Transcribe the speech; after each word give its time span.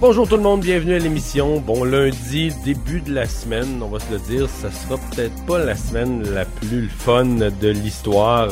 Bonjour 0.00 0.28
tout 0.28 0.36
le 0.36 0.42
monde, 0.44 0.60
bienvenue 0.60 0.94
à 0.94 1.00
l'émission. 1.00 1.58
Bon 1.58 1.82
lundi, 1.82 2.52
début 2.64 3.00
de 3.00 3.12
la 3.12 3.26
semaine, 3.26 3.82
on 3.82 3.88
va 3.88 3.98
se 3.98 4.12
le 4.12 4.20
dire, 4.20 4.48
ça 4.48 4.70
sera 4.70 4.96
peut-être 4.96 5.44
pas 5.44 5.58
la 5.58 5.74
semaine 5.74 6.22
la 6.22 6.44
plus 6.44 6.88
fun 6.88 7.24
de 7.24 7.68
l'histoire. 7.68 8.48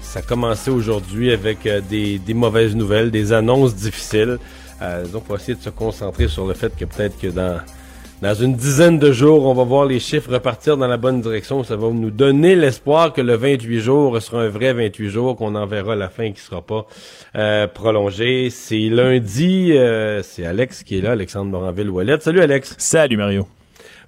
Ça 0.00 0.18
a 0.18 0.22
commencé 0.22 0.68
aujourd'hui 0.68 1.30
avec 1.30 1.64
euh, 1.66 1.80
des, 1.80 2.34
mauvaises 2.34 2.74
nouvelles, 2.74 3.12
des 3.12 3.32
annonces 3.32 3.76
difficiles. 3.76 4.38
Euh, 4.82 5.06
donc, 5.06 5.22
on 5.28 5.34
va 5.34 5.38
essayer 5.38 5.54
de 5.54 5.62
se 5.62 5.70
concentrer 5.70 6.26
sur 6.26 6.44
le 6.44 6.54
fait 6.54 6.76
que 6.76 6.84
peut-être 6.84 7.16
que 7.20 7.28
dans, 7.28 7.60
dans 8.22 8.34
une 8.34 8.54
dizaine 8.54 8.98
de 8.98 9.12
jours, 9.12 9.46
on 9.46 9.54
va 9.54 9.64
voir 9.64 9.86
les 9.86 9.98
chiffres 9.98 10.30
repartir 10.30 10.76
dans 10.76 10.86
la 10.86 10.98
bonne 10.98 11.22
direction. 11.22 11.64
Ça 11.64 11.76
va 11.76 11.88
nous 11.88 12.10
donner 12.10 12.54
l'espoir 12.54 13.12
que 13.12 13.22
le 13.22 13.34
28 13.34 13.80
jours 13.80 14.20
sera 14.20 14.42
un 14.42 14.48
vrai 14.48 14.74
28 14.74 15.08
jours, 15.08 15.36
qu'on 15.36 15.54
en 15.54 15.66
verra 15.66 15.96
la 15.96 16.10
fin 16.10 16.30
qui 16.32 16.40
sera 16.40 16.60
pas 16.60 16.86
euh, 17.36 17.66
prolongée. 17.66 18.50
C'est 18.50 18.88
lundi, 18.90 19.72
euh, 19.72 20.22
c'est 20.22 20.44
Alex 20.44 20.82
qui 20.82 20.98
est 20.98 21.00
là, 21.00 21.12
Alexandre 21.12 21.50
Moranville-Ouellet. 21.50 22.20
Salut 22.20 22.40
Alex. 22.40 22.74
Salut 22.78 23.16
Mario. 23.16 23.46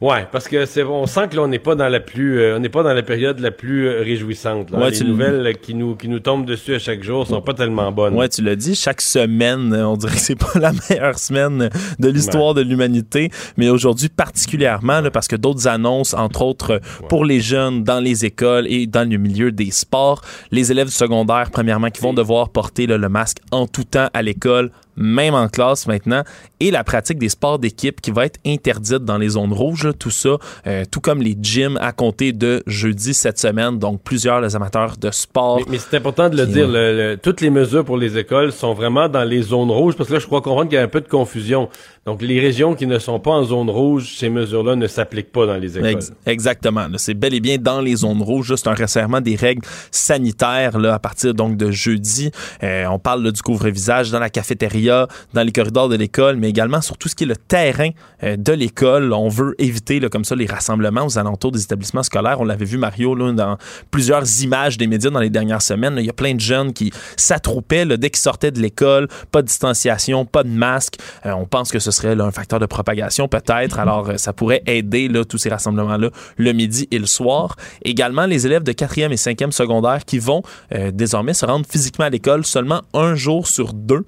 Ouais, 0.02 0.26
parce 0.32 0.48
que 0.48 0.66
c'est 0.66 0.82
on 0.82 1.06
sent 1.06 1.28
que 1.30 1.36
là 1.36 1.42
on 1.42 1.46
n'est 1.46 1.60
pas 1.60 1.76
dans 1.76 1.88
la 1.88 2.00
plus 2.00 2.40
euh, 2.40 2.56
on 2.56 2.58
n'est 2.58 2.68
pas 2.68 2.82
dans 2.82 2.92
la 2.92 3.04
période 3.04 3.38
la 3.38 3.52
plus 3.52 3.86
euh, 3.86 4.00
réjouissante. 4.00 4.72
Là. 4.72 4.90
Les 4.90 5.04
nouvelles 5.04 5.56
qui 5.58 5.74
nous 5.74 5.94
qui 5.94 6.08
nous 6.08 6.18
tombent 6.18 6.44
dessus 6.44 6.74
à 6.74 6.80
chaque 6.80 7.04
jour 7.04 7.24
sont 7.24 7.40
pas 7.40 7.54
tellement 7.54 7.92
bonnes. 7.92 8.16
Ouais, 8.16 8.28
tu 8.28 8.42
l'as 8.42 8.56
dit, 8.56 8.74
chaque 8.74 9.00
semaine, 9.00 9.72
on 9.72 9.96
dirait 9.96 10.14
que 10.14 10.20
c'est 10.20 10.34
pas 10.52 10.58
la 10.58 10.72
meilleure 10.90 11.20
semaine 11.20 11.70
de 12.00 12.08
l'histoire 12.08 12.52
de 12.52 12.62
l'humanité, 12.62 13.30
mais 13.56 13.68
aujourd'hui 13.68 14.08
particulièrement 14.08 15.00
là, 15.00 15.12
parce 15.12 15.28
que 15.28 15.36
d'autres 15.36 15.68
annonces 15.68 16.14
entre 16.14 16.42
autres 16.42 16.80
pour 17.08 17.24
les 17.24 17.38
jeunes 17.38 17.84
dans 17.84 18.00
les 18.00 18.24
écoles 18.24 18.66
et 18.66 18.88
dans 18.88 19.08
le 19.08 19.18
milieu 19.18 19.52
des 19.52 19.70
sports, 19.70 20.22
les 20.50 20.72
élèves 20.72 20.88
du 20.88 20.92
secondaire 20.92 21.52
premièrement 21.52 21.90
qui 21.90 22.02
vont 22.02 22.12
devoir 22.12 22.48
porter 22.48 22.88
là, 22.88 22.98
le 22.98 23.08
masque 23.08 23.38
en 23.52 23.68
tout 23.68 23.84
temps 23.84 24.08
à 24.12 24.22
l'école 24.22 24.72
même 24.96 25.34
en 25.34 25.48
classe 25.48 25.86
maintenant, 25.86 26.22
et 26.60 26.70
la 26.70 26.84
pratique 26.84 27.18
des 27.18 27.28
sports 27.28 27.58
d'équipe 27.58 28.00
qui 28.00 28.10
va 28.10 28.26
être 28.26 28.38
interdite 28.46 29.04
dans 29.04 29.18
les 29.18 29.30
zones 29.30 29.52
rouges, 29.52 29.90
tout 29.98 30.10
ça, 30.10 30.36
euh, 30.66 30.84
tout 30.90 31.00
comme 31.00 31.22
les 31.22 31.36
gyms 31.40 31.78
à 31.80 31.92
compter 31.92 32.32
de 32.32 32.62
jeudi 32.66 33.14
cette 33.14 33.38
semaine, 33.38 33.78
donc 33.78 34.02
plusieurs 34.02 34.40
les 34.40 34.54
amateurs 34.54 34.96
de 34.96 35.10
sport. 35.10 35.60
Mais, 35.68 35.78
c'est 35.78 35.96
important 35.96 36.28
de 36.28 36.36
le 36.36 36.46
dire, 36.46 36.66
le, 36.68 37.16
toutes 37.16 37.40
les 37.40 37.50
mesures 37.50 37.84
pour 37.84 37.96
les 37.96 38.18
écoles 38.18 38.52
sont 38.52 38.74
vraiment 38.74 39.08
dans 39.08 39.24
les 39.24 39.42
zones 39.42 39.70
rouges, 39.70 39.96
parce 39.96 40.08
que 40.08 40.14
là, 40.14 40.20
je 40.20 40.26
crois 40.26 40.40
comprendre 40.40 40.68
qu'il 40.68 40.76
y 40.76 40.80
a 40.80 40.84
un 40.84 40.88
peu 40.88 41.00
de 41.00 41.08
confusion. 41.08 41.68
Donc, 42.04 42.20
les 42.20 42.40
régions 42.40 42.74
qui 42.74 42.88
ne 42.88 42.98
sont 42.98 43.20
pas 43.20 43.30
en 43.30 43.44
zone 43.44 43.70
rouge, 43.70 44.16
ces 44.18 44.28
mesures-là 44.28 44.74
ne 44.74 44.88
s'appliquent 44.88 45.30
pas 45.30 45.46
dans 45.46 45.56
les 45.56 45.78
écoles. 45.78 46.02
exactement. 46.26 46.88
C'est 46.96 47.14
bel 47.14 47.32
et 47.32 47.38
bien 47.38 47.58
dans 47.58 47.80
les 47.80 47.94
zones 47.94 48.22
rouges. 48.22 48.52
C'est 48.56 48.66
un 48.66 48.74
resserrement 48.74 49.20
des 49.20 49.36
règles 49.36 49.62
sanitaires 49.92 50.76
à 50.84 50.98
partir 50.98 51.32
donc 51.32 51.56
de 51.56 51.70
jeudi. 51.70 52.32
Euh, 52.64 52.86
on 52.86 52.98
parle 52.98 53.30
du 53.30 53.40
couvre-visage 53.40 54.10
dans 54.10 54.18
la 54.18 54.30
cafétéria, 54.30 55.06
dans 55.32 55.44
les 55.44 55.52
corridors 55.52 55.88
de 55.88 55.94
l'école, 55.94 56.38
mais 56.38 56.48
également 56.48 56.80
sur 56.80 56.98
tout 56.98 57.08
ce 57.08 57.14
qui 57.14 57.22
est 57.22 57.28
le 57.28 57.36
terrain 57.36 57.90
euh, 58.24 58.36
de 58.36 58.52
l'école. 58.52 59.12
On 59.12 59.28
veut 59.28 59.54
éviter 59.58 60.00
comme 60.10 60.24
ça 60.24 60.34
les 60.34 60.46
rassemblements 60.46 61.06
aux 61.06 61.18
alentours 61.18 61.52
des 61.52 61.62
établissements 61.62 62.02
scolaires. 62.02 62.40
On 62.40 62.44
l'avait 62.44 62.64
vu, 62.64 62.78
Mario, 62.78 63.14
là, 63.14 63.30
dans 63.30 63.58
plusieurs 63.92 64.24
images 64.42 64.76
des 64.76 64.88
médias 64.88 65.10
dans 65.10 65.20
les 65.20 65.30
dernières 65.30 65.62
semaines. 65.62 65.94
Il 65.98 66.06
y 66.06 66.10
a 66.10 66.14
plein 66.14 66.34
de 66.34 66.40
jeunes 66.40 66.72
qui 66.72 66.92
s'attroupaient 67.16 67.86
dès 67.86 68.10
qu'ils 68.10 68.22
sortaient 68.22 68.50
de 68.50 68.60
l'école. 68.60 69.06
Pas 69.30 69.42
de 69.42 69.46
distanciation, 69.46 70.24
pas 70.24 70.42
de 70.42 70.48
masque. 70.48 70.96
Euh, 71.26 71.30
on 71.30 71.46
pense 71.46 71.70
que 71.70 71.78
ce 71.78 71.91
serait 71.92 72.20
un 72.20 72.30
facteur 72.30 72.58
de 72.58 72.66
propagation 72.66 73.28
peut-être. 73.28 73.78
Alors, 73.78 74.10
euh, 74.10 74.16
ça 74.16 74.32
pourrait 74.32 74.62
aider 74.66 75.08
là, 75.08 75.24
tous 75.24 75.38
ces 75.38 75.48
rassemblements-là 75.48 76.10
le 76.36 76.52
midi 76.52 76.88
et 76.90 76.98
le 76.98 77.06
soir. 77.06 77.56
Également, 77.84 78.26
les 78.26 78.46
élèves 78.46 78.62
de 78.62 78.72
4e 78.72 79.12
et 79.12 79.16
5e 79.16 79.50
secondaire 79.50 80.04
qui 80.04 80.18
vont 80.18 80.42
euh, 80.74 80.90
désormais 80.92 81.34
se 81.34 81.46
rendre 81.46 81.66
physiquement 81.68 82.06
à 82.06 82.10
l'école 82.10 82.44
seulement 82.44 82.82
un 82.94 83.14
jour 83.14 83.46
sur 83.46 83.72
deux 83.72 84.04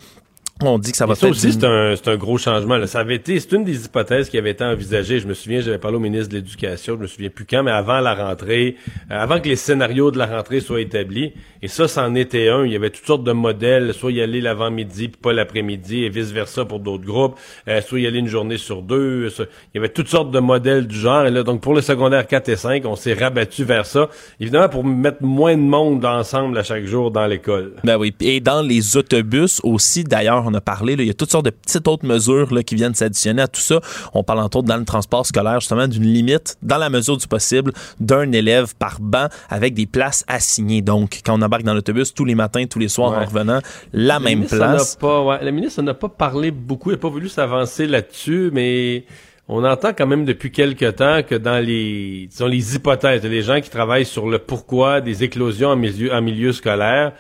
on 0.63 0.79
dit 0.79 0.93
que 0.93 0.97
ça 0.97 1.07
va 1.07 1.17
ça 1.17 1.27
aussi, 1.27 1.53
c'est 1.53 1.65
un, 1.65 1.95
un, 2.07 2.17
gros 2.17 2.39
changement. 2.39 2.77
Là. 2.77 2.87
Ça 2.87 3.01
avait 3.01 3.17
été, 3.17 3.41
c'est 3.41 3.53
une 3.53 3.65
des 3.65 3.87
hypothèses 3.87 4.31
qui 4.31 4.39
avait 4.39 4.53
été 4.53 4.63
envisagée. 4.63 5.19
Je 5.19 5.27
me 5.27 5.35
souviens, 5.35 5.61
j'avais 5.61 5.79
parlé 5.79 5.97
au 5.97 6.01
ministre 6.01 6.29
de 6.29 6.37
l'Éducation, 6.37 6.95
je 6.95 7.03
me 7.03 7.07
souviens 7.09 7.29
plus 7.29 7.45
quand, 7.45 7.65
mais 7.65 7.73
avant 7.73 7.99
la 7.99 8.15
rentrée, 8.15 8.77
euh, 9.11 9.21
avant 9.21 9.41
que 9.41 9.49
les 9.49 9.57
scénarios 9.57 10.13
de 10.13 10.19
la 10.19 10.27
rentrée 10.27 10.61
soient 10.61 10.81
établis. 10.81 11.33
Et 11.61 11.67
ça, 11.67 11.89
c'en 11.89 12.15
était 12.15 12.49
un. 12.49 12.65
Il 12.65 12.73
y 12.73 12.77
avait 12.77 12.91
toutes 12.91 13.07
sortes 13.07 13.25
de 13.25 13.33
modèles, 13.33 13.95
soit 13.95 14.13
y 14.13 14.23
aller 14.23 14.41
l'avant-midi 14.41 15.09
puis 15.09 15.21
pas 15.21 15.33
l'après-midi, 15.33 16.05
et 16.05 16.09
vice-versa 16.09 16.65
pour 16.65 16.79
d'autres 16.79 17.05
groupes, 17.05 17.37
euh, 17.67 17.81
soit 17.81 18.01
y 18.01 18.07
aller 18.07 18.21
une 18.21 18.29
journée 18.29 18.59
sur 18.59 18.83
deux. 18.83 19.29
il 19.39 19.47
y 19.75 19.79
avait 19.79 19.89
toutes 19.89 20.09
sortes 20.09 20.31
de 20.31 20.39
modèles 20.39 20.87
du 20.87 20.97
genre. 20.97 21.27
Et 21.27 21.33
là, 21.33 21.43
donc 21.43 21.63
pour 21.63 21.75
le 21.75 21.81
secondaire 21.81 22.29
4 22.29 22.49
et 22.49 22.57
5, 22.57 22.87
on 22.87 22.95
s'est 22.95 23.15
rabattu 23.15 23.65
vers 23.65 23.87
ça. 23.87 24.09
Évidemment, 24.39 24.69
pour 24.69 24.85
mettre 24.85 25.23
moins 25.23 25.57
de 25.57 25.63
monde 25.63 26.05
ensemble 26.05 26.57
à 26.59 26.63
chaque 26.63 26.85
jour 26.85 27.11
dans 27.11 27.27
l'école. 27.27 27.73
Ben 27.83 27.97
oui. 27.97 28.15
Et 28.21 28.39
dans 28.41 28.63
les 28.63 28.97
autobus 28.97 29.61
aussi, 29.65 30.05
d'ailleurs, 30.05 30.44
on 30.45 30.55
a 30.55 30.61
parlé. 30.61 30.95
il 30.95 31.07
y 31.07 31.11
a 31.11 31.15
toutes 31.15 31.31
sortes 31.31 31.45
de 31.45 31.51
petites 31.51 31.87
autres 31.89 32.07
mesures 32.07 32.53
là, 32.53 32.63
qui 32.63 32.75
viennent 32.75 32.95
s'additionner 32.95 33.43
à 33.43 33.49
tout 33.49 33.61
ça. 33.61 33.81
On 34.13 34.23
parle 34.23 34.41
entre 34.41 34.59
autres 34.59 34.69
dans 34.69 34.77
le 34.77 34.85
transport 34.85 35.27
scolaire 35.27 35.61
justement 35.61 35.89
d'une 35.89 36.05
limite, 36.05 36.57
dans 36.63 36.79
la 36.79 36.91
mesure 36.91 37.17
du 37.17 37.27
possible, 37.27 37.73
d'un 38.01 38.31
élève 38.33 38.75
par 38.77 39.01
banc 39.01 39.29
avec 39.49 39.75
des 39.75 39.87
places 39.87 40.25
assignées. 40.29 40.83
Donc, 40.83 41.21
quand 41.25 41.39
on 41.39 41.43
embarque 41.43 41.63
dans 41.63 41.75
l'autobus 41.75 42.15
tous 42.15 42.25
les 42.25 42.35
matins, 42.35 42.65
tous 42.67 42.79
les 42.79 42.89
soirs 42.89 43.13
en 43.13 43.25
revenant, 43.25 43.61
la 43.93 44.21
même 44.21 44.47
place. 44.47 44.97
Pas, 44.97 45.39
Le 45.43 45.51
ministre 45.51 45.83
n'a 45.83 45.95
pas 45.95 46.09
parlé 46.09 46.51
beaucoup, 46.51 46.91
il 46.91 46.95
n'a 46.95 46.99
pas 46.99 47.09
voulu 47.09 47.29
s'avancer 47.29 47.87
là-dessus, 47.87 48.51
mais 48.53 49.05
on 49.49 49.65
entend 49.65 49.93
quand 49.93 50.07
même 50.07 50.25
depuis 50.25 50.51
quelque 50.51 50.91
temps 50.91 51.23
que 51.23 51.35
dans 51.35 51.63
les, 51.65 52.29
disons, 52.31 52.47
les 52.47 52.77
hypothèses, 52.77 53.23
les 53.25 53.43
gens 53.43 53.61
qui 53.61 53.69
travaillent 53.69 54.07
sur 54.07 54.29
le 54.29 54.39
pourquoi 54.39 55.01
des 55.01 55.23
éclosions 55.23 55.69
en 55.71 55.77
milieu, 55.77 56.53
scolaire, 56.53 57.13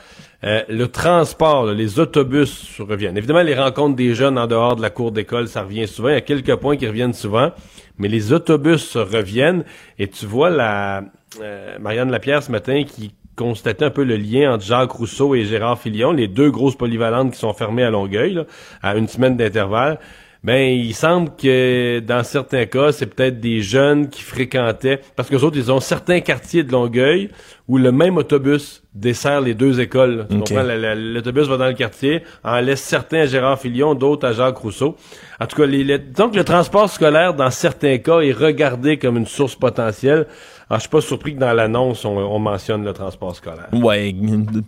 euh, 0.42 0.62
le 0.68 0.88
transport, 0.88 1.66
les 1.66 1.98
autobus 1.98 2.80
reviennent. 2.80 3.16
Évidemment, 3.16 3.42
les 3.42 3.54
rencontres 3.54 3.96
des 3.96 4.14
jeunes 4.14 4.38
en 4.38 4.46
dehors 4.46 4.76
de 4.76 4.82
la 4.82 4.90
cour 4.90 5.12
d'école, 5.12 5.48
ça 5.48 5.62
revient 5.62 5.86
souvent. 5.86 6.08
Il 6.08 6.14
y 6.14 6.16
a 6.16 6.22
quelques 6.22 6.54
points 6.56 6.76
qui 6.76 6.86
reviennent 6.86 7.14
souvent, 7.14 7.52
mais 7.98 8.08
les 8.08 8.32
autobus 8.32 8.96
reviennent. 8.96 9.64
Et 9.98 10.08
tu 10.08 10.24
vois 10.26 10.50
la 10.50 11.04
euh, 11.40 11.78
Marianne 11.78 12.10
Lapierre 12.10 12.42
ce 12.42 12.52
matin 12.52 12.84
qui 12.84 13.14
constatait 13.36 13.86
un 13.86 13.90
peu 13.90 14.04
le 14.04 14.16
lien 14.16 14.54
entre 14.54 14.64
Jacques 14.64 14.92
Rousseau 14.92 15.34
et 15.34 15.44
Gérard 15.44 15.78
Filion, 15.78 16.12
les 16.12 16.28
deux 16.28 16.50
grosses 16.50 16.76
polyvalentes 16.76 17.32
qui 17.32 17.38
sont 17.38 17.52
fermées 17.52 17.82
à 17.82 17.90
Longueuil, 17.90 18.44
à 18.82 18.96
une 18.96 19.08
semaine 19.08 19.36
d'intervalle. 19.36 19.98
Ben, 20.44 20.78
il 20.78 20.94
semble 20.94 21.30
que 21.36 22.00
dans 22.00 22.22
certains 22.22 22.66
cas, 22.66 22.92
c'est 22.92 23.06
peut-être 23.06 23.40
des 23.40 23.62
jeunes 23.62 24.10
qui 24.10 24.20
fréquentaient, 24.20 25.00
parce 25.16 25.30
que 25.30 25.36
autres, 25.36 25.56
ils 25.56 25.72
ont 25.72 25.80
certains 25.80 26.20
quartiers 26.20 26.62
de 26.62 26.70
Longueuil 26.70 27.30
où 27.66 27.78
le 27.78 27.90
même 27.90 28.18
autobus 28.18 28.82
dessert 28.94 29.40
les 29.40 29.54
deux 29.54 29.80
écoles. 29.80 30.26
L'autobus 30.30 31.48
va 31.48 31.56
dans 31.56 31.66
le 31.66 31.72
quartier, 31.72 32.24
en 32.44 32.60
laisse 32.60 32.82
certains 32.82 33.20
à 33.20 33.26
Gérard 33.26 33.58
Filion, 33.58 33.94
d'autres 33.94 34.28
à 34.28 34.32
Jacques 34.32 34.58
Rousseau. 34.58 34.96
En 35.40 35.46
tout 35.46 35.56
cas, 35.56 35.64
les, 35.64 35.98
donc 35.98 36.36
le 36.36 36.44
transport 36.44 36.90
scolaire, 36.90 37.32
dans 37.32 37.50
certains 37.50 37.96
cas, 37.96 38.20
est 38.20 38.32
regardé 38.32 38.98
comme 38.98 39.16
une 39.16 39.26
source 39.26 39.56
potentielle. 39.56 40.26
Alors, 40.74 40.80
je 40.80 40.88
suis 40.88 40.90
pas 40.90 41.00
surpris 41.02 41.36
que 41.36 41.38
dans 41.38 41.52
l'annonce, 41.52 42.04
on, 42.04 42.38
mentionne 42.40 42.84
le 42.84 42.92
transport 42.92 43.36
scolaire. 43.36 43.68
Ouais, 43.72 44.12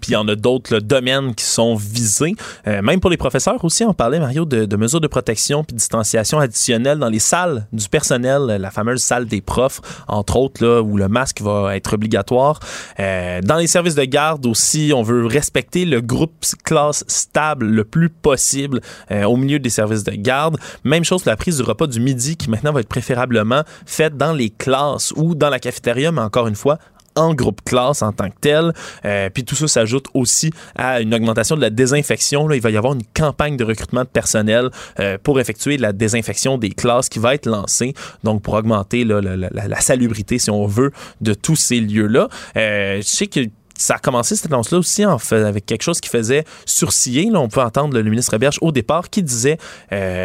puis 0.00 0.10
il 0.10 0.12
y 0.12 0.16
en 0.16 0.28
a 0.28 0.36
d'autres 0.36 0.78
domaines 0.78 1.34
qui 1.34 1.44
sont 1.44 1.74
visés. 1.74 2.36
Euh, 2.68 2.80
même 2.80 3.00
pour 3.00 3.10
les 3.10 3.16
professeurs 3.16 3.64
aussi, 3.64 3.82
on 3.82 3.92
parlait, 3.92 4.20
Mario, 4.20 4.44
de, 4.44 4.66
de 4.66 4.76
mesures 4.76 5.00
de 5.00 5.08
protection 5.08 5.64
puis 5.64 5.74
de 5.74 5.78
distanciation 5.78 6.38
additionnelle 6.38 7.00
dans 7.00 7.08
les 7.08 7.18
salles 7.18 7.66
du 7.72 7.88
personnel, 7.88 8.46
la 8.46 8.70
fameuse 8.70 9.02
salle 9.02 9.26
des 9.26 9.40
profs, 9.40 9.80
entre 10.06 10.36
autres, 10.36 10.64
là, 10.64 10.80
où 10.80 10.96
le 10.96 11.08
masque 11.08 11.40
va 11.40 11.74
être 11.74 11.94
obligatoire. 11.94 12.60
Euh, 13.00 13.40
dans 13.42 13.56
les 13.56 13.66
services 13.66 13.96
de 13.96 14.04
garde 14.04 14.46
aussi, 14.46 14.92
on 14.94 15.02
veut 15.02 15.26
respecter 15.26 15.86
le 15.86 16.00
groupe 16.00 16.44
classe 16.62 17.02
stable 17.08 17.66
le 17.66 17.82
plus 17.82 18.10
possible 18.10 18.80
euh, 19.10 19.24
au 19.24 19.34
milieu 19.34 19.58
des 19.58 19.70
services 19.70 20.04
de 20.04 20.12
garde. 20.12 20.56
Même 20.84 21.02
chose 21.02 21.24
pour 21.24 21.30
la 21.30 21.36
prise 21.36 21.56
du 21.56 21.64
repas 21.64 21.88
du 21.88 21.98
midi 21.98 22.36
qui 22.36 22.48
maintenant 22.48 22.70
va 22.70 22.78
être 22.78 22.88
préférablement 22.88 23.62
faite 23.86 24.16
dans 24.16 24.32
les 24.32 24.50
classes 24.50 25.12
ou 25.16 25.34
dans 25.34 25.50
la 25.50 25.58
cafétéria 25.58 25.95
mais 26.12 26.22
encore 26.22 26.46
une 26.46 26.56
fois, 26.56 26.78
en 27.16 27.34
groupe 27.34 27.62
classe 27.64 28.02
en 28.02 28.12
tant 28.12 28.28
que 28.28 28.36
tel. 28.40 28.72
Euh, 29.04 29.28
puis 29.30 29.44
tout 29.44 29.56
ça 29.56 29.66
s'ajoute 29.66 30.06
aussi 30.14 30.52
à 30.76 31.00
une 31.00 31.14
augmentation 31.14 31.56
de 31.56 31.60
la 31.60 31.70
désinfection. 31.70 32.48
Il 32.50 32.60
va 32.60 32.70
y 32.70 32.76
avoir 32.76 32.92
une 32.92 33.02
campagne 33.14 33.56
de 33.56 33.64
recrutement 33.64 34.02
de 34.02 34.08
personnel 34.08 34.70
euh, 35.00 35.18
pour 35.22 35.40
effectuer 35.40 35.78
la 35.78 35.92
désinfection 35.92 36.58
des 36.58 36.70
classes 36.70 37.08
qui 37.08 37.18
va 37.18 37.34
être 37.34 37.46
lancée, 37.46 37.94
donc 38.22 38.42
pour 38.42 38.54
augmenter 38.54 39.04
la, 39.04 39.80
salubrité, 39.80 40.38
si 40.38 40.50
on 40.50 40.66
veut, 40.66 40.92
de 41.20 41.34
tous 41.34 41.56
ces 41.56 41.80
lieux-là. 41.80 42.28
Euh, 42.56 42.96
je 42.98 43.02
sais 43.02 43.26
que 43.26 43.40
ça 43.78 43.96
a 43.96 43.98
commencé 43.98 44.36
cette 44.36 44.50
annonce-là 44.50 44.78
aussi 44.78 45.04
avec 45.04 45.66
quelque 45.66 45.82
chose 45.82 46.00
qui 46.00 46.08
faisait 46.08 46.44
sourciller. 46.64 47.30
On 47.34 47.48
peut 47.48 47.60
entendre 47.60 47.98
le 47.98 48.08
ministre 48.08 48.36
Berge 48.38 48.58
au 48.62 48.72
départ 48.72 49.10
qui 49.10 49.22
disait 49.22 49.58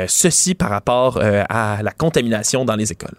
ceci 0.07 0.55
par 0.55 0.69
rapport 0.69 1.19
à 1.21 1.83
la 1.83 1.91
contamination 1.91 2.63
dans 2.63 2.77
les 2.77 2.93
écoles. 2.93 3.17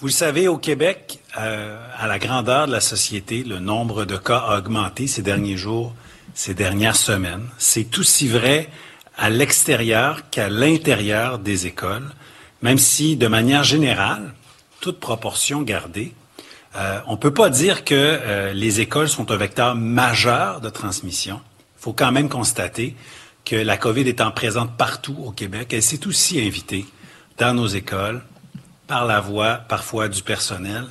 Vous 0.00 0.06
le 0.06 0.12
savez, 0.12 0.46
au 0.46 0.58
Québec, 0.58 1.18
euh, 1.38 1.76
à 1.98 2.06
la 2.06 2.20
grandeur 2.20 2.68
de 2.68 2.72
la 2.72 2.80
société, 2.80 3.42
le 3.42 3.58
nombre 3.58 4.04
de 4.04 4.16
cas 4.16 4.38
a 4.38 4.58
augmenté 4.58 5.08
ces 5.08 5.22
derniers 5.22 5.56
jours, 5.56 5.92
ces 6.34 6.54
dernières 6.54 6.94
semaines. 6.94 7.48
C'est 7.58 7.98
aussi 7.98 8.28
vrai 8.28 8.70
à 9.16 9.28
l'extérieur 9.28 10.30
qu'à 10.30 10.48
l'intérieur 10.48 11.40
des 11.40 11.66
écoles, 11.66 12.14
même 12.62 12.78
si, 12.78 13.16
de 13.16 13.26
manière 13.26 13.64
générale, 13.64 14.34
toute 14.80 15.00
proportion 15.00 15.62
gardée, 15.62 16.14
euh, 16.76 17.00
on 17.08 17.14
ne 17.14 17.18
peut 17.18 17.34
pas 17.34 17.50
dire 17.50 17.84
que 17.84 17.96
euh, 17.96 18.52
les 18.52 18.80
écoles 18.80 19.08
sont 19.08 19.32
un 19.32 19.36
vecteur 19.36 19.74
majeur 19.74 20.60
de 20.60 20.68
transmission. 20.68 21.40
Il 21.80 21.82
faut 21.82 21.92
quand 21.92 22.12
même 22.12 22.28
constater 22.28 22.94
que 23.44 23.56
la 23.56 23.76
COVID 23.76 24.08
étant 24.08 24.30
présente 24.30 24.76
partout 24.76 25.16
au 25.24 25.32
Québec, 25.32 25.72
elle 25.72 25.82
s'est 25.82 26.06
aussi 26.06 26.40
invitée 26.40 26.86
dans 27.36 27.52
nos 27.52 27.66
écoles, 27.66 28.22
par 28.88 29.06
la 29.06 29.20
voix 29.20 29.60
parfois 29.68 30.08
du 30.08 30.22
personnel, 30.22 30.82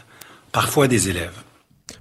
parfois 0.53 0.87
des 0.87 1.09
élèves. 1.09 1.43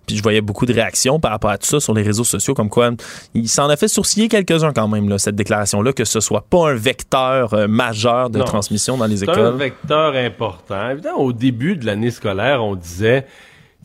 Puis 0.06 0.16
je 0.16 0.22
voyais 0.22 0.40
beaucoup 0.40 0.66
de 0.66 0.72
réactions 0.72 1.19
par 1.19 1.32
rapport 1.32 1.50
à 1.50 1.58
tout 1.58 1.66
ça 1.66 1.81
sur 1.81 1.94
les 1.94 2.02
réseaux 2.02 2.25
sociaux, 2.25 2.54
comme 2.54 2.69
quoi 2.69 2.90
il 3.34 3.48
s'en 3.48 3.69
a 3.69 3.76
fait 3.76 3.88
sourciller 3.88 4.28
quelques-uns 4.28 4.72
quand 4.72 4.88
même, 4.88 5.08
là, 5.08 5.19
cette 5.19 5.34
déclaration-là, 5.34 5.93
que 5.93 6.04
ce 6.04 6.20
soit 6.20 6.44
pas 6.48 6.70
un 6.70 6.75
vecteur 6.75 7.54
euh, 7.54 7.66
majeur 7.66 8.31
de 8.31 8.43
transmission 8.43 8.96
dans 8.96 9.06
les 9.06 9.25
écoles. 9.25 9.34
C'est 9.34 9.43
un 9.43 9.50
vecteur 9.52 10.14
important. 10.14 10.90
Évidemment, 10.90 11.20
au 11.20 11.32
début 11.32 11.76
de 11.76 11.87
l'année 11.87 12.10
scolaire, 12.10 12.62
on 12.62 12.76
disait, 12.76 13.26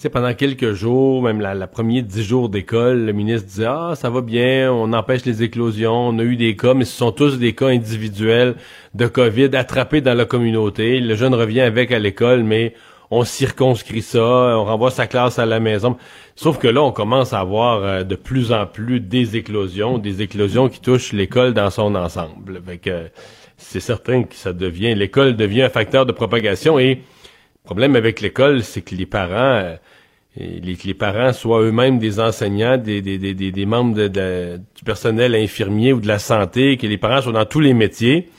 sais, 0.01 0.09
pendant 0.09 0.33
quelques 0.33 0.74
jours, 0.74 1.21
même 1.21 1.42
la, 1.42 1.53
la 1.53 1.68
première 1.68 2.01
dix 2.01 2.24
jours 2.24 2.50
d'école, 2.50 3.06
le 3.06 3.13
ministre 3.13 3.48
disait, 3.48 3.65
ah, 3.68 3.94
ça 3.95 4.09
va 4.09 4.21
bien, 4.21 4.71
on 4.71 4.94
empêche 4.94 5.25
les 5.25 5.44
éclosions, 5.44 6.09
on 6.09 6.18
a 6.18 6.24
eu 6.24 6.36
des 6.38 6.56
cas, 6.56 6.74
mais 6.74 6.86
ce 6.86 6.98
sont 6.98 7.12
tous 7.12 7.38
des 7.38 7.53
cas 7.53 7.68
individuels 7.68 8.56
de 8.95 9.06
COVID 9.06 9.56
attrapés 9.56 10.01
dans 10.01 10.15
la 10.15 10.25
communauté. 10.25 11.00
Le 11.00 11.13
jeune 11.15 11.36
revient 11.36 11.62
avec 11.62 11.92
à 11.92 12.00
l'école, 12.00 12.44
mais 12.44 12.74
on 13.12 13.24
circonscrit 13.24 14.01
ça, 14.01 14.24
on 14.24 14.65
renvoie 14.65 14.89
sa 14.89 15.06
classe 15.06 15.38
à 15.38 15.45
la 15.45 15.59
maison. 15.59 15.98
Sauf 16.36 16.57
que 16.57 16.68
là, 16.68 16.81
on 16.81 16.92
commence 16.92 17.33
à 17.33 17.39
avoir 17.39 17.83
euh, 17.83 18.03
de 18.03 18.15
plus 18.15 18.51
en 18.51 18.65
plus 18.65 19.01
des 19.01 19.38
éclosions, 19.38 20.00
des 20.00 20.24
éclosions 20.24 20.68
qui 20.68 20.80
touchent 20.80 21.13
l'école 21.13 21.53
dans 21.53 21.69
son 21.69 21.94
ensemble. 21.94 22.59
Fait 22.65 22.77
que 22.80 23.09
c'est 23.57 23.81
certain 23.81 24.24
que 24.24 24.33
ça 24.33 24.53
devient, 24.53 24.95
l'école 24.95 25.36
devient 25.36 25.62
un 25.63 25.69
facteur 25.69 26.07
de 26.07 26.12
propagation 26.12 26.80
et 26.80 26.95
le 26.95 27.65
problème 27.65 27.95
avec 27.95 28.21
l'école, 28.21 28.63
c'est 28.63 28.81
que 28.81 28.95
les 28.95 29.06
parents, 29.06 29.75
euh, 30.39 30.59
les, 30.63 30.77
les 30.83 30.93
parents 30.93 31.33
soient 31.33 31.61
eux-mêmes 31.61 31.99
des 31.99 32.19
enseignants, 32.19 32.77
des, 32.77 33.65
membres 33.65 34.07
du 34.07 34.83
personnel 34.85 35.35
infirmier 35.35 35.93
ou 35.93 35.99
de 35.99 36.07
la 36.07 36.19
santé, 36.19 36.77
que 36.77 36.87
les 36.87 36.97
parents 36.97 37.21
soient 37.21 37.33
dans 37.33 37.45
tous 37.45 37.59
les 37.59 37.73
métiers 37.73 38.29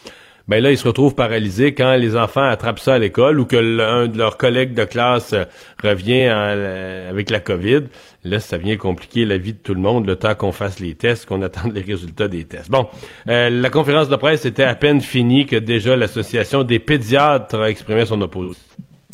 ben 0.48 0.62
là, 0.62 0.70
ils 0.70 0.78
se 0.78 0.86
retrouvent 0.86 1.14
paralysés 1.14 1.72
quand 1.72 1.94
les 1.94 2.16
enfants 2.16 2.42
attrapent 2.42 2.80
ça 2.80 2.94
à 2.94 2.98
l'école 2.98 3.38
ou 3.38 3.44
que 3.44 3.56
l'un 3.56 4.08
de 4.08 4.18
leurs 4.18 4.36
collègues 4.36 4.74
de 4.74 4.84
classe 4.84 5.34
revient 5.82 6.26
euh, 6.28 7.10
avec 7.10 7.30
la 7.30 7.40
COVID. 7.40 7.84
Là, 8.24 8.40
ça 8.40 8.58
vient 8.58 8.76
compliquer 8.76 9.24
la 9.24 9.38
vie 9.38 9.52
de 9.52 9.58
tout 9.58 9.74
le 9.74 9.80
monde 9.80 10.06
le 10.06 10.16
temps 10.16 10.34
qu'on 10.34 10.52
fasse 10.52 10.80
les 10.80 10.94
tests, 10.94 11.26
qu'on 11.26 11.42
attende 11.42 11.72
les 11.72 11.82
résultats 11.82 12.28
des 12.28 12.44
tests. 12.44 12.70
Bon, 12.70 12.88
euh, 13.28 13.50
la 13.50 13.70
conférence 13.70 14.08
de 14.08 14.16
presse 14.16 14.44
était 14.44 14.64
à 14.64 14.74
peine 14.74 15.00
finie 15.00 15.46
que 15.46 15.56
déjà 15.56 15.96
l'Association 15.96 16.64
des 16.64 16.78
pédiatres 16.78 17.60
a 17.60 17.70
exprimé 17.70 18.04
son 18.04 18.20
opposition. 18.20 18.60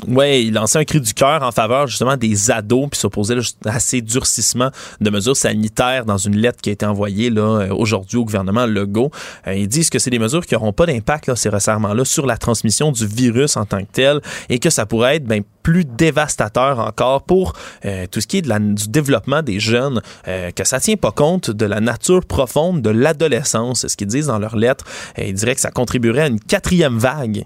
Oui, 0.07 0.45
il 0.47 0.55
lançait 0.55 0.79
un 0.79 0.85
cri 0.85 1.01
du 1.01 1.13
cœur 1.13 1.43
en 1.43 1.51
faveur 1.51 1.89
justement 1.89 2.17
des 2.17 2.53
ados 2.53 2.89
puis 2.89 3.01
s'opposait 3.01 3.35
à 3.65 3.81
ces 3.81 4.01
durcissements 4.01 4.71
de 5.01 5.11
mesures 5.11 5.37
sanitaires 5.37 6.05
dans 6.05 6.19
une 6.19 6.37
lettre 6.37 6.61
qui 6.63 6.71
a 6.71 6.73
été 6.73 6.87
envoyée 6.87 7.31
là 7.31 7.63
euh, 7.63 7.75
aujourd'hui 7.75 8.17
au 8.17 8.25
gouvernement 8.25 8.65
Legault. 8.65 9.11
Euh, 9.49 9.55
ils 9.55 9.67
disent 9.67 9.91
que 9.91 9.99
c'est 9.99 10.11
des 10.11 10.21
mesures 10.21 10.47
qui 10.47 10.55
n'auront 10.55 10.73
pas 10.73 10.87
d'impact 10.87 11.35
ces 11.35 11.49
resserrements-là 11.49 12.05
sur 12.05 12.27
la 12.27 12.37
transmission 12.37 12.93
du 12.93 13.07
virus 13.09 13.57
en 13.57 13.65
tant 13.65 13.81
que 13.81 13.91
tel 13.93 14.21
et 14.49 14.61
que 14.61 14.71
ça 14.71 14.87
pourrait 14.87 15.17
être 15.17 15.25
ben, 15.25 15.43
plus 15.65 15.85
dévastateur 15.85 16.79
encore 16.79 17.25
pour 17.25 17.55
euh, 17.85 18.07
tout 18.09 18.21
ce 18.21 18.29
qui 18.29 18.39
est 18.39 18.43
du 18.43 18.89
développement 18.89 19.43
des 19.43 19.59
jeunes, 19.59 20.01
que 20.25 20.65
ça 20.65 20.81
tient 20.81 20.97
pas 20.97 21.11
compte 21.11 21.51
de 21.51 21.67
la 21.67 21.81
nature 21.81 22.25
profonde 22.25 22.83
de 22.83 22.91
l'adolescence. 22.91 23.81
C'est 23.81 23.89
ce 23.89 23.97
qu'ils 23.97 24.07
disent 24.07 24.29
dans 24.29 24.39
leur 24.39 24.57
lettre. 24.57 24.85
ils 25.19 25.35
diraient 25.35 25.55
que 25.55 25.61
ça 25.61 25.71
contribuerait 25.71 26.23
à 26.23 26.27
une 26.29 26.41
quatrième 26.41 26.99
vague 26.99 27.45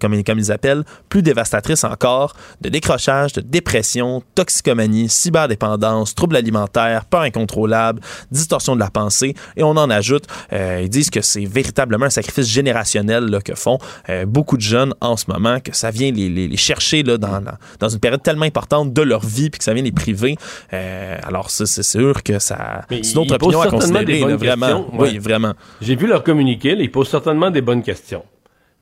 comme, 0.00 0.22
comme, 0.22 0.38
ils 0.38 0.52
appellent, 0.52 0.84
plus 1.08 1.22
dévastatrice 1.22 1.84
encore, 1.84 2.34
de 2.60 2.68
décrochage, 2.68 3.32
de 3.32 3.40
dépression, 3.40 4.22
toxicomanie, 4.34 5.08
cyberdépendance, 5.08 6.14
troubles 6.14 6.36
alimentaires, 6.36 7.04
peur 7.04 7.22
incontrôlable, 7.22 8.00
distorsion 8.30 8.74
de 8.74 8.80
la 8.80 8.90
pensée, 8.90 9.34
et 9.56 9.62
on 9.62 9.70
en 9.76 9.90
ajoute, 9.90 10.24
euh, 10.52 10.80
ils 10.82 10.88
disent 10.88 11.10
que 11.10 11.20
c'est 11.20 11.44
véritablement 11.44 12.06
un 12.06 12.10
sacrifice 12.10 12.48
générationnel 12.48 13.24
là, 13.24 13.40
que 13.40 13.54
font 13.54 13.78
euh, 14.08 14.26
beaucoup 14.26 14.56
de 14.56 14.62
jeunes 14.62 14.94
en 15.00 15.16
ce 15.16 15.24
moment, 15.28 15.60
que 15.60 15.74
ça 15.74 15.90
vient 15.90 16.10
les, 16.10 16.28
les, 16.28 16.48
les 16.48 16.56
chercher 16.56 17.02
là, 17.02 17.18
dans, 17.18 17.42
dans 17.78 17.88
une 17.88 18.00
période 18.00 18.22
tellement 18.22 18.44
importante 18.44 18.92
de 18.92 19.02
leur 19.02 19.24
vie, 19.24 19.50
puis 19.50 19.58
que 19.58 19.64
ça 19.64 19.74
vient 19.74 19.82
les 19.82 19.92
priver. 19.92 20.36
Euh, 20.72 21.18
alors 21.22 21.50
c'est 21.50 21.82
sûr 21.82 22.22
que 22.22 22.38
ça... 22.38 22.82
C'est 22.90 23.14
notre 23.14 23.34
opinion 23.34 23.60
à 23.60 23.68
considérer, 23.68 24.20
là, 24.20 24.36
vraiment. 24.36 24.86
Oui, 24.92 25.18
vraiment. 25.18 25.54
J'ai 25.80 25.96
vu 25.96 26.06
leur 26.06 26.22
communiqué, 26.22 26.76
ils 26.78 26.90
posent 26.90 27.08
certainement 27.08 27.50
des 27.50 27.60
bonnes 27.60 27.82
questions. 27.82 28.24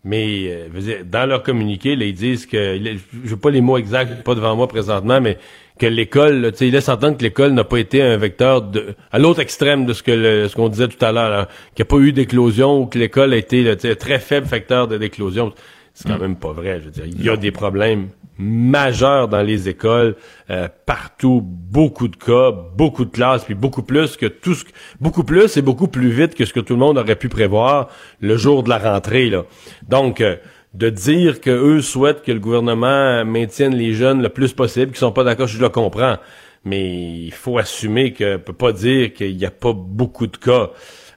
Mais 0.07 0.47
euh, 0.49 1.03
dans 1.05 1.27
leur 1.29 1.43
communiqué, 1.43 1.97
là, 1.97 2.05
ils 2.05 2.15
disent 2.15 2.47
que, 2.47 2.79
je 2.79 3.29
veux 3.29 3.37
pas 3.37 3.51
les 3.51 3.61
mots 3.61 3.77
exacts, 3.77 4.23
pas 4.23 4.37
devant 4.37 4.55
moi 4.55 4.69
présentement, 4.69 5.21
mais 5.21 5.37
que 5.81 5.87
l'école, 5.87 6.53
tu 6.53 6.59
sais, 6.59 6.69
ils 6.69 6.73
laissent 6.73 6.89
entendre 6.89 7.17
que 7.19 7.25
l'école 7.25 7.51
n'a 7.55 7.65
pas 7.65 7.79
été 7.79 8.01
un 8.03 8.17
vecteur 8.17 8.63
de, 8.63 8.95
à 9.11 9.19
l'autre 9.19 9.41
extrême 9.41 9.85
de 9.85 9.93
ce 9.93 10.05
que 10.05 10.47
ce 10.47 10.55
qu'on 10.55 10.69
disait 10.69 10.87
tout 10.87 11.05
à 11.05 11.11
l'heure, 11.11 11.49
qu'il 11.75 11.85
n'y 11.85 11.89
a 11.89 11.91
pas 11.91 11.99
eu 11.99 12.13
d'éclosion 12.13 12.83
ou 12.83 12.87
que 12.87 13.01
l'école 13.01 13.33
a 13.33 13.37
été 13.37 13.69
un 13.69 13.95
très 13.97 14.21
faible 14.21 14.47
facteur 14.47 14.87
de 14.87 14.97
d'éclosion. 14.97 15.53
C'est 15.93 16.07
quand 16.07 16.19
mm. 16.19 16.23
même 16.23 16.37
pas 16.37 16.53
vrai. 16.53 16.79
Je 16.79 16.85
veux 16.85 16.91
dire, 16.93 17.05
il 17.07 17.25
y 17.25 17.29
a 17.29 17.37
des 17.37 17.51
problèmes 17.51 18.11
majeur 18.39 19.29
dans 19.29 19.43
les 19.43 19.69
écoles, 19.69 20.17
euh, 20.51 20.69
partout, 20.85 21.41
beaucoup 21.43 22.09
de 22.09 22.17
cas, 22.17 22.51
beaucoup 22.51 23.05
de 23.05 23.11
classes, 23.11 23.45
puis 23.45 23.55
beaucoup 23.55 23.83
plus 23.83 24.17
que 24.17 24.27
tout 24.27 24.55
ce 24.55 24.65
beaucoup 25.01 25.25
plus 25.25 25.57
et 25.57 25.63
beaucoup 25.63 25.89
plus 25.89 26.11
vite 26.11 26.35
que 26.35 26.45
ce 26.45 26.53
que 26.53 26.61
tout 26.61 26.75
le 26.75 26.81
monde 26.81 26.99
aurait 26.99 27.17
pu 27.17 27.29
prévoir 27.29 27.89
le 28.21 28.37
jour 28.37 28.63
de 28.63 28.69
la 28.69 28.79
rentrée. 28.79 29.31
Là. 29.31 29.45
Donc, 29.89 30.21
euh, 30.21 30.37
de 30.75 30.91
dire 30.91 31.41
que 31.41 31.51
eux 31.51 31.81
souhaitent 31.81 32.23
que 32.23 32.33
le 32.33 32.41
gouvernement 32.41 33.25
maintienne 33.25 33.75
les 33.75 33.95
jeunes 33.95 34.23
le 34.23 34.29
plus 34.29 34.53
possible, 34.53 34.93
qui 34.93 34.99
sont 34.99 35.13
pas 35.13 35.25
d'accord, 35.25 35.47
je 35.47 35.59
le 35.59 35.71
comprends, 35.71 36.17
mais 36.65 37.19
il 37.19 37.33
faut 37.33 37.57
assumer 37.57 38.13
que 38.13 38.37
peut 38.37 38.53
pas 38.53 38.73
dire 38.73 39.15
qu'il 39.15 39.37
n'y 39.37 39.47
a 39.47 39.51
pas 39.51 39.73
beaucoup 39.73 40.27
de 40.27 40.37
cas 40.37 40.71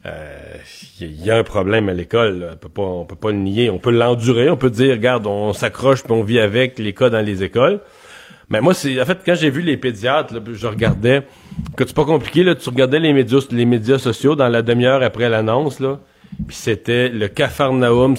il 0.06 0.12
euh, 0.12 1.08
y, 1.26 1.30
a 1.30 1.38
un 1.38 1.44
problème 1.44 1.90
à 1.90 1.94
l'école. 1.94 2.52
On 2.54 2.58
peut 2.58 2.70
pas, 2.70 2.82
on 2.82 3.06
peut 3.06 3.16
pas 3.16 3.32
le 3.32 3.38
nier. 3.38 3.70
On 3.70 3.80
peut 3.80 3.92
l'endurer. 3.92 4.50
On 4.50 4.58
peut 4.58 4.70
dire, 4.70 4.92
regarde, 4.92 5.28
on 5.28 5.52
s'accroche 5.54 6.04
puis 6.04 6.14
on 6.14 6.24
vit 6.24 6.40
avec 6.40 6.80
les 6.80 6.94
cas 6.94 7.10
dans 7.10 7.22
les 7.22 7.44
écoles. 7.44 7.82
Mais 8.50 8.62
moi, 8.62 8.74
c'est 8.74 9.00
en 9.00 9.06
fait 9.06 9.20
quand 9.26 9.36
j'ai 9.36 9.50
vu 9.50 9.62
les 9.62 9.78
pédiatres, 9.78 10.34
je 10.54 10.68
regardais 10.68 11.24
que 11.76 11.86
c'est 11.86 11.96
pas 11.96 12.06
compliqué 12.06 12.44
là. 12.44 12.56
Tu 12.56 12.70
regardais 12.70 13.00
les 13.00 13.14
médias, 13.14 13.46
les 13.52 13.66
médias 13.66 14.00
sociaux 14.00 14.36
dans 14.36 14.48
la 14.48 14.62
demi-heure 14.62 15.04
après 15.04 15.30
l'annonce 15.30 15.80
là. 15.80 16.00
Puis 16.48 16.56
c'était 16.56 17.10
le 17.10 17.28
Cafarnaum 17.28 18.16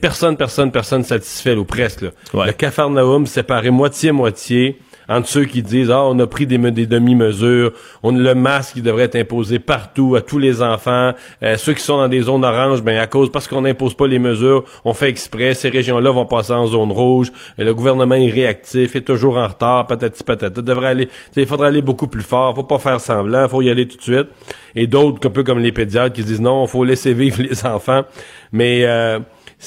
Personne, 0.00 0.36
personne, 0.36 0.70
personne 0.70 1.04
satisfait, 1.04 1.54
ou 1.54 1.64
presque. 1.64 2.04
Le 2.34 2.52
Cafarnaum 2.52 3.26
séparé 3.26 3.70
moitié-moitié 3.70 4.78
entre 5.08 5.28
ceux 5.28 5.44
qui 5.44 5.62
disent 5.62 5.90
ah 5.90 6.04
on 6.04 6.18
a 6.18 6.26
pris 6.26 6.46
des, 6.46 6.58
des 6.58 6.86
demi-mesures, 6.86 7.72
on 8.02 8.12
le 8.12 8.34
masque 8.34 8.74
qui 8.74 8.82
devrait 8.82 9.04
être 9.04 9.16
imposé 9.16 9.58
partout 9.58 10.16
à 10.16 10.20
tous 10.20 10.38
les 10.38 10.62
enfants, 10.62 11.12
euh, 11.42 11.56
ceux 11.56 11.74
qui 11.74 11.82
sont 11.82 11.98
dans 11.98 12.08
des 12.08 12.22
zones 12.22 12.44
oranges, 12.44 12.82
ben 12.82 12.98
à 12.98 13.06
cause 13.06 13.30
parce 13.30 13.48
qu'on 13.48 13.62
n'impose 13.62 13.94
pas 13.94 14.06
les 14.06 14.18
mesures, 14.18 14.64
on 14.84 14.94
fait 14.94 15.08
exprès, 15.08 15.54
ces 15.54 15.68
régions-là 15.68 16.10
vont 16.10 16.26
passer 16.26 16.52
en 16.52 16.66
zone 16.66 16.92
rouge, 16.92 17.32
et 17.58 17.64
le 17.64 17.74
gouvernement 17.74 18.14
est 18.14 18.30
réactif, 18.30 18.96
est 18.96 19.02
toujours 19.02 19.36
en 19.38 19.48
retard, 19.48 19.86
patati 19.86 20.24
patata, 20.24 20.62
devrait 20.62 20.88
aller, 20.88 21.08
il 21.36 21.46
faudrait 21.46 21.68
aller 21.68 21.82
beaucoup 21.82 22.08
plus 22.08 22.22
fort, 22.22 22.54
faut 22.54 22.62
pas 22.62 22.78
faire 22.78 23.00
semblant, 23.00 23.48
faut 23.48 23.62
y 23.62 23.70
aller 23.70 23.86
tout 23.86 23.96
de 23.96 24.02
suite. 24.02 24.28
Et 24.74 24.86
d'autres 24.86 25.26
un 25.26 25.30
peu 25.30 25.42
comme 25.42 25.58
les 25.58 25.72
pédiatres 25.72 26.14
qui 26.14 26.22
disent 26.22 26.40
non, 26.40 26.66
faut 26.66 26.84
laisser 26.84 27.14
vivre 27.14 27.42
les 27.48 27.64
enfants, 27.64 28.04
mais 28.52 28.84
euh, 28.84 29.18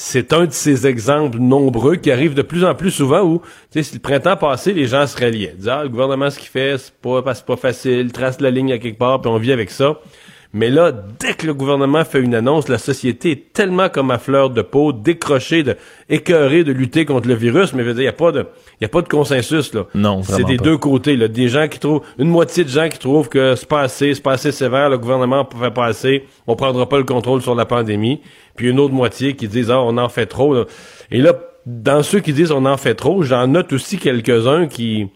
c'est 0.02 0.32
un 0.32 0.46
de 0.46 0.52
ces 0.52 0.86
exemples 0.86 1.38
nombreux 1.38 1.96
qui 1.96 2.10
arrivent 2.10 2.32
de 2.32 2.40
plus 2.40 2.64
en 2.64 2.74
plus 2.74 2.90
souvent 2.90 3.20
où, 3.20 3.42
tu 3.70 3.84
sais, 3.84 3.90
le 3.92 4.00
printemps 4.00 4.38
passé, 4.38 4.72
les 4.72 4.86
gens 4.86 5.06
se 5.06 5.14
reliaient. 5.14 5.52
Disaient, 5.54 5.70
ah, 5.70 5.82
le 5.82 5.90
gouvernement, 5.90 6.30
ce 6.30 6.38
qu'il 6.38 6.48
fait, 6.48 6.78
c'est 6.78 6.94
pas, 6.94 7.22
c'est 7.34 7.44
pas 7.44 7.56
facile, 7.56 8.10
trace 8.10 8.40
la 8.40 8.50
ligne 8.50 8.72
à 8.72 8.78
quelque 8.78 8.98
part, 8.98 9.20
puis 9.20 9.30
on 9.30 9.36
vit 9.36 9.52
avec 9.52 9.70
ça. 9.70 10.00
Mais 10.52 10.68
là, 10.68 10.90
dès 10.90 11.34
que 11.34 11.46
le 11.46 11.54
gouvernement 11.54 12.04
fait 12.04 12.20
une 12.20 12.34
annonce, 12.34 12.68
la 12.68 12.78
société 12.78 13.30
est 13.30 13.52
tellement 13.52 13.88
comme 13.88 14.10
à 14.10 14.18
fleur 14.18 14.50
de 14.50 14.62
peau, 14.62 14.92
décrochée, 14.92 15.62
de, 15.62 15.76
écœurée 16.08 16.64
de 16.64 16.72
lutter 16.72 17.04
contre 17.04 17.28
le 17.28 17.34
virus. 17.34 17.72
Mais 17.72 17.84
il 17.84 17.94
n'y 17.94 18.06
a 18.08 18.12
pas 18.12 18.32
de, 18.32 18.46
y 18.80 18.84
a 18.84 18.88
pas 18.88 19.02
de 19.02 19.08
consensus, 19.08 19.72
là. 19.74 19.86
Non, 19.94 20.22
C'est 20.24 20.42
des 20.42 20.56
deux 20.56 20.76
côtés, 20.76 21.16
là. 21.16 21.28
Des 21.28 21.48
gens 21.48 21.68
qui 21.68 21.78
trouvent, 21.78 22.02
une 22.18 22.28
moitié 22.28 22.64
de 22.64 22.68
gens 22.68 22.88
qui 22.88 22.98
trouvent 22.98 23.28
que 23.28 23.54
c'est 23.54 23.68
pas 23.68 23.82
assez, 23.82 24.12
c'est 24.14 24.22
pas 24.22 24.32
assez 24.32 24.50
sévère, 24.50 24.90
le 24.90 24.98
gouvernement 24.98 25.48
ne 25.54 25.58
fait 25.60 25.70
pas 25.70 25.86
assez, 25.86 26.24
on 26.48 26.56
prendra 26.56 26.88
pas 26.88 26.98
le 26.98 27.04
contrôle 27.04 27.42
sur 27.42 27.54
la 27.54 27.64
pandémie. 27.64 28.20
Puis 28.56 28.68
une 28.70 28.80
autre 28.80 28.94
moitié 28.94 29.36
qui 29.36 29.46
disent, 29.46 29.70
ah, 29.70 29.80
on 29.80 29.98
en 29.98 30.08
fait 30.08 30.26
trop, 30.26 30.56
Et 31.12 31.18
là, 31.18 31.32
dans 31.64 32.02
ceux 32.02 32.18
qui 32.18 32.32
disent 32.32 32.50
on 32.50 32.64
en 32.64 32.76
fait 32.76 32.94
trop, 32.96 33.22
j'en 33.22 33.46
note 33.46 33.72
aussi 33.72 33.98
quelques-uns 33.98 34.66
qui, 34.66 35.06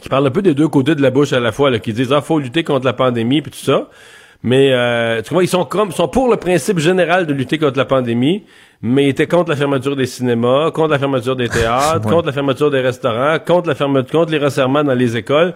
qui 0.00 0.08
parlent 0.08 0.26
un 0.26 0.30
peu 0.30 0.42
des 0.42 0.54
deux 0.54 0.68
côtés 0.68 0.96
de 0.96 1.02
la 1.02 1.10
bouche 1.10 1.32
à 1.32 1.38
la 1.38 1.52
fois, 1.52 1.70
là, 1.70 1.78
qui 1.78 1.92
disent, 1.92 2.12
ah, 2.12 2.20
faut 2.20 2.40
lutter 2.40 2.64
contre 2.64 2.86
la 2.86 2.92
pandémie, 2.92 3.40
puis 3.40 3.52
tout 3.52 3.58
ça. 3.64 3.88
Mais 4.42 4.72
euh, 4.72 5.20
tu 5.22 5.34
vois, 5.34 5.42
ils 5.42 5.48
sont 5.48 5.64
comme, 5.64 5.90
sont 5.90 6.08
pour 6.08 6.28
le 6.28 6.36
principe 6.36 6.78
général 6.78 7.26
de 7.26 7.32
lutter 7.32 7.58
contre 7.58 7.76
la 7.76 7.84
pandémie, 7.84 8.44
mais 8.82 9.06
ils 9.06 9.08
étaient 9.08 9.26
contre 9.26 9.50
la 9.50 9.56
fermeture 9.56 9.96
des 9.96 10.06
cinémas, 10.06 10.70
contre 10.70 10.90
la 10.90 10.98
fermeture 10.98 11.34
des 11.34 11.48
théâtres, 11.48 12.00
contre 12.08 12.26
la 12.26 12.32
fermeture 12.32 12.70
des 12.70 12.80
restaurants, 12.80 13.38
contre 13.44 13.68
la 13.68 13.74
fermeture, 13.74 14.20
contre 14.20 14.32
les 14.32 14.38
resserrements 14.38 14.84
dans 14.84 14.94
les 14.94 15.16
écoles. 15.16 15.54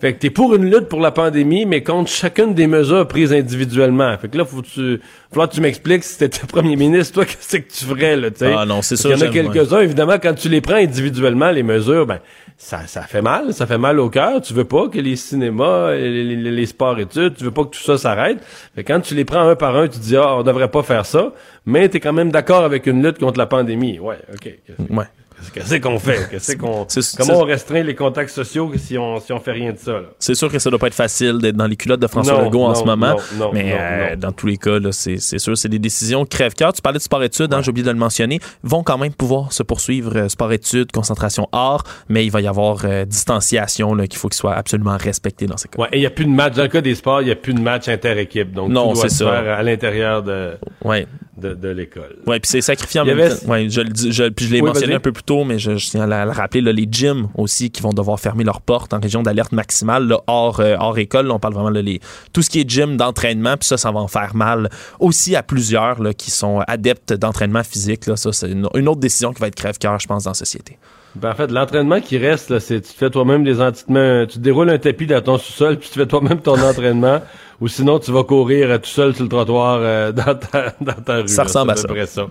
Fait 0.00 0.12
que 0.12 0.20
t'es 0.20 0.30
pour 0.30 0.54
une 0.54 0.70
lutte 0.70 0.88
pour 0.88 1.00
la 1.00 1.10
pandémie, 1.10 1.66
mais 1.66 1.82
contre 1.82 2.08
chacune 2.08 2.54
des 2.54 2.68
mesures 2.68 3.08
prises 3.08 3.32
individuellement. 3.32 4.16
Fait 4.16 4.28
que 4.28 4.38
là, 4.38 4.44
faut 4.44 4.62
que 4.62 4.66
tu, 4.68 5.00
faut 5.32 5.44
que 5.44 5.52
tu 5.52 5.60
m'expliques 5.60 6.04
si 6.04 6.18
t'étais 6.18 6.46
premier 6.48 6.76
ministre, 6.76 7.14
toi, 7.14 7.24
qu'est-ce 7.24 7.56
que 7.56 7.72
tu 7.72 7.84
ferais, 7.84 8.16
là, 8.16 8.30
tu 8.30 8.38
sais? 8.38 8.54
Ah 8.56 8.64
non, 8.64 8.80
c'est 8.80 8.94
ça. 8.96 9.08
Il 9.08 9.18
y 9.18 9.22
en 9.22 9.26
a 9.26 9.28
quelques-uns, 9.28 9.80
évidemment, 9.80 10.16
quand 10.22 10.34
tu 10.34 10.48
les 10.48 10.60
prends 10.60 10.76
individuellement, 10.76 11.50
les 11.50 11.64
mesures, 11.64 12.06
ben, 12.06 12.20
ça, 12.56 12.86
ça 12.86 13.02
fait 13.02 13.22
mal, 13.22 13.52
ça 13.52 13.66
fait 13.66 13.78
mal 13.78 13.98
au 13.98 14.08
cœur. 14.08 14.40
Tu 14.40 14.54
veux 14.54 14.64
pas 14.64 14.88
que 14.88 14.98
les 14.98 15.16
cinémas, 15.16 15.92
les, 15.94 16.22
les, 16.22 16.36
les 16.36 16.66
sports-études, 16.66 17.34
tu 17.36 17.44
veux 17.44 17.50
pas 17.50 17.64
que 17.64 17.70
tout 17.70 17.82
ça 17.82 17.98
s'arrête. 17.98 18.38
Fait 18.76 18.84
quand 18.84 19.00
tu 19.00 19.16
les 19.16 19.24
prends 19.24 19.48
un 19.48 19.56
par 19.56 19.76
un, 19.76 19.88
tu 19.88 19.98
dis, 19.98 20.16
ah, 20.16 20.36
on 20.36 20.44
devrait 20.44 20.70
pas 20.70 20.84
faire 20.84 21.06
ça, 21.06 21.32
mais 21.66 21.88
t'es 21.88 21.98
quand 21.98 22.12
même 22.12 22.30
d'accord 22.30 22.62
avec 22.62 22.86
une 22.86 23.04
lutte 23.04 23.18
contre 23.18 23.38
la 23.38 23.46
pandémie. 23.46 23.98
Ouais, 23.98 24.18
OK. 24.32 24.48
Ouais. 24.90 25.06
Qu'est-ce 25.52 25.76
qu'on 25.76 25.98
fait? 25.98 26.28
Qu'est-ce 26.30 26.56
qu'on, 26.56 26.86
comment 27.16 27.40
on 27.40 27.44
restreint 27.44 27.82
les 27.82 27.94
contacts 27.94 28.30
sociaux 28.30 28.70
si 28.76 28.98
on, 28.98 29.20
si 29.20 29.32
on 29.32 29.40
fait 29.40 29.52
rien 29.52 29.72
de 29.72 29.78
ça? 29.78 30.00
C'est 30.18 30.34
sûr 30.34 30.50
que 30.50 30.58
ça 30.58 30.70
doit 30.70 30.78
pas 30.78 30.88
être 30.88 30.94
facile 30.94 31.38
d'être 31.38 31.56
dans 31.56 31.66
les 31.66 31.76
culottes 31.76 32.00
de 32.00 32.06
François 32.06 32.42
Legault 32.42 32.64
en 32.64 32.74
ce 32.74 32.84
moment. 32.84 33.16
mais 33.52 33.74
euh, 33.74 34.16
dans 34.16 34.32
tous 34.32 34.46
les 34.46 34.56
cas, 34.56 34.78
c'est, 34.90 35.18
sûr, 35.18 35.56
c'est 35.56 35.68
des 35.68 35.78
décisions 35.78 36.24
crève-cœur. 36.24 36.72
Tu 36.72 36.82
parlais 36.82 36.98
de 36.98 37.02
sport-études, 37.02 37.52
hein, 37.52 37.60
j'ai 37.62 37.70
oublié 37.70 37.84
de 37.84 37.90
le 37.90 37.98
mentionner. 37.98 38.40
Vont 38.62 38.82
quand 38.82 38.98
même 38.98 39.12
pouvoir 39.12 39.52
se 39.52 39.62
poursuivre 39.62 40.16
euh, 40.16 40.28
sport-études, 40.28 40.92
concentration 40.92 41.48
art, 41.52 41.84
mais 42.08 42.24
il 42.24 42.30
va 42.30 42.40
y 42.40 42.46
avoir 42.46 42.80
euh, 42.84 43.04
distanciation 43.04 43.96
qu'il 43.96 44.18
faut 44.18 44.28
qu'il 44.28 44.36
soit 44.36 44.54
absolument 44.54 44.96
respecté 44.96 45.46
dans 45.46 45.56
ces 45.56 45.68
cas. 45.68 45.80
Ouais, 45.80 45.88
et 45.92 45.98
il 45.98 46.00
n'y 46.00 46.06
a 46.06 46.10
plus 46.10 46.24
de 46.24 46.30
match. 46.30 46.54
Dans 46.54 46.62
le 46.62 46.68
cas 46.68 46.80
des 46.80 46.94
sports, 46.94 47.22
il 47.22 47.26
n'y 47.26 47.30
a 47.30 47.36
plus 47.36 47.54
de 47.54 47.60
match 47.60 47.88
inter-équipe. 47.88 48.52
Donc, 48.52 48.70
non, 48.70 48.88
tout 48.88 49.00
doit 49.00 49.08
se 49.08 49.24
faire 49.24 49.58
à 49.58 49.62
l'intérieur 49.62 50.22
de, 50.22 50.52
ouais. 50.84 51.06
De, 51.38 51.68
l'école. 51.68 52.16
Oui, 52.26 52.40
puis 52.40 52.50
c'est 52.50 52.60
sacrifiant. 52.60 53.04
même 53.04 53.16
temps. 53.16 53.50
Ouais, 53.50 53.68
je, 53.68 53.82
je, 54.10 54.28
puis 54.28 54.46
je 54.46 54.52
l'ai 54.52 54.62
mentionné 54.62 54.94
un 54.94 55.00
peu 55.00 55.12
plus 55.12 55.22
tôt, 55.22 55.44
mais 55.44 55.58
je, 55.58 55.72
tiens 55.72 56.10
à 56.10 56.24
le 56.24 56.30
rappeler, 56.30 56.60
là, 56.60 56.72
les 56.72 56.86
gyms 56.90 57.28
aussi 57.34 57.70
qui 57.70 57.82
vont 57.82 57.92
devoir 57.92 58.18
fermer 58.18 58.44
leurs 58.44 58.60
portes 58.60 58.92
en 58.92 59.00
région 59.00 59.22
d'alerte 59.22 59.52
maximale, 59.52 60.12
hors, 60.26 60.60
euh, 60.60 60.76
hors 60.78 60.98
école. 60.98 61.30
on 61.30 61.38
parle 61.38 61.54
vraiment 61.54 61.70
de 61.70 61.80
les, 61.80 62.00
tout 62.32 62.42
ce 62.42 62.50
qui 62.50 62.60
est 62.60 62.68
gym 62.68 62.96
d'entraînement, 62.96 63.56
puis 63.56 63.66
ça, 63.66 63.76
ça 63.76 63.90
va 63.90 64.00
en 64.00 64.08
faire 64.08 64.34
mal 64.34 64.68
aussi 64.98 65.36
à 65.36 65.42
plusieurs 65.42 66.02
là, 66.02 66.12
qui 66.12 66.30
sont 66.30 66.60
adeptes 66.66 67.12
d'entraînement 67.12 67.62
physique. 67.62 68.06
Là, 68.06 68.16
ça, 68.16 68.32
c'est 68.32 68.50
une, 68.50 68.66
autre 68.66 69.00
décision 69.00 69.32
qui 69.32 69.40
va 69.40 69.48
être 69.48 69.54
crève-cœur, 69.54 69.98
je 69.98 70.06
pense, 70.06 70.24
dans 70.24 70.30
la 70.30 70.34
société. 70.34 70.78
Ben, 71.20 71.30
en 71.30 71.34
fait, 71.34 71.50
l'entraînement 71.50 72.00
qui 72.00 72.16
reste, 72.18 72.50
là, 72.50 72.60
c'est 72.60 72.80
tu 72.80 72.92
fais 72.92 73.10
toi-même 73.10 73.44
des 73.44 73.60
entraînements, 73.60 74.26
tu 74.26 74.38
déroules 74.38 74.70
un 74.70 74.78
tapis 74.78 75.06
dans 75.06 75.20
ton 75.20 75.38
sous-sol, 75.38 75.76
puis 75.78 75.88
tu 75.92 75.98
fais 75.98 76.06
toi-même 76.06 76.40
ton 76.40 76.60
entraînement, 76.70 77.20
ou 77.60 77.68
sinon 77.68 77.98
tu 77.98 78.12
vas 78.12 78.24
courir 78.24 78.80
tout 78.80 78.88
seul 78.88 79.14
sur 79.14 79.24
le 79.24 79.28
trottoir 79.28 79.78
euh, 79.80 80.12
dans, 80.12 80.34
ta, 80.34 80.74
dans 80.80 81.02
ta 81.04 81.16
rue. 81.16 81.28
Ça 81.28 81.44
ressemble 81.44 81.72
à 81.72 81.76
ça. 82.06 82.26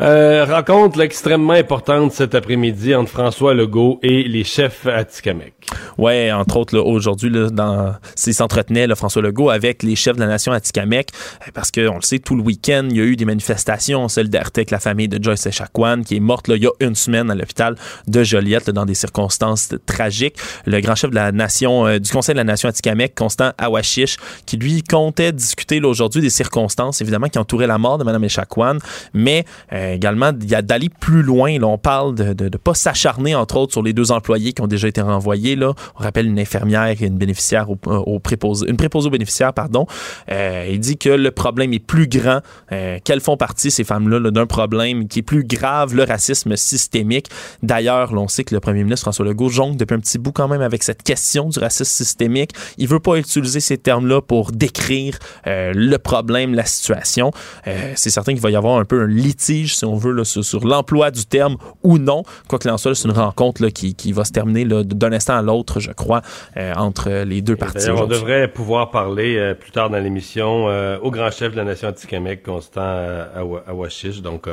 Euh, 0.00 0.44
rencontre 0.44 1.00
extrêmement 1.00 1.52
importante 1.52 2.12
cet 2.12 2.34
après-midi 2.34 2.94
entre 2.94 3.10
François 3.10 3.54
Legault 3.54 4.00
et 4.02 4.24
les 4.24 4.42
chefs 4.42 4.86
Atikamek. 4.86 5.54
Ouais, 5.98 6.32
entre 6.32 6.56
autres 6.56 6.78
aujourd'hui 6.78 7.30
dans 7.52 7.94
s'il 8.16 8.34
s'entretenait 8.34 8.92
François 8.96 9.22
Legault 9.22 9.50
avec 9.50 9.84
les 9.84 9.94
chefs 9.94 10.16
de 10.16 10.20
la 10.20 10.26
nation 10.26 10.52
Atikamek 10.52 11.10
euh, 11.46 11.50
parce 11.54 11.70
que 11.70 11.88
on 11.88 11.96
le 11.96 12.02
sait 12.02 12.18
tout 12.18 12.34
le 12.34 12.42
week-end 12.42 12.88
il 12.90 12.96
y 12.96 13.00
a 13.00 13.04
eu 13.04 13.14
des 13.14 13.24
manifestations 13.24 14.08
solidarité 14.08 14.62
avec 14.62 14.72
la 14.72 14.80
famille 14.80 15.08
de 15.08 15.22
Joyce 15.22 15.46
Echaquan 15.46 16.02
qui 16.02 16.16
est 16.16 16.20
morte 16.20 16.48
là, 16.48 16.56
il 16.56 16.64
y 16.64 16.66
a 16.66 16.72
une 16.80 16.96
semaine 16.96 17.30
à 17.30 17.34
l'hôpital 17.36 17.76
de 18.08 18.22
Joliette 18.24 18.70
dans 18.70 18.86
des 18.86 18.94
circonstances 18.94 19.74
tragiques. 19.86 20.36
Le 20.66 20.80
grand 20.80 20.96
chef 20.96 21.10
de 21.10 21.14
la 21.14 21.30
nation 21.30 21.86
euh, 21.86 21.98
du 21.98 22.10
Conseil 22.10 22.34
de 22.34 22.38
la 22.38 22.44
nation 22.44 22.68
Atikamek, 22.68 23.14
Constant 23.14 23.52
Awashish, 23.58 24.16
qui 24.44 24.56
lui 24.56 24.82
comptait 24.82 25.32
discuter 25.32 25.80
aujourd'hui 25.80 26.20
des 26.20 26.30
circonstances 26.30 27.00
évidemment 27.00 27.28
qui 27.28 27.38
entouraient 27.38 27.66
la 27.66 27.78
mort 27.78 27.98
de 27.98 28.04
Mme 28.04 28.24
Echaquan, 28.24 28.78
mais 29.12 29.44
euh, 29.72 29.83
également 29.92 30.32
d'aller 30.32 30.88
plus 30.88 31.22
loin. 31.22 31.58
Là, 31.58 31.66
on 31.66 31.78
parle 31.78 32.14
de 32.14 32.44
ne 32.44 32.56
pas 32.56 32.74
s'acharner 32.74 33.34
entre 33.34 33.56
autres 33.56 33.72
sur 33.72 33.82
les 33.82 33.92
deux 33.92 34.12
employés 34.12 34.52
qui 34.52 34.62
ont 34.62 34.66
déjà 34.66 34.88
été 34.88 35.00
renvoyés 35.00 35.56
là 35.56 35.74
on 35.98 36.02
rappelle 36.02 36.26
une 36.26 36.38
infirmière 36.38 36.96
et 37.00 37.06
une 37.06 37.18
bénéficiaire 37.18 37.70
au, 37.70 37.78
au 37.86 38.18
préposé, 38.18 38.68
une 38.68 38.76
préposée 38.76 39.08
aux 39.08 39.10
bénéficiaires, 39.10 39.52
pardon. 39.52 39.86
Euh, 40.30 40.68
il 40.70 40.80
dit 40.80 40.96
que 40.96 41.08
le 41.08 41.30
problème 41.30 41.72
est 41.72 41.84
plus 41.84 42.08
grand, 42.08 42.40
euh, 42.72 42.98
qu'elles 43.04 43.20
font 43.20 43.36
partie, 43.36 43.70
ces 43.70 43.84
femmes-là, 43.84 44.30
d'un 44.30 44.46
problème 44.46 45.08
qui 45.08 45.20
est 45.20 45.22
plus 45.22 45.44
grave, 45.44 45.94
le 45.94 46.04
racisme 46.04 46.56
systémique. 46.56 47.28
D'ailleurs, 47.62 48.12
on 48.12 48.28
sait 48.28 48.44
que 48.44 48.54
le 48.54 48.60
premier 48.60 48.84
ministre 48.84 49.04
François 49.04 49.24
Legault 49.24 49.48
jongle 49.48 49.76
depuis 49.76 49.94
un 49.94 50.00
petit 50.00 50.18
bout 50.18 50.32
quand 50.32 50.48
même 50.48 50.62
avec 50.62 50.82
cette 50.82 51.02
question 51.02 51.48
du 51.48 51.58
racisme 51.58 51.84
systémique. 51.84 52.52
Il 52.78 52.88
veut 52.88 53.00
pas 53.00 53.16
utiliser 53.16 53.60
ces 53.60 53.78
termes-là 53.78 54.20
pour 54.20 54.52
décrire 54.52 55.18
euh, 55.46 55.72
le 55.74 55.98
problème, 55.98 56.54
la 56.54 56.64
situation. 56.64 57.30
c'est 57.64 58.10
certain 58.10 58.32
qu'il 58.32 58.40
va 58.42 58.50
y 58.50 58.56
avoir 58.56 58.78
un 58.78 58.84
peu 58.84 59.02
un 59.02 59.06
litige, 59.06 59.73
si 59.74 59.84
on 59.84 59.96
veut, 59.96 60.12
là, 60.12 60.24
sur, 60.24 60.66
l'emploi 60.66 61.10
du 61.10 61.26
terme 61.26 61.56
ou 61.82 61.98
non. 61.98 62.22
Quoi 62.48 62.58
qu'il 62.58 62.70
en 62.70 62.78
soit, 62.78 62.94
c'est 62.94 63.08
une 63.08 63.14
rencontre 63.14 63.62
là, 63.62 63.70
qui, 63.70 63.94
qui 63.94 64.12
va 64.12 64.24
se 64.24 64.32
terminer 64.32 64.64
d'un 64.64 65.12
instant 65.12 65.36
à 65.36 65.42
l'autre 65.42 65.80
je 65.80 65.92
crois, 65.92 66.22
euh, 66.56 66.72
entre 66.74 67.10
les 67.24 67.42
deux 67.42 67.56
parties. 67.56 67.90
On 67.90 68.06
devrait 68.06 68.48
pouvoir 68.48 68.90
parler 68.90 69.36
euh, 69.36 69.54
plus 69.54 69.70
tard 69.70 69.90
dans 69.90 69.98
l'émission 69.98 70.68
euh, 70.68 70.98
au 71.00 71.10
grand 71.10 71.30
chef 71.30 71.52
de 71.52 71.56
la 71.56 71.64
nation 71.64 71.88
anti-Québec, 71.88 72.42
Constant 72.42 73.26
Awashish, 73.66 74.22
donc 74.22 74.48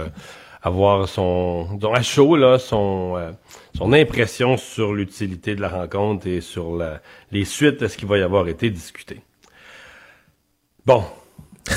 avoir 0.61 1.07
son, 1.07 1.67
à 1.93 2.01
chaud 2.01 2.35
là, 2.35 2.59
son, 2.59 3.17
son 3.75 3.93
impression 3.93 4.57
sur 4.57 4.93
l'utilité 4.93 5.55
de 5.55 5.61
la 5.61 5.69
rencontre 5.69 6.27
et 6.27 6.41
sur 6.41 6.75
la, 6.75 7.01
les 7.31 7.45
suites 7.45 7.81
de 7.81 7.87
ce 7.87 7.97
qui 7.97 8.05
va 8.05 8.17
y 8.17 8.21
avoir 8.21 8.47
été 8.47 8.69
discuté. 8.69 9.21
Bon, 10.85 11.03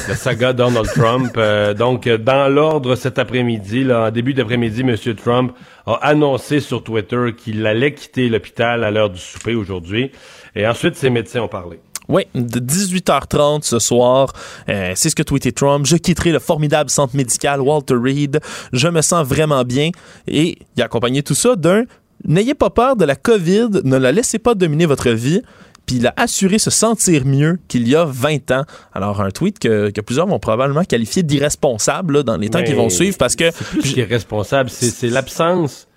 la 0.08 0.14
saga 0.14 0.52
Donald 0.52 0.88
Trump. 0.94 1.32
Euh, 1.36 1.74
donc, 1.74 2.08
dans 2.08 2.48
l'ordre 2.48 2.94
cet 2.96 3.18
après-midi, 3.18 3.86
en 3.92 4.10
début 4.10 4.34
d'après-midi, 4.34 4.82
M. 4.82 4.96
Trump 5.14 5.52
a 5.86 5.94
annoncé 6.02 6.60
sur 6.60 6.82
Twitter 6.82 7.34
qu'il 7.36 7.66
allait 7.66 7.94
quitter 7.94 8.28
l'hôpital 8.28 8.84
à 8.84 8.90
l'heure 8.90 9.10
du 9.10 9.20
souper 9.20 9.54
aujourd'hui. 9.54 10.10
Et 10.54 10.66
ensuite, 10.66 10.96
ses 10.96 11.10
médecins 11.10 11.40
ont 11.40 11.48
parlé. 11.48 11.80
Oui, 12.08 12.24
de 12.34 12.60
18h30 12.60 13.62
ce 13.62 13.78
soir, 13.78 14.30
euh, 14.68 14.92
c'est 14.94 15.08
ce 15.08 15.16
que 15.16 15.22
tweeté 15.22 15.52
Trump. 15.52 15.86
Je 15.86 15.96
quitterai 15.96 16.32
le 16.32 16.38
formidable 16.38 16.90
centre 16.90 17.16
médical 17.16 17.62
Walter 17.62 17.94
Reed. 17.94 18.40
Je 18.74 18.88
me 18.88 19.00
sens 19.00 19.26
vraiment 19.26 19.64
bien. 19.64 19.90
Et 20.26 20.58
il 20.76 20.82
a 20.82 20.84
accompagné 20.84 21.22
tout 21.22 21.34
ça 21.34 21.56
d'un 21.56 21.84
N'ayez 22.26 22.54
pas 22.54 22.70
peur 22.70 22.96
de 22.96 23.04
la 23.04 23.16
COVID, 23.16 23.82
ne 23.84 23.96
la 23.96 24.12
laissez 24.12 24.38
pas 24.38 24.54
dominer 24.54 24.86
votre 24.86 25.10
vie 25.10 25.42
puis 25.86 25.96
il 25.96 26.06
a 26.06 26.14
assuré 26.16 26.58
se 26.58 26.70
sentir 26.70 27.24
mieux 27.26 27.58
qu'il 27.68 27.86
y 27.88 27.94
a 27.94 28.04
20 28.04 28.50
ans. 28.50 28.64
Alors, 28.92 29.20
un 29.20 29.30
tweet 29.30 29.58
que, 29.58 29.90
plusieurs 30.00 30.26
vont 30.26 30.38
probablement 30.38 30.84
qualifier 30.84 31.22
d'irresponsable 31.22 32.24
dans 32.24 32.36
les 32.36 32.50
temps 32.50 32.62
qui 32.62 32.72
vont 32.72 32.88
suivre 32.88 33.16
parce 33.18 33.36
que... 33.36 33.50
C'est 33.50 33.64
plus 33.64 33.94
qu'irresponsable, 33.94 34.70
c'est 34.70 35.08
l'absence 35.08 35.88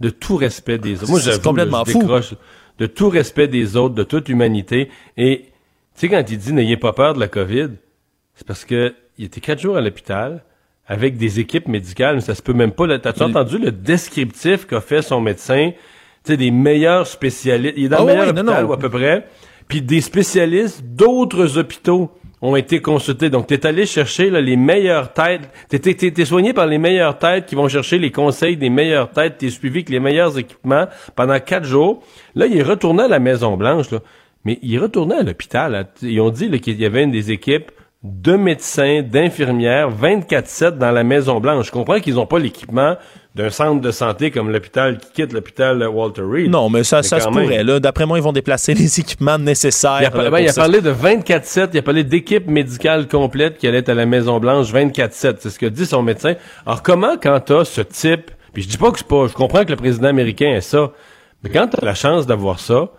de 0.00 0.10
tout 0.10 0.36
respect 0.36 0.78
des 0.78 1.02
autres. 1.02 1.10
Moi, 1.10 1.20
c'est 1.20 1.42
complètement 1.42 1.84
fou. 1.84 2.02
De 2.78 2.86
tout 2.86 3.08
respect 3.08 3.46
des 3.46 3.76
autres, 3.76 3.94
de 3.94 4.02
toute 4.02 4.28
humanité. 4.28 4.88
Et, 5.16 5.44
tu 5.94 6.00
sais, 6.00 6.08
quand 6.08 6.24
il 6.28 6.38
dit 6.38 6.52
«n'ayez 6.54 6.76
pas 6.76 6.92
peur 6.92 7.14
de 7.14 7.20
la 7.20 7.28
COVID», 7.28 7.68
c'est 8.34 8.46
parce 8.46 8.64
que 8.64 8.94
il 9.16 9.26
était 9.26 9.40
quatre 9.40 9.60
jours 9.60 9.76
à 9.76 9.80
l'hôpital 9.80 10.42
avec 10.86 11.16
des 11.16 11.38
équipes 11.38 11.68
médicales, 11.68 12.16
mais 12.16 12.20
ça 12.20 12.34
se 12.34 12.42
peut 12.42 12.52
même 12.52 12.72
pas. 12.72 12.98
T'as-tu 12.98 13.22
entendu 13.22 13.58
le 13.58 13.70
descriptif 13.70 14.66
qu'a 14.66 14.80
fait 14.80 15.02
son 15.02 15.20
médecin 15.20 15.70
sais, 16.24 16.36
des 16.36 16.50
meilleurs 16.50 17.06
spécialistes. 17.06 17.74
Il 17.76 17.84
est 17.84 17.88
dans 17.88 18.04
le 18.04 18.12
ah 18.12 18.14
meilleur 18.14 18.28
hôpital, 18.28 18.72
à 18.72 18.76
peu 18.76 18.90
près. 18.90 19.26
Puis 19.68 19.82
des 19.82 20.00
spécialistes 20.00 20.82
d'autres 20.82 21.58
hôpitaux 21.58 22.10
ont 22.42 22.56
été 22.56 22.80
consultés. 22.80 23.30
Donc, 23.30 23.46
tu 23.46 23.54
es 23.54 23.66
allé 23.66 23.86
chercher 23.86 24.28
là, 24.28 24.40
les 24.40 24.56
meilleures 24.56 25.12
têtes. 25.12 25.48
Tu 25.70 25.76
es, 25.76 26.24
soigné 26.24 26.52
par 26.52 26.66
les 26.66 26.76
meilleures 26.76 27.18
têtes 27.18 27.46
qui 27.46 27.54
vont 27.54 27.68
chercher 27.68 27.98
les 27.98 28.10
conseils 28.10 28.56
des 28.56 28.68
meilleures 28.68 29.10
têtes. 29.10 29.38
Tu 29.38 29.46
es 29.46 29.50
suivi 29.50 29.78
avec 29.78 29.88
les 29.88 30.00
meilleurs 30.00 30.38
équipements 30.38 30.86
pendant 31.16 31.40
quatre 31.40 31.64
jours. 31.64 32.02
Là, 32.34 32.46
il 32.46 32.58
est 32.58 32.62
retourné 32.62 33.04
à 33.04 33.08
la 33.08 33.18
Maison-Blanche. 33.18 33.86
Mais 34.44 34.58
il 34.60 34.74
est 34.74 34.78
retourné 34.78 35.14
à 35.14 35.22
l'hôpital. 35.22 35.88
Ils 36.02 36.20
ont 36.20 36.28
dit 36.28 36.50
qu'il 36.60 36.78
y 36.78 36.84
avait 36.84 37.04
une 37.04 37.12
des 37.12 37.32
équipes 37.32 37.70
de 38.02 38.36
médecins, 38.36 39.00
d'infirmières, 39.02 39.90
24-7 39.90 40.76
dans 40.76 40.90
la 40.90 41.02
Maison-Blanche. 41.02 41.66
Je 41.66 41.72
comprends 41.72 42.00
qu'ils 42.00 42.16
n'ont 42.16 42.26
pas 42.26 42.38
l'équipement 42.38 42.96
d'un 43.34 43.50
centre 43.50 43.80
de 43.80 43.90
santé 43.90 44.30
comme 44.30 44.50
l'hôpital 44.50 44.98
qui 44.98 45.10
quitte 45.10 45.32
l'hôpital 45.32 45.86
Walter 45.88 46.22
Reed. 46.22 46.50
Non, 46.50 46.70
mais 46.70 46.84
ça, 46.84 47.02
ça 47.02 47.18
se 47.18 47.28
pourrait. 47.28 47.64
Là. 47.64 47.80
D'après 47.80 48.06
moi, 48.06 48.18
ils 48.18 48.22
vont 48.22 48.32
déplacer 48.32 48.74
les 48.74 49.00
équipements 49.00 49.38
nécessaires. 49.38 49.98
Il 50.00 50.06
a, 50.06 50.40
il 50.40 50.48
a 50.48 50.52
parlé 50.52 50.80
de 50.80 50.92
24-7, 50.92 51.70
il 51.72 51.78
a 51.78 51.82
parlé 51.82 52.04
d'équipe 52.04 52.46
médicale 52.46 53.08
complète 53.08 53.58
qui 53.58 53.66
allait 53.66 53.78
être 53.78 53.88
à 53.88 53.94
la 53.94 54.06
Maison-Blanche 54.06 54.72
24-7. 54.72 55.36
C'est 55.40 55.50
ce 55.50 55.58
que 55.58 55.66
dit 55.66 55.86
son 55.86 56.02
médecin. 56.02 56.34
Alors, 56.64 56.82
comment, 56.82 57.16
quand 57.20 57.40
t'as 57.40 57.64
ce 57.64 57.80
type, 57.80 58.30
puis 58.52 58.62
je 58.62 58.68
dis 58.68 58.78
pas 58.78 58.92
que 58.92 58.98
c'est 58.98 59.08
pas, 59.08 59.26
je 59.26 59.32
comprends 59.32 59.64
que 59.64 59.70
le 59.70 59.76
président 59.76 60.08
américain 60.08 60.50
est 60.50 60.60
ça, 60.60 60.92
mais 61.42 61.50
quand 61.50 61.66
t'as 61.66 61.84
la 61.84 61.94
chance 61.94 62.26
d'avoir 62.26 62.60
ça, 62.60 62.90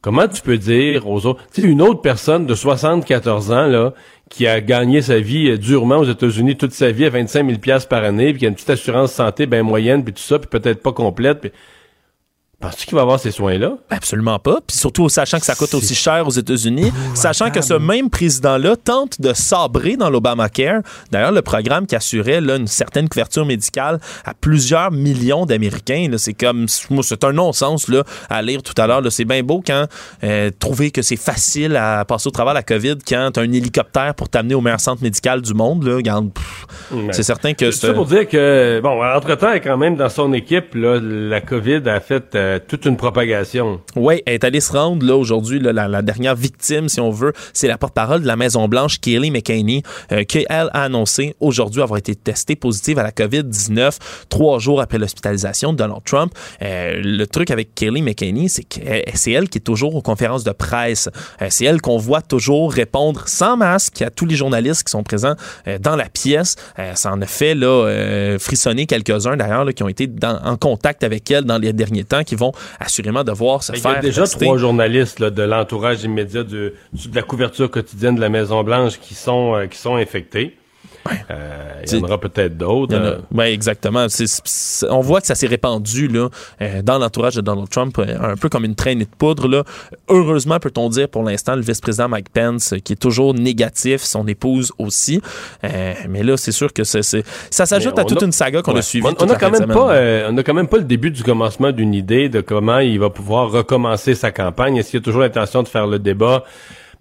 comment 0.00 0.26
tu 0.26 0.42
peux 0.42 0.58
dire 0.58 1.08
aux 1.08 1.24
autres, 1.24 1.42
tu 1.52 1.62
sais, 1.62 1.68
une 1.68 1.80
autre 1.80 2.02
personne 2.02 2.46
de 2.46 2.54
74 2.54 3.52
ans, 3.52 3.66
là, 3.66 3.94
qui 4.30 4.46
a 4.46 4.60
gagné 4.60 5.02
sa 5.02 5.18
vie 5.20 5.50
euh, 5.50 5.58
durement 5.58 5.98
aux 5.98 6.10
États-Unis 6.10 6.56
toute 6.56 6.72
sa 6.72 6.90
vie 6.90 7.04
à 7.04 7.10
25 7.10 7.46
000 7.46 7.78
par 7.88 8.04
année, 8.04 8.32
puis 8.32 8.40
qui 8.40 8.46
a 8.46 8.48
une 8.48 8.54
petite 8.54 8.70
assurance 8.70 9.12
santé 9.12 9.46
bien 9.46 9.62
moyenne, 9.62 10.02
puis 10.04 10.14
tout 10.14 10.22
ça, 10.22 10.38
puis 10.38 10.48
peut-être 10.48 10.82
pas 10.82 10.92
complète. 10.92 11.40
Puis 11.40 11.52
Penses-tu 12.64 12.86
qu'il 12.86 12.94
va 12.94 13.02
avoir 13.02 13.20
ces 13.20 13.30
soins-là? 13.30 13.76
Absolument 13.90 14.38
pas. 14.38 14.58
Puis 14.66 14.78
surtout, 14.78 15.10
sachant 15.10 15.38
que 15.38 15.44
ça 15.44 15.54
coûte 15.54 15.74
aussi 15.74 15.94
cher 15.94 16.26
aux 16.26 16.30
États-Unis, 16.30 16.90
sachant 17.12 17.50
que 17.50 17.60
ce 17.60 17.74
même 17.74 18.08
président-là 18.08 18.76
tente 18.76 19.20
de 19.20 19.34
sabrer 19.34 19.98
dans 19.98 20.08
l'Obamacare, 20.08 20.80
d'ailleurs, 21.12 21.32
le 21.32 21.42
programme 21.42 21.86
qui 21.86 21.94
assurait 21.94 22.40
là, 22.40 22.56
une 22.56 22.66
certaine 22.66 23.10
couverture 23.10 23.44
médicale 23.44 24.00
à 24.24 24.32
plusieurs 24.32 24.92
millions 24.92 25.44
d'Américains. 25.44 26.08
C'est 26.16 26.32
comme, 26.32 26.66
c'est 26.68 27.22
un 27.24 27.32
non-sens 27.32 27.88
là, 27.88 28.02
à 28.30 28.40
lire 28.40 28.62
tout 28.62 28.80
à 28.80 28.86
l'heure. 28.86 29.02
C'est 29.10 29.26
bien 29.26 29.42
beau 29.42 29.62
quand 29.64 29.84
euh, 30.22 30.50
trouver 30.58 30.90
que 30.90 31.02
c'est 31.02 31.16
facile 31.16 31.76
à 31.76 32.06
passer 32.06 32.28
au 32.28 32.30
travers 32.30 32.54
de 32.54 32.60
la 32.60 32.62
COVID 32.62 32.96
quand 33.06 33.32
tu 33.34 33.40
as 33.40 33.42
un 33.42 33.52
hélicoptère 33.52 34.14
pour 34.14 34.30
t'amener 34.30 34.54
au 34.54 34.62
meilleur 34.62 34.80
centre 34.80 35.02
médical 35.02 35.42
du 35.42 35.52
monde. 35.52 35.84
Là. 35.84 35.98
c'est 37.10 37.22
certain 37.22 37.52
que 37.52 37.70
c'est... 37.70 37.92
pour 37.92 38.06
dire 38.06 38.26
que, 38.26 38.80
bon, 38.82 39.04
entre-temps, 39.04 39.52
quand 39.62 39.76
même, 39.76 39.96
dans 39.96 40.08
son 40.08 40.32
équipe, 40.32 40.74
là, 40.74 40.98
la 40.98 41.42
COVID 41.42 41.82
a 41.86 42.00
fait... 42.00 42.34
Euh, 42.34 42.53
toute 42.60 42.84
une 42.84 42.96
propagation. 42.96 43.80
Oui, 43.96 44.22
elle 44.26 44.34
est 44.34 44.44
allée 44.44 44.60
se 44.60 44.72
rendre 44.72 45.06
là 45.06 45.16
aujourd'hui. 45.16 45.58
La, 45.60 46.02
dernière 46.02 46.34
victime, 46.34 46.88
si 46.88 47.00
on 47.00 47.10
veut, 47.10 47.32
c'est 47.52 47.68
la 47.68 47.78
porte-parole 47.78 48.22
de 48.22 48.26
la 48.26 48.36
Maison 48.36 48.68
Blanche, 48.68 49.00
Kayleigh 49.00 49.30
McEnany, 49.30 49.82
euh, 50.12 50.24
qui 50.24 50.44
a 50.48 50.66
annoncé 50.66 51.34
aujourd'hui 51.40 51.82
avoir 51.82 51.98
été 51.98 52.14
testée 52.14 52.56
positive 52.56 52.98
à 52.98 53.02
la 53.02 53.10
COVID-19 53.10 53.96
trois 54.28 54.58
jours 54.58 54.80
après 54.80 54.98
l'hospitalisation 54.98 55.72
de 55.72 55.78
Donald 55.78 56.02
Trump. 56.04 56.32
Euh, 56.62 57.00
le 57.02 57.26
truc 57.26 57.50
avec 57.50 57.74
Kayleigh 57.74 58.02
McEnany, 58.02 58.48
c'est 58.48 58.64
que 58.64 58.80
euh, 58.86 59.00
c'est 59.14 59.32
elle 59.32 59.48
qui 59.48 59.58
est 59.58 59.62
toujours 59.62 59.94
aux 59.94 60.02
conférences 60.02 60.44
de 60.44 60.52
presse. 60.52 61.08
c'est 61.48 61.64
elle 61.64 61.80
qu'on 61.80 61.98
voit 61.98 62.22
toujours 62.22 62.72
répondre 62.72 63.22
sans 63.26 63.56
masque 63.56 64.02
à 64.02 64.10
tous 64.10 64.26
les 64.26 64.36
journalistes 64.36 64.84
qui 64.84 64.90
sont 64.90 65.02
présents 65.02 65.34
dans 65.80 65.96
la 65.96 66.08
pièce. 66.08 66.56
ça 66.94 67.12
en 67.12 67.20
a 67.20 67.26
fait 67.26 67.54
là 67.54 68.36
frissonner 68.38 68.86
quelques-uns 68.86 69.36
d'ailleurs 69.36 69.66
qui 69.74 69.82
ont 69.82 69.88
été 69.88 70.08
en 70.22 70.56
contact 70.56 71.04
avec 71.04 71.30
elle 71.30 71.44
dans 71.44 71.58
les 71.58 71.72
derniers 71.72 72.04
temps, 72.04 72.24
qui 72.24 72.34
vont 72.34 72.43
assurément 72.80 73.24
devoir 73.24 73.62
se 73.62 73.72
faire. 73.72 73.92
Il 73.92 73.94
y 73.94 73.98
a 73.98 74.00
déjà 74.00 74.26
trois 74.26 74.58
journalistes 74.58 75.22
de 75.22 75.42
l'entourage 75.42 76.04
immédiat 76.04 76.42
de, 76.42 76.74
de, 76.92 77.14
la 77.14 77.22
couverture 77.22 77.70
quotidienne 77.70 78.16
de 78.16 78.20
la 78.20 78.28
Maison 78.28 78.62
Blanche 78.62 78.98
qui 79.00 79.14
sont 79.14 79.54
euh, 79.54 79.66
qui 79.66 79.78
sont 79.78 79.96
infectés. 79.96 80.56
Euh, 81.30 81.82
il 81.86 81.98
y 81.98 82.00
en 82.00 82.04
aura 82.04 82.18
peut-être 82.18 82.56
d'autres. 82.56 82.94
Euh. 82.94 83.18
Oui, 83.32 83.44
exactement. 83.44 84.06
on 84.90 85.00
voit 85.00 85.20
que 85.20 85.26
ça 85.26 85.34
s'est 85.34 85.46
répandu 85.46 86.08
là, 86.08 86.28
euh, 86.62 86.82
dans 86.82 86.98
l'entourage 86.98 87.34
de 87.34 87.40
Donald 87.40 87.68
Trump, 87.68 87.98
un 87.98 88.36
peu 88.36 88.48
comme 88.48 88.64
une 88.64 88.74
traînée 88.74 89.04
de 89.04 89.10
poudre. 89.10 89.48
Là. 89.48 89.64
Heureusement, 90.08 90.58
peut-on 90.58 90.88
dire 90.88 91.08
pour 91.08 91.22
l'instant, 91.22 91.56
le 91.56 91.62
vice-président 91.62 92.08
Mike 92.08 92.30
Pence, 92.30 92.74
qui 92.84 92.94
est 92.94 92.96
toujours 92.96 93.34
négatif, 93.34 94.02
son 94.02 94.26
épouse 94.26 94.72
aussi. 94.78 95.20
mais 95.62 96.22
là, 96.22 96.36
c'est 96.36 96.52
sûr 96.52 96.72
que 96.72 96.84
ça 96.84 97.12
s'ajoute 97.50 97.98
à 97.98 98.04
toute 98.04 98.22
une 98.22 98.32
saga 98.32 98.62
qu'on 98.62 98.76
a 98.76 98.82
suivie. 98.82 99.06
On, 99.18 99.26
n'a 99.26 99.36
quand 99.36 99.50
même 99.50 99.66
pas, 99.66 100.30
on 100.30 100.36
quand 100.36 100.54
même 100.54 100.68
pas 100.68 100.78
le 100.78 100.84
début 100.84 101.10
du 101.10 101.22
commencement 101.22 101.72
d'une 101.72 101.94
idée 101.94 102.28
de 102.28 102.40
comment 102.40 102.78
il 102.78 102.98
va 102.98 103.10
pouvoir 103.10 103.50
recommencer 103.50 104.14
sa 104.14 104.30
campagne. 104.30 104.76
Est-ce 104.76 104.90
qu'il 104.90 105.00
y 105.00 105.02
a 105.02 105.04
toujours 105.04 105.22
l'intention 105.22 105.62
de 105.62 105.68
faire 105.68 105.86
le 105.86 105.98
débat? 105.98 106.44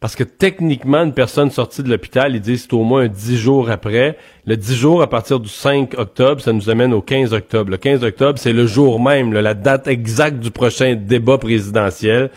Parce 0.03 0.17
que 0.17 0.25
techniquement, 0.25 1.01
une 1.05 1.13
personne 1.13 1.49
sortie 1.49 1.81
de 1.81 1.89
l'hôpital, 1.89 2.35
ils 2.35 2.41
disent 2.41 2.63
c'est 2.63 2.73
au 2.73 2.83
moins 2.83 3.07
10 3.07 3.37
jours 3.37 3.69
après. 3.69 4.17
Le 4.45 4.57
10 4.57 4.75
jours 4.75 5.01
à 5.01 5.07
partir 5.07 5.39
du 5.39 5.47
5 5.47 5.97
octobre, 5.97 6.41
ça 6.41 6.51
nous 6.51 6.69
amène 6.69 6.93
au 6.93 7.01
15 7.01 7.31
octobre. 7.31 7.71
Le 7.71 7.77
15 7.77 8.03
octobre, 8.03 8.37
c'est 8.37 8.51
le 8.51 8.67
jour 8.67 9.01
même, 9.01 9.31
la 9.31 9.53
date 9.53 9.87
exacte 9.87 10.39
du 10.39 10.51
prochain 10.51 10.95
débat 10.95 11.37
présidentiel. 11.37 12.31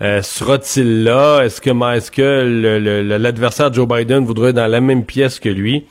Euh, 0.00 0.22
Sera-t-il 0.22 1.04
là? 1.04 1.42
Est-ce 1.42 1.60
que, 1.60 1.94
est-ce 1.94 2.10
que 2.10 3.18
l'adversaire 3.18 3.70
Joe 3.70 3.86
Biden 3.86 4.24
voudrait 4.24 4.48
être 4.48 4.56
dans 4.56 4.66
la 4.66 4.80
même 4.80 5.04
pièce 5.04 5.38
que 5.40 5.50
lui? 5.50 5.84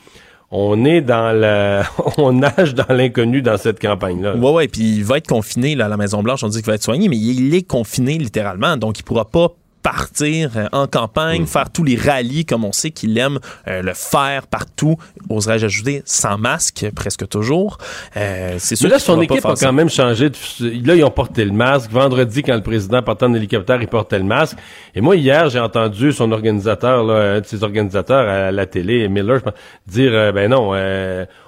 on 0.50 0.84
est 0.84 1.00
dans 1.00 1.30
la, 1.30 1.84
on 2.18 2.32
nage 2.32 2.74
dans 2.74 2.92
l'inconnu 2.92 3.40
dans 3.40 3.56
cette 3.56 3.80
campagne-là. 3.80 4.34
Ouais, 4.34 4.50
ouais, 4.50 4.66
puis 4.66 4.96
il 4.96 5.04
va 5.04 5.18
être 5.18 5.28
confiné 5.28 5.76
là, 5.76 5.84
à 5.84 5.88
la 5.88 5.96
Maison 5.96 6.24
Blanche. 6.24 6.42
On 6.42 6.48
dit 6.48 6.58
qu'il 6.58 6.66
va 6.66 6.74
être 6.74 6.82
soigné, 6.82 7.08
mais 7.08 7.16
il 7.16 7.54
est 7.54 7.62
confiné 7.62 8.18
littéralement, 8.18 8.76
donc 8.76 8.98
il 8.98 9.04
pourra 9.04 9.26
pas 9.26 9.52
partir 9.82 10.50
euh, 10.56 10.66
en 10.72 10.86
campagne, 10.86 11.46
faire 11.46 11.70
tous 11.70 11.84
les 11.84 11.96
rallyes 11.96 12.44
comme 12.44 12.64
on 12.64 12.72
sait 12.72 12.90
qu'il 12.90 13.16
aime 13.18 13.38
euh, 13.68 13.82
le 13.82 13.92
faire 13.94 14.46
partout, 14.46 14.96
oserais-je 15.28 15.66
ajouter, 15.66 16.02
sans 16.04 16.38
masque, 16.38 16.86
presque 16.94 17.28
toujours. 17.28 17.78
Euh, 18.16 18.56
c'est 18.58 18.76
sûr 18.76 18.88
Mais 18.88 18.94
là, 18.94 18.98
son 18.98 19.20
équipe 19.20 19.44
a 19.44 19.54
quand 19.54 19.72
même 19.72 19.90
changé. 19.90 20.30
Là, 20.60 20.94
ils 20.94 21.04
ont 21.04 21.10
porté 21.10 21.44
le 21.44 21.52
masque. 21.52 21.90
Vendredi, 21.90 22.42
quand 22.42 22.54
le 22.54 22.62
président 22.62 23.02
partait 23.02 23.26
en 23.26 23.34
hélicoptère, 23.34 23.80
il 23.80 23.88
portait 23.88 24.18
le 24.18 24.24
masque. 24.24 24.56
Et 24.94 25.00
moi, 25.00 25.16
hier, 25.16 25.48
j'ai 25.50 25.60
entendu 25.60 26.12
son 26.12 26.32
organisateur, 26.32 27.04
là, 27.04 27.34
un 27.34 27.40
de 27.40 27.46
ses 27.46 27.62
organisateurs 27.62 28.28
à 28.28 28.50
la 28.50 28.66
télé, 28.66 29.08
Miller, 29.08 29.40
dire, 29.86 30.32
ben 30.32 30.50
non, 30.50 30.72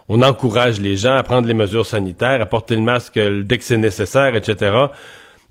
on 0.08 0.22
encourage 0.22 0.80
les 0.80 0.96
gens 0.96 1.14
à 1.14 1.22
prendre 1.22 1.48
les 1.48 1.54
mesures 1.54 1.86
sanitaires, 1.86 2.40
à 2.40 2.46
porter 2.46 2.76
le 2.76 2.82
masque 2.82 3.18
dès 3.18 3.58
que 3.58 3.64
c'est 3.64 3.78
nécessaire, 3.78 4.34
etc. 4.36 4.88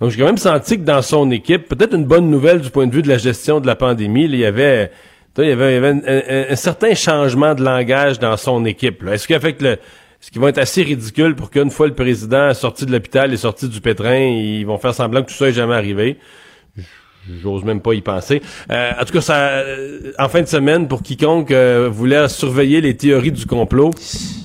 Donc, 0.01 0.09
j'ai 0.09 0.17
quand 0.17 0.25
même 0.25 0.37
senti 0.37 0.79
que 0.79 0.83
dans 0.83 1.03
son 1.03 1.29
équipe, 1.29 1.69
peut-être 1.69 1.95
une 1.95 2.05
bonne 2.05 2.27
nouvelle 2.27 2.59
du 2.59 2.71
point 2.71 2.87
de 2.87 2.93
vue 2.93 3.03
de 3.03 3.07
la 3.07 3.19
gestion 3.19 3.59
de 3.59 3.67
la 3.67 3.75
pandémie, 3.75 4.25
il 4.25 4.35
y 4.35 4.45
avait, 4.45 4.91
il 5.37 5.45
y 5.45 5.51
avait, 5.51 6.49
un, 6.49 6.55
certain 6.55 6.95
changement 6.95 7.53
de 7.53 7.63
langage 7.63 8.17
dans 8.17 8.35
son 8.35 8.65
équipe. 8.65 9.03
Est-ce 9.07 9.27
que 9.27 9.63
le, 9.63 9.77
ce 10.19 10.31
qui 10.31 10.39
va 10.39 10.49
être 10.49 10.57
assez 10.57 10.81
ridicule 10.81 11.35
pour 11.35 11.51
qu'une 11.51 11.69
fois 11.69 11.85
le 11.85 11.93
président 11.93 12.49
est 12.49 12.55
sorti 12.55 12.87
de 12.87 12.91
l'hôpital 12.91 13.31
et 13.31 13.37
sorti 13.37 13.69
du 13.69 13.79
pétrin, 13.79 14.17
ils 14.17 14.65
vont 14.65 14.79
faire 14.79 14.95
semblant 14.95 15.21
que 15.21 15.29
tout 15.29 15.37
ça 15.37 15.45
n'est 15.45 15.53
jamais 15.53 15.75
arrivé? 15.75 16.17
J'ose 17.43 17.63
même 17.63 17.81
pas 17.81 17.93
y 17.93 18.01
penser. 18.01 18.41
Euh, 18.71 18.93
en 18.99 19.05
tout 19.05 19.13
cas, 19.13 19.21
ça, 19.21 19.63
en 20.17 20.29
fin 20.29 20.41
de 20.41 20.47
semaine, 20.47 20.87
pour 20.87 21.03
quiconque 21.03 21.51
euh, 21.51 21.87
voulait 21.91 22.27
surveiller 22.27 22.81
les 22.81 22.97
théories 22.97 23.31
du 23.31 23.45
complot, 23.45 23.91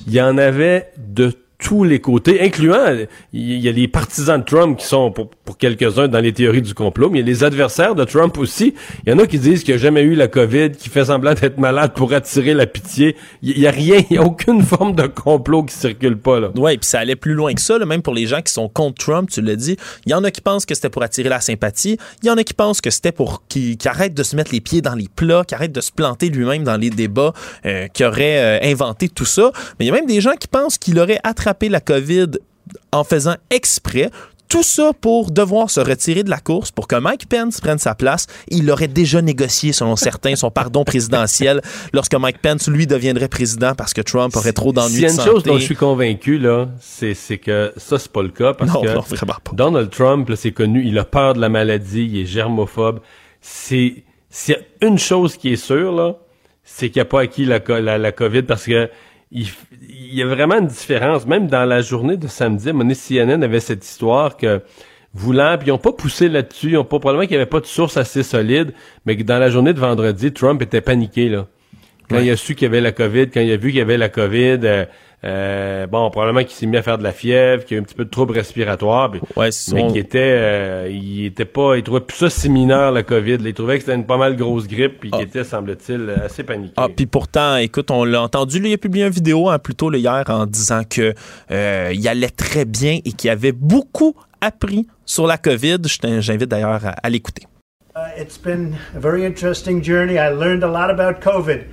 il 0.05 0.13
y 0.13 0.21
en 0.21 0.37
avait 0.37 0.91
de 0.99 1.33
tous 1.59 1.83
les 1.83 1.99
côtés, 1.99 2.41
incluant, 2.41 2.85
il 3.33 3.59
y 3.59 3.67
a 3.67 3.71
les 3.71 3.87
partisans 3.87 4.39
de 4.39 4.45
Trump 4.45 4.77
qui 4.77 4.85
sont, 4.85 5.11
pour, 5.11 5.29
pour 5.29 5.57
quelques-uns, 5.57 6.07
dans 6.07 6.19
les 6.19 6.31
théories 6.31 6.61
du 6.61 6.75
complot, 6.75 7.09
mais 7.09 7.19
il 7.19 7.21
y 7.21 7.23
a 7.23 7.27
les 7.27 7.43
adversaires 7.43 7.95
de 7.95 8.03
Trump 8.03 8.37
aussi. 8.37 8.75
Il 9.05 9.09
y 9.09 9.13
en 9.13 9.17
a 9.17 9.25
qui 9.25 9.39
disent 9.39 9.63
qu'il 9.63 9.73
n'y 9.73 9.79
a 9.79 9.81
jamais 9.81 10.01
eu 10.01 10.13
la 10.13 10.27
COVID, 10.27 10.71
qui 10.71 10.89
fait 10.89 11.05
semblant 11.05 11.33
d'être 11.33 11.57
malade 11.57 11.93
pour 11.95 12.13
attirer 12.13 12.53
la 12.53 12.67
pitié. 12.67 13.15
Il 13.41 13.57
y, 13.57 13.65
a 13.65 13.71
rien, 13.71 14.03
il 14.09 14.17
y 14.17 14.19
a 14.19 14.23
aucune 14.23 14.61
forme 14.61 14.93
de 14.93 15.07
complot 15.07 15.63
qui 15.63 15.73
circule 15.73 16.17
pas, 16.17 16.39
là. 16.39 16.51
Ouais, 16.55 16.77
puis 16.77 16.87
ça 16.87 16.99
allait 16.99 17.15
plus 17.15 17.33
loin 17.33 17.53
que 17.55 17.61
ça, 17.61 17.79
là, 17.79 17.87
même 17.87 18.03
pour 18.03 18.13
les 18.13 18.27
gens 18.27 18.41
qui 18.41 18.53
sont 18.53 18.69
contre 18.69 19.03
Trump, 19.03 19.29
tu 19.31 19.41
l'as 19.41 19.55
dit. 19.55 19.77
Il 20.05 20.11
y 20.11 20.13
en 20.13 20.23
a 20.23 20.29
qui 20.29 20.41
pensent 20.41 20.65
que 20.67 20.75
c'était 20.75 20.89
pour 20.89 21.01
attirer 21.01 21.29
la 21.29 21.41
sympathie. 21.41 21.97
Il 22.21 22.27
y 22.27 22.29
en 22.29 22.37
a 22.37 22.43
qui 22.43 22.53
pensent 22.53 22.81
que 22.81 22.91
c'était 22.91 23.11
pour 23.11 23.41
qu'il 23.47 23.77
arrête 23.85 24.13
de 24.13 24.23
se 24.23 24.35
mettre 24.35 24.51
les 24.51 24.61
pieds 24.61 24.81
dans 24.81 24.95
les 24.95 25.07
plats, 25.13 25.43
qu'il 25.43 25.55
arrête 25.55 25.71
de 25.71 25.81
se 25.81 25.91
planter 25.91 26.29
lui-même 26.29 26.63
dans 26.63 26.77
les 26.77 26.91
débats, 26.91 27.33
euh, 27.65 27.87
qu'il 27.87 28.05
aurait 28.05 28.61
euh, 28.61 28.71
inventé 28.71 29.09
tout 29.09 29.25
ça. 29.25 29.51
Mais 29.79 29.85
il 29.85 29.87
y 29.87 29.91
a 29.91 29.93
même 29.93 30.05
des 30.05 30.21
gens 30.21 30.35
qui 30.39 30.47
pensent 30.47 30.77
qu'il 30.77 30.99
aurait 30.99 31.19
attrapé 31.23 31.46
la 31.69 31.79
COVID 31.79 32.31
en 32.91 33.03
faisant 33.03 33.35
exprès. 33.49 34.09
Tout 34.49 34.63
ça 34.63 34.91
pour 34.93 35.31
devoir 35.31 35.69
se 35.69 35.81
retirer 35.81 36.23
de 36.23 36.29
la 36.29 36.39
course, 36.39 36.71
pour 36.71 36.87
que 36.87 36.95
Mike 36.95 37.27
Pence 37.27 37.59
prenne 37.59 37.79
sa 37.79 37.95
place. 37.95 38.27
Il 38.47 38.71
aurait 38.71 38.87
déjà 38.87 39.21
négocié, 39.21 39.73
selon 39.73 39.97
certains, 39.97 40.37
son 40.37 40.51
pardon 40.51 40.85
présidentiel 40.85 41.61
lorsque 41.91 42.15
Mike 42.15 42.41
Pence, 42.41 42.69
lui, 42.69 42.87
deviendrait 42.87 43.27
président 43.27 43.75
parce 43.75 43.93
que 43.93 43.99
Trump 43.99 44.33
aurait 44.37 44.53
trop 44.53 44.71
d'ennuis 44.71 45.01
de 45.01 45.07
santé. 45.09 45.27
une 45.27 45.33
chose 45.33 45.43
dont 45.43 45.57
je 45.57 45.63
suis 45.63 45.75
convaincu, 45.75 46.37
là, 46.37 46.69
c'est, 46.79 47.13
que 47.39 47.73
ça, 47.75 47.99
c'est 47.99 48.11
pas 48.11 48.23
le 48.23 48.29
cas 48.29 48.53
parce 48.53 48.71
que 48.71 49.53
Donald 49.53 49.89
Trump, 49.89 50.31
c'est 50.37 50.51
connu, 50.51 50.81
il 50.85 50.97
a 50.97 51.03
peur 51.03 51.33
de 51.33 51.41
la 51.41 51.49
maladie, 51.49 52.09
il 52.09 52.21
est 52.21 52.25
germophobe. 52.25 53.01
C'est, 53.41 54.05
s'il 54.29 54.55
y 54.55 54.57
a 54.57 54.87
une 54.87 54.97
chose 54.97 55.35
qui 55.35 55.51
est 55.51 55.57
sûre, 55.57 55.91
là, 55.91 56.15
c'est 56.63 56.89
qu'il 56.89 57.01
n'a 57.01 57.05
pas 57.05 57.19
acquis 57.19 57.43
la, 57.43 57.59
la, 57.81 57.97
la 57.97 58.11
COVID 58.13 58.43
parce 58.43 58.65
que 58.65 58.89
il, 59.31 59.47
y 60.13 60.21
a 60.21 60.25
vraiment 60.25 60.59
une 60.59 60.67
différence. 60.67 61.25
Même 61.25 61.47
dans 61.47 61.65
la 61.65 61.81
journée 61.81 62.17
de 62.17 62.27
samedi, 62.27 62.71
mon 62.71 62.87
CNN 62.93 63.43
avait 63.43 63.59
cette 63.59 63.85
histoire 63.85 64.37
que 64.37 64.61
voulant, 65.13 65.57
puis 65.57 65.67
ils 65.67 65.71
n'ont 65.71 65.77
pas 65.77 65.93
poussé 65.93 66.29
là-dessus, 66.29 66.71
ils 66.71 66.77
ont 66.77 66.83
pas 66.83 66.99
probablement 66.99 67.27
qu'il 67.27 67.35
n'y 67.35 67.41
avait 67.41 67.49
pas 67.49 67.59
de 67.59 67.65
source 67.65 67.97
assez 67.97 68.23
solide, 68.23 68.73
mais 69.05 69.17
que 69.17 69.23
dans 69.23 69.39
la 69.39 69.49
journée 69.49 69.73
de 69.73 69.79
vendredi, 69.79 70.31
Trump 70.31 70.61
était 70.61 70.81
paniqué 70.81 71.29
là. 71.29 71.47
Quand 72.09 72.19
il 72.19 72.29
a 72.29 72.37
su 72.37 72.55
qu'il 72.55 72.63
y 72.63 72.67
avait 72.67 72.79
la 72.79 72.93
COVID, 72.93 73.29
quand 73.31 73.41
il 73.41 73.51
a 73.51 73.57
vu 73.57 73.69
qu'il 73.69 73.79
y 73.79 73.81
avait 73.81 73.97
la 73.97 74.07
COVID, 74.07 74.59
euh, 74.63 74.85
euh, 75.23 75.87
bon, 75.87 76.09
probablement 76.11 76.41
qu'il 76.41 76.51
s'est 76.51 76.67
mis 76.67 76.77
à 76.77 76.83
faire 76.83 76.99
de 76.99 77.03
la 77.03 77.11
fièvre, 77.11 77.65
qu'il 77.65 77.75
a 77.75 77.79
eu 77.79 77.81
un 77.81 77.83
petit 77.83 77.95
peu 77.95 78.05
de 78.05 78.09
troubles 78.09 78.33
respiratoires, 78.33 79.11
mais 79.11 79.87
qu'il 79.87 79.97
était, 79.97 80.19
euh, 80.19 80.89
il 80.91 81.25
était 81.25 81.45
pas, 81.45 81.75
il 81.75 81.83
trouvait 81.83 82.01
plus 82.01 82.17
ça 82.17 82.29
si 82.29 82.49
mineur 82.49 82.91
la 82.91 83.01
COVID. 83.01 83.37
Il 83.43 83.53
trouvait 83.53 83.77
que 83.77 83.85
c'était 83.85 83.95
une 83.95 84.05
pas 84.05 84.17
mal 84.17 84.35
grosse 84.35 84.67
grippe, 84.67 84.99
puis 84.99 85.09
qu'il 85.09 85.19
ah. 85.19 85.23
était, 85.23 85.43
semble-t-il, 85.43 86.09
assez 86.23 86.43
paniqué. 86.43 86.73
Ah, 86.77 86.87
puis 86.95 87.07
pourtant, 87.07 87.57
écoute, 87.57 87.89
on 87.89 88.05
l'a 88.05 88.21
entendu, 88.21 88.59
lui, 88.59 88.69
il 88.69 88.73
a 88.73 88.77
publié 88.77 89.05
une 89.05 89.11
vidéo 89.11 89.49
hein, 89.49 89.57
plus 89.57 89.75
tôt 89.75 89.91
hier 89.91 90.23
en 90.27 90.45
disant 90.45 90.83
que 90.87 91.15
euh, 91.49 91.91
il 91.93 92.07
allait 92.07 92.29
très 92.29 92.65
bien 92.65 92.99
et 93.03 93.11
qu'il 93.11 93.31
avait 93.31 93.51
beaucoup 93.51 94.15
appris 94.41 94.85
sur 95.05 95.25
la 95.25 95.37
COVID. 95.37 95.79
J'invite 96.19 96.49
d'ailleurs 96.49 96.85
à, 96.85 96.89
à 96.89 97.09
l'écouter. 97.09 97.43
Uh, 97.95 98.09
it's 98.15 98.37
been 98.37 98.75
a 98.95 98.99
very 98.99 99.25
interesting 99.25 99.81
journey. 99.81 100.19
I 100.19 100.29
learned 100.29 100.63
a 100.63 100.67
lot 100.67 100.91
about 100.91 101.19
COVID. 101.19 101.65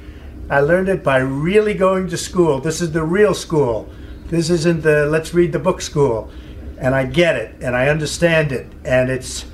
I 0.50 0.60
learned 0.60 0.88
it 0.88 1.02
by 1.02 1.18
really 1.18 1.74
going 1.74 2.08
to 2.08 2.16
school. 2.16 2.60
This 2.60 2.80
is 2.80 2.92
the 2.92 3.02
real 3.02 3.34
school. 3.34 3.88
This 4.26 4.50
isn't 4.50 4.82
the 4.82 5.06
let's 5.06 5.32
read 5.32 5.52
the 5.52 5.58
book 5.58 5.80
school. 5.80 6.30
And 6.78 6.94
I 6.94 7.06
get 7.06 7.36
it 7.36 7.54
and 7.62 7.74
I 7.74 7.88
understand 7.88 8.52
it. 8.52 8.66
And 8.84 9.10
it's 9.10 9.46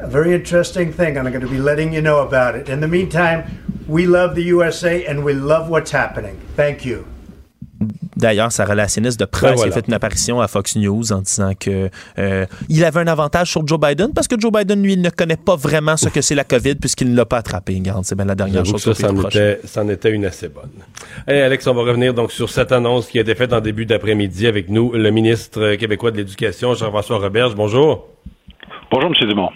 a 0.00 0.08
very 0.08 0.34
interesting 0.34 0.92
thing. 0.92 1.16
And 1.16 1.26
I'm 1.28 1.32
going 1.32 1.44
to 1.44 1.50
be 1.50 1.58
letting 1.58 1.92
you 1.92 2.00
know 2.00 2.26
about 2.26 2.56
it. 2.56 2.68
In 2.68 2.80
the 2.80 2.88
meantime, 2.88 3.84
we 3.86 4.06
love 4.06 4.34
the 4.34 4.42
USA 4.44 5.04
and 5.06 5.24
we 5.24 5.34
love 5.34 5.68
what's 5.68 5.92
happening. 5.92 6.40
Thank 6.56 6.84
you. 6.84 7.06
D'ailleurs, 8.24 8.52
sa 8.52 8.64
relationniste 8.64 9.20
de 9.20 9.26
presse 9.26 9.60
Ben 9.60 9.68
a 9.68 9.70
fait 9.70 9.86
une 9.86 9.92
apparition 9.92 10.40
à 10.40 10.48
Fox 10.48 10.76
News 10.76 11.12
en 11.12 11.20
disant 11.20 11.52
que 11.60 11.90
euh, 12.18 12.46
il 12.70 12.82
avait 12.82 13.00
un 13.00 13.06
avantage 13.06 13.50
sur 13.50 13.66
Joe 13.66 13.78
Biden 13.78 14.14
parce 14.14 14.28
que 14.28 14.40
Joe 14.40 14.50
Biden, 14.50 14.82
lui, 14.82 14.94
il 14.94 15.02
ne 15.02 15.10
connaît 15.10 15.36
pas 15.36 15.56
vraiment 15.56 15.98
ce 15.98 16.08
que 16.08 16.22
c'est 16.22 16.34
la 16.34 16.44
COVID 16.44 16.76
puisqu'il 16.76 17.10
ne 17.10 17.16
l'a 17.18 17.26
pas 17.26 17.36
attrapé. 17.36 17.74
Regarde, 17.74 18.06
c'est 18.06 18.14
bien 18.14 18.24
la 18.24 18.34
dernière 18.34 18.64
chose 18.64 18.82
que 18.82 18.94
ça, 18.94 19.08
reprocher. 19.08 19.58
était, 19.90 20.10
une 20.10 20.24
assez 20.24 20.48
bonne. 20.48 20.70
Hey, 21.26 21.42
Alex, 21.42 21.66
on 21.66 21.74
va 21.74 21.82
revenir 21.82 22.14
donc 22.14 22.32
sur 22.32 22.48
cette 22.48 22.72
annonce 22.72 23.08
qui 23.08 23.18
a 23.18 23.20
été 23.20 23.34
faite 23.34 23.52
en 23.52 23.60
début 23.60 23.84
d'après-midi 23.84 24.46
avec 24.46 24.70
nous, 24.70 24.92
le 24.94 25.10
ministre 25.10 25.74
québécois 25.74 26.10
de 26.10 26.16
l'Éducation, 26.16 26.72
Jean-François 26.72 27.18
Roberge. 27.18 27.54
Bonjour. 27.54 28.08
Bonjour, 28.90 29.10
M. 29.10 29.28
Dumont. 29.28 29.50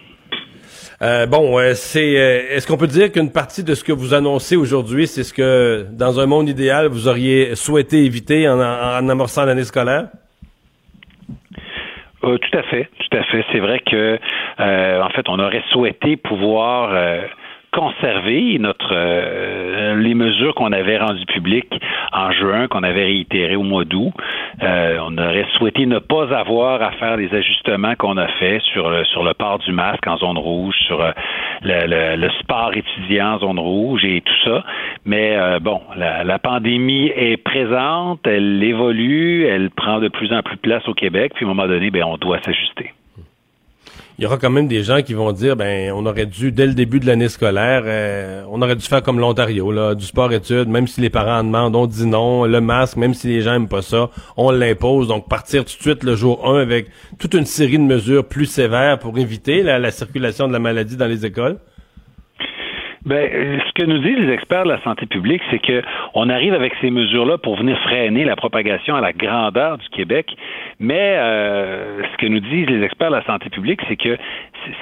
Euh, 1.01 1.27
bon, 1.27 1.59
euh, 1.59 1.75
c'est. 1.75 2.19
euh, 2.19 2.57
est-ce 2.57 2.67
qu'on 2.67 2.77
peut 2.77 2.89
dire 2.89 3.13
qu'une 3.13 3.31
partie 3.31 3.63
de 3.63 3.75
ce 3.75 3.85
que 3.85 3.93
vous 3.93 4.15
annoncez 4.15 4.57
aujourd'hui, 4.57 5.07
c'est 5.07 5.23
ce 5.23 5.33
que, 5.33 5.87
dans 5.93 6.19
un 6.19 6.27
monde 6.27 6.49
idéal, 6.49 6.89
vous 6.89 7.07
auriez 7.07 7.55
souhaité 7.55 8.05
éviter 8.05 8.49
en, 8.49 8.59
en, 8.59 9.05
en 9.05 9.09
amorçant 9.09 9.45
l'année 9.45 9.63
scolaire? 9.63 10.09
Euh, 12.25 12.37
tout 12.39 12.59
à 12.59 12.63
fait, 12.65 12.89
tout 12.99 13.17
à 13.17 13.23
fait. 13.25 13.45
C'est 13.53 13.61
vrai 13.61 13.79
que, 13.79 14.19
euh, 14.59 15.03
en 15.03 15.09
fait, 15.11 15.29
on 15.29 15.39
aurait 15.39 15.63
souhaité 15.71 16.17
pouvoir 16.17 16.91
euh, 16.93 17.23
conserver 17.73 18.59
notre 18.59 18.93
euh, 18.93 19.97
les 19.97 20.15
mesures 20.15 20.55
qu'on 20.55 20.73
avait 20.73 20.99
rendues 20.99 21.27
publiques 21.27 21.75
en 22.13 22.31
juin, 22.33 22.69
qu'on 22.69 22.83
avait 22.83 23.05
réitérées 23.05 23.57
au 23.57 23.63
mois 23.63 23.85
d'août. 23.85 24.13
Euh, 24.63 24.99
on 25.03 25.17
aurait 25.19 25.47
souhaité 25.57 25.87
ne 25.87 25.99
pas 25.99 26.35
avoir 26.37 26.83
à 26.83 26.93
faire 26.93 27.17
les 27.17 27.33
ajustements 27.35 27.95
qu'on 27.97 28.17
a 28.17 28.27
fait 28.27 28.61
sur 28.73 28.91
le, 28.91 29.05
sur 29.05 29.23
le 29.23 29.35
port 29.35 29.59
du 29.59 29.73
masque 29.73 30.07
en 30.07 30.17
zone 30.17 30.39
rouge, 30.39 30.75
sur 30.87 31.01
euh, 31.01 31.13
le, 31.63 32.17
le, 32.17 32.31
sport 32.41 32.73
étudiant 32.75 33.35
en 33.35 33.39
zone 33.39 33.59
rouge 33.59 34.05
et 34.05 34.21
tout 34.21 34.45
ça. 34.45 34.65
Mais 35.05 35.37
euh, 35.37 35.59
bon, 35.59 35.81
la, 35.97 36.25
la 36.25 36.39
pandémie 36.39 37.13
est 37.15 37.37
présente, 37.37 38.27
elle 38.27 38.63
évolue, 38.63 39.45
elle 39.45 39.71
prend 39.71 40.01
de 40.01 40.09
plus 40.09 40.33
en 40.33 40.43
plus 40.43 40.57
place 40.57 40.87
au 40.89 40.95
Québec, 40.95 41.33
puis 41.35 41.45
à 41.45 41.49
un 41.49 41.55
moment 41.55 41.69
donné, 41.69 41.91
ben, 41.91 42.05
on 42.05 42.17
doit 42.17 42.41
s'ajuster. 42.43 42.93
Il 44.19 44.25
y 44.25 44.27
aura 44.27 44.37
quand 44.37 44.51
même 44.51 44.67
des 44.67 44.83
gens 44.83 45.01
qui 45.03 45.15
vont 45.15 45.31
dire, 45.31 45.55
ben, 45.55 45.93
on 45.93 46.05
aurait 46.05 46.27
dû, 46.27 46.51
dès 46.51 46.67
le 46.67 46.75
début 46.75 46.99
de 46.99 47.07
l'année 47.07 47.29
scolaire, 47.29 47.85
euh, 47.87 48.43
on 48.51 48.61
aurait 48.63 48.75
dû 48.75 48.85
faire 48.85 49.01
comme 49.01 49.21
l'Ontario, 49.21 49.71
là, 49.71 49.95
du 49.95 50.05
sport-études, 50.05 50.67
même 50.67 50.89
si 50.89 51.01
les 51.01 51.09
parents 51.09 51.39
en 51.39 51.45
demandent, 51.45 51.77
on 51.77 51.87
dit 51.87 52.05
non, 52.05 52.45
le 52.45 52.61
masque, 52.61 52.97
même 52.97 53.15
si 53.15 53.29
les 53.29 53.43
gens 53.43 53.55
aiment 53.55 53.69
pas 53.69 53.81
ça, 53.81 54.11
on 54.37 54.51
l'impose. 54.51 55.07
Donc, 55.07 55.29
partir 55.29 55.65
tout 55.65 55.77
de 55.77 55.83
suite 55.83 56.03
le 56.03 56.17
jour 56.17 56.53
1 56.53 56.59
avec 56.59 56.89
toute 57.21 57.35
une 57.35 57.47
série 57.47 57.79
de 57.79 57.85
mesures 57.85 58.25
plus 58.25 58.47
sévères 58.47 58.99
pour 58.99 59.17
éviter 59.19 59.63
la, 59.63 59.79
la 59.79 59.93
circulation 59.93 60.49
de 60.49 60.53
la 60.53 60.59
maladie 60.59 60.97
dans 60.97 61.07
les 61.07 61.25
écoles. 61.25 61.59
Ben, 63.05 63.31
euh, 63.33 63.59
ce 63.67 63.73
que 63.75 63.87
nous 63.87 63.99
disent 63.99 64.19
les 64.19 64.33
experts 64.33 64.65
de 64.65 64.71
la 64.71 64.81
santé 64.83 65.07
publique, 65.07 65.43
c'est 65.51 65.59
que 65.61 65.83
on 66.15 66.29
arrive 66.29 66.55
avec 66.55 66.73
ces 66.81 66.91
mesures-là 66.91 67.39
pour 67.39 67.57
venir 67.57 67.79
freiner 67.81 68.25
la 68.25 68.37
propagation 68.37 68.97
à 68.97 69.01
la 69.01 69.13
grandeur 69.13 69.79
du 69.79 69.89
Québec. 69.91 70.35
Mais 70.81 71.15
euh, 71.19 72.03
ce 72.13 72.17
que 72.19 72.27
nous 72.27 72.41
disent 72.41 72.69
les 72.69 72.83
experts 72.85 73.11
de 73.11 73.17
la 73.17 73.25
santé 73.25 73.51
publique, 73.51 73.81
c'est 73.89 73.97
que 73.97 74.17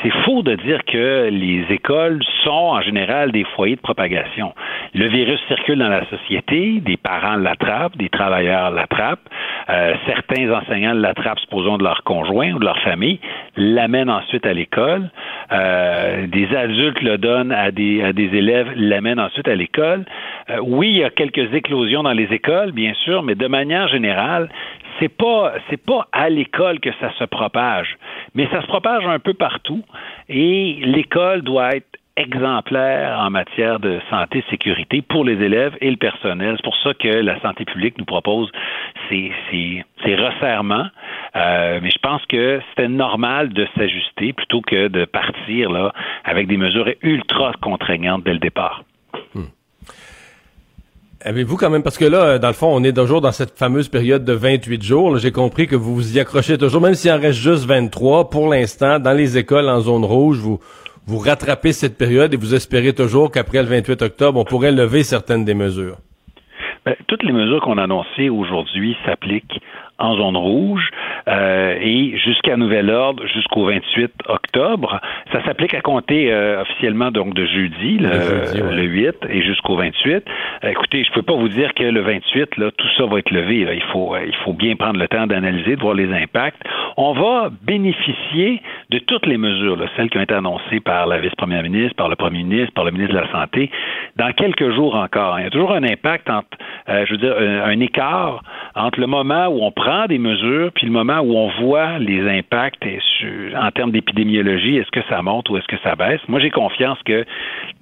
c'est- 0.02 0.11
faux 0.24 0.42
de 0.42 0.55
dire 0.57 0.85
que 0.87 1.29
les 1.31 1.64
écoles 1.70 2.20
sont 2.42 2.50
en 2.50 2.81
général 2.81 3.31
des 3.33 3.44
foyers 3.55 3.76
de 3.76 3.81
propagation. 3.81 4.55
Le 4.94 5.07
virus 5.09 5.38
circule 5.46 5.79
dans 5.79 5.88
la 5.88 6.05
société, 6.07 6.81
des 6.81 6.96
parents 6.96 7.37
l'attrapent, 7.37 7.96
des 7.96 8.09
travailleurs 8.09 8.70
l'attrapent, 8.70 9.29
euh, 9.68 9.94
certains 10.07 10.50
enseignants 10.52 10.94
l'attrapent, 10.94 11.38
supposons, 11.40 11.76
de 11.76 11.85
leur 11.85 12.02
conjoint 12.05 12.52
ou 12.52 12.59
de 12.59 12.64
leur 12.64 12.79
famille, 12.81 13.20
l'amènent 13.57 14.11
ensuite 14.11 14.46
à 14.46 14.52
l'école, 14.55 15.11
euh, 15.52 16.26
des 16.26 16.48
adultes 16.57 17.02
le 17.02 17.18
donnent 17.18 17.52
à 17.52 17.70
des, 17.70 18.02
des 18.12 18.34
élèves, 18.36 18.72
l'amènent 18.76 19.20
ensuite 19.20 19.48
à 19.48 19.54
l'école. 19.54 20.04
Euh, 20.50 20.58
oui, 20.62 20.88
il 20.88 20.96
y 20.96 21.04
a 21.04 21.10
quelques 21.10 21.52
éclosions 21.54 22.02
dans 22.02 22.12
les 22.12 22.32
écoles, 22.32 22.72
bien 22.72 22.94
sûr, 22.94 23.22
mais 23.22 23.34
de 23.34 23.46
manière 23.46 23.88
générale, 23.88 24.48
c'est 24.98 25.14
pas 25.14 25.54
c'est 25.68 25.82
pas 25.82 26.06
à 26.12 26.28
l'école 26.28 26.80
que 26.80 26.90
ça 27.00 27.12
se 27.18 27.24
propage, 27.24 27.96
mais 28.34 28.48
ça 28.50 28.62
se 28.62 28.66
propage 28.66 29.06
un 29.06 29.18
peu 29.18 29.34
partout 29.34 29.82
et 30.28 30.78
l'école 30.82 31.42
doit 31.42 31.76
être 31.76 31.98
exemplaire 32.16 33.18
en 33.18 33.31
matière 33.31 33.79
de 33.79 34.00
santé 34.11 34.42
sécurité 34.50 35.02
pour 35.02 35.24
les 35.24 35.35
élèves 35.35 35.76
et 35.81 35.90
le 35.90 35.96
personnel. 35.96 36.55
C'est 36.57 36.64
pour 36.64 36.76
ça 36.83 36.94
que 36.94 37.09
la 37.09 37.40
santé 37.40 37.64
publique 37.64 37.98
nous 37.98 38.05
propose 38.05 38.50
ces, 39.09 39.33
ces, 39.50 39.85
ces 40.05 40.14
resserrements. 40.14 40.87
Euh, 41.37 41.81
mais 41.83 41.90
je 41.90 41.98
pense 42.02 42.24
que 42.26 42.61
c'était 42.70 42.88
normal 42.88 43.52
de 43.52 43.66
s'ajuster 43.76 44.33
plutôt 44.33 44.62
que 44.62 44.88
de 44.88 45.05
partir 45.05 45.70
là 45.70 45.92
avec 46.24 46.46
des 46.48 46.57
mesures 46.57 46.88
ultra 47.02 47.52
contraignantes 47.61 48.24
dès 48.24 48.33
le 48.33 48.38
départ. 48.38 48.83
Avez-vous 51.22 51.57
quand 51.57 51.70
même, 51.70 51.83
parce 51.83 51.98
que 51.98 52.05
là, 52.05 52.38
dans 52.38 52.48
le 52.48 52.55
fond, 52.55 52.68
on 52.68 52.85
est 52.85 52.92
toujours 52.92 53.20
dans 53.20 53.33
cette 53.33 53.59
fameuse 53.59 53.88
période 53.88 54.24
de 54.24 54.33
28 54.33 54.83
jours. 54.83 55.18
J'ai 55.18 55.33
compris 55.33 55.66
que 55.66 55.74
vous 55.74 55.94
vous 55.94 56.16
y 56.16 56.20
accrochez 56.20 56.57
toujours, 56.57 56.81
même 56.81 56.94
s'il 56.94 57.11
en 57.11 57.18
reste 57.18 57.40
juste 57.40 57.64
23 57.64 58.31
pour 58.31 58.48
l'instant, 58.48 59.00
dans 59.00 59.12
les 59.12 59.37
écoles 59.37 59.68
en 59.68 59.81
zone 59.81 60.05
rouge, 60.05 60.38
vous, 60.38 60.61
vous 61.06 61.18
rattrapez 61.18 61.72
cette 61.72 61.96
période 61.96 62.34
et 62.34 62.36
vous 62.36 62.54
espérez 62.54 62.92
toujours 62.92 63.30
qu'après 63.30 63.62
le 63.62 63.68
28 63.68 64.02
octobre, 64.02 64.40
on 64.40 64.44
pourrait 64.44 64.72
lever 64.72 65.04
certaines 65.04 65.44
des 65.44 65.54
mesures. 65.54 65.98
Ben, 66.84 66.94
toutes 67.06 67.22
les 67.22 67.32
mesures 67.32 67.60
qu'on 67.62 67.78
a 67.78 67.84
annoncées 67.84 68.28
aujourd'hui 68.28 68.96
s'appliquent 69.04 69.60
en 69.98 70.16
zone 70.16 70.37
rouge 70.37 70.90
euh, 71.28 71.76
et 71.80 72.16
jusqu'à 72.18 72.56
nouvel 72.56 72.90
ordre 72.90 73.26
jusqu'au 73.26 73.64
28 73.66 74.12
octobre. 74.28 75.00
Ça 75.32 75.42
s'applique 75.44 75.74
à 75.74 75.80
compter 75.80 76.32
euh, 76.32 76.61
officiellement 76.62 77.11
donc 77.11 77.35
de 77.35 77.46
jeudi, 77.46 77.98
le, 77.98 78.09
Le 78.09 78.20
jeudi, 78.20 78.62
ouais. 78.62 78.74
le 78.74 78.82
8 78.82 79.16
et 79.30 79.42
jusqu'au 79.42 79.76
28. 79.76 80.24
Euh, 80.64 80.68
écoutez, 80.68 81.04
je 81.04 81.12
peux 81.12 81.22
pas 81.22 81.35
vous 81.35 81.48
dire 81.48 81.72
que 81.74 81.85
le 81.85 82.00
28 82.00 82.56
là 82.59 82.70
tout 82.70 82.87
ça 82.96 83.06
va 83.06 83.18
être 83.18 83.30
levé. 83.30 83.64
là. 83.64 83.74
Il 83.74 83.82
faut 83.92 84.14
euh, 84.14 84.24
il 84.26 84.35
faut 84.44 84.52
bien 84.52 84.76
prendre 84.76 84.98
le 84.98 85.09
temps 85.09 85.26
d'analyser, 85.26 85.76
de 85.76 85.80
voir 85.80 85.94
les 85.94 86.12
impacts. 86.12 86.61
On 86.98 87.12
va 87.12 87.50
bénéficier 87.62 88.61
de 88.90 88.98
toutes 88.98 89.26
les 89.26 89.37
mesures, 89.38 89.76
là, 89.76 89.87
celles 89.96 90.11
qui 90.11 90.18
ont 90.18 90.22
été 90.22 90.35
annoncées 90.35 90.80
par 90.80 91.06
la 91.06 91.18
vice-première 91.18 91.62
ministre, 91.62 91.94
par 91.96 92.09
le 92.09 92.16
premier 92.16 92.42
ministre, 92.42 92.72
par 92.74 92.85
le 92.85 92.90
ministre 92.90 93.14
de 93.14 93.20
la 93.20 93.30
Santé, 93.32 93.70
dans 94.16 94.32
quelques 94.32 94.70
jours 94.74 94.94
encore. 94.94 95.38
Il 95.38 95.44
y 95.44 95.46
a 95.46 95.50
toujours 95.50 95.72
un 95.72 95.82
impact 95.82 96.28
entre, 96.30 96.48
euh, 96.88 97.04
je 97.06 97.12
veux 97.12 97.18
dire, 97.18 97.35
un, 97.38 97.70
un 97.70 97.80
écart 97.80 98.42
entre 98.74 99.00
le 99.00 99.06
moment 99.06 99.46
où 99.48 99.62
on 99.62 99.70
prend 99.72 99.86
des 100.09 100.18
mesures 100.18 100.72
puis 100.72 100.87
le 100.87 100.92
moment 100.92 101.20
où 101.20 101.37
on 101.37 101.49
voit 101.62 101.99
les 101.99 102.29
impacts 102.29 102.83
en 103.57 103.70
termes 103.70 103.92
d'épidémiologie, 103.92 104.77
est-ce 104.77 104.90
que 104.90 105.03
ça 105.09 105.22
monte 105.22 105.49
ou 105.49 105.57
est-ce 105.57 105.66
que 105.66 105.79
ça 105.83 105.94
baisse? 105.94 106.20
Moi, 106.29 106.40
j'ai 106.40 106.51
confiance 106.51 106.99
que 107.05 107.25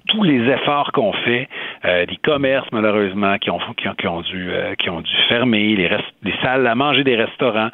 tous 0.09 0.23
les 0.23 0.49
efforts 0.51 0.93
qu'on 0.93 1.13
fait, 1.13 1.49
euh, 1.85 2.05
des 2.07 2.17
commerces 2.17 2.69
malheureusement 2.73 3.39
qui 3.39 3.51
ont 3.51 4.21
dû 4.21 4.51
euh, 4.51 4.75
qui 4.75 4.91
ont 4.91 5.01
dû 5.01 5.13
fermer, 5.29 5.75
les, 5.77 5.89
les 6.23 6.35
salles 6.43 6.67
à 6.67 6.75
manger 6.75 7.05
des 7.05 7.17
restaurants, 7.17 7.71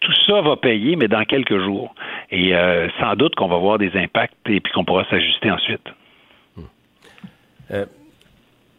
tout 0.00 0.12
ça 0.26 0.40
va 0.40 0.56
payer, 0.56 0.96
mais 0.96 1.08
dans 1.08 1.24
quelques 1.24 1.58
jours. 1.58 1.94
Et 2.30 2.54
euh, 2.54 2.88
sans 3.00 3.16
doute 3.16 3.34
qu'on 3.34 3.48
va 3.48 3.58
voir 3.58 3.78
des 3.78 3.90
impacts 3.96 4.34
et 4.48 4.60
puis 4.60 4.72
qu'on 4.72 4.84
pourra 4.84 5.04
s'ajuster 5.10 5.50
ensuite. 5.50 5.86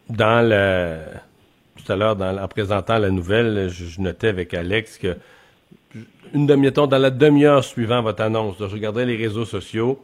Dans 0.08 0.48
le, 0.48 0.96
à 1.90 1.96
l'heure, 1.96 2.16
en 2.20 2.48
présentant 2.48 2.98
la 2.98 3.10
nouvelle, 3.10 3.68
je, 3.68 4.00
notais 4.00 4.28
avec 4.28 4.54
Alex 4.54 4.98
que 4.98 5.16
une 6.32 6.46
demi 6.46 6.66
mettons, 6.66 6.86
dans 6.86 6.98
la 6.98 7.10
demi-heure 7.10 7.64
suivant 7.64 8.02
votre 8.02 8.22
annonce, 8.22 8.54
je 8.60 8.64
regardais 8.64 9.04
les 9.04 9.16
réseaux 9.16 9.44
sociaux 9.44 10.00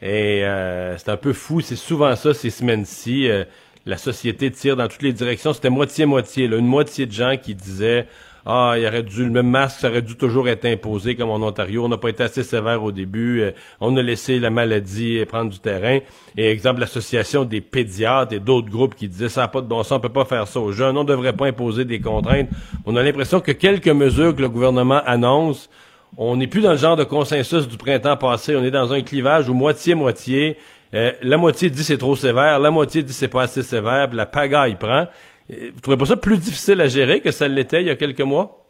et 0.00 0.44
euh, 0.44 0.96
c'est 0.98 1.08
un 1.08 1.16
peu 1.16 1.32
fou. 1.32 1.60
C'est 1.60 1.76
souvent 1.76 2.14
ça 2.14 2.32
ces 2.34 2.50
semaines-ci. 2.50 3.28
euh, 3.28 3.44
la 3.86 3.96
société 3.96 4.50
tire 4.50 4.76
dans 4.76 4.88
toutes 4.88 5.02
les 5.02 5.12
directions. 5.12 5.52
C'était 5.52 5.70
moitié-moitié. 5.70 6.46
Une 6.46 6.66
moitié 6.66 7.06
de 7.06 7.12
gens 7.12 7.36
qui 7.36 7.54
disaient 7.54 8.06
ah, 8.46 8.74
il 8.76 8.86
aurait 8.86 9.02
dû, 9.02 9.24
le 9.24 9.30
même 9.30 9.48
masque, 9.48 9.80
ça 9.80 9.88
aurait 9.88 10.02
dû 10.02 10.16
toujours 10.16 10.48
être 10.48 10.66
imposé 10.66 11.16
comme 11.16 11.30
en 11.30 11.36
Ontario. 11.36 11.84
On 11.84 11.88
n'a 11.88 11.96
pas 11.96 12.10
été 12.10 12.22
assez 12.24 12.42
sévère 12.42 12.82
au 12.82 12.92
début. 12.92 13.40
euh, 13.40 13.52
on 13.80 13.96
a 13.96 14.02
laissé 14.02 14.38
la 14.38 14.50
maladie 14.50 15.18
euh, 15.18 15.24
prendre 15.24 15.50
du 15.50 15.58
terrain. 15.58 16.00
Et 16.36 16.50
exemple, 16.50 16.80
l'association 16.80 17.44
des 17.44 17.62
pédiatres 17.62 18.34
et 18.34 18.40
d'autres 18.40 18.68
groupes 18.68 18.94
qui 18.94 19.08
disaient 19.08 19.30
ça 19.30 19.42
n'a 19.42 19.48
pas 19.48 19.62
de 19.62 19.66
bon 19.66 19.82
sens, 19.82 19.92
on 19.92 20.00
peut 20.00 20.10
pas 20.10 20.26
faire 20.26 20.46
ça 20.46 20.60
aux 20.60 20.72
jeunes, 20.72 20.96
on 20.98 21.04
ne 21.04 21.08
devrait 21.08 21.32
pas 21.32 21.46
imposer 21.46 21.86
des 21.86 22.00
contraintes. 22.00 22.48
On 22.84 22.96
a 22.96 23.02
l'impression 23.02 23.40
que 23.40 23.52
quelques 23.52 23.88
mesures 23.88 24.36
que 24.36 24.42
le 24.42 24.50
gouvernement 24.50 25.00
annonce, 25.06 25.70
on 26.18 26.36
n'est 26.36 26.46
plus 26.46 26.60
dans 26.60 26.72
le 26.72 26.76
genre 26.76 26.96
de 26.96 27.04
consensus 27.04 27.66
du 27.66 27.78
printemps 27.78 28.18
passé. 28.18 28.54
On 28.56 28.62
est 28.62 28.70
dans 28.70 28.92
un 28.92 29.00
clivage 29.00 29.48
où 29.48 29.54
moitié-moitié. 29.54 30.58
euh, 30.92 31.12
la 31.22 31.38
moitié 31.38 31.70
dit 31.70 31.82
c'est 31.82 31.98
trop 31.98 32.14
sévère, 32.14 32.58
la 32.58 32.70
moitié 32.70 33.02
dit 33.02 33.14
c'est 33.14 33.28
pas 33.28 33.44
assez 33.44 33.62
sévère, 33.62 34.08
puis 34.08 34.18
la 34.18 34.26
pagaille 34.26 34.76
prend. 34.76 35.06
Vous 35.48 35.80
trouvez 35.82 35.96
pas 35.96 36.06
ça 36.06 36.16
plus 36.16 36.38
difficile 36.38 36.80
à 36.80 36.88
gérer 36.88 37.20
que 37.20 37.30
ça 37.30 37.48
l'était 37.48 37.82
il 37.82 37.86
y 37.86 37.90
a 37.90 37.96
quelques 37.96 38.20
mois? 38.20 38.60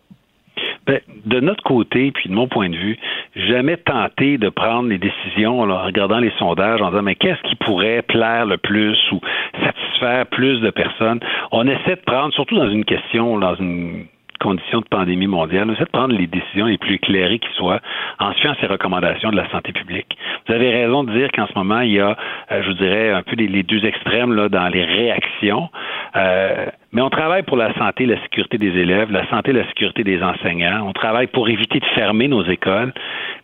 Ben, 0.87 1.01
de 1.25 1.41
notre 1.41 1.63
côté, 1.63 2.11
puis 2.11 2.29
de 2.29 2.35
mon 2.35 2.47
point 2.47 2.69
de 2.69 2.77
vue, 2.77 2.99
jamais 3.35 3.79
tenté 3.79 4.37
de 4.37 4.51
prendre 4.51 4.91
les 4.91 4.99
décisions 4.99 5.61
en 5.61 5.85
regardant 5.85 6.19
les 6.19 6.33
sondages, 6.39 6.83
en 6.83 6.91
disant 6.91 7.03
mais 7.03 7.15
qu'est-ce 7.15 7.41
qui 7.49 7.57
pourrait 7.57 8.03
plaire 8.03 8.45
le 8.45 8.59
plus 8.59 8.99
ou 9.13 9.21
satisfaire 9.63 10.27
plus 10.27 10.61
de 10.61 10.71
personnes? 10.71 11.21
On 11.53 11.67
essaie 11.67 11.97
de 11.97 12.03
prendre, 12.05 12.35
surtout 12.35 12.57
dans 12.57 12.69
une 12.69 12.85
question, 12.85 13.39
dans 13.39 13.55
une 13.55 14.07
conditions 14.45 14.81
de 14.81 14.89
pandémie 14.89 15.27
mondiale, 15.27 15.71
on 15.71 15.73
essaie 15.73 15.85
de 15.85 15.99
prendre 15.99 16.15
les 16.15 16.27
décisions 16.27 16.67
les 16.67 16.77
plus 16.77 16.97
éclairées 16.97 17.39
qui 17.39 17.49
soient 17.57 17.81
en 18.19 18.33
suivant 18.35 18.55
ces 18.61 18.67
recommandations 18.67 19.31
de 19.31 19.37
la 19.37 19.51
santé 19.51 19.73
publique. 19.73 20.19
Vous 20.47 20.53
avez 20.53 20.71
raison 20.71 21.03
de 21.03 21.13
dire 21.13 21.31
qu'en 21.33 21.47
ce 21.47 21.55
moment, 21.55 21.81
il 21.81 21.93
y 21.93 22.01
a, 22.01 22.15
euh, 22.53 22.63
je 22.63 22.69
vous 22.69 22.75
dirais, 22.75 23.11
un 23.11 23.23
peu 23.23 23.37
les, 23.37 23.63
deux 23.63 23.83
extrêmes 23.87 24.35
là, 24.35 24.51
dans 24.51 24.69
les 24.69 24.85
réactions. 24.85 25.71
Euh, 26.17 26.67
mais 26.93 27.01
on 27.01 27.09
travaille 27.09 27.43
pour 27.43 27.57
la 27.57 27.73
santé 27.75 28.05
et 28.05 28.07
la 28.07 28.21
sécurité 28.23 28.59
des 28.59 28.75
élèves, 28.85 29.11
la 29.11 29.27
santé 29.31 29.51
et 29.51 29.55
la 29.55 29.67
sécurité 29.69 30.05
des 30.05 30.23
enseignants. 30.23 30.87
On 30.87 30.93
travaille 30.93 31.29
pour 31.29 31.49
éviter 31.49 31.81
de 31.81 31.87
fermer 31.95 32.29
nos 32.29 32.45
écoles. 32.45 32.93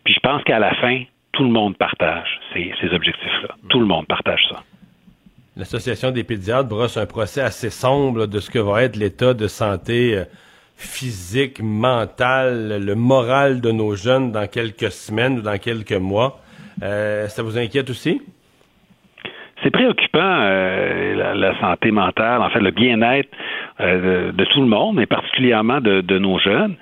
Puis 0.03 0.13
je 0.13 0.19
pense 0.19 0.43
qu'à 0.43 0.59
la 0.59 0.73
fin, 0.75 1.01
tout 1.31 1.43
le 1.43 1.49
monde 1.49 1.75
partage 1.77 2.39
ces, 2.53 2.71
ces 2.79 2.93
objectifs-là. 2.93 3.55
Tout 3.69 3.79
le 3.79 3.87
monde 3.87 4.05
partage 4.05 4.45
ça. 4.49 4.61
L'Association 5.57 6.11
des 6.11 6.23
pédiatres 6.23 6.69
brosse 6.69 6.95
un 6.97 7.07
procès 7.07 7.41
assez 7.41 7.71
sombre 7.71 8.27
de 8.27 8.39
ce 8.39 8.49
que 8.51 8.59
va 8.59 8.83
être 8.83 8.95
l'état 8.95 9.33
de 9.33 9.47
santé 9.47 10.17
euh, 10.17 10.23
physique, 10.81 11.61
mental, 11.61 12.83
le 12.83 12.95
moral 12.95 13.61
de 13.61 13.71
nos 13.71 13.95
jeunes 13.95 14.31
dans 14.31 14.47
quelques 14.47 14.91
semaines 14.91 15.39
ou 15.39 15.41
dans 15.41 15.57
quelques 15.57 15.93
mois. 15.93 16.39
Euh, 16.83 17.27
ça 17.27 17.43
vous 17.43 17.57
inquiète 17.57 17.89
aussi? 17.89 18.21
C'est 19.63 19.71
préoccupant, 19.71 20.19
euh, 20.19 21.33
la, 21.35 21.59
santé 21.59 21.91
mentale, 21.91 22.41
en 22.41 22.49
fait, 22.49 22.59
le 22.59 22.71
bien-être 22.71 23.29
de, 23.79 24.45
tout 24.45 24.61
le 24.61 24.67
monde, 24.67 24.99
et 24.99 25.05
particulièrement 25.05 25.81
de 25.81 26.17
nos 26.17 26.39
jeunes. 26.39 26.75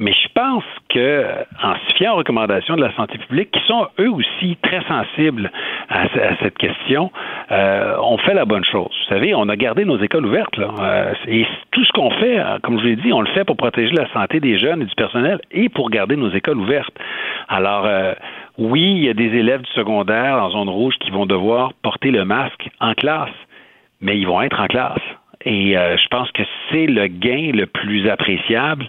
Mais 0.00 0.12
je 0.12 0.28
pense 0.34 0.64
que, 0.88 1.24
en 1.62 1.74
se 1.74 1.94
fiant 1.94 2.14
aux 2.14 2.16
recommandations 2.16 2.74
de 2.74 2.80
la 2.80 2.92
santé 2.96 3.16
publique, 3.16 3.52
qui 3.52 3.60
sont 3.66 3.86
eux 4.00 4.10
aussi 4.10 4.56
très 4.60 4.82
sensibles 4.88 5.52
à, 5.88 6.06
cette 6.42 6.58
question, 6.58 7.12
euh, 7.52 7.96
on 8.02 8.18
fait 8.18 8.34
la 8.34 8.44
bonne 8.44 8.64
chose. 8.64 8.88
Vous 8.88 9.14
savez, 9.14 9.34
on 9.36 9.48
a 9.48 9.54
gardé 9.54 9.84
nos 9.84 9.98
écoles 9.98 10.26
ouvertes. 10.26 10.56
Là, 10.56 10.70
euh, 10.80 11.14
et 11.28 11.46
tout 11.70 11.84
ce 11.84 11.92
qu'on 11.92 12.10
fait, 12.10 12.40
euh, 12.40 12.58
comme 12.62 12.80
je 12.80 12.86
l'ai 12.86 12.96
dit, 12.96 13.12
on 13.12 13.20
le 13.20 13.28
fait 13.28 13.44
pour 13.44 13.56
protéger 13.56 13.94
la 13.94 14.10
santé 14.12 14.40
des 14.40 14.58
jeunes 14.58 14.82
et 14.82 14.86
du 14.86 14.94
personnel 14.96 15.40
et 15.52 15.68
pour 15.68 15.90
garder 15.90 16.16
nos 16.16 16.30
écoles 16.30 16.58
ouvertes. 16.58 16.94
Alors, 17.48 17.86
oui, 18.58 18.82
il 18.96 19.04
y 19.04 19.08
a 19.08 19.14
des 19.14 19.32
élèves 19.36 19.62
du 19.62 19.70
secondaire 19.72 20.42
en 20.42 20.50
zone 20.50 20.68
rouge 20.68 20.94
qui 20.98 21.10
vont 21.10 21.26
devoir 21.26 21.72
porter 21.82 22.10
le 22.10 22.24
masque 22.24 22.68
en 22.80 22.94
classe, 22.94 23.28
mais 24.00 24.18
ils 24.18 24.26
vont 24.26 24.42
être 24.42 24.60
en 24.60 24.66
classe. 24.66 25.02
Et 25.44 25.76
euh, 25.76 25.96
je 25.96 26.08
pense 26.08 26.30
que 26.32 26.42
c'est 26.70 26.86
le 26.86 27.06
gain 27.06 27.50
le 27.52 27.66
plus 27.66 28.08
appréciable. 28.08 28.86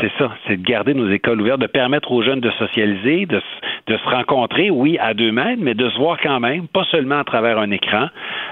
C'est 0.00 0.12
ça, 0.18 0.30
c'est 0.46 0.58
de 0.58 0.66
garder 0.66 0.92
nos 0.92 1.10
écoles 1.10 1.40
ouvertes, 1.40 1.60
de 1.60 1.66
permettre 1.66 2.12
aux 2.12 2.22
jeunes 2.22 2.40
de 2.40 2.50
socialiser, 2.52 3.24
de, 3.24 3.40
de 3.86 3.96
se 3.96 4.08
rencontrer, 4.08 4.68
oui, 4.70 4.98
à 5.00 5.14
deux 5.14 5.32
mètres, 5.32 5.62
mais 5.62 5.74
de 5.74 5.88
se 5.88 5.96
voir 5.96 6.18
quand 6.20 6.38
même, 6.40 6.68
pas 6.68 6.84
seulement 6.90 7.20
à 7.20 7.24
travers 7.24 7.58
un 7.58 7.70
écran, 7.70 8.08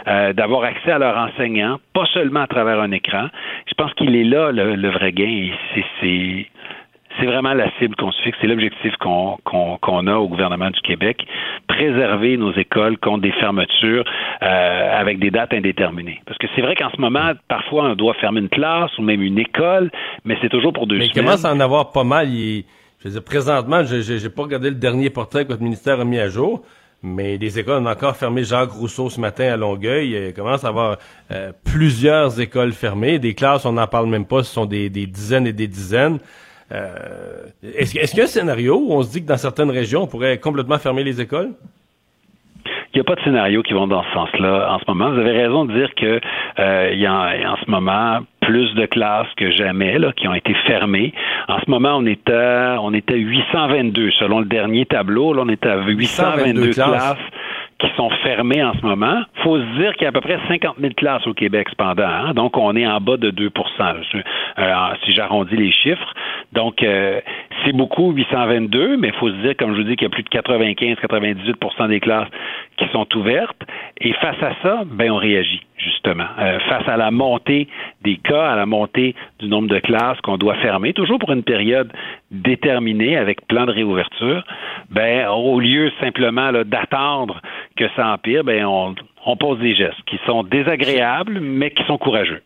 euh, 0.08 0.32
d'avoir 0.32 0.64
accès 0.64 0.92
à 0.92 0.98
leurs 0.98 1.18
enseignants, 1.18 1.78
pas 1.92 2.06
seulement 2.14 2.40
à 2.40 2.46
travers 2.46 2.80
un 2.80 2.92
écran. 2.92 3.28
Je 3.66 3.74
pense 3.74 3.92
qu'il 3.94 4.16
est 4.16 4.24
là 4.24 4.50
le, 4.52 4.74
le 4.76 4.90
vrai 4.90 5.12
gain. 5.12 5.50
C'est 6.00 6.46
c'est 7.18 7.26
vraiment 7.26 7.54
la 7.54 7.70
cible 7.78 7.94
qu'on 7.96 8.10
se 8.10 8.20
fixe, 8.22 8.36
c'est 8.40 8.46
l'objectif 8.46 8.94
qu'on 8.96 10.06
a 10.06 10.14
au 10.16 10.28
gouvernement 10.28 10.70
du 10.70 10.80
Québec, 10.80 11.24
préserver 11.68 12.36
nos 12.36 12.52
écoles 12.52 12.98
contre 12.98 13.22
des 13.22 13.32
fermetures 13.32 14.04
euh, 14.42 15.00
avec 15.00 15.18
des 15.18 15.30
dates 15.30 15.52
indéterminées. 15.52 16.20
Parce 16.26 16.38
que 16.38 16.46
c'est 16.54 16.62
vrai 16.62 16.74
qu'en 16.74 16.90
ce 16.90 17.00
moment, 17.00 17.32
parfois, 17.48 17.84
on 17.84 17.94
doit 17.94 18.14
fermer 18.14 18.40
une 18.40 18.48
classe 18.48 18.96
ou 18.98 19.02
même 19.02 19.22
une 19.22 19.38
école, 19.38 19.90
mais 20.24 20.36
c'est 20.42 20.48
toujours 20.48 20.72
pour 20.72 20.86
deux 20.86 20.96
mais 20.96 21.04
semaines. 21.04 21.14
Mais 21.14 21.20
il 21.20 21.24
commence 21.24 21.44
à 21.44 21.52
en 21.52 21.60
avoir 21.60 21.92
pas 21.92 22.04
mal. 22.04 22.28
je 22.28 22.62
veux 23.04 23.10
dire, 23.10 23.24
présentement, 23.24 23.84
je 23.84 24.24
n'ai 24.24 24.30
pas 24.30 24.42
regardé 24.42 24.70
le 24.70 24.76
dernier 24.76 25.10
portrait 25.10 25.44
que 25.44 25.50
votre 25.50 25.62
ministère 25.62 26.00
a 26.00 26.04
mis 26.04 26.18
à 26.18 26.28
jour, 26.28 26.62
mais 27.02 27.36
les 27.36 27.58
écoles 27.58 27.82
ont 27.82 27.86
encore 27.86 28.16
fermé 28.16 28.44
Jacques 28.44 28.72
Rousseau 28.72 29.10
ce 29.10 29.20
matin 29.20 29.52
à 29.52 29.56
Longueuil. 29.56 30.28
Il 30.28 30.34
commence 30.34 30.64
à 30.64 30.68
avoir 30.68 30.96
euh, 31.30 31.52
plusieurs 31.64 32.40
écoles 32.40 32.72
fermées. 32.72 33.18
Des 33.18 33.34
classes, 33.34 33.66
on 33.66 33.72
n'en 33.72 33.86
parle 33.86 34.08
même 34.08 34.24
pas, 34.24 34.42
ce 34.42 34.52
sont 34.52 34.64
des, 34.64 34.88
des 34.88 35.06
dizaines 35.06 35.46
et 35.46 35.52
des 35.52 35.68
dizaines. 35.68 36.18
Euh, 36.72 37.46
est-ce, 37.62 37.92
qu'il 37.92 38.18
y 38.18 38.20
a 38.20 38.24
un 38.24 38.28
scénario 38.28 38.76
où 38.76 38.92
on 38.92 39.02
se 39.02 39.12
dit 39.12 39.22
que 39.22 39.28
dans 39.28 39.36
certaines 39.36 39.70
régions, 39.70 40.02
on 40.02 40.06
pourrait 40.06 40.38
complètement 40.38 40.78
fermer 40.78 41.04
les 41.04 41.20
écoles? 41.20 41.50
Il 42.94 42.98
n'y 42.98 43.00
a 43.00 43.04
pas 43.04 43.16
de 43.16 43.22
scénario 43.22 43.62
qui 43.62 43.72
vont 43.72 43.88
dans 43.88 44.04
ce 44.04 44.12
sens-là 44.12 44.72
en 44.72 44.78
ce 44.78 44.84
moment. 44.86 45.10
Vous 45.10 45.18
avez 45.18 45.32
raison 45.32 45.64
de 45.64 45.74
dire 45.74 45.94
que 45.96 46.20
euh, 46.60 46.90
il 46.92 47.00
y 47.00 47.06
a 47.06 47.50
en 47.50 47.56
ce 47.56 47.68
moment 47.68 48.20
plus 48.40 48.72
de 48.74 48.86
classes 48.86 49.26
que 49.36 49.50
jamais 49.50 49.98
là, 49.98 50.12
qui 50.12 50.28
ont 50.28 50.34
été 50.34 50.54
fermées. 50.66 51.12
En 51.48 51.58
ce 51.58 51.68
moment, 51.68 51.96
on 51.96 52.06
est 52.06 52.30
à, 52.30 52.78
on 52.80 52.92
est 52.92 53.10
à 53.10 53.14
822 53.14 54.10
selon 54.12 54.38
le 54.38 54.46
dernier 54.46 54.86
tableau. 54.86 55.32
Là, 55.34 55.42
on 55.44 55.48
est 55.48 55.66
à 55.66 55.78
822, 55.78 56.70
classes 56.70 57.18
qui 57.84 57.96
sont 57.96 58.10
fermées 58.22 58.62
en 58.62 58.72
ce 58.74 58.82
moment. 58.82 59.22
Il 59.36 59.42
faut 59.42 59.58
se 59.58 59.78
dire 59.78 59.92
qu'il 59.94 60.02
y 60.02 60.06
a 60.06 60.08
à 60.08 60.12
peu 60.12 60.20
près 60.20 60.38
50 60.48 60.76
000 60.80 60.94
classes 60.94 61.26
au 61.26 61.34
Québec 61.34 61.68
cependant. 61.70 62.04
Hein. 62.04 62.34
Donc, 62.34 62.56
on 62.56 62.74
est 62.76 62.86
en 62.86 63.00
bas 63.00 63.16
de 63.16 63.30
2% 63.30 63.50
euh, 64.58 64.74
si 65.04 65.14
j'arrondis 65.14 65.56
les 65.56 65.72
chiffres. 65.72 66.14
Donc, 66.52 66.82
euh, 66.82 67.20
c'est 67.64 67.72
beaucoup, 67.72 68.12
822, 68.12 68.96
mais 68.96 69.08
il 69.08 69.14
faut 69.14 69.28
se 69.28 69.36
dire, 69.36 69.56
comme 69.56 69.72
je 69.72 69.82
vous 69.82 69.88
dis, 69.88 69.96
qu'il 69.96 70.06
y 70.06 70.10
a 70.10 70.10
plus 70.10 70.22
de 70.22 70.28
95-98% 70.28 71.88
des 71.88 72.00
classes 72.00 72.28
qui 72.76 72.88
sont 72.88 73.06
ouvertes. 73.16 73.62
Et 74.00 74.12
face 74.14 74.42
à 74.42 74.52
ça, 74.62 74.82
ben, 74.86 75.10
on 75.10 75.16
réagit, 75.16 75.62
justement. 75.76 76.26
Euh, 76.38 76.58
face 76.68 76.88
à 76.88 76.96
la 76.96 77.10
montée 77.10 77.68
des 78.02 78.16
cas, 78.16 78.50
à 78.50 78.56
la 78.56 78.66
montée 78.66 79.14
du 79.40 79.48
nombre 79.48 79.68
de 79.68 79.78
classes 79.78 80.20
qu'on 80.22 80.36
doit 80.36 80.56
fermer, 80.56 80.92
toujours 80.92 81.18
pour 81.18 81.32
une 81.32 81.42
période 81.42 81.92
déterminée 82.30 83.16
avec 83.16 83.46
plan 83.46 83.66
de 83.66 83.72
réouverture, 83.72 84.44
ben, 84.90 85.28
au 85.28 85.60
lieu 85.60 85.90
simplement 86.00 86.52
d'attendre 86.64 87.40
que 87.76 87.84
ça 87.96 88.12
empire, 88.12 88.44
ben, 88.44 88.64
on, 88.64 88.94
on 89.26 89.36
pose 89.36 89.58
des 89.60 89.74
gestes 89.74 90.02
qui 90.06 90.18
sont 90.26 90.42
désagréables, 90.42 91.40
mais 91.40 91.70
qui 91.70 91.84
sont 91.84 91.98
courageux 91.98 92.42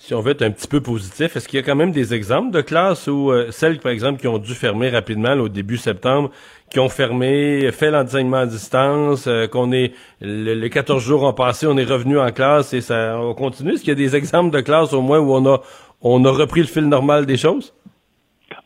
si 0.00 0.14
on 0.14 0.22
veut 0.22 0.30
être 0.30 0.40
un 0.40 0.50
petit 0.50 0.66
peu 0.66 0.80
positif, 0.80 1.36
est-ce 1.36 1.46
qu'il 1.46 1.60
y 1.60 1.62
a 1.62 1.66
quand 1.66 1.76
même 1.76 1.92
des 1.92 2.14
exemples 2.14 2.52
de 2.52 2.62
classes 2.62 3.06
où 3.06 3.30
euh, 3.30 3.50
celles, 3.50 3.78
par 3.80 3.92
exemple, 3.92 4.18
qui 4.18 4.26
ont 4.28 4.38
dû 4.38 4.54
fermer 4.54 4.88
rapidement 4.88 5.34
au 5.34 5.50
début 5.50 5.76
septembre, 5.76 6.30
qui 6.70 6.80
ont 6.80 6.88
fermé, 6.88 7.70
fait 7.70 7.90
l'enseignement 7.90 8.38
à 8.38 8.46
distance, 8.46 9.26
euh, 9.26 9.46
qu'on 9.46 9.72
est 9.72 9.92
les 10.22 10.70
14 10.70 11.04
jours 11.04 11.24
ont 11.24 11.34
passé, 11.34 11.66
on 11.66 11.76
est 11.76 11.84
revenu 11.84 12.18
en 12.18 12.32
classe 12.32 12.72
et 12.72 12.80
ça 12.80 13.20
on 13.20 13.34
continue? 13.34 13.74
Est-ce 13.74 13.80
qu'il 13.80 13.90
y 13.90 13.92
a 13.92 13.94
des 13.94 14.16
exemples 14.16 14.50
de 14.56 14.62
classes 14.62 14.94
au 14.94 15.02
moins 15.02 15.18
où 15.18 15.34
on 15.34 15.46
a 15.46 15.60
on 16.00 16.24
a 16.24 16.30
repris 16.30 16.60
le 16.60 16.66
fil 16.66 16.88
normal 16.88 17.26
des 17.26 17.36
choses? 17.36 17.74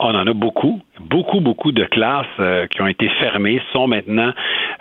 On 0.06 0.14
en 0.14 0.26
a 0.26 0.34
beaucoup, 0.34 0.82
beaucoup, 1.00 1.40
beaucoup 1.40 1.72
de 1.72 1.84
classes 1.84 2.26
euh, 2.38 2.66
qui 2.66 2.82
ont 2.82 2.86
été 2.86 3.08
fermées 3.08 3.62
sont 3.72 3.86
maintenant 3.86 4.32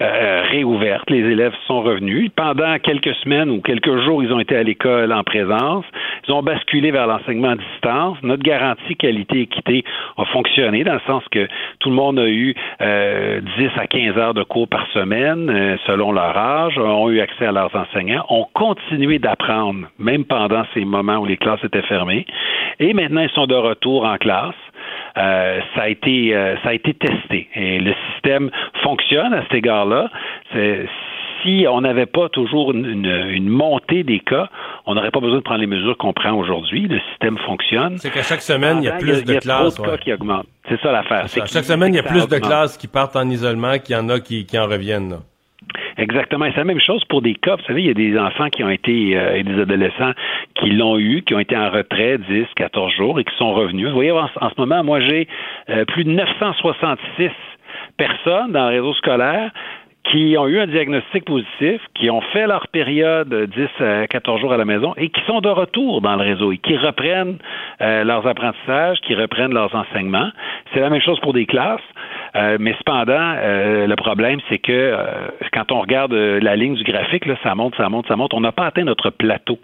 euh, 0.02 0.44
réouvertes. 0.52 1.10
Les 1.10 1.20
élèves 1.20 1.54
sont 1.66 1.82
revenus. 1.82 2.30
Pendant 2.36 2.78
quelques 2.80 3.16
semaines 3.24 3.50
ou 3.50 3.62
quelques 3.62 4.04
jours, 4.04 4.22
ils 4.22 4.34
ont 4.34 4.42
été 4.42 4.58
à 4.58 4.64
l'école 4.64 5.14
en 5.14 5.24
présence. 5.24 5.86
Ils 6.28 6.34
ont 6.34 6.44
basculé 6.44 6.92
vers 6.92 7.08
l'enseignement 7.08 7.52
à 7.52 7.56
distance. 7.56 8.18
Notre 8.22 8.44
garantie 8.44 8.98
qualité-équité 8.98 9.86
a 10.18 10.26
fonctionné 10.26 10.84
dans 10.84 10.96
le 10.96 11.02
sens 11.08 11.24
que 11.32 11.48
tout 11.80 11.90
le 11.90 11.96
monde 11.96 12.20
a 12.20 12.28
eu 12.28 12.54
euh, 12.82 13.40
10 13.58 13.70
à 13.78 13.88
15 13.88 14.18
heures 14.18 14.34
de 14.34 14.44
cours 14.44 14.68
par 14.68 14.86
semaine 14.88 15.50
euh, 15.50 15.78
selon 15.88 16.12
leur 16.12 16.38
âge, 16.38 16.78
ont 16.78 17.10
eu 17.10 17.22
accès 17.22 17.46
à 17.46 17.54
leurs 17.54 17.74
enseignants, 17.74 18.26
ont 18.28 18.48
continué 18.54 19.20
d'apprendre 19.20 19.88
même 20.00 20.26
pendant 20.26 20.64
ces 20.74 20.84
moments 20.84 21.20
où 21.20 21.26
les 21.26 21.38
classes 21.38 21.64
étaient 21.64 21.82
fermées. 21.84 22.26
Et 22.80 22.94
maintenant, 22.94 23.22
ils 23.22 23.30
sont 23.30 23.48
de 23.48 23.56
retour 23.56 24.04
en 24.04 24.18
classe. 24.18 24.56
Euh, 25.18 25.60
ça 25.76 25.84
a 25.84 25.90
été 25.90 26.36
euh, 26.36 26.56
ça 26.64 26.70
a 26.70 26.74
été 26.74 26.94
testé 26.96 27.48
et 27.54 27.80
le 27.80 27.94
système 28.14 28.50
fonctionne 28.82 29.34
à 29.34 29.44
cet 29.44 29.54
égard-là. 29.54 30.10
Si 31.44 31.66
on 31.70 31.82
n'avait 31.82 32.06
pas 32.06 32.30
toujours 32.30 32.72
une, 32.72 33.50
montée 33.50 34.04
des 34.04 34.22
cas, 34.22 34.50
on 34.86 34.96
n'aurait 34.96 35.12
pas 35.12 35.20
besoin 35.20 35.40
de 35.40 35.44
prendre 35.44 35.60
les 35.60 35.68
mesures 35.68 35.98
qu'on 35.98 36.14
prend 36.14 36.32
aujourd'hui. 36.32 36.88
Le 36.88 37.00
système 37.12 37.38
fonctionne. 37.40 37.98
C'est 37.98 38.12
qu'à 38.12 38.24
chaque 38.24 38.42
semaine, 38.42 38.78
il 38.80 38.86
y 38.86 38.88
a 38.88 38.94
plus 38.94 39.26
de 39.26 39.36
classes. 39.36 39.78
cas 39.78 39.98
qui 39.98 40.14
augmentent. 40.14 40.48
C'est 40.70 40.80
ça 40.80 40.92
l'affaire. 40.94 41.28
Chaque 41.28 41.66
semaine, 41.66 41.94
il 41.94 41.98
y 41.98 42.00
a 42.00 42.04
plus 42.04 42.28
de 42.28 42.38
classes 42.38 42.78
qui 42.78 42.88
partent 42.88 43.18
en 43.18 43.30
isolement 43.30 43.78
qu'il 43.78 43.96
y 43.96 44.00
en 44.00 44.08
a 44.08 44.22
qui, 44.22 44.46
qui 44.46 44.58
en 44.58 44.68
reviennent. 44.68 45.10
Là. 45.10 45.18
Exactement. 45.98 46.46
C'est 46.52 46.58
la 46.58 46.64
même 46.64 46.80
chose 46.80 47.04
pour 47.06 47.22
des 47.22 47.36
cas. 47.36 47.56
Vous 47.56 47.64
savez, 47.66 47.82
il 47.82 47.88
y 47.88 47.92
a 47.92 47.94
des 47.94 48.18
enfants 48.18 48.50
qui 48.50 48.64
ont 48.64 48.70
été, 48.70 49.18
euh, 49.18 49.36
et 49.36 49.44
des 49.44 49.60
adolescents 49.62 50.14
qui 50.56 50.72
l'ont 50.72 50.98
eu, 50.98 51.22
qui 51.22 51.36
ont 51.36 51.40
été 51.40 51.56
en 51.56 51.70
retrait 51.70 52.18
10, 52.18 52.46
14 52.56 52.92
jours 52.94 53.20
et 53.20 53.24
qui 53.24 53.36
sont 53.38 53.54
revenus. 53.54 53.88
Vous 53.88 53.94
voyez, 53.94 54.12
en, 54.12 54.28
ce 54.28 54.60
moment, 54.60 54.84
moi, 54.84 55.00
j'ai 55.02 55.28
euh, 55.70 55.86
plus 55.86 56.04
de 56.04 56.12
966 56.12 57.30
personnes 57.98 58.52
dans 58.52 58.70
le 58.70 58.78
réseau 58.78 58.94
scolaire 58.96 59.52
qui 60.04 60.36
ont 60.38 60.48
eu 60.48 60.60
un 60.60 60.68
diagnostic 60.68 61.26
positif, 61.26 61.82
qui 61.96 62.10
ont 62.10 62.22
fait 62.22 62.46
leur 62.46 62.68
période 62.68 63.34
10 63.34 63.84
à 63.84 64.08
14 64.08 64.42
jours 64.42 64.54
à 64.54 64.58
la 64.58 64.66
maison 64.66 64.94
et 64.98 65.10
qui 65.10 65.22
sont 65.26 65.40
de 65.40 65.50
retour 65.50 66.02
dans 66.02 66.16
le 66.16 66.24
réseau 66.24 66.52
et 66.52 66.58
qui 66.58 66.76
reprennent 66.76 67.38
euh, 67.82 68.04
leurs 68.04 68.28
apprentissages, 68.28 69.00
qui 69.02 69.16
reprennent 69.16 69.54
leurs 69.54 69.74
enseignements. 69.74 70.30
C'est 70.74 70.82
la 70.82 70.90
même 70.90 71.02
chose 71.02 71.20
pour 71.22 71.34
des 71.34 71.46
classes. 71.46 71.82
Euh, 72.36 72.58
mais 72.60 72.74
cependant, 72.78 73.36
euh, 73.38 73.88
le 73.88 73.96
problème, 73.96 74.40
c'est 74.50 74.58
que 74.58 74.98
quand 75.54 75.72
on 75.72 75.80
regarde 75.80 76.14
la 76.14 76.56
ligne 76.56 76.76
du 76.76 76.84
graphique, 76.84 77.24
ça 77.44 77.56
monte, 77.56 77.76
ça 77.76 77.90
monte, 77.90 78.08
ça 78.08 78.16
monte. 78.16 78.34
On 78.34 78.42
n'a 78.42 78.52
pas 78.52 78.66
atteint 78.66 78.84
notre 78.84 79.10
plateau. 79.10 79.58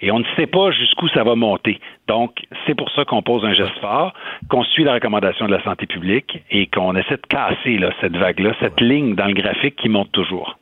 Et 0.00 0.10
on 0.10 0.20
ne 0.20 0.24
sait 0.36 0.46
pas 0.46 0.70
jusqu'où 0.70 1.08
ça 1.08 1.24
va 1.24 1.34
monter. 1.34 1.80
Donc, 2.06 2.36
c'est 2.66 2.74
pour 2.74 2.90
ça 2.90 3.04
qu'on 3.04 3.22
pose 3.22 3.44
un 3.44 3.54
geste 3.54 3.78
fort, 3.80 4.12
qu'on 4.48 4.62
suit 4.62 4.84
la 4.84 4.94
recommandation 4.94 5.46
de 5.46 5.52
la 5.52 5.62
santé 5.64 5.86
publique 5.86 6.42
et 6.50 6.68
qu'on 6.68 6.94
essaie 6.94 7.16
de 7.16 7.26
casser 7.28 7.80
cette 8.00 8.16
vague-là, 8.16 8.54
cette 8.60 8.80
ligne 8.80 9.14
dans 9.14 9.26
le 9.26 9.34
graphique 9.34 9.76
qui 9.76 9.88
monte 9.88 10.12
toujours. 10.12 10.56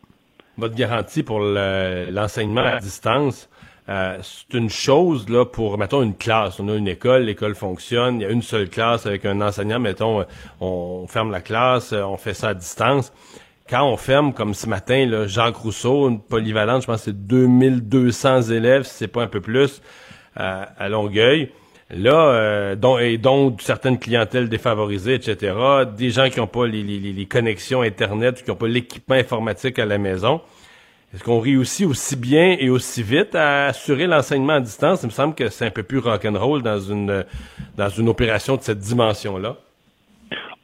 Votre 0.57 0.75
garantie 0.75 1.23
pour 1.23 1.41
l'enseignement 1.41 2.63
à 2.63 2.79
distance, 2.79 3.51
euh, 3.89 4.19
c'est 4.23 4.57
une 4.57 4.71
chose 4.71 5.29
là 5.29 5.45
pour 5.45 5.79
mettons 5.79 6.03
une 6.03 6.17
classe. 6.17 6.59
On 6.59 6.69
a 6.69 6.75
une 6.75 6.89
école, 6.89 7.23
l'école 7.23 7.55
fonctionne, 7.55 8.21
il 8.21 8.23
y 8.23 8.27
a 8.27 8.31
une 8.31 8.43
seule 8.43 8.69
classe 8.69 9.07
avec 9.07 9.27
un 9.27 9.41
enseignant. 9.43 9.79
Mettons, 9.79 10.25
on 10.61 11.07
ferme 11.07 11.31
la 11.31 11.41
classe, 11.41 11.93
on 11.93 12.17
fait 12.17 12.35
ça 12.35 12.49
à 12.49 12.55
distance. 12.55 13.13
Quand 13.69 13.85
on 13.85 13.97
ferme, 13.97 14.33
comme 14.33 14.55
ce 14.55 14.69
matin, 14.69 15.07
là, 15.07 15.27
Jacques 15.27 15.57
Rousseau, 15.57 16.09
une 16.09 16.21
polyvalente, 16.21 16.83
je 16.83 16.87
pense 16.87 16.99
que 16.99 17.05
c'est 17.07 17.27
2200 17.27 18.43
élèves, 18.43 18.85
si 18.85 18.95
c'est 18.95 19.09
pas 19.09 19.23
un 19.23 19.27
peu 19.27 19.41
plus, 19.41 19.83
à 20.37 20.89
Longueuil. 20.89 21.51
Là, 21.91 22.31
euh, 22.31 22.75
dont, 22.75 22.99
et 22.99 23.17
dont 23.17 23.57
certaines 23.61 23.99
clientèles 23.99 24.49
défavorisées, 24.49 25.15
etc., 25.15 25.55
des 25.97 26.11
gens 26.11 26.29
qui 26.29 26.41
n'ont 26.41 26.49
pas 26.49 26.67
les, 26.67 27.27
connexions 27.27 27.83
Internet, 27.83 28.43
qui 28.43 28.51
n'ont 28.51 28.57
pas 28.57 28.67
l'équipement 28.67 29.15
informatique 29.15 29.79
à 29.79 29.85
la 29.85 29.97
maison. 29.97 30.41
Est-ce 31.15 31.23
qu'on 31.23 31.39
réussit 31.39 31.87
aussi 31.87 32.17
bien 32.17 32.57
et 32.59 32.69
aussi 32.71 33.05
vite 33.05 33.37
à 33.37 33.67
assurer 33.67 34.09
l'enseignement 34.09 34.55
à 34.55 34.61
distance? 34.61 35.03
Il 35.05 35.07
me 35.07 35.13
semble 35.13 35.37
que 35.37 35.49
c'est 35.49 35.65
un 35.65 35.71
peu 35.71 35.85
plus 35.85 35.99
rock'n'roll 35.99 36.63
dans 36.63 36.81
une, 36.81 37.25
dans 37.77 37.89
une 37.89 38.09
opération 38.09 38.57
de 38.57 38.63
cette 38.63 38.81
dimension-là 38.81 39.57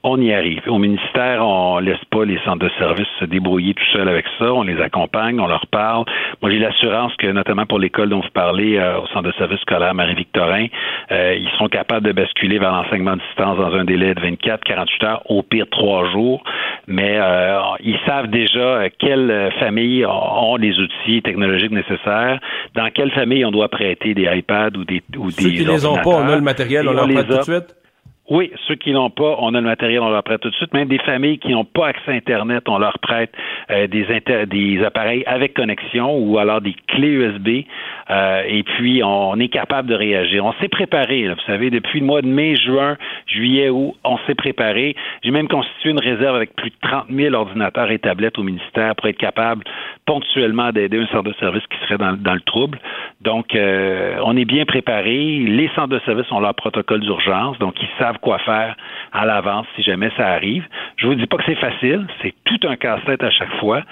on 0.05 0.21
y 0.21 0.33
arrive. 0.33 0.63
Au 0.67 0.79
ministère, 0.79 1.47
on 1.47 1.79
laisse 1.79 2.05
pas 2.11 2.25
les 2.25 2.39
centres 2.45 2.65
de 2.65 2.71
services 2.79 3.07
se 3.21 3.25
débrouiller 3.25 3.75
tout 3.75 3.85
seuls 3.93 4.09
avec 4.09 4.27
ça. 4.39 4.53
On 4.53 4.63
les 4.63 4.81
accompagne, 4.81 5.39
on 5.39 5.47
leur 5.47 5.67
parle. 5.69 6.05
Moi, 6.41 6.51
j'ai 6.51 6.59
l'assurance 6.59 7.15
que, 7.17 7.29
notamment 7.29 7.67
pour 7.67 7.79
l'école 7.79 8.09
dont 8.09 8.21
vous 8.21 8.31
parlez, 8.35 8.79
euh, 8.79 8.99
au 8.99 9.07
centre 9.09 9.23
de 9.23 9.33
services 9.33 9.61
scolaire 9.61 9.95
Marie-Victorin, 9.95 10.67
euh, 11.13 11.37
ils 11.39 11.49
seront 11.51 11.69
capables 11.69 12.07
de 12.07 12.13
basculer 12.13 12.59
vers 12.59 12.73
l'enseignement 12.73 13.13
à 13.13 13.17
distance 13.17 13.57
dans 13.59 13.75
un 13.75 13.85
délai 13.85 14.15
de 14.15 14.21
24, 14.21 14.65
48 14.65 15.05
heures, 15.05 15.23
au 15.31 15.43
pire 15.43 15.67
trois 15.71 16.11
jours. 16.11 16.43
Mais 16.89 17.19
euh, 17.19 17.61
ils 17.81 17.99
savent 18.05 18.29
déjà 18.29 18.89
quelles 18.99 19.53
familles 19.61 20.05
ont 20.07 20.57
les 20.57 20.79
outils 20.81 21.23
technologiques 21.23 21.71
nécessaires, 21.71 22.41
dans 22.75 22.91
quelle 22.91 23.13
famille 23.13 23.45
on 23.45 23.53
doit 23.53 23.69
prêter 23.69 24.15
des 24.15 24.25
iPads 24.25 24.77
ou 24.77 24.85
des 24.85 25.01
ou 25.17 25.31
Ceux 25.31 25.51
qui 25.51 25.65
les 25.65 25.87
ont 25.87 25.97
pas, 25.97 26.11
on 26.11 26.29
a 26.29 26.35
le 26.35 26.43
matériel, 26.43 26.89
on, 26.89 26.93
leur 26.93 27.09
prête 27.09 27.29
tout 27.29 27.37
de 27.37 27.43
suite? 27.43 27.82
Oui, 28.33 28.51
ceux 28.67 28.77
qui 28.77 28.93
n'ont 28.93 29.11
pas, 29.11 29.37
on 29.41 29.53
a 29.53 29.61
le 29.61 29.67
matériel, 29.67 30.01
on 30.01 30.09
leur 30.09 30.23
prête 30.23 30.41
tout 30.41 30.49
de 30.49 30.55
suite. 30.55 30.73
Même 30.73 30.89
des 30.89 31.01
familles 31.01 31.37
qui 31.37 31.53
n'ont 31.53 31.67
pas 31.67 31.89
accès 31.89 32.13
à 32.13 32.15
Internet, 32.15 32.65
on 32.67 32.79
leur 32.79 32.99
prête 32.99 33.31
euh, 33.71 33.87
des, 33.87 34.07
des 34.47 34.83
appareils 34.83 35.23
avec 35.27 35.53
connexion 35.53 36.17
ou 36.17 36.39
alors 36.39 36.63
des 36.63 36.75
clés 36.89 37.11
USB. 37.11 37.67
Euh, 38.09 38.43
et 38.49 38.63
puis, 38.63 39.03
on 39.05 39.39
est 39.39 39.49
capable 39.49 39.91
de 39.91 39.95
réagir. 39.95 40.47
On 40.47 40.55
s'est 40.63 40.71
préparé, 40.71 41.29
vous 41.29 41.41
savez, 41.47 41.69
depuis 41.69 42.01
le 42.01 42.07
mois 42.07 42.23
de 42.23 42.27
mai, 42.27 42.57
juin, 42.57 42.97
juillet, 43.27 43.69
août, 43.69 43.97
on 44.03 44.17
s'est 44.27 44.35
préparé. 44.35 44.97
J'ai 45.23 45.31
même 45.31 45.49
constitué 45.49 45.91
une 45.91 46.01
réserve 46.01 46.35
avec 46.35 46.57
plus 46.57 46.71
de 46.71 46.77
30 46.89 47.09
000 47.11 47.35
ordinateurs 47.35 47.91
et 47.91 47.99
tablettes 47.99 48.39
au 48.39 48.45
ministère 48.45 48.97
pour 48.97 49.09
être 49.09 49.19
capable 49.19 49.63
ponctuellement 50.07 50.73
d'aider 50.73 50.99
un 50.99 51.07
centre 51.09 51.29
de 51.29 51.35
service 51.35 51.63
qui 51.67 51.79
serait 51.87 51.99
dans, 51.99 52.35
le 52.35 52.41
trouble. 52.41 52.79
Donc, 53.21 53.55
euh, 53.55 54.17
on 54.25 54.39
est 54.39 54.47
bien 54.47 54.65
préparé. 54.65 55.39
Les 55.47 55.69
centres 55.75 55.89
de 55.89 56.01
service 56.01 56.33
ont 56.33 56.41
leur 56.41 56.55
protocole 56.55 57.01
d'urgence, 57.01 57.59
donc 57.59 57.75
ils 57.81 57.89
savent 57.99 58.19
quoi 58.23 58.39
faire 58.39 58.75
à 59.13 59.27
l'avance 59.27 59.67
si 59.77 59.83
jamais 59.83 60.11
ça 60.17 60.29
arrive. 60.29 60.65
Je 60.97 61.07
vous 61.07 61.15
dis 61.15 61.27
pas 61.27 61.37
que 61.37 61.45
c'est 61.45 61.61
facile, 61.61 62.07
c'est 62.23 62.35
tout 62.45 62.67
un 62.67 62.77
casse-tête 62.77 63.23
à 63.23 63.31
chaque 63.31 63.53
fois, 63.61 63.83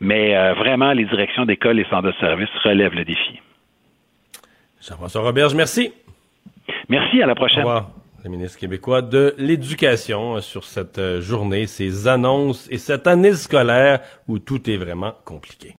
mais 0.00 0.36
euh, 0.36 0.52
vraiment, 0.54 0.92
les 0.92 1.06
directions 1.06 1.46
d'école 1.46 1.80
et 1.80 1.86
centres 1.88 2.08
de 2.08 2.14
services 2.20 2.50
relèvent 2.62 2.94
le 2.94 3.04
défi. 3.04 3.40
Jean-François 4.86 5.22
Roberge, 5.22 5.54
merci. 5.54 5.92
Merci, 6.88 7.22
à 7.22 7.26
la 7.26 7.34
prochaine. 7.34 7.64
Au 7.64 7.68
revoir. 7.68 7.90
Le 8.24 8.30
ministre 8.30 8.58
québécois 8.58 9.02
de 9.02 9.34
l'Éducation 9.38 10.36
euh, 10.36 10.40
sur 10.40 10.64
cette 10.64 10.98
euh, 10.98 11.20
journée, 11.20 11.66
ces 11.66 12.08
annonces 12.08 12.68
et 12.72 12.78
cette 12.78 13.06
année 13.06 13.34
scolaire 13.34 14.00
où 14.26 14.40
tout 14.40 14.68
est 14.68 14.76
vraiment 14.76 15.14
compliqué. 15.24 15.74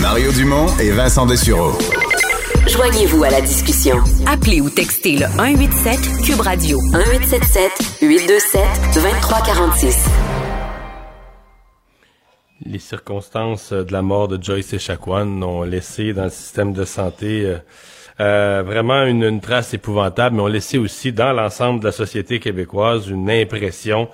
Mario 0.00 0.30
Dumont 0.32 0.68
et 0.78 0.92
Vincent 0.92 1.26
Dessureau. 1.26 1.72
Joignez-vous 2.76 3.24
à 3.24 3.30
la 3.30 3.40
discussion. 3.40 3.96
Appelez 4.26 4.60
ou 4.60 4.68
textez 4.68 5.12
le 5.12 5.24
187 5.24 5.98
Cube 6.26 6.40
Radio 6.40 6.78
1877 6.92 8.02
827 8.02 8.60
2346. 8.92 10.06
Les 12.66 12.78
circonstances 12.78 13.72
de 13.72 13.90
la 13.90 14.02
mort 14.02 14.28
de 14.28 14.42
Joyce 14.42 14.74
Echaquan 14.74 15.40
ont 15.42 15.62
laissé 15.62 16.12
dans 16.12 16.24
le 16.24 16.30
système 16.30 16.74
de 16.74 16.84
santé 16.84 17.46
euh, 17.46 17.56
euh, 18.20 18.62
vraiment 18.62 19.04
une, 19.04 19.40
trace 19.40 19.72
épouvantable, 19.72 20.36
mais 20.36 20.42
ont 20.42 20.46
laissé 20.46 20.76
aussi 20.76 21.12
dans 21.12 21.32
l'ensemble 21.32 21.80
de 21.80 21.86
la 21.86 21.92
société 21.92 22.40
québécoise 22.40 23.08
une 23.08 23.30
impression 23.30 24.10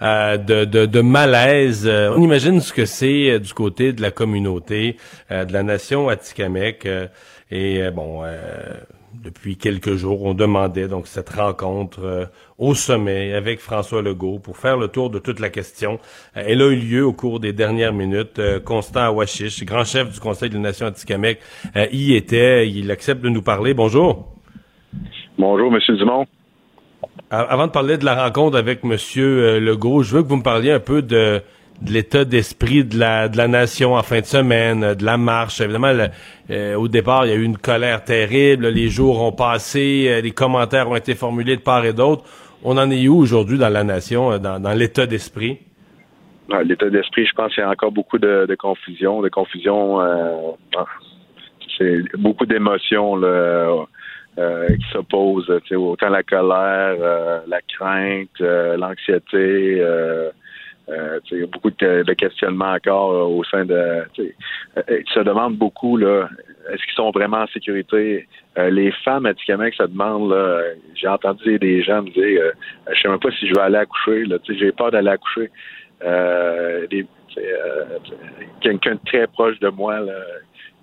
euh, 0.00 0.38
de, 0.38 0.64
de, 0.64 1.00
malaise. 1.02 1.86
on 1.86 2.22
imagine 2.22 2.62
ce 2.62 2.72
que 2.72 2.86
c'est 2.86 3.38
du 3.40 3.52
côté 3.52 3.92
de 3.92 4.00
la 4.00 4.10
communauté, 4.10 4.96
de 5.30 5.52
la 5.52 5.62
nation 5.62 6.08
Atikamek. 6.08 6.88
Et 7.50 7.82
euh, 7.82 7.90
bon, 7.90 8.22
euh, 8.24 8.36
depuis 9.22 9.56
quelques 9.56 9.94
jours, 9.94 10.24
on 10.24 10.34
demandait 10.34 10.88
donc 10.88 11.06
cette 11.06 11.30
rencontre 11.30 12.00
euh, 12.04 12.24
au 12.58 12.74
sommet 12.74 13.34
avec 13.34 13.60
François 13.60 14.02
Legault 14.02 14.40
pour 14.40 14.56
faire 14.56 14.76
le 14.76 14.88
tour 14.88 15.10
de 15.10 15.18
toute 15.20 15.38
la 15.38 15.48
question. 15.48 16.00
elle 16.34 16.60
a 16.60 16.66
eu 16.66 16.76
lieu 16.76 17.04
au 17.06 17.12
cours 17.12 17.38
des 17.38 17.52
dernières 17.52 17.92
minutes. 17.92 18.40
Constant 18.64 19.02
Awashish, 19.02 19.64
grand 19.64 19.84
chef 19.84 20.12
du 20.12 20.18
Conseil 20.18 20.50
des 20.50 20.58
Nations 20.58 20.86
Atikamek, 20.86 21.38
y 21.92 22.14
était. 22.14 22.68
Il 22.68 22.90
accepte 22.90 23.22
de 23.22 23.28
nous 23.28 23.42
parler. 23.42 23.74
Bonjour. 23.74 24.26
Bonjour, 25.38 25.70
Monsieur 25.70 25.96
Dumont. 25.96 26.26
Avant 27.30 27.66
de 27.66 27.72
parler 27.72 27.98
de 27.98 28.04
la 28.04 28.24
rencontre 28.24 28.56
avec 28.56 28.84
Monsieur 28.84 29.58
Legault, 29.58 30.02
je 30.02 30.16
veux 30.16 30.22
que 30.22 30.28
vous 30.28 30.36
me 30.36 30.42
parliez 30.42 30.70
un 30.72 30.80
peu 30.80 31.02
de 31.02 31.42
de 31.82 31.92
l'état 31.92 32.24
d'esprit 32.24 32.84
de 32.84 32.98
la, 32.98 33.28
de 33.28 33.36
la 33.36 33.48
nation 33.48 33.94
en 33.94 34.02
fin 34.02 34.20
de 34.20 34.26
semaine, 34.26 34.94
de 34.94 35.04
la 35.04 35.16
marche. 35.16 35.60
Évidemment, 35.60 35.92
euh, 36.50 36.74
au 36.74 36.88
départ, 36.88 37.26
il 37.26 37.30
y 37.30 37.32
a 37.32 37.36
eu 37.36 37.42
une 37.42 37.58
colère 37.58 38.04
terrible. 38.04 38.68
Les 38.68 38.88
jours 38.88 39.22
ont 39.22 39.32
passé, 39.32 40.06
euh, 40.08 40.20
les 40.20 40.30
commentaires 40.30 40.88
ont 40.88 40.96
été 40.96 41.14
formulés 41.14 41.56
de 41.56 41.62
part 41.62 41.84
et 41.84 41.92
d'autre. 41.92 42.24
On 42.64 42.78
en 42.78 42.90
est 42.90 43.06
où 43.08 43.16
aujourd'hui 43.16 43.58
dans 43.58 43.68
la 43.68 43.84
nation, 43.84 44.32
euh, 44.32 44.38
dans, 44.38 44.60
dans 44.60 44.72
l'état 44.72 45.06
d'esprit? 45.06 45.58
L'état 46.64 46.88
d'esprit, 46.88 47.26
je 47.26 47.32
pense 47.32 47.52
qu'il 47.54 47.62
y 47.62 47.66
a 47.66 47.70
encore 47.70 47.90
beaucoup 47.90 48.18
de, 48.18 48.46
de 48.46 48.54
confusion, 48.54 49.20
de 49.20 49.28
confusion. 49.28 49.98
c'est 51.76 52.02
beaucoup 52.16 52.46
d'émotions 52.46 53.20
qui 54.36 54.86
s'opposent. 54.92 55.50
Autant 55.72 56.08
la 56.08 56.22
colère, 56.22 57.42
la 57.48 57.60
crainte, 57.62 58.38
l'anxiété. 58.38 59.82
Euh, 60.88 61.18
il 61.32 61.40
y 61.40 61.42
a 61.42 61.46
beaucoup 61.46 61.70
de, 61.70 62.12
questionnements 62.14 62.72
encore 62.72 63.10
euh, 63.10 63.24
au 63.24 63.42
sein 63.44 63.64
de. 63.64 63.74
Euh, 63.74 64.04
ils 64.88 65.12
se 65.12 65.20
demandent 65.20 65.56
beaucoup 65.56 65.96
là, 65.96 66.28
est-ce 66.72 66.82
qu'ils 66.84 66.94
sont 66.94 67.10
vraiment 67.10 67.38
en 67.38 67.46
sécurité? 67.48 68.28
les 68.70 68.90
femmes 69.04 69.26
à 69.26 69.34
Tikamek 69.34 69.74
se 69.74 69.82
demandent, 69.82 70.30
là, 70.30 70.62
j'ai 70.94 71.08
entendu 71.08 71.58
des 71.58 71.82
gens 71.82 72.02
me 72.02 72.10
dire 72.10 72.52
je 72.90 73.00
sais 73.00 73.08
même 73.08 73.18
pas 73.18 73.30
si 73.32 73.46
je 73.48 73.54
vais 73.54 73.60
aller 73.60 73.76
accoucher, 73.76 74.24
là, 74.24 74.38
j'ai 74.48 74.72
peur 74.72 74.90
d'aller 74.92 75.10
accoucher. 75.10 75.50
quelqu'un 78.60 78.94
de 78.94 79.00
très 79.04 79.26
proche 79.26 79.58
de 79.60 79.68
moi 79.68 80.00
là, 80.00 80.14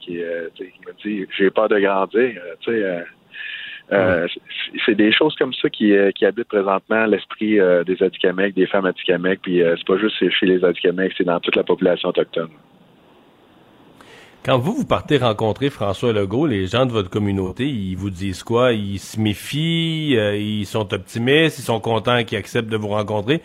qui, 0.01 0.19
qui 0.55 0.79
me 0.85 0.93
dit 1.03 1.25
j'ai 1.35 1.49
peur 1.49 1.69
de 1.69 1.79
grandir. 1.79 2.39
Euh, 3.91 4.27
c'est 4.85 4.95
des 4.95 5.11
choses 5.11 5.35
comme 5.35 5.53
ça 5.53 5.69
qui, 5.69 5.93
euh, 5.93 6.11
qui 6.11 6.25
habitent 6.25 6.47
présentement 6.47 7.05
l'esprit 7.05 7.59
euh, 7.59 7.83
des 7.83 8.01
Atikamekw, 8.01 8.53
des 8.53 8.65
femmes 8.65 8.85
Atikamekw, 8.85 9.39
puis 9.41 9.61
c'est 9.61 9.85
pas 9.85 9.97
juste 9.97 10.15
chez 10.17 10.45
les 10.45 10.63
Atikamekw, 10.63 11.13
c'est 11.17 11.25
dans 11.25 11.39
toute 11.39 11.55
la 11.55 11.63
population 11.63 12.09
autochtone. 12.09 12.49
Quand 14.45 14.57
vous, 14.57 14.73
vous 14.73 14.85
partez 14.85 15.17
rencontrer 15.17 15.69
François 15.69 16.11
Legault, 16.11 16.47
les 16.47 16.65
gens 16.67 16.85
de 16.85 16.91
votre 16.91 17.09
communauté, 17.09 17.65
ils 17.65 17.95
vous 17.95 18.09
disent 18.09 18.43
quoi? 18.43 18.73
Ils 18.73 18.99
se 18.99 19.17
méfient, 19.17 20.17
ils 20.17 20.65
sont 20.65 20.93
optimistes, 20.93 21.59
ils 21.59 21.63
sont 21.63 21.79
contents 21.79 22.25
qu'ils 22.25 22.37
acceptent 22.37 22.67
de 22.67 22.75
vous 22.75 22.89
rencontrer. 22.89 23.41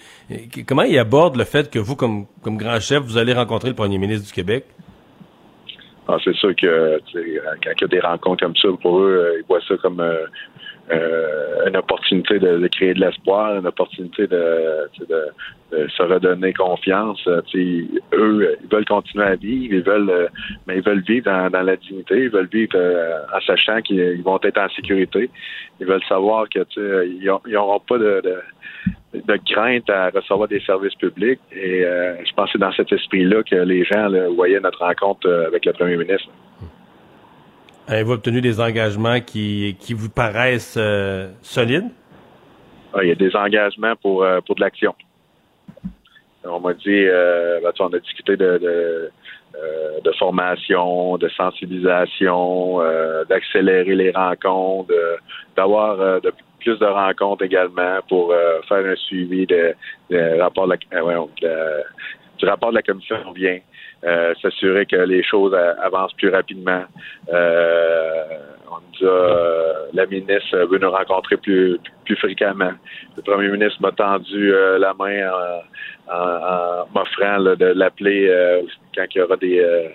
Comment 0.66 0.82
ils 0.82 0.98
abordent 0.98 1.36
le 1.36 1.44
fait 1.44 1.70
que 1.70 1.78
vous, 1.78 1.94
comme, 1.94 2.26
comme 2.42 2.56
grand 2.56 2.80
chef, 2.80 3.04
vous 3.04 3.16
allez 3.16 3.32
rencontrer 3.32 3.68
le 3.68 3.76
premier 3.76 3.98
ministre 3.98 4.26
du 4.26 4.32
Québec? 4.32 4.64
Ah, 6.08 6.16
c'est 6.24 6.34
sûr 6.34 6.56
que 6.56 7.00
quand 7.10 7.70
il 7.76 7.80
y 7.80 7.84
a 7.84 7.86
des 7.86 8.00
rencontres 8.00 8.44
comme 8.44 8.56
ça, 8.56 8.68
pour 8.80 9.00
eux, 9.00 9.12
euh, 9.12 9.40
ils 9.40 9.46
voient 9.46 9.60
ça 9.68 9.76
comme 9.76 10.00
euh, 10.90 10.94
euh, 11.58 11.68
une 11.68 11.76
opportunité 11.76 12.38
de, 12.38 12.66
créer 12.68 12.94
de 12.94 13.00
l'espoir, 13.00 13.58
une 13.58 13.66
opportunité 13.66 14.26
de, 14.26 14.88
se 15.70 16.02
redonner 16.02 16.52
confiance. 16.52 17.20
eux, 17.26 17.44
ils 17.54 18.68
veulent 18.70 18.84
continuer 18.86 19.24
à 19.24 19.34
vivre, 19.34 19.74
ils 19.74 19.82
veulent, 19.82 20.28
mais 20.66 20.76
ils 20.78 20.82
veulent 20.82 21.02
vivre 21.02 21.24
dans, 21.50 21.62
la 21.62 21.76
dignité, 21.76 22.24
ils 22.24 22.30
veulent 22.30 22.48
vivre 22.50 22.78
en 23.34 23.40
sachant 23.40 23.82
qu'ils 23.82 24.22
vont 24.22 24.38
être 24.42 24.58
en 24.58 24.68
sécurité. 24.70 25.30
Ils 25.80 25.86
veulent 25.86 26.04
savoir 26.08 26.48
que 26.48 26.60
ils 27.06 27.52
n'auront 27.52 27.80
pas 27.80 27.98
de, 27.98 28.22
de 29.14 29.38
crainte 29.50 29.88
à 29.90 30.10
recevoir 30.10 30.48
des 30.48 30.60
services 30.60 30.94
publics. 30.94 31.40
Et 31.52 31.84
euh, 31.84 32.16
je 32.24 32.32
pense 32.34 32.46
que 32.46 32.52
c'est 32.52 32.58
dans 32.58 32.72
cet 32.72 32.92
esprit-là 32.92 33.42
que 33.42 33.56
les 33.56 33.84
gens 33.84 34.08
voyaient 34.34 34.60
notre 34.60 34.84
rencontre 34.84 35.26
euh, 35.26 35.46
avec 35.46 35.64
le 35.64 35.72
premier 35.72 35.96
ministre. 35.96 36.28
Avez-vous 37.88 38.12
obtenu 38.12 38.42
des 38.42 38.60
engagements 38.60 39.20
qui, 39.20 39.76
qui 39.80 39.94
vous 39.94 40.10
paraissent 40.10 40.76
euh, 40.78 41.30
solides? 41.40 41.88
Ah, 42.92 43.02
il 43.02 43.08
y 43.08 43.12
a 43.12 43.14
des 43.14 43.34
engagements 43.34 43.96
pour, 43.96 44.26
pour 44.46 44.54
de 44.54 44.60
l'action. 44.60 44.94
On 46.44 46.60
m'a 46.60 46.74
dit, 46.74 47.04
ben, 47.04 47.72
on 47.80 47.86
a 47.88 47.98
discuté 47.98 48.36
de, 48.36 49.10
euh, 49.56 50.00
de 50.04 50.12
formation, 50.12 51.16
de 51.16 51.28
sensibilisation, 51.30 52.80
euh, 52.80 53.24
d'accélérer 53.24 53.94
les 53.94 54.10
rencontres, 54.10 54.92
d'avoir 55.56 56.20
de, 56.20 56.32
plus 56.60 56.78
de 56.78 56.84
rencontres 56.84 57.44
également 57.44 57.98
pour 58.08 58.32
faire 58.68 58.84
un 58.84 58.96
suivi 58.96 59.46
de, 59.46 59.74
rapport 60.38 60.68
de 60.68 60.74
la, 60.74 61.26
du 62.38 62.44
rapport 62.46 62.70
de 62.70 62.74
la 62.76 62.82
commission 62.82 63.16
vient. 63.34 63.58
S'assurer 64.40 64.86
que 64.86 64.96
les 64.96 65.22
choses 65.22 65.54
avancent 65.54 66.14
plus 66.14 66.30
rapidement. 66.30 66.84
on 67.28 68.78
nous 69.00 69.08
a, 69.08 69.88
la 69.92 70.06
ministre 70.06 70.56
veut 70.70 70.78
nous 70.78 70.90
rencontrer 70.90 71.36
plus, 71.36 71.78
plus 72.04 72.16
fréquemment. 72.16 72.72
Le 73.16 73.22
premier 73.22 73.48
ministre 73.48 73.80
m'a 73.80 73.92
tendu 73.92 74.52
la 74.78 74.94
main 74.94 75.30
en, 75.30 76.86
m'offrant 76.94 77.40
de 77.56 77.66
l'appeler 77.66 78.28
euh, 78.28 78.62
quand 78.94 79.04
il 79.14 79.18
y 79.18 79.20
aura 79.20 79.36
des, 79.36 79.58
euh, 79.60 79.88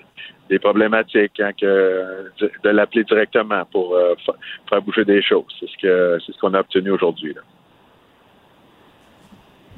des 0.50 0.60
problématiques, 0.60 1.34
quand 1.38 1.52
que, 1.60 2.30
de, 2.40 2.70
l'appeler 2.70 3.04
directement 3.04 3.66
pour 3.72 3.96
euh, 3.96 4.16
faire 4.70 4.82
bouger 4.82 5.06
des 5.06 5.22
choses. 5.22 5.46
C'est 5.60 5.70
ce 5.70 5.78
que 5.82 6.18
c'est 6.26 6.34
ce 6.34 6.40
qu'on 6.40 6.54
a 6.54 6.60
obtenu 6.60 6.92
aujourd'hui. 6.92 7.36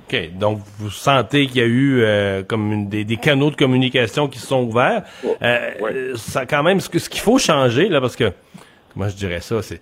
OK. 0.07 0.37
Donc, 0.37 0.59
vous 0.79 0.89
sentez 0.89 1.47
qu'il 1.47 1.57
y 1.57 1.61
a 1.61 1.67
eu 1.67 2.45
comme 2.47 2.87
des, 2.89 3.03
des, 3.03 3.17
canaux 3.17 3.49
de 3.49 3.55
communication 3.55 4.27
qui 4.27 4.39
se 4.39 4.47
sont 4.47 4.63
ouverts. 4.63 5.03
Ça, 6.15 6.45
quand 6.45 6.63
même, 6.63 6.79
ce 6.79 6.89
qu'il 6.89 6.99
ce 6.99 7.09
qu'il 7.09 7.21
faut 7.21 7.39
changer, 7.39 7.89
là, 7.89 7.99
parce 8.01 8.15
que, 8.15 8.31
comment 8.93 9.09
je 9.09 9.15
dirais 9.15 9.41
ça, 9.41 9.61
c'est 9.61 9.81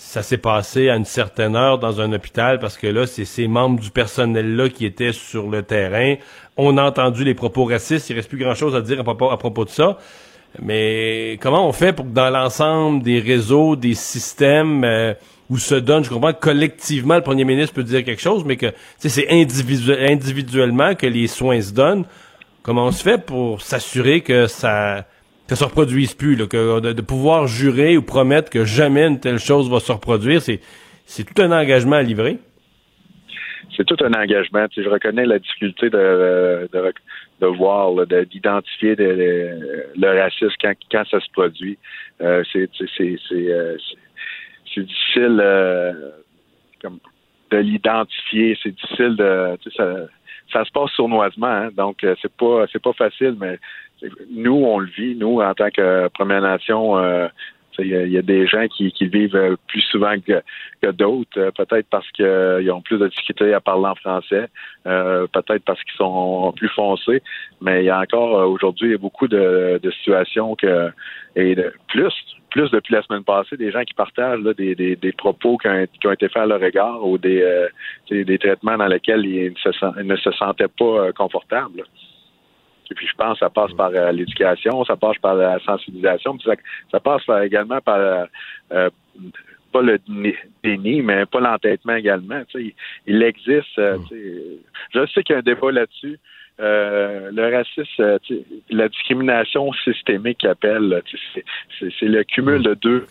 ça 0.00 0.22
s'est 0.22 0.38
passé 0.38 0.88
à 0.88 0.96
une 0.96 1.04
certaine 1.04 1.54
heure 1.54 1.78
dans 1.78 2.00
un 2.00 2.10
hôpital 2.14 2.58
parce 2.58 2.78
que 2.78 2.86
là, 2.86 3.06
c'est 3.06 3.26
ces 3.26 3.46
membres 3.48 3.78
du 3.78 3.90
personnel-là 3.90 4.70
qui 4.70 4.86
étaient 4.86 5.12
sur 5.12 5.50
le 5.50 5.62
terrain. 5.62 6.14
On 6.56 6.78
a 6.78 6.82
entendu 6.82 7.22
les 7.22 7.34
propos 7.34 7.66
racistes. 7.66 8.08
Il 8.08 8.16
reste 8.16 8.30
plus 8.30 8.38
grand-chose 8.38 8.74
à 8.74 8.80
dire 8.80 8.98
à 8.98 9.04
propos, 9.04 9.30
à 9.30 9.36
propos 9.36 9.66
de 9.66 9.68
ça. 9.68 9.98
Mais 10.58 11.38
comment 11.42 11.68
on 11.68 11.72
fait 11.72 11.92
pour 11.92 12.06
que 12.06 12.12
dans 12.12 12.30
l'ensemble 12.30 13.02
des 13.02 13.20
réseaux, 13.20 13.76
des 13.76 13.92
systèmes 13.92 14.84
euh, 14.84 15.12
où 15.50 15.58
se 15.58 15.74
donne, 15.74 16.04
je 16.04 16.10
comprends 16.10 16.32
collectivement, 16.32 17.16
le 17.16 17.22
premier 17.22 17.44
ministre 17.44 17.74
peut 17.74 17.82
dire 17.82 18.04
quelque 18.04 18.22
chose, 18.22 18.44
mais 18.44 18.56
que 18.56 18.72
c'est 18.98 19.28
individuellement 19.28 20.94
que 20.94 21.06
les 21.06 21.26
soins 21.26 21.60
se 21.60 21.74
donnent. 21.74 22.04
Comment 22.62 22.86
on 22.86 22.92
se 22.92 23.02
fait 23.02 23.24
pour 23.24 23.60
s'assurer 23.60 24.20
que 24.20 24.46
ça 24.46 25.06
que 25.48 25.56
ça 25.56 25.64
se 25.64 25.68
reproduise 25.68 26.14
plus, 26.14 26.36
que 26.46 26.78
de, 26.78 27.02
pouvoir 27.02 27.48
jurer 27.48 27.96
ou 27.96 28.02
promettre 28.02 28.50
que 28.50 28.64
jamais 28.64 29.04
une 29.04 29.18
telle 29.18 29.40
chose 29.40 29.68
va 29.68 29.80
se 29.80 29.90
reproduire, 29.90 30.40
c'est, 30.40 30.60
tout 31.24 31.42
un 31.42 31.50
engagement 31.50 31.96
à 31.96 32.02
livrer? 32.02 32.38
C'est 33.76 33.84
tout 33.84 33.96
un 34.04 34.12
engagement. 34.12 34.66
je 34.76 34.88
reconnais 34.88 35.26
la 35.26 35.40
difficulté 35.40 35.90
de, 35.90 36.68
de, 36.72 37.46
voir, 37.46 37.90
d'identifier 38.06 38.94
le 38.96 40.20
racisme 40.20 40.54
quand, 40.62 41.04
ça 41.10 41.18
se 41.18 41.30
produit. 41.32 41.76
Euh, 42.20 42.44
c'est, 42.52 42.70
c'est, 44.74 44.80
euh, 44.80 44.84
difficile 44.84 45.40
euh, 45.40 45.92
de 47.50 47.56
l'identifier. 47.58 48.58
C'est 48.62 48.70
difficile 48.70 49.16
de. 49.16 49.56
Ça, 49.76 50.06
ça 50.52 50.64
se 50.64 50.70
passe 50.72 50.90
sournoisement, 50.92 51.46
hein. 51.46 51.70
donc 51.76 51.98
c'est 52.20 52.32
pas 52.36 52.66
c'est 52.72 52.82
pas 52.82 52.92
facile, 52.92 53.36
mais 53.38 53.58
nous, 54.30 54.64
on 54.64 54.78
le 54.78 54.88
vit, 54.88 55.14
nous, 55.14 55.40
en 55.40 55.54
tant 55.54 55.70
que 55.70 56.08
Première 56.08 56.42
Nation, 56.42 56.98
euh, 56.98 57.28
il 57.78 57.86
y, 57.86 58.18
a 58.18 58.22
des 58.22 58.46
gens 58.46 58.66
qui, 58.68 58.92
qui 58.92 59.06
vivent 59.06 59.56
plus 59.68 59.80
souvent 59.82 60.14
que, 60.20 60.90
d'autres, 60.90 61.38
euh, 61.38 61.50
peut-être 61.50 61.86
parce 61.90 62.08
qu'ils 62.12 62.24
euh, 62.24 62.72
ont 62.72 62.80
plus 62.82 62.98
de 62.98 63.08
difficultés 63.08 63.54
à 63.54 63.60
parler 63.60 63.86
en 63.86 63.94
français, 63.94 64.48
peut-être 64.84 65.64
parce 65.64 65.82
qu'ils 65.84 65.96
sont 65.96 66.52
plus 66.56 66.68
foncés, 66.68 67.22
mais 67.60 67.82
il 67.82 67.86
y 67.86 67.90
a 67.90 68.00
encore 68.00 68.48
aujourd'hui 68.48 68.88
il 68.88 68.92
y 68.92 68.94
a 68.94 68.98
beaucoup 68.98 69.28
de, 69.28 69.80
situations 69.98 70.56
que 70.56 70.90
et 71.36 71.54
de, 71.54 71.72
plus 71.88 72.12
plus 72.50 72.68
depuis 72.72 72.94
la 72.94 73.02
semaine 73.02 73.22
passée, 73.22 73.56
des 73.56 73.70
gens 73.70 73.84
qui 73.84 73.94
partagent 73.94 74.42
des, 74.42 74.74
des, 74.74 75.12
propos 75.12 75.56
qui 75.56 75.68
ont, 75.68 76.12
été 76.12 76.28
faits 76.28 76.42
à 76.42 76.46
leur 76.46 76.64
égard 76.64 77.06
ou 77.06 77.16
des, 77.16 77.68
des 78.10 78.38
traitements 78.38 78.76
dans 78.76 78.88
lesquels 78.88 79.24
ils 79.24 79.54
ne 80.04 80.16
se, 80.16 80.32
sentaient 80.32 80.66
pas 80.66 81.12
confortables. 81.12 81.84
Et 82.90 82.94
puis 82.94 83.06
je 83.06 83.14
pense 83.14 83.34
que 83.34 83.40
ça 83.40 83.50
passe 83.50 83.72
par 83.72 83.90
euh, 83.94 84.12
l'éducation, 84.12 84.84
ça 84.84 84.96
passe 84.96 85.18
par 85.18 85.34
la 85.34 85.58
sensibilisation, 85.60 86.38
ça, 86.40 86.52
ça 86.90 87.00
passe 87.00 87.22
également 87.44 87.80
par 87.80 87.98
euh, 87.98 88.24
euh, 88.72 88.90
pas 89.72 89.82
le 89.82 90.00
déni, 90.64 91.02
mais 91.02 91.26
pas 91.26 91.40
l'entêtement 91.40 91.94
également. 91.94 92.42
il, 93.06 93.22
existe. 93.22 93.78
Mm. 93.78 93.96
je 94.92 95.06
sais 95.06 95.22
qu'il 95.22 95.34
y 95.34 95.36
a 95.36 95.38
un 95.38 95.42
débat 95.42 95.70
là-dessus. 95.70 96.18
le 96.58 97.56
racisme, 97.56 98.18
la 98.70 98.88
discrimination 98.88 99.72
systémique 99.84 100.38
qu'il 100.38 100.48
appelle, 100.48 101.02
c'est 101.78 102.02
le 102.02 102.24
cumul 102.24 102.58
mm. 102.58 102.62
de 102.62 102.74
deux 102.74 103.06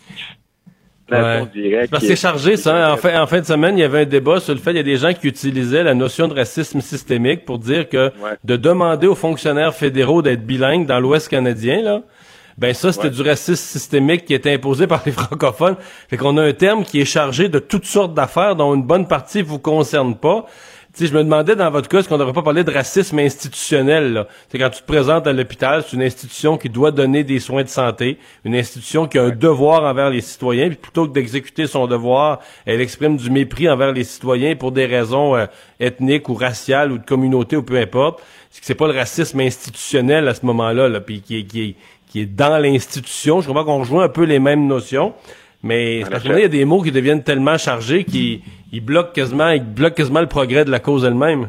parce 1.10 2.02
que 2.02 2.08
c'est 2.08 2.16
chargé, 2.16 2.56
ça. 2.56 2.92
En 2.92 2.96
fin, 2.96 3.20
en 3.20 3.26
fin 3.26 3.40
de 3.40 3.46
semaine, 3.46 3.76
il 3.76 3.80
y 3.80 3.84
avait 3.84 4.02
un 4.02 4.06
débat 4.06 4.40
sur 4.40 4.54
le 4.54 4.60
fait 4.60 4.70
qu'il 4.70 4.78
y 4.78 4.80
a 4.80 4.84
des 4.84 4.96
gens 4.96 5.12
qui 5.12 5.26
utilisaient 5.26 5.82
la 5.82 5.94
notion 5.94 6.28
de 6.28 6.34
racisme 6.34 6.80
systémique 6.80 7.44
pour 7.44 7.58
dire 7.58 7.88
que 7.88 8.12
de 8.44 8.56
demander 8.56 9.06
aux 9.06 9.14
fonctionnaires 9.14 9.74
fédéraux 9.74 10.22
d'être 10.22 10.44
bilingues 10.44 10.86
dans 10.86 11.00
l'Ouest 11.00 11.28
canadien, 11.28 11.82
là, 11.82 12.02
ben 12.58 12.74
ça, 12.74 12.92
c'était 12.92 13.10
du 13.10 13.22
racisme 13.22 13.54
systémique 13.54 14.26
qui 14.26 14.34
était 14.34 14.52
imposé 14.52 14.86
par 14.86 15.02
les 15.06 15.12
francophones. 15.20 15.76
Fait 16.08 16.16
qu'on 16.16 16.36
a 16.36 16.42
un 16.42 16.52
terme 16.52 16.84
qui 16.84 17.00
est 17.00 17.06
chargé 17.06 17.48
de 17.48 17.58
toutes 17.58 17.86
sortes 17.86 18.12
d'affaires 18.12 18.54
dont 18.54 18.74
une 18.74 18.82
bonne 18.82 19.08
partie 19.08 19.40
vous 19.40 19.58
concerne 19.58 20.14
pas 20.14 20.46
sais, 20.94 21.06
je 21.06 21.14
me 21.14 21.22
demandais 21.22 21.56
dans 21.56 21.70
votre 21.70 21.88
cas, 21.88 22.00
est-ce 22.00 22.08
qu'on 22.08 22.18
n'aurait 22.18 22.32
pas 22.32 22.42
parlé 22.42 22.64
de 22.64 22.70
racisme 22.70 23.18
institutionnel? 23.18 24.26
C'est 24.48 24.58
quand 24.58 24.70
tu 24.70 24.82
te 24.82 24.86
présentes 24.86 25.26
à 25.26 25.32
l'hôpital, 25.32 25.84
c'est 25.86 25.96
une 25.96 26.02
institution 26.02 26.58
qui 26.58 26.68
doit 26.68 26.90
donner 26.90 27.22
des 27.24 27.38
soins 27.38 27.62
de 27.62 27.68
santé, 27.68 28.18
une 28.44 28.54
institution 28.54 29.06
qui 29.06 29.18
a 29.18 29.24
un 29.24 29.30
devoir 29.30 29.84
envers 29.84 30.10
les 30.10 30.20
citoyens, 30.20 30.68
puis 30.68 30.76
plutôt 30.76 31.06
que 31.06 31.12
d'exécuter 31.12 31.66
son 31.66 31.86
devoir, 31.86 32.40
elle 32.66 32.80
exprime 32.80 33.16
du 33.16 33.30
mépris 33.30 33.68
envers 33.68 33.92
les 33.92 34.04
citoyens 34.04 34.56
pour 34.56 34.72
des 34.72 34.86
raisons 34.86 35.36
euh, 35.36 35.46
ethniques 35.78 36.28
ou 36.28 36.34
raciales 36.34 36.92
ou 36.92 36.98
de 36.98 37.04
communauté 37.04 37.56
ou 37.56 37.62
peu 37.62 37.78
importe. 37.78 38.20
C'est 38.50 38.60
que 38.60 38.66
c'est 38.66 38.74
pas 38.74 38.88
le 38.88 38.98
racisme 38.98 39.40
institutionnel 39.40 40.26
à 40.26 40.34
ce 40.34 40.44
moment-là, 40.46 40.88
là, 40.88 41.00
puis 41.00 41.20
qui 41.20 41.38
est, 41.38 41.44
qui 41.44 41.62
est, 41.62 41.76
qui 42.08 42.20
est 42.20 42.26
dans 42.26 42.58
l'institution. 42.58 43.40
Je 43.40 43.48
crois 43.48 43.64
qu'on 43.64 43.78
rejoint 43.78 44.04
un 44.04 44.08
peu 44.08 44.24
les 44.24 44.40
mêmes 44.40 44.66
notions. 44.66 45.14
Mais 45.62 46.02
parce 46.10 46.22
qu'il 46.22 46.38
y 46.38 46.44
a 46.44 46.48
des 46.48 46.64
mots 46.64 46.82
qui 46.82 46.90
deviennent 46.90 47.22
tellement 47.22 47.58
chargés 47.58 48.04
qu'ils 48.04 48.40
ils 48.72 48.80
bloquent 48.80 49.12
quasiment, 49.12 49.50
ils 49.50 49.62
bloquent 49.62 49.96
quasiment 49.96 50.20
le 50.20 50.26
progrès 50.26 50.64
de 50.64 50.70
la 50.70 50.80
cause 50.80 51.04
elle-même. 51.04 51.48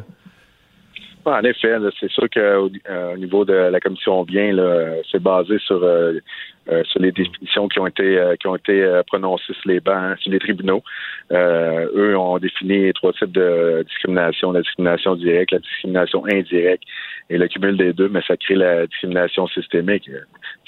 En 1.25 1.43
effet, 1.43 1.75
c'est 1.99 2.09
sûr 2.09 2.27
qu'au 2.29 2.39
euh, 2.89 3.13
au 3.13 3.17
niveau 3.17 3.45
de 3.45 3.53
la 3.53 3.79
commission 3.79 4.23
bien, 4.23 4.55
c'est 5.11 5.21
basé 5.21 5.59
sur 5.59 5.83
euh, 5.83 6.13
euh, 6.71 6.83
sur 6.85 6.99
les 6.99 7.11
définitions 7.11 7.67
qui 7.67 7.79
ont 7.79 7.87
été 7.87 8.19
qui 8.39 8.47
ont 8.47 8.55
été 8.55 9.01
prononcées 9.07 9.53
sur 9.53 9.69
les 9.69 9.79
bancs, 9.79 10.17
sur 10.19 10.31
les 10.31 10.39
tribunaux. 10.39 10.81
eux 11.31 12.17
ont 12.17 12.39
défini 12.39 12.91
trois 12.93 13.13
types 13.13 13.31
de 13.31 13.83
discrimination 13.87 14.51
la 14.51 14.61
discrimination 14.61 15.15
directe, 15.15 15.51
la 15.51 15.59
discrimination 15.59 16.25
indirecte 16.25 16.83
et 17.31 17.37
le 17.37 17.47
cumul 17.47 17.77
des 17.77 17.93
deux, 17.93 18.09
mais 18.09 18.21
ça 18.27 18.35
crée 18.35 18.55
la 18.55 18.85
discrimination 18.85 19.47
systémique. 19.47 20.09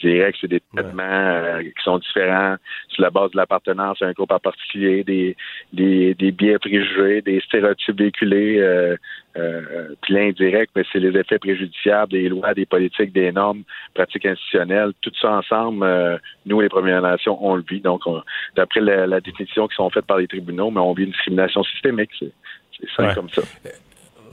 Direct, 0.02 0.38
c'est 0.40 0.48
des 0.48 0.62
traitements 0.74 1.04
euh, 1.04 1.62
qui 1.62 1.84
sont 1.84 1.98
différents 1.98 2.56
sur 2.88 3.04
la 3.04 3.10
base 3.10 3.32
de 3.32 3.38
l'appartenance 3.38 4.02
à 4.02 4.06
un 4.06 4.14
groupe 4.14 4.32
en 4.32 4.40
particulier, 4.40 5.04
des, 5.04 5.36
des, 5.74 6.14
des 6.14 6.32
biais 6.32 6.58
préjugés, 6.60 7.22
des 7.22 7.42
stéréotypes 7.42 8.00
véhiculés. 8.00 8.60
Euh, 8.60 8.96
euh, 9.36 9.90
puis 10.02 10.14
l'indirect, 10.14 10.72
mais 10.74 10.84
c'est 10.94 11.00
les 11.00 11.20
effets 11.20 11.38
préjudiciables 11.38 12.14
des 12.14 12.30
lois, 12.30 12.54
des 12.54 12.66
politiques, 12.66 13.12
des 13.12 13.34
normes, 13.34 13.64
pratiques 13.94 14.26
institutionnelles. 14.26 14.94
Tout 15.02 15.12
ça 15.20 15.34
ensemble, 15.34 15.84
euh, 15.84 16.18
nous, 16.46 16.62
les 16.62 16.70
Premières 16.70 17.02
Nations, 17.02 17.38
on 17.46 17.56
le 17.56 17.64
vit. 17.70 17.82
Donc, 17.82 18.04
d'après 18.56 18.80
la, 18.80 19.06
la, 19.06 19.20
définition 19.20 19.68
qui 19.68 19.76
sont 19.76 19.90
faites 19.90 20.06
par 20.06 20.20
les 20.20 20.28
tribunaux, 20.28 20.72
mais 20.72 20.80
on 20.80 20.94
vit 20.94 21.04
une 21.04 21.12
discrimination 21.12 21.62
systémique. 21.64 22.12
C'est 22.20 22.90
simple 22.96 23.16
comme 23.16 23.30
ça 23.30 23.42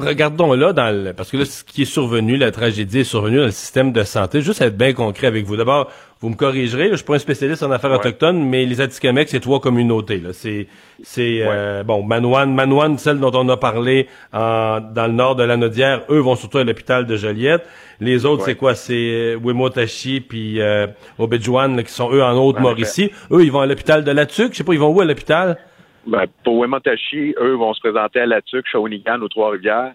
regardons 0.07 0.53
là 0.55 0.72
dans 0.72 0.90
le, 0.90 1.12
parce 1.12 1.30
que 1.30 1.36
là, 1.36 1.44
ce 1.44 1.64
qui 1.64 1.82
est 1.82 1.86
survenu, 1.86 2.36
la 2.36 2.51
tragédie 2.51 3.01
est 3.01 3.05
survenue 3.05 3.38
dans 3.38 3.44
le 3.44 3.51
système 3.51 3.92
de 3.92 4.03
santé. 4.03 4.40
Juste 4.40 4.61
être 4.61 4.76
bien 4.76 4.92
concret 4.92 5.26
avec 5.26 5.44
vous. 5.44 5.57
D'abord, 5.57 5.90
vous 6.20 6.28
me 6.28 6.34
corrigerez, 6.34 6.84
là, 6.84 6.90
je 6.90 6.96
suis 6.96 7.05
pas 7.05 7.14
un 7.14 7.18
spécialiste 7.18 7.62
en 7.62 7.70
affaires 7.70 7.92
autochtones, 7.92 8.46
mais 8.46 8.66
les 8.66 8.80
Atikamekw, 8.80 9.28
c'est 9.28 9.40
trois 9.40 9.61
communautés. 9.61 10.18
Là. 10.18 10.30
C'est, 10.32 10.66
c'est 11.03 11.38
euh, 11.40 11.82
bon, 11.82 12.03
Manouane, 12.03 12.55
Manouane, 12.55 12.98
celle 12.98 13.20
dont 13.20 13.32
on 13.34 13.48
a 13.48 13.57
parlé 13.57 14.07
en, 14.32 14.80
dans 14.80 15.07
le 15.07 15.14
nord 15.14 15.36
de 15.36 15.44
la 15.44 15.57
Nodière, 15.57 16.03
eux 16.11 16.18
vont 16.18 16.36
surtout 16.36 16.59
à 16.59 16.64
l'hôpital 16.64 17.07
de 17.07 17.16
Joliette. 17.16 17.66
Les 18.01 18.26
autres, 18.26 18.44
c'est 18.44 18.55
quoi? 18.55 18.74
C'est 18.74 18.94
euh, 18.94 19.38
Wimotachi 19.42 20.20
puis 20.20 20.61
euh, 20.61 20.86
qui 21.18 21.92
sont 21.92 22.12
eux 22.12 22.22
en 22.22 22.36
Haute-Mauricie. 22.36 23.12
Eux, 23.30 23.42
ils 23.42 23.53
vont 23.53 23.61
à 23.61 23.66
l'hôpital 23.66 24.05
de 24.05 24.11
Latuc. 24.11 24.53
Je 24.53 24.59
sais 24.59 24.64
pas, 24.64 24.74
ils 24.74 24.80
vont 24.80 24.88
où 24.88 25.01
à 25.01 25.05
l'hôpital? 25.05 25.59
Ben, 26.07 26.24
pour 26.44 26.61
Wemontachi, 26.61 27.34
eux 27.40 27.55
vont 27.55 27.74
se 27.74 27.80
présenter 27.80 28.20
à 28.20 28.26
Latuc, 28.26 28.66
Shawinigan, 28.66 29.20
aux 29.20 29.28
Trois-Rivières. 29.28 29.92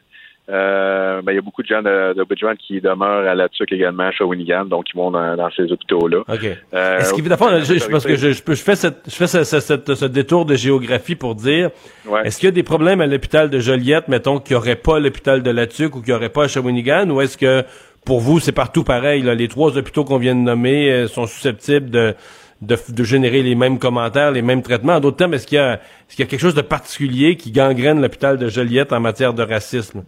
Euh, 0.47 1.24
ben, 1.24 1.32
il 1.32 1.36
y 1.36 1.38
a 1.39 1.41
beaucoup 1.41 1.64
de 1.64 1.68
gens 1.68 1.82
de, 1.82 2.14
de 2.14 2.56
qui 2.56 2.80
demeurent 2.80 3.28
à 3.28 3.34
Latuc 3.34 3.72
également, 3.72 4.03
à 4.03 4.12
Shawinigan, 4.12 4.66
donc 4.66 4.86
ils 4.93 4.97
vont 4.97 5.10
dans, 5.10 5.49
ces 5.56 5.72
hôpitaux-là. 5.72 6.20
OK. 6.20 6.58
Euh, 6.74 6.99
Est-ce 6.99 7.14
qu'il 7.16 7.24
je, 7.24 7.89
parce 7.89 8.06
que 8.06 8.16
je, 8.16 8.32
je, 8.32 8.53
fais, 8.53 8.76
cette, 8.76 8.97
je 9.08 9.16
fais 9.16 9.26
ce, 9.26 9.43
ce, 9.43 10.06
détour 10.06 10.45
de 10.45 10.53
géographie 10.53 11.16
pour 11.16 11.34
dire, 11.34 11.72
est-ce 12.24 12.38
qu'il 12.38 12.47
y 12.47 12.49
a 12.49 12.51
des 12.51 12.64
problèmes 12.64 13.01
à 13.01 13.08
l'hôpital 13.08 13.49
de 13.49 13.60
Joliette, 13.60 14.08
mettons, 14.08 14.39
qu'il 14.39 14.56
n'y 14.56 14.62
aurait 14.62 14.76
pas 14.76 14.99
l'hôpital 14.99 15.41
de 15.41 15.49
Latuc 15.49 15.95
ou 15.95 16.01
qu'il 16.01 16.14
n'y 16.14 16.18
aurait 16.18 16.30
pas 16.30 16.43
à 16.43 16.47
Shawinigan, 16.47 17.10
ou 17.10 17.22
est-ce 17.22 17.39
que 17.39 17.64
pour 18.06 18.20
vous, 18.20 18.39
c'est 18.39 18.51
partout 18.51 18.84
pareil. 18.84 19.24
Là. 19.24 19.34
Les 19.34 19.47
trois 19.47 19.76
hôpitaux 19.78 20.03
qu'on 20.03 20.20
vient 20.20 20.36
de 20.36 20.41
nommer 20.41 20.91
euh, 20.91 21.08
sont 21.08 21.26
susceptibles 21.26 21.89
de, 21.89 22.14
de, 22.62 22.76
de, 22.89 23.03
générer 23.03 23.43
les 23.43 23.56
mêmes 23.56 23.80
commentaires, 23.80 24.32
les 24.32 24.41
mêmes 24.41 24.62
traitements. 24.62 24.93
En 24.93 24.99
d'autres 24.99 25.18
termes, 25.18 25.34
est-ce 25.34 25.47
qu'il 25.47 25.58
y, 25.58 25.62
a, 25.62 25.74
a 25.74 25.78
quelque 26.10 26.38
chose 26.38 26.56
de 26.56 26.62
particulier 26.62 27.36
qui 27.36 27.51
gangrène 27.51 28.01
l'hôpital 28.01 28.38
de 28.38 28.47
Joliette 28.47 28.93
en 28.93 28.99
matière 28.99 29.34
de 29.34 29.43
racisme? 29.43 30.03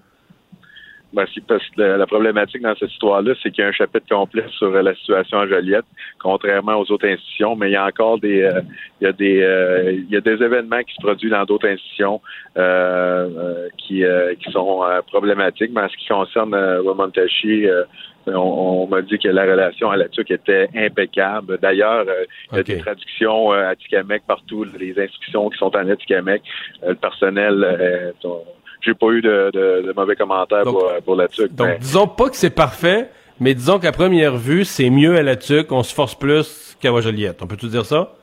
Ben, 1.14 1.26
parce 1.48 1.64
que 1.70 1.82
la, 1.82 2.06
problématique 2.06 2.62
dans 2.62 2.76
cette 2.76 2.92
histoire-là, 2.92 3.34
c'est 3.42 3.50
qu'il 3.50 3.64
y 3.64 3.66
a 3.66 3.70
un 3.70 3.74
chapitre 3.74 4.08
complet 4.10 4.44
sur 4.58 4.70
la 4.70 4.94
situation 4.94 5.40
à 5.40 5.48
Joliette, 5.48 5.86
contrairement 6.20 6.76
aux 6.76 6.92
autres 6.92 7.08
institutions, 7.08 7.56
mais 7.56 7.70
il 7.70 7.74
y 7.74 7.76
a 7.78 7.86
encore 7.86 8.20
des 8.20 8.42
euh, 8.42 8.62
il 9.00 9.06
y 9.06 9.08
a 9.08 9.14
des 9.14 9.42
euh, 9.42 9.94
il 9.94 10.10
y 10.10 10.18
a 10.18 10.22
des 10.22 10.44
événements 10.44 10.84
qui 10.84 10.94
se 10.94 11.02
produisent 11.02 11.32
dans 11.32 11.46
d'autres 11.46 11.70
institutions 11.70 12.22
euh, 12.58 13.70
qui, 13.78 14.04
qui 14.44 14.52
sont 14.52 14.82
problématiques. 15.08 15.72
Mais 15.74 15.82
en 15.82 15.90
ce 15.90 15.96
qui 15.96 16.08
concerne 16.08 16.54
Wamantashi, 16.84 17.68
on, 18.28 18.84
on 18.84 18.88
m'a 18.88 19.02
dit 19.02 19.18
que 19.20 19.30
la 19.30 19.44
relation 19.44 19.90
à 19.90 19.98
la 19.98 20.10
TUC 20.10 20.32
était 20.32 20.70
impeccable. 20.76 21.58
D'ailleurs, 21.62 22.06
il 22.52 22.58
y 22.58 22.60
a 22.60 22.64
des 22.64 22.78
traductions 22.78 23.52
à 23.52 23.76
Tikamek 23.76 24.24
partout, 24.28 24.66
les 24.78 25.00
inscriptions 25.00 25.50
qui 25.50 25.58
sont 25.58 25.76
en 25.76 25.96
Tikamek. 25.96 26.42
le 26.86 26.96
personnel 26.96 28.14
j'ai 28.82 28.94
pas 28.94 29.08
eu 29.08 29.22
de, 29.22 29.94
mauvais 29.96 30.16
commentaires 30.16 30.64
pour, 30.64 30.92
pour, 31.04 31.16
la 31.16 31.28
TUC. 31.28 31.54
Donc, 31.54 31.80
disons 31.80 32.08
pas 32.08 32.30
que 32.30 32.36
c'est 32.36 32.50
parfait, 32.50 33.10
mais 33.40 33.54
disons 33.54 33.80
qu'à 33.80 33.92
première 33.92 34.38
vue, 34.38 34.66
c'est 34.66 34.90
mieux 34.90 35.18
à 35.18 35.24
la 35.24 35.36
TUC, 35.36 35.72
on 35.72 35.84
se 35.84 35.94
force 35.94 36.16
plus 36.16 36.78
qu'à 36.80 36.98
Joliette. 37.02 37.42
On 37.42 37.48
peut-tu 37.48 37.68
dire 37.68 37.86
ça? 37.86 38.14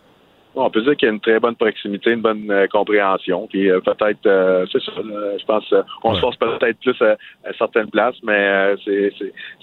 On 0.55 0.71
peut 0.71 0.83
dire 0.83 0.97
qu'il 0.97 1.07
y 1.07 1.11
a 1.11 1.15
une 1.15 1.21
très 1.21 1.41
bonne 1.41 1.57
proximité, 1.57 2.13
une 2.13 2.21
bonne 2.21 2.51
euh, 2.51 2.67
compréhension. 2.69 3.47
Puis 3.47 3.71
euh, 3.71 3.81
peut-être, 3.81 4.27
euh, 4.27 4.67
c'est 4.71 4.83
ça, 4.83 4.93
je 4.97 5.45
pense, 5.45 5.75
on 6.03 6.15
se 6.15 6.21
force 6.21 6.37
peut-être 6.37 6.79
plus 6.81 7.01
à, 7.03 7.17
certaines 7.59 7.91
places, 7.91 8.17
mais 8.23 8.75
c'est, 8.85 9.13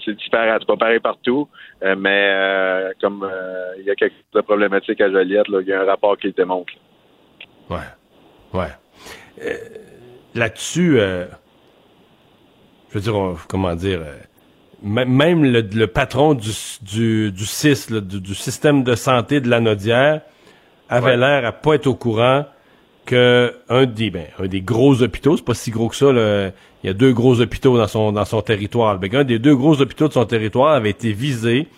c'est, 0.04 0.14
différent. 0.14 0.56
C'est 0.58 0.66
pas 0.66 0.76
pareil 0.76 1.00
partout, 1.00 1.48
mais 1.82 2.92
comme 3.00 3.28
il 3.78 3.84
y 3.84 3.90
a 3.90 3.94
quelque 3.94 4.12
chose 4.12 4.34
de 4.34 4.40
problématique 4.42 5.00
à 5.00 5.10
Joliette, 5.10 5.46
il 5.48 5.68
y 5.68 5.72
a 5.72 5.82
un 5.82 5.86
rapport 5.86 6.16
qui 6.16 6.28
le 6.28 6.32
démontre. 6.32 6.72
Ouais, 7.70 7.78
ouais 8.52 8.68
là-dessus, 10.34 10.98
euh, 10.98 11.26
je 12.90 12.94
veux 12.94 13.00
dire, 13.00 13.46
comment 13.48 13.74
dire, 13.74 14.00
euh, 14.02 14.16
même 14.82 15.44
le, 15.44 15.86
patron 15.86 16.34
du, 16.34 16.50
du, 16.82 17.32
du 17.32 17.46
CIS, 17.46 17.86
du, 17.90 18.34
système 18.34 18.82
de 18.82 18.94
santé 18.94 19.40
de 19.40 19.48
la 19.48 19.60
Nodière, 19.60 20.22
avait 20.96 21.16
l'air 21.16 21.44
à 21.44 21.52
pas 21.52 21.74
être 21.74 21.86
au 21.86 21.94
courant 21.94 22.44
que 23.04 23.52
un 23.68 23.86
des, 23.86 24.10
ben, 24.10 24.26
un 24.38 24.46
des 24.46 24.60
gros 24.60 25.02
hôpitaux, 25.02 25.36
c'est 25.36 25.44
pas 25.44 25.54
si 25.54 25.70
gros 25.70 25.88
que 25.88 25.96
ça, 25.96 26.06
il 26.10 26.86
y 26.86 26.88
a 26.88 26.92
deux 26.92 27.12
gros 27.12 27.40
hôpitaux 27.40 27.76
dans 27.76 27.88
son, 27.88 28.12
dans 28.12 28.24
son 28.24 28.42
territoire. 28.42 28.98
Ben, 28.98 29.14
un 29.14 29.24
des 29.24 29.38
deux 29.38 29.56
gros 29.56 29.80
hôpitaux 29.80 30.08
de 30.08 30.12
son 30.12 30.24
territoire 30.24 30.74
avait 30.74 30.90
été 30.90 31.12
visé 31.12 31.68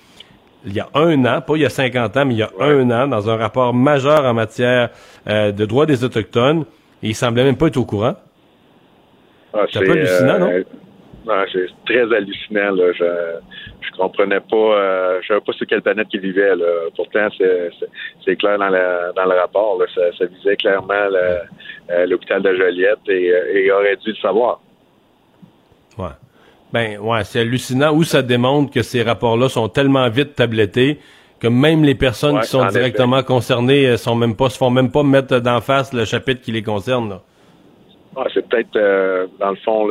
il 0.66 0.72
y 0.72 0.80
a 0.80 0.88
un 0.94 1.24
an, 1.24 1.40
pas 1.40 1.56
il 1.56 1.62
y 1.62 1.66
a 1.66 1.70
50 1.70 2.16
ans, 2.16 2.24
mais 2.24 2.34
il 2.34 2.38
y 2.38 2.42
a 2.42 2.50
un 2.58 2.90
an, 2.90 3.06
dans 3.06 3.28
un 3.28 3.36
rapport 3.36 3.74
majeur 3.74 4.24
en 4.24 4.34
matière 4.34 4.90
euh, 5.28 5.52
de 5.52 5.66
droits 5.66 5.86
des 5.86 6.04
Autochtones, 6.04 6.64
et 7.02 7.08
il 7.08 7.14
semblait 7.14 7.44
même 7.44 7.56
pas 7.56 7.66
être 7.66 7.76
au 7.76 7.84
courant. 7.84 8.14
Ah, 9.52 9.64
c'est 9.70 9.88
hallucinant, 9.88 10.38
non? 10.38 10.50
Euh, 11.29 11.45
c'est 11.53 11.66
très 11.87 12.14
hallucinant. 12.14 12.72
Là. 12.72 12.93
Je, 12.93 13.05
je 13.81 13.97
comprenais 13.97 14.41
pas, 14.41 14.57
euh, 14.57 15.20
je 15.22 15.29
savais 15.29 15.41
pas 15.41 15.53
sur 15.53 15.66
quelle 15.66 15.83
planète 15.83 16.09
il 16.12 16.20
vivait. 16.20 16.55
Là. 16.55 16.66
Pourtant, 16.97 17.29
c'est 18.25 18.37
clair 18.37 18.59
dans, 18.59 18.70
dans 18.70 19.25
le 19.25 19.41
rapport. 19.41 19.79
Là. 19.79 19.87
Ça, 20.18 20.27
visait 20.27 20.57
clairement 20.57 20.95
euh, 20.95 22.07
l'hôpital 22.07 22.43
de 22.43 22.55
Joliette 22.55 22.99
et, 23.09 23.29
et, 23.29 23.66
il 23.66 23.72
aurait 23.72 23.97
dû 23.97 24.11
le 24.11 24.16
savoir. 24.16 24.61
Ouais. 25.99 26.09
Ben 26.72 26.99
ouais, 26.99 27.22
c'est 27.25 27.41
hallucinant. 27.41 27.95
Où 27.95 28.03
ça 28.03 28.22
démontre 28.22 28.72
que 28.72 28.83
ces 28.83 29.03
rapports-là 29.03 29.49
sont 29.49 29.68
tellement 29.68 30.09
vite 30.09 30.35
tablettés 30.35 30.99
que 31.41 31.47
même 31.47 31.85
les 31.85 31.95
personnes 31.95 32.41
qui 32.41 32.49
sont 32.49 32.66
directement 32.66 33.22
concernées 33.22 33.97
sont 33.97 34.14
même 34.14 34.35
pas 34.35 34.49
se 34.49 34.57
font 34.57 34.70
même 34.70 34.91
pas 34.91 35.03
mettre 35.03 35.39
d'en 35.41 35.61
face 35.61 35.93
le 35.93 36.05
chapitre 36.05 36.41
qui 36.41 36.53
les 36.53 36.62
concerne. 36.62 37.20
Ah, 38.16 38.25
c'est 38.33 38.49
peut-être, 38.49 38.77
euh, 38.77 39.27
dans 39.41 39.51
le 39.51 39.57
fond, 39.57 39.89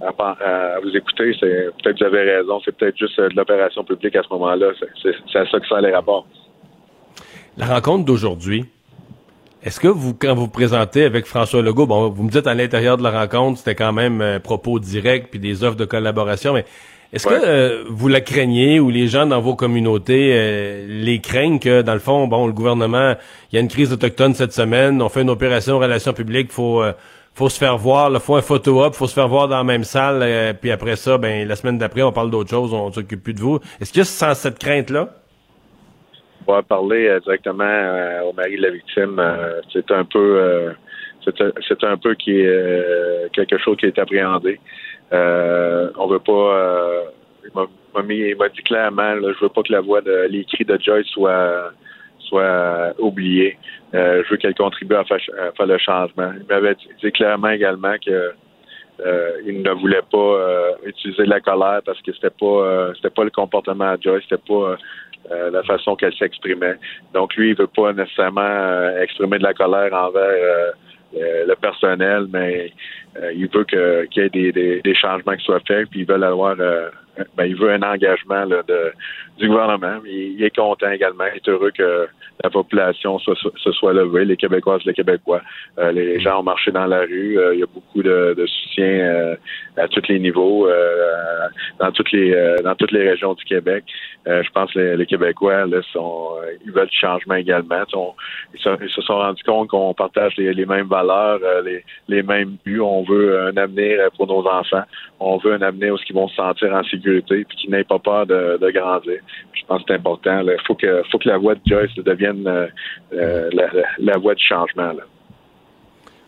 à, 0.00 0.78
vous 0.82 0.96
écouter, 0.96 1.34
c'est 1.40 1.68
peut-être 1.82 1.98
vous 1.98 2.04
avez 2.04 2.36
raison, 2.36 2.60
c'est 2.64 2.76
peut-être 2.76 2.96
juste 2.96 3.18
euh, 3.18 3.28
de 3.28 3.36
l'opération 3.36 3.84
publique 3.84 4.16
à 4.16 4.22
ce 4.22 4.28
moment-là. 4.30 4.68
C'est 5.02 5.38
à 5.38 5.46
ça 5.50 5.60
que 5.60 5.66
ça 5.66 5.80
les 5.80 5.92
rapports. 5.92 6.26
La 7.56 7.66
rencontre 7.66 8.04
d'aujourd'hui, 8.04 8.64
est-ce 9.62 9.80
que 9.80 9.88
vous, 9.88 10.14
quand 10.14 10.34
vous 10.34 10.42
vous 10.42 10.48
présentez 10.48 11.04
avec 11.04 11.26
François 11.26 11.62
Legault, 11.62 11.86
bon, 11.86 12.08
vous 12.10 12.22
me 12.22 12.30
dites 12.30 12.46
à 12.46 12.54
l'intérieur 12.54 12.98
de 12.98 13.02
la 13.02 13.10
rencontre, 13.10 13.58
c'était 13.58 13.74
quand 13.74 13.92
même 13.92 14.20
un 14.20 14.36
euh, 14.36 14.38
propos 14.38 14.78
direct 14.78 15.28
puis 15.30 15.40
des 15.40 15.64
offres 15.64 15.76
de 15.76 15.86
collaboration, 15.86 16.52
mais 16.52 16.64
est-ce 17.12 17.26
que 17.26 17.84
vous 17.88 18.08
la 18.08 18.20
craignez 18.20 18.80
ou 18.80 18.90
les 18.90 19.06
gens 19.06 19.26
dans 19.26 19.40
vos 19.40 19.54
communautés 19.54 20.84
les 20.86 21.20
craignent 21.20 21.60
que, 21.60 21.80
dans 21.80 21.94
le 21.94 22.00
fond, 22.00 22.26
bon, 22.26 22.48
le 22.48 22.52
gouvernement, 22.52 23.14
il 23.50 23.54
y 23.54 23.58
a 23.58 23.60
une 23.62 23.68
crise 23.68 23.92
autochtone 23.92 24.34
cette 24.34 24.52
semaine, 24.52 25.00
on 25.00 25.08
fait 25.08 25.22
une 25.22 25.30
opération 25.30 25.78
relations 25.78 26.12
publiques, 26.12 26.50
faut 26.50 26.82
faut 27.36 27.50
se 27.50 27.58
faire 27.58 27.76
voir, 27.76 28.10
il 28.10 28.18
faut 28.18 28.36
un 28.36 28.40
photo-op, 28.40 28.94
faut 28.94 29.06
se 29.06 29.12
faire 29.12 29.28
voir 29.28 29.46
dans 29.46 29.58
la 29.58 29.64
même 29.64 29.84
salle, 29.84 30.20
euh, 30.22 30.54
puis 30.54 30.70
après 30.70 30.96
ça, 30.96 31.18
ben 31.18 31.46
la 31.46 31.54
semaine 31.54 31.76
d'après, 31.76 32.02
on 32.02 32.10
parle 32.10 32.30
d'autre 32.30 32.48
chose, 32.48 32.72
on 32.72 32.90
s'occupe 32.90 33.22
plus 33.22 33.34
de 33.34 33.40
vous. 33.40 33.60
Est-ce 33.78 34.00
a 34.00 34.04
sans 34.04 34.32
cette 34.34 34.58
crainte-là? 34.58 35.10
On 36.46 36.54
va 36.54 36.62
parler 36.62 37.08
euh, 37.08 37.20
directement 37.20 37.64
euh, 37.64 38.22
au 38.22 38.32
mari 38.32 38.56
de 38.56 38.62
la 38.62 38.70
victime. 38.70 39.20
c'est 39.70 39.90
un 39.90 40.04
peu 40.04 40.74
c'est 41.26 41.84
un 41.84 41.96
peu 41.98 42.14
qui 42.14 42.40
est 42.40 43.30
quelque 43.32 43.58
chose 43.58 43.76
qui 43.76 43.86
est 43.86 43.98
appréhendé. 43.98 44.58
on 45.12 46.06
veut 46.06 46.20
pas 46.20 47.02
il 48.08 48.36
m'a 48.38 48.48
dit 48.48 48.62
clairement, 48.62 49.14
là, 49.14 49.32
je 49.34 49.44
veux 49.44 49.50
pas 49.50 49.62
que 49.62 49.72
la 49.72 49.80
voix 49.80 50.00
de 50.00 50.26
les 50.30 50.44
cris 50.44 50.64
de 50.64 50.78
Joyce 50.80 51.06
soit 51.08 51.72
soit 52.28 52.94
oublié. 52.98 53.56
Euh, 53.94 54.22
je 54.24 54.30
veux 54.30 54.36
qu'elle 54.36 54.54
contribue 54.54 54.94
à 54.94 55.04
faire, 55.04 55.18
le 55.66 55.78
changement. 55.78 56.32
Il 56.38 56.46
m'avait 56.48 56.74
dit 56.74 57.12
clairement 57.12 57.50
également 57.50 57.94
que 58.04 58.32
euh, 59.04 59.30
il 59.44 59.62
ne 59.62 59.70
voulait 59.72 60.02
pas 60.10 60.18
euh, 60.18 60.72
utiliser 60.86 61.26
la 61.26 61.40
colère 61.40 61.80
parce 61.84 62.00
que 62.00 62.12
c'était 62.12 62.30
pas 62.30 62.92
c'était 62.94 63.10
pas 63.10 63.24
le 63.24 63.30
comportement 63.30 63.94
de 63.94 64.02
Joyce, 64.02 64.24
c'était 64.28 64.42
pas 64.48 64.76
la 65.50 65.62
façon 65.64 65.96
qu'elle 65.96 66.14
s'exprimait. 66.14 66.76
Donc 67.12 67.34
lui, 67.34 67.50
il 67.50 67.56
veut 67.56 67.66
pas 67.66 67.92
nécessairement 67.92 68.96
exprimer 69.00 69.38
de 69.38 69.42
la 69.42 69.54
colère 69.54 69.92
envers 69.92 70.72
le 71.12 71.54
personnel, 71.56 72.26
mais 72.32 72.72
il 73.34 73.48
veut 73.48 73.64
qu'il 73.64 74.22
y 74.22 74.26
ait 74.26 74.52
des, 74.52 74.80
des, 74.82 74.94
changements 74.94 75.34
qui 75.34 75.44
soient 75.44 75.60
faits, 75.66 75.88
puis 75.90 76.00
ils 76.00 76.06
veulent 76.06 76.22
avoir 76.22 76.54
ben, 77.36 77.44
il 77.44 77.56
veut 77.56 77.72
un 77.72 77.82
engagement 77.82 78.44
là, 78.44 78.62
de, 78.62 78.92
du 79.38 79.48
gouvernement. 79.48 80.00
Il, 80.04 80.34
il, 80.38 80.44
est 80.44 80.54
content 80.54 80.90
également. 80.90 81.24
Il 81.32 81.36
est 81.36 81.48
heureux 81.48 81.70
que 81.70 82.08
la 82.42 82.50
population 82.50 83.18
se, 83.18 83.32
se 83.34 83.72
soit 83.72 83.92
levée, 83.92 84.24
les 84.24 84.36
Québécoises, 84.36 84.84
les 84.84 84.94
Québécois. 84.94 85.40
Euh, 85.78 85.92
les 85.92 86.20
gens 86.20 86.40
ont 86.40 86.42
marché 86.42 86.70
dans 86.70 86.86
la 86.86 87.00
rue. 87.00 87.38
Euh, 87.38 87.54
il 87.54 87.60
y 87.60 87.62
a 87.62 87.66
beaucoup 87.66 88.02
de, 88.02 88.34
de 88.36 88.46
soutien 88.46 88.86
euh, 88.86 89.36
à 89.76 89.88
tous 89.88 90.06
les 90.08 90.18
niveaux, 90.18 90.68
dans 91.78 91.92
toutes 91.92 92.10
les 92.12 92.34
dans 92.64 92.74
toutes 92.74 92.92
les 92.92 93.08
régions 93.10 93.34
du 93.34 93.44
Québec. 93.44 93.84
je 94.26 94.50
pense 94.50 94.72
que 94.72 94.78
les, 94.78 95.06
Québécois 95.06 95.66
là, 95.66 95.82
sont, 95.92 96.30
ils 96.64 96.72
veulent 96.72 96.88
du 96.88 96.96
changement 96.96 97.34
également. 97.34 97.82
ils, 98.54 98.60
se, 98.60 99.02
sont 99.02 99.18
rendus 99.18 99.42
compte 99.44 99.68
qu'on 99.68 99.92
partage 99.92 100.34
les, 100.38 100.54
les, 100.54 100.64
mêmes 100.64 100.86
valeurs, 100.86 101.40
les, 101.62 101.84
les 102.08 102.22
mêmes 102.22 102.56
buts. 102.64 102.80
On 102.80 103.02
veut 103.02 103.38
un 103.48 103.56
avenir 103.56 103.98
pour 104.16 104.26
nos 104.26 104.46
enfants. 104.48 104.84
On 105.20 105.36
veut 105.36 105.52
un 105.52 105.62
avenir 105.62 105.94
où 105.94 105.98
ils 106.08 106.14
vont 106.14 106.28
se 106.28 106.36
sentir 106.36 106.72
en 106.72 106.82
sécurité 106.84 107.44
puis 107.44 107.56
qu'ils 107.58 107.70
n'aient 107.70 107.84
pas 107.84 107.98
peur 107.98 108.26
de, 108.26 108.58
de 108.58 108.70
grandir. 108.70 109.20
Je 109.52 109.62
pense 109.66 109.82
que 109.82 109.88
c'est 109.88 109.94
important. 109.94 110.40
Il 110.40 110.56
faut 110.66 110.74
que 110.74 111.02
faut 111.10 111.18
que 111.18 111.28
la 111.28 111.38
voix 111.38 111.54
de 111.54 111.60
Joyce 111.66 111.94
devienne 111.96 112.25
euh, 112.46 112.66
euh, 113.12 113.50
la, 113.98 114.18
voie 114.18 114.34
du 114.34 114.44
changement. 114.44 114.92
Là. 114.92 115.02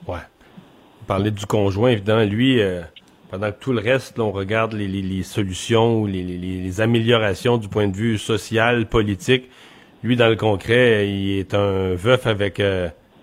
Ouais. 0.07 0.22
Parler 1.07 1.30
du 1.30 1.46
conjoint, 1.46 1.90
évidemment, 1.90 2.24
lui, 2.24 2.61
euh, 2.61 2.82
pendant 3.30 3.51
que 3.51 3.59
tout 3.61 3.72
le 3.72 3.80
reste, 3.80 4.18
on 4.18 4.30
regarde 4.30 4.74
les, 4.74 5.22
solutions 5.22 6.01
ou 6.01 6.07
les, 6.07 6.80
améliorations 6.80 7.57
du 7.57 7.68
point 7.68 7.88
de 7.88 7.96
vue 7.96 8.18
social, 8.18 8.86
politique. 8.86 9.49
Lui, 10.03 10.16
dans 10.16 10.28
le 10.28 10.36
concret, 10.36 11.09
il 11.09 11.38
est 11.38 11.55
un 11.55 11.94
veuf 11.94 12.26
avec 12.26 12.62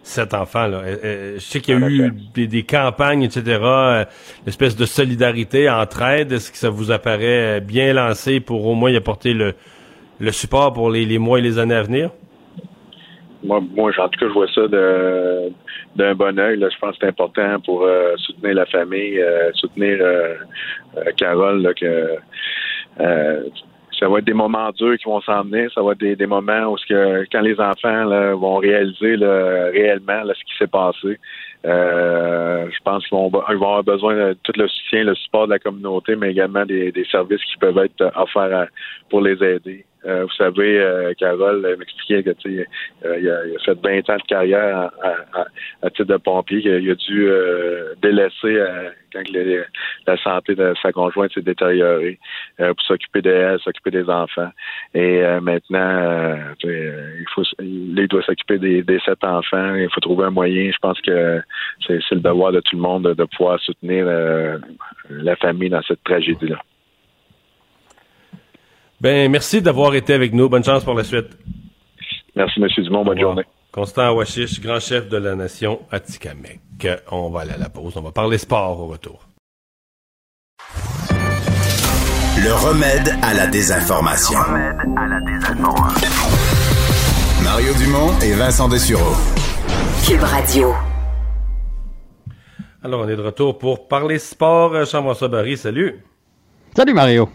sept 0.04 0.34
enfants. 0.34 0.68
Là. 0.68 0.82
je 1.04 1.40
sais 1.40 1.62
qu'il 1.62 1.80
y 1.80 1.84
a 1.84 1.90
eu 1.90 2.12
des, 2.48 2.64
campagnes, 2.64 3.24
etc., 3.24 3.44
une 3.62 4.06
espèce 4.48 4.76
de 4.76 4.86
solidarité, 4.86 5.70
entraide. 5.70 6.32
Est-ce 6.32 6.52
que 6.52 6.58
ça 6.58 6.70
vous 6.70 6.92
apparaît 6.92 7.62
bien 7.62 7.94
lancé 7.94 8.40
pour 8.40 8.66
au 8.66 8.74
moins 8.74 8.92
y 8.92 8.98
apporter 8.98 9.34
le, 9.34 9.54
le 10.20 10.32
support 10.32 10.74
pour 10.74 10.90
les 10.90 11.18
mois 11.18 11.40
et 11.40 11.42
les 11.42 11.60
années 11.60 11.76
à 11.76 11.84
venir? 11.84 12.10
Moi, 13.44 13.62
moi, 13.76 13.92
en 13.98 14.10
tout 14.10 14.20
cas, 14.20 14.28
je 14.28 14.34
vois 14.34 14.48
ça 14.48 14.68
d'un 15.96 16.16
bon 16.16 16.40
oeil. 16.40 16.60
Je 16.60 16.80
pense 16.80 16.92
que 16.92 16.98
c'est 17.02 17.08
important 17.08 17.60
pour 17.64 17.84
euh, 17.84 18.16
soutenir 18.18 18.56
la 18.56 18.66
famille, 18.66 19.20
euh, 19.20 19.52
soutenir 19.54 19.98
euh, 20.02 20.36
Carole, 21.18 21.74
que 21.80 22.16
ça 22.98 24.10
va 24.10 24.20
être 24.20 24.26
des 24.26 24.34
moments 24.34 24.72
durs 24.72 24.98
qui 24.98 25.06
vont 25.06 25.22
s'emmener. 25.22 25.68
Ça 25.74 25.82
va 25.82 25.94
être 25.94 26.00
des, 26.00 26.26
moments 26.26 26.74
où 26.74 26.76
que, 26.88 27.26
quand 27.32 27.42
les 27.42 27.60
enfants 27.60 28.36
vont 28.36 28.58
réaliser 28.58 29.16
réellement 29.16 30.22
ce 30.28 30.44
qui 30.44 30.58
s'est 30.58 30.68
passé, 30.68 31.18
je 31.64 32.80
pense 32.84 33.08
qu'ils 33.08 33.18
vont, 33.18 33.30
vont 33.30 33.42
avoir 33.42 33.84
besoin 33.84 34.16
de 34.16 34.38
tout 34.44 34.54
le 34.58 34.68
soutien, 34.68 35.06
le 35.06 35.16
support 35.16 35.48
de 35.48 35.54
la 35.54 35.60
communauté, 35.60 36.16
mais 36.16 36.32
également 36.32 36.66
des, 36.66 36.92
des 36.92 37.06
services 37.06 37.44
qui 37.46 37.58
peuvent 37.58 37.78
être 37.78 38.12
offerts 38.16 38.68
pour 39.10 39.22
les 39.22 39.42
aider. 39.42 39.86
Euh, 40.06 40.24
vous 40.24 40.34
savez, 40.38 40.80
euh, 40.80 41.14
Carole 41.18 41.76
m'expliquait 41.80 42.22
que 42.22 42.30
euh, 42.30 42.66
il, 43.20 43.30
a, 43.30 43.60
fait 43.66 43.78
20 43.82 44.10
ans 44.10 44.18
de 44.18 44.28
carrière 44.28 44.92
à, 45.82 45.90
titre 45.90 46.06
de 46.06 46.18
pompier, 46.18 46.62
qu'il 46.62 46.92
a 46.92 46.96
dû 46.96 47.30
délaisser 48.02 48.64
quand 49.14 49.24
la 50.08 50.18
santé 50.18 50.56
de 50.56 50.74
sa 50.82 50.92
conjointe 50.92 51.34
s'est 51.34 51.42
détériorée 51.42 52.20
pour 52.58 52.82
s'occuper 52.86 53.22
d'elle, 53.22 53.60
s'occuper 53.60 53.92
des 53.92 54.10
enfants. 54.10 54.52
Et 54.94 55.22
maintenant, 55.42 56.38
il 56.64 57.26
faut 57.34 57.44
il 57.60 58.08
doit 58.08 58.24
s'occuper 58.24 58.60
des, 58.60 59.00
sept 59.06 59.24
enfants. 59.24 59.76
Il 59.76 59.90
faut 59.90 60.02
trouver 60.02 60.26
un 60.26 60.32
moyen. 60.32 60.72
Je 60.72 60.78
pense 60.80 61.00
que 61.02 61.42
c'est 61.86 62.12
le 62.12 62.20
devoir 62.20 62.52
de 62.52 62.60
tout 62.60 62.76
le 62.76 62.82
monde 62.82 63.14
de 63.14 63.24
pouvoir 63.24 63.60
soutenir 63.60 64.06
la 65.10 65.36
famille 65.38 65.70
dans 65.70 65.82
cette 65.84 66.04
tragédie-là. 66.04 66.60
Ben, 69.02 69.30
merci 69.32 69.62
d'avoir 69.62 69.94
été 69.96 70.14
avec 70.14 70.34
nous. 70.34 70.50
Bonne 70.50 70.64
chance 70.64 70.84
pour 70.84 70.94
la 70.94 71.04
suite. 71.04 71.38
Merci, 72.36 72.62
M. 72.62 72.68
Dumont. 72.84 73.04
Bonne 73.04 73.20
journée. 73.20 73.44
Constant 73.72 74.04
Awashish, 74.04 74.62
grand 74.62 74.80
chef 74.80 75.10
de 75.10 75.18
la 75.18 75.36
nation 75.36 75.82
Atikamek. 75.92 76.88
On 77.12 77.30
va 77.30 77.42
aller 77.42 77.52
à 77.52 77.58
la 77.58 77.70
pause. 77.70 77.98
On 77.98 78.02
va 78.02 78.12
parler 78.12 78.38
sport 78.38 78.80
au 78.80 78.88
retour. 78.88 79.28
Le 82.38 82.54
remède 82.54 83.16
à 83.22 83.34
la 83.34 83.48
désinformation. 83.48 84.38
Le 84.40 84.46
remède 84.46 84.98
à 84.98 85.08
la 85.08 85.20
désinformation. 85.22 86.12
Mario 87.44 87.74
Dumont 87.74 88.20
et 88.22 88.34
Vincent 88.34 88.70
Dessureau. 88.70 89.16
Cube 90.08 90.24
Radio. 90.24 90.74
Alors, 92.84 93.02
on 93.02 93.10
est 93.10 93.16
de 93.16 93.22
retour 93.22 93.58
pour 93.58 93.88
parler 93.88 94.20
sport. 94.20 94.86
Jean-François 94.86 95.28
Barry, 95.28 95.58
salut. 95.58 96.04
Salut 96.76 96.94
Mario. 96.94 97.30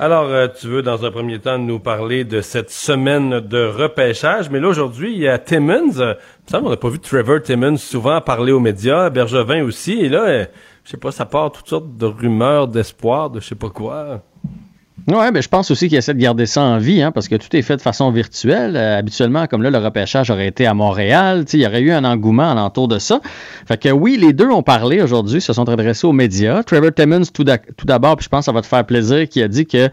Alors, 0.00 0.26
euh, 0.26 0.46
tu 0.46 0.68
veux 0.68 0.82
dans 0.82 1.04
un 1.04 1.10
premier 1.10 1.40
temps 1.40 1.58
nous 1.58 1.80
parler 1.80 2.22
de 2.22 2.40
cette 2.40 2.70
semaine 2.70 3.40
de 3.40 3.64
repêchage, 3.66 4.48
mais 4.48 4.60
là 4.60 4.68
aujourd'hui, 4.68 5.12
il 5.12 5.18
y 5.18 5.26
a 5.26 5.40
Timmons. 5.40 5.90
Ça, 6.46 6.62
on 6.62 6.70
n'a 6.70 6.76
pas 6.76 6.88
vu 6.88 7.00
Trevor 7.00 7.42
Timmons 7.42 7.76
souvent 7.78 8.20
parler 8.20 8.52
aux 8.52 8.60
médias, 8.60 9.10
Bergevin 9.10 9.64
aussi, 9.64 9.94
et 9.94 10.08
là, 10.08 10.22
euh, 10.28 10.46
je 10.84 10.92
sais 10.92 10.98
pas, 10.98 11.10
ça 11.10 11.26
part 11.26 11.50
toutes 11.50 11.66
sortes 11.66 11.96
de 11.96 12.06
rumeurs, 12.06 12.68
d'espoir, 12.68 13.28
de 13.28 13.40
je 13.40 13.48
sais 13.48 13.54
pas 13.56 13.70
quoi. 13.70 14.22
Oui, 15.06 15.32
ben, 15.32 15.42
je 15.42 15.48
pense 15.48 15.70
aussi 15.70 15.88
qu'il 15.88 15.96
essaie 15.96 16.12
de 16.12 16.20
garder 16.20 16.44
ça 16.46 16.60
en 16.60 16.78
vie, 16.78 17.00
hein, 17.00 17.12
parce 17.12 17.28
que 17.28 17.36
tout 17.36 17.54
est 17.56 17.62
fait 17.62 17.76
de 17.76 17.80
façon 17.82 18.10
virtuelle. 18.10 18.76
Euh, 18.76 18.98
habituellement, 18.98 19.46
comme 19.46 19.62
là, 19.62 19.70
le 19.70 19.78
repêchage 19.78 20.30
aurait 20.30 20.48
été 20.48 20.66
à 20.66 20.74
Montréal, 20.74 21.44
il 21.52 21.60
y 21.60 21.66
aurait 21.66 21.80
eu 21.80 21.92
un 21.92 22.04
engouement 22.04 22.50
alentour 22.50 22.88
de 22.88 22.98
ça. 22.98 23.20
Fait 23.66 23.80
que 23.80 23.88
oui, 23.88 24.18
les 24.20 24.32
deux 24.32 24.48
ont 24.48 24.62
parlé 24.62 25.00
aujourd'hui, 25.00 25.40
se 25.40 25.52
sont 25.52 25.68
adressés 25.68 26.06
aux 26.06 26.12
médias. 26.12 26.62
Trevor 26.62 26.92
Timmons, 26.92 27.22
tout 27.32 27.44
d'abord, 27.44 28.16
puis 28.16 28.24
je 28.24 28.28
pense 28.28 28.40
que 28.40 28.44
ça 28.46 28.52
va 28.52 28.60
te 28.60 28.66
faire 28.66 28.84
plaisir, 28.84 29.28
qui 29.28 29.42
a 29.42 29.48
dit 29.48 29.66
que 29.66 29.88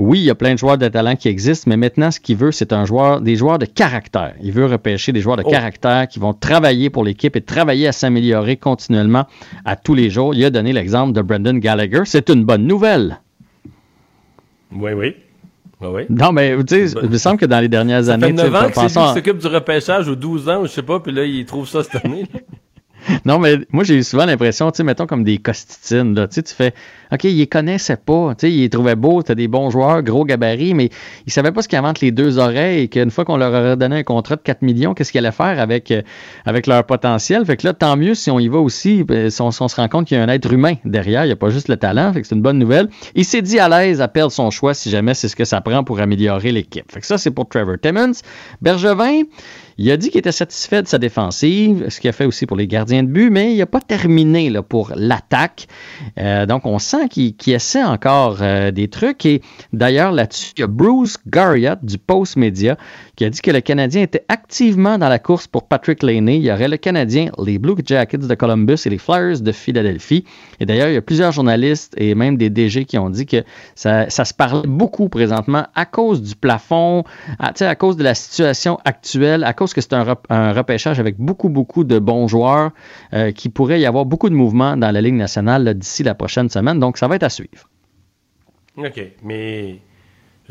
oui, 0.00 0.18
il 0.20 0.24
y 0.24 0.30
a 0.30 0.34
plein 0.34 0.54
de 0.54 0.58
joueurs 0.58 0.78
de 0.78 0.88
talent 0.88 1.14
qui 1.14 1.28
existent, 1.28 1.68
mais 1.68 1.76
maintenant, 1.76 2.10
ce 2.10 2.20
qu'il 2.20 2.36
veut, 2.36 2.52
c'est 2.52 2.72
un 2.72 2.84
joueur, 2.86 3.20
des 3.20 3.36
joueurs 3.36 3.58
de 3.58 3.66
caractère. 3.66 4.34
Il 4.42 4.52
veut 4.52 4.66
repêcher 4.66 5.12
des 5.12 5.20
joueurs 5.20 5.36
de 5.36 5.42
oh. 5.44 5.50
caractère 5.50 6.08
qui 6.08 6.18
vont 6.18 6.32
travailler 6.32 6.90
pour 6.90 7.04
l'équipe 7.04 7.36
et 7.36 7.42
travailler 7.42 7.86
à 7.86 7.92
s'améliorer 7.92 8.56
continuellement 8.56 9.26
à 9.64 9.76
tous 9.76 9.94
les 9.94 10.08
jours. 10.08 10.34
Il 10.34 10.44
a 10.44 10.50
donné 10.50 10.72
l'exemple 10.72 11.12
de 11.12 11.20
Brendan 11.20 11.58
Gallagher. 11.58 12.02
C'est 12.04 12.30
une 12.30 12.44
bonne 12.44 12.66
nouvelle. 12.66 13.20
Oui, 14.72 14.92
oui. 14.92 15.16
Oui. 15.82 16.02
Non, 16.10 16.32
mais 16.32 16.56
tu 16.64 16.88
sais, 16.88 16.98
il 17.02 17.08
me 17.08 17.16
semble 17.16 17.38
que 17.38 17.46
dans 17.46 17.60
les 17.60 17.68
dernières 17.68 18.04
ça 18.04 18.12
années. 18.12 18.26
Fait 18.26 18.32
9 18.34 18.54
ans 18.54 18.70
que 18.70 18.88
s'occupe 18.88 19.38
du 19.38 19.46
repêchage 19.46 20.08
ou 20.08 20.14
12 20.14 20.48
ans, 20.48 20.60
ou 20.60 20.66
je 20.66 20.72
sais 20.72 20.82
pas, 20.82 21.00
puis 21.00 21.10
là, 21.10 21.24
il 21.24 21.46
trouve 21.46 21.66
ça 21.66 21.82
cette 21.82 22.04
année. 22.04 22.26
non, 23.24 23.38
mais 23.38 23.58
moi, 23.72 23.84
j'ai 23.84 23.96
eu 23.96 24.02
souvent 24.02 24.26
l'impression, 24.26 24.70
tu 24.70 24.78
sais, 24.78 24.84
mettons 24.84 25.06
comme 25.06 25.24
des 25.24 25.38
costitines, 25.38 26.14
là. 26.14 26.28
Tu 26.28 26.42
fais, 26.46 26.74
OK, 27.12 27.24
il 27.24 27.38
les 27.38 27.46
connaissait 27.46 27.96
pas. 27.96 28.34
Tu 28.34 28.46
sais, 28.46 28.52
il 28.52 28.60
les 28.60 28.70
trouvait 28.70 28.96
beaux, 28.96 29.22
t'as 29.22 29.34
des 29.34 29.48
bons 29.48 29.70
joueurs, 29.70 30.02
gros 30.02 30.24
gabarits, 30.24 30.74
mais 30.74 30.90
il 31.26 31.32
savait 31.32 31.52
pas 31.52 31.62
ce 31.62 31.68
qu'il 31.68 31.76
y 31.76 31.78
avait 31.78 31.88
entre 31.88 32.04
les 32.04 32.10
deux 32.10 32.38
oreilles 32.38 32.82
et 32.82 32.88
qu'une 32.88 33.10
fois 33.10 33.24
qu'on 33.24 33.36
leur 33.36 33.52
aurait 33.52 33.76
donné 33.76 33.96
un 33.96 34.02
contrat 34.02 34.36
de 34.36 34.42
4 34.42 34.62
millions, 34.62 34.94
qu'est-ce 34.94 35.12
qu'ils 35.12 35.24
allaient 35.24 35.32
faire 35.32 35.60
avec, 35.60 35.90
euh, 35.90 36.02
avec 36.46 36.66
leur 36.66 36.84
potentiel? 36.84 37.44
Fait 37.44 37.56
que 37.56 37.66
là, 37.66 37.72
tant 37.72 37.96
mieux 37.96 38.14
si 38.14 38.30
on 38.30 38.38
y 38.38 38.48
va 38.48 38.58
aussi, 38.58 39.04
ben, 39.04 39.30
si 39.30 39.42
on, 39.42 39.50
se 39.50 39.76
rend 39.76 39.88
compte 39.88 40.06
qu'il 40.06 40.16
y 40.16 40.20
a 40.20 40.24
un 40.24 40.28
être 40.28 40.52
humain 40.52 40.74
derrière, 40.84 41.24
il 41.24 41.28
n'y 41.28 41.32
a 41.32 41.36
pas 41.36 41.50
juste 41.50 41.68
le 41.68 41.76
talent. 41.76 42.12
Fait 42.12 42.22
que 42.22 42.26
c'est 42.26 42.34
une 42.34 42.42
bonne 42.42 42.58
nouvelle. 42.58 42.88
Il 43.14 43.24
s'est 43.24 43.42
dit 43.42 43.58
à 43.58 43.68
l'aise 43.68 44.00
à 44.00 44.08
perdre 44.08 44.32
son 44.32 44.50
choix 44.50 44.74
si 44.74 44.90
jamais 44.90 45.14
c'est 45.14 45.28
ce 45.28 45.36
que 45.36 45.44
ça 45.44 45.60
prend 45.60 45.84
pour 45.84 46.00
améliorer 46.00 46.52
l'équipe. 46.52 46.90
Fait 46.90 47.00
que 47.00 47.06
ça, 47.06 47.18
c'est 47.18 47.30
pour 47.30 47.48
Trevor 47.48 47.76
Timmons. 47.80 48.12
Bergevin, 48.62 49.22
il 49.82 49.90
a 49.90 49.96
dit 49.96 50.10
qu'il 50.10 50.18
était 50.18 50.30
satisfait 50.30 50.82
de 50.82 50.88
sa 50.88 50.98
défensive, 50.98 51.86
ce 51.88 52.00
qu'il 52.00 52.10
a 52.10 52.12
fait 52.12 52.26
aussi 52.26 52.44
pour 52.44 52.58
les 52.58 52.66
gardiens 52.66 53.02
de 53.02 53.08
but, 53.08 53.30
mais 53.30 53.54
il 53.54 53.58
n'a 53.58 53.66
pas 53.66 53.80
terminé 53.80 54.52
pour 54.68 54.92
l'attaque. 54.94 55.68
Euh, 56.18 56.44
donc, 56.44 56.66
on 56.66 56.78
sent 56.78 57.08
qu'il 57.08 57.34
essaie 57.46 57.82
encore 57.82 58.42
euh, 58.42 58.72
des 58.72 58.88
trucs. 58.88 59.24
Et 59.24 59.40
d'ailleurs, 59.72 60.12
là-dessus, 60.12 60.52
il 60.58 60.60
y 60.60 60.64
a 60.64 60.66
Bruce 60.66 61.16
Garriott 61.26 61.78
du 61.82 61.96
Post 61.96 62.36
Media 62.36 62.76
qui 63.20 63.26
a 63.26 63.28
dit 63.28 63.42
que 63.42 63.50
le 63.50 63.60
Canadien 63.60 64.00
était 64.00 64.24
activement 64.30 64.96
dans 64.96 65.10
la 65.10 65.18
course 65.18 65.46
pour 65.46 65.68
Patrick 65.68 66.02
Laney. 66.02 66.36
Il 66.36 66.42
y 66.42 66.50
aurait 66.50 66.68
le 66.68 66.78
Canadien, 66.78 67.30
les 67.44 67.58
Blue 67.58 67.74
Jackets 67.84 68.16
de 68.16 68.34
Columbus 68.34 68.78
et 68.86 68.88
les 68.88 68.96
Flyers 68.96 69.42
de 69.42 69.52
Philadelphie. 69.52 70.24
Et 70.58 70.64
d'ailleurs, 70.64 70.88
il 70.88 70.94
y 70.94 70.96
a 70.96 71.02
plusieurs 71.02 71.30
journalistes 71.30 71.94
et 71.98 72.14
même 72.14 72.38
des 72.38 72.48
DG 72.48 72.86
qui 72.86 72.96
ont 72.96 73.10
dit 73.10 73.26
que 73.26 73.44
ça, 73.74 74.08
se 74.08 74.32
parle 74.32 74.66
beaucoup 74.66 75.10
présentement 75.10 75.66
à 75.74 75.84
cause 75.84 76.22
du 76.22 76.34
plafond, 76.34 77.04
à, 77.38 77.52
à 77.62 77.74
cause 77.74 77.98
de 77.98 78.04
la 78.04 78.14
situation 78.14 78.78
actuelle, 78.86 79.44
à 79.44 79.52
cause 79.52 79.74
que 79.74 79.82
c'est 79.82 79.92
un, 79.92 80.52
repêchage 80.54 80.98
avec 80.98 81.18
beaucoup, 81.18 81.50
beaucoup 81.50 81.84
de 81.84 81.98
bons 81.98 82.26
joueurs, 82.26 82.70
euh, 83.12 83.32
qui 83.32 83.50
pourrait 83.50 83.82
y 83.82 83.84
avoir 83.84 84.06
beaucoup 84.06 84.30
de 84.30 84.34
mouvements 84.34 84.78
dans 84.78 84.90
la 84.90 85.02
Ligue 85.02 85.12
nationale 85.12 85.74
d'ici 85.74 86.04
la 86.04 86.14
prochaine 86.14 86.48
semaine. 86.48 86.80
Donc, 86.80 86.96
ça 86.96 87.06
va 87.06 87.16
être 87.16 87.24
à 87.24 87.28
suivre. 87.28 87.68
OK, 88.78 88.98
mais 89.22 89.80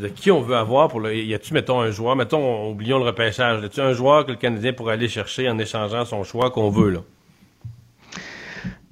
qui 0.08 0.32
on 0.32 0.42
veut 0.42 0.56
avoir 0.56 0.88
pour 0.88 1.00
le. 1.00 1.16
Y 1.16 1.34
a-tu, 1.34 1.54
mettons, 1.54 1.82
un 1.82 1.92
joueur, 1.92 2.16
mettons, 2.16 2.70
oublions 2.70 2.98
le 2.98 3.06
repêchage, 3.06 3.62
y 3.62 3.66
a-tu 3.66 3.82
un 3.82 3.94
joueur 3.94 4.26
que 4.26 4.32
le 4.32 4.38
Canadien 4.38 4.74
pourrait 4.74 4.94
aller 4.94 5.08
chercher 5.08 5.50
en 5.50 5.58
échangeant 5.60 6.06
son 6.06 6.24
choix 6.24 6.52
qu'on 6.52 6.70
veut, 6.70 6.90
là? 6.90 7.00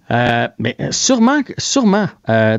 Euh, 0.09 0.47
mais 0.57 0.75
euh, 0.79 0.87
sûrement, 0.91 1.41
sûrement. 1.57 2.07
Euh, 2.29 2.57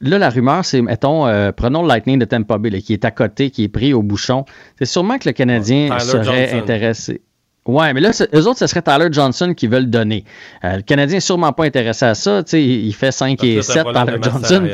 là, 0.00 0.18
la 0.18 0.30
rumeur, 0.30 0.64
c'est, 0.64 0.80
mettons, 0.80 1.24
prenons 1.56 1.82
le 1.82 1.88
Lightning 1.88 2.18
de 2.18 2.24
Tampa 2.24 2.58
Bay, 2.58 2.80
qui 2.80 2.92
est 2.92 3.04
à 3.04 3.10
côté, 3.10 3.50
qui 3.50 3.64
est 3.64 3.68
pris 3.68 3.92
au 3.92 4.02
bouchon. 4.02 4.44
C'est 4.78 4.84
sûrement 4.84 5.18
que 5.18 5.28
le 5.28 5.32
Canadien 5.32 5.98
serait 5.98 6.52
intéressé. 6.52 7.22
Ouais, 7.66 7.92
mais 7.92 8.00
là, 8.00 8.10
eux 8.34 8.46
autres, 8.46 8.58
ce 8.58 8.66
serait 8.66 8.82
Tyler 8.82 9.08
Johnson 9.10 9.52
qui 9.54 9.66
veulent 9.66 9.84
le 9.84 9.90
donner. 9.90 10.24
le 10.62 10.80
Canadien 10.80 11.16
n'est 11.16 11.20
sûrement 11.20 11.52
pas 11.52 11.64
intéressé 11.64 12.06
à 12.06 12.14
ça. 12.14 12.42
il 12.52 12.94
fait 12.94 13.12
5 13.12 13.42
et 13.44 13.62
7, 13.62 13.86
Tyler 13.92 14.18
Johnson. 14.22 14.68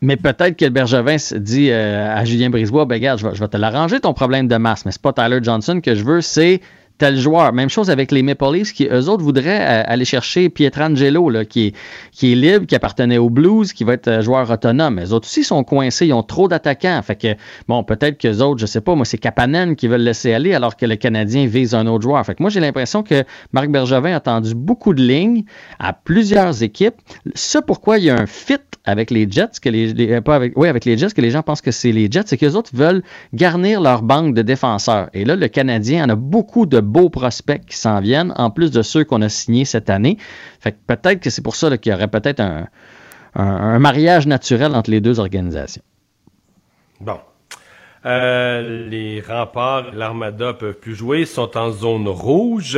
Mais 0.00 0.16
peut-être 0.16 0.56
que 0.56 0.64
le 0.64 0.70
Bergevin 0.70 1.16
dit 1.36 1.70
euh, 1.70 2.14
à 2.14 2.24
Julien 2.24 2.50
Brisebois, 2.50 2.84
ben 2.84 2.94
regarde, 2.94 3.18
je 3.18 3.26
vais, 3.26 3.34
je 3.34 3.40
vais 3.40 3.48
te 3.48 3.56
l'arranger 3.56 4.00
ton 4.00 4.14
problème 4.14 4.46
de 4.46 4.56
masse, 4.56 4.84
mais 4.84 4.92
c'est 4.92 5.02
pas 5.02 5.12
Tyler 5.12 5.40
Johnson 5.42 5.80
que 5.80 5.94
je 5.94 6.04
veux, 6.04 6.20
c'est 6.20 6.60
tel 6.98 7.16
joueur. 7.16 7.52
Même 7.52 7.68
chose 7.68 7.90
avec 7.90 8.12
les 8.12 8.22
Maple 8.22 8.52
Leafs 8.52 8.72
qui, 8.72 8.86
eux 8.86 9.08
autres, 9.08 9.22
voudraient 9.22 9.60
euh, 9.60 9.82
aller 9.86 10.04
chercher 10.04 10.48
Pietrangelo, 10.48 11.30
qui 11.48 11.68
est, 11.68 11.74
qui 12.10 12.32
est 12.32 12.34
libre, 12.34 12.66
qui 12.66 12.74
appartenait 12.74 13.18
aux 13.18 13.30
Blues, 13.30 13.72
qui 13.72 13.84
va 13.84 13.94
être 13.94 14.08
euh, 14.08 14.22
joueur 14.22 14.50
autonome. 14.50 14.98
Les 14.98 15.12
autres 15.12 15.26
aussi 15.26 15.44
sont 15.44 15.64
coincés, 15.64 16.06
ils 16.06 16.12
ont 16.12 16.22
trop 16.22 16.48
d'attaquants. 16.48 17.00
Fait 17.02 17.16
que, 17.16 17.34
bon, 17.68 17.84
peut-être 17.84 18.18
que 18.18 18.28
les 18.28 18.40
autres, 18.40 18.60
je 18.60 18.66
sais 18.66 18.80
pas, 18.80 18.94
moi, 18.94 19.04
c'est 19.04 19.18
Kapanen 19.18 19.76
qui 19.76 19.88
veulent 19.88 20.02
laisser 20.02 20.32
aller 20.32 20.54
alors 20.54 20.76
que 20.76 20.86
le 20.86 20.96
Canadien 20.96 21.46
vise 21.46 21.74
un 21.74 21.86
autre 21.86 22.02
joueur. 22.02 22.24
Fait 22.24 22.34
que 22.34 22.42
moi, 22.42 22.50
j'ai 22.50 22.60
l'impression 22.60 23.02
que 23.02 23.24
Marc 23.52 23.68
Bergevin 23.68 24.14
a 24.14 24.20
tendu 24.20 24.54
beaucoup 24.54 24.94
de 24.94 25.02
lignes 25.02 25.44
à 25.78 25.92
plusieurs 25.92 26.62
équipes. 26.62 26.94
Ce 27.34 27.58
pourquoi 27.58 27.98
il 27.98 28.04
y 28.04 28.10
a 28.10 28.20
un 28.20 28.26
fit 28.26 28.58
avec 28.84 29.10
les 29.10 29.30
Jets, 29.30 29.60
que 29.60 29.68
les, 29.68 30.12
euh, 30.12 30.20
pas 30.20 30.34
avec, 30.34 30.54
oui, 30.56 30.68
avec 30.68 30.84
les 30.84 30.98
Jets, 30.98 31.12
que 31.14 31.20
les 31.20 31.30
gens 31.30 31.42
pensent 31.42 31.60
que 31.60 31.70
c'est 31.70 31.92
les 31.92 32.10
Jets, 32.10 32.24
c'est 32.26 32.36
que 32.36 32.44
les 32.44 32.56
autres 32.56 32.70
veulent 32.74 33.02
garnir 33.32 33.80
leur 33.80 34.02
banque 34.02 34.34
de 34.34 34.42
défenseurs. 34.42 35.08
Et 35.14 35.24
là, 35.24 35.36
le 35.36 35.48
Canadien 35.48 36.04
en 36.04 36.08
a 36.10 36.16
beaucoup 36.16 36.66
de 36.66 36.80
beaux 36.82 37.08
prospects 37.08 37.64
qui 37.66 37.76
s'en 37.76 38.00
viennent, 38.00 38.32
en 38.36 38.50
plus 38.50 38.70
de 38.70 38.82
ceux 38.82 39.04
qu'on 39.04 39.22
a 39.22 39.28
signés 39.28 39.64
cette 39.64 39.90
année. 39.90 40.18
Fait 40.60 40.72
que 40.72 40.78
peut-être 40.86 41.20
que 41.20 41.30
c'est 41.30 41.42
pour 41.42 41.56
ça 41.56 41.76
qu'il 41.78 41.92
y 41.92 41.94
aurait 41.94 42.08
peut-être 42.08 42.40
un, 42.40 42.66
un, 43.34 43.78
mariage 43.78 44.26
naturel 44.26 44.74
entre 44.74 44.90
les 44.90 45.00
deux 45.00 45.20
organisations. 45.20 45.82
Bon. 47.00 47.18
Euh, 48.04 48.88
les 48.88 49.20
remparts, 49.20 49.94
l'Armada 49.94 50.54
peuvent 50.54 50.74
plus 50.74 50.96
jouer, 50.96 51.24
sont 51.24 51.56
en 51.56 51.70
zone 51.70 52.08
rouge. 52.08 52.76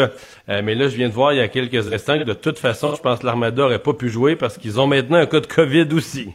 Euh, 0.50 0.60
mais 0.62 0.74
là, 0.74 0.88
je 0.88 0.96
viens 0.96 1.08
de 1.08 1.14
voir 1.14 1.32
il 1.32 1.38
y 1.38 1.40
a 1.40 1.48
quelques 1.48 1.92
instants 1.92 2.18
de 2.18 2.32
toute 2.34 2.58
façon, 2.58 2.94
je 2.94 3.00
pense 3.00 3.20
que 3.20 3.26
l'Armada 3.26 3.62
n'aurait 3.62 3.78
pas 3.78 3.94
pu 3.94 4.10
jouer 4.10 4.36
parce 4.36 4.58
qu'ils 4.58 4.78
ont 4.78 4.86
maintenant 4.86 5.16
un 5.16 5.26
cas 5.26 5.40
de 5.40 5.46
COVID 5.46 5.88
aussi. 5.94 6.34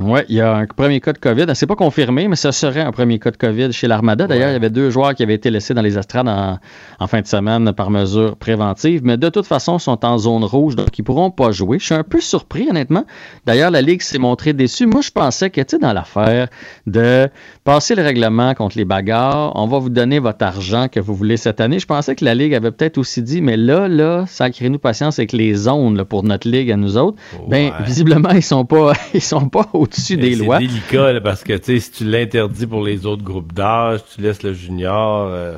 Oui, 0.00 0.20
il 0.28 0.34
y 0.34 0.40
a 0.40 0.52
un 0.52 0.66
premier 0.66 1.00
cas 1.00 1.12
de 1.12 1.18
COVID. 1.18 1.46
C'est 1.54 1.68
pas 1.68 1.76
confirmé, 1.76 2.26
mais 2.26 2.34
ce 2.34 2.50
serait 2.50 2.80
un 2.80 2.90
premier 2.90 3.20
cas 3.20 3.30
de 3.30 3.36
COVID 3.36 3.72
chez 3.72 3.86
l'Armada. 3.86 4.26
D'ailleurs, 4.26 4.48
il 4.50 4.54
y 4.54 4.56
avait 4.56 4.70
deux 4.70 4.90
joueurs 4.90 5.14
qui 5.14 5.22
avaient 5.22 5.34
été 5.34 5.50
laissés 5.50 5.72
dans 5.72 5.82
les 5.82 5.96
estrades 5.96 6.26
en, 6.26 7.06
fin 7.06 7.20
de 7.20 7.28
semaine 7.28 7.72
par 7.72 7.90
mesure 7.90 8.36
préventive, 8.36 9.02
mais 9.04 9.16
de 9.16 9.28
toute 9.28 9.46
façon, 9.46 9.78
sont 9.78 10.04
en 10.04 10.18
zone 10.18 10.42
rouge, 10.42 10.74
donc 10.74 10.98
ils 10.98 11.04
pourront 11.04 11.30
pas 11.30 11.52
jouer. 11.52 11.78
Je 11.78 11.84
suis 11.84 11.94
un 11.94 12.02
peu 12.02 12.20
surpris, 12.20 12.68
honnêtement. 12.68 13.04
D'ailleurs, 13.46 13.70
la 13.70 13.82
Ligue 13.82 14.02
s'est 14.02 14.18
montrée 14.18 14.52
déçue. 14.52 14.86
Moi, 14.86 15.00
je 15.00 15.12
pensais 15.12 15.50
que, 15.50 15.60
tu 15.60 15.76
sais, 15.76 15.78
dans 15.78 15.92
l'affaire 15.92 16.48
de 16.88 17.28
passer 17.62 17.94
le 17.94 18.02
règlement 18.02 18.52
contre 18.54 18.76
les 18.76 18.84
bagarres, 18.84 19.52
on 19.54 19.68
va 19.68 19.78
vous 19.78 19.90
donner 19.90 20.18
votre 20.18 20.44
argent 20.44 20.88
que 20.88 20.98
vous 20.98 21.14
voulez 21.14 21.36
cette 21.36 21.60
année. 21.60 21.78
Je 21.78 21.86
pensais 21.86 22.16
que 22.16 22.24
la 22.24 22.34
Ligue 22.34 22.54
avait 22.56 22.72
peut-être 22.72 22.98
aussi 22.98 23.22
dit, 23.22 23.40
mais 23.40 23.56
là, 23.56 23.86
là, 23.86 24.24
sacrez-nous 24.26 24.80
patience 24.80 25.20
avec 25.20 25.30
les 25.30 25.54
zones 25.54 26.02
pour 26.04 26.24
notre 26.24 26.48
Ligue 26.48 26.72
à 26.72 26.76
nous 26.76 26.96
autres. 26.96 27.16
Ben, 27.46 27.70
visiblement, 27.84 28.30
ils 28.30 28.42
sont 28.42 28.64
pas, 28.64 28.94
ils 29.14 29.22
sont 29.22 29.48
pas 29.48 29.68
au-dessus 29.84 30.16
des 30.16 30.34
lois. 30.34 30.58
C'est 30.58 30.66
délicat, 30.66 31.20
parce 31.20 31.44
que, 31.44 31.52
tu 31.52 31.64
sais, 31.64 31.80
si 31.80 31.90
tu 31.92 32.04
l'interdis 32.04 32.66
pour 32.66 32.82
les 32.84 33.06
autres 33.06 33.22
groupes 33.22 33.52
d'âge, 33.52 34.00
tu 34.14 34.20
laisses 34.20 34.42
le 34.42 34.52
junior... 34.52 35.28
Euh, 35.28 35.56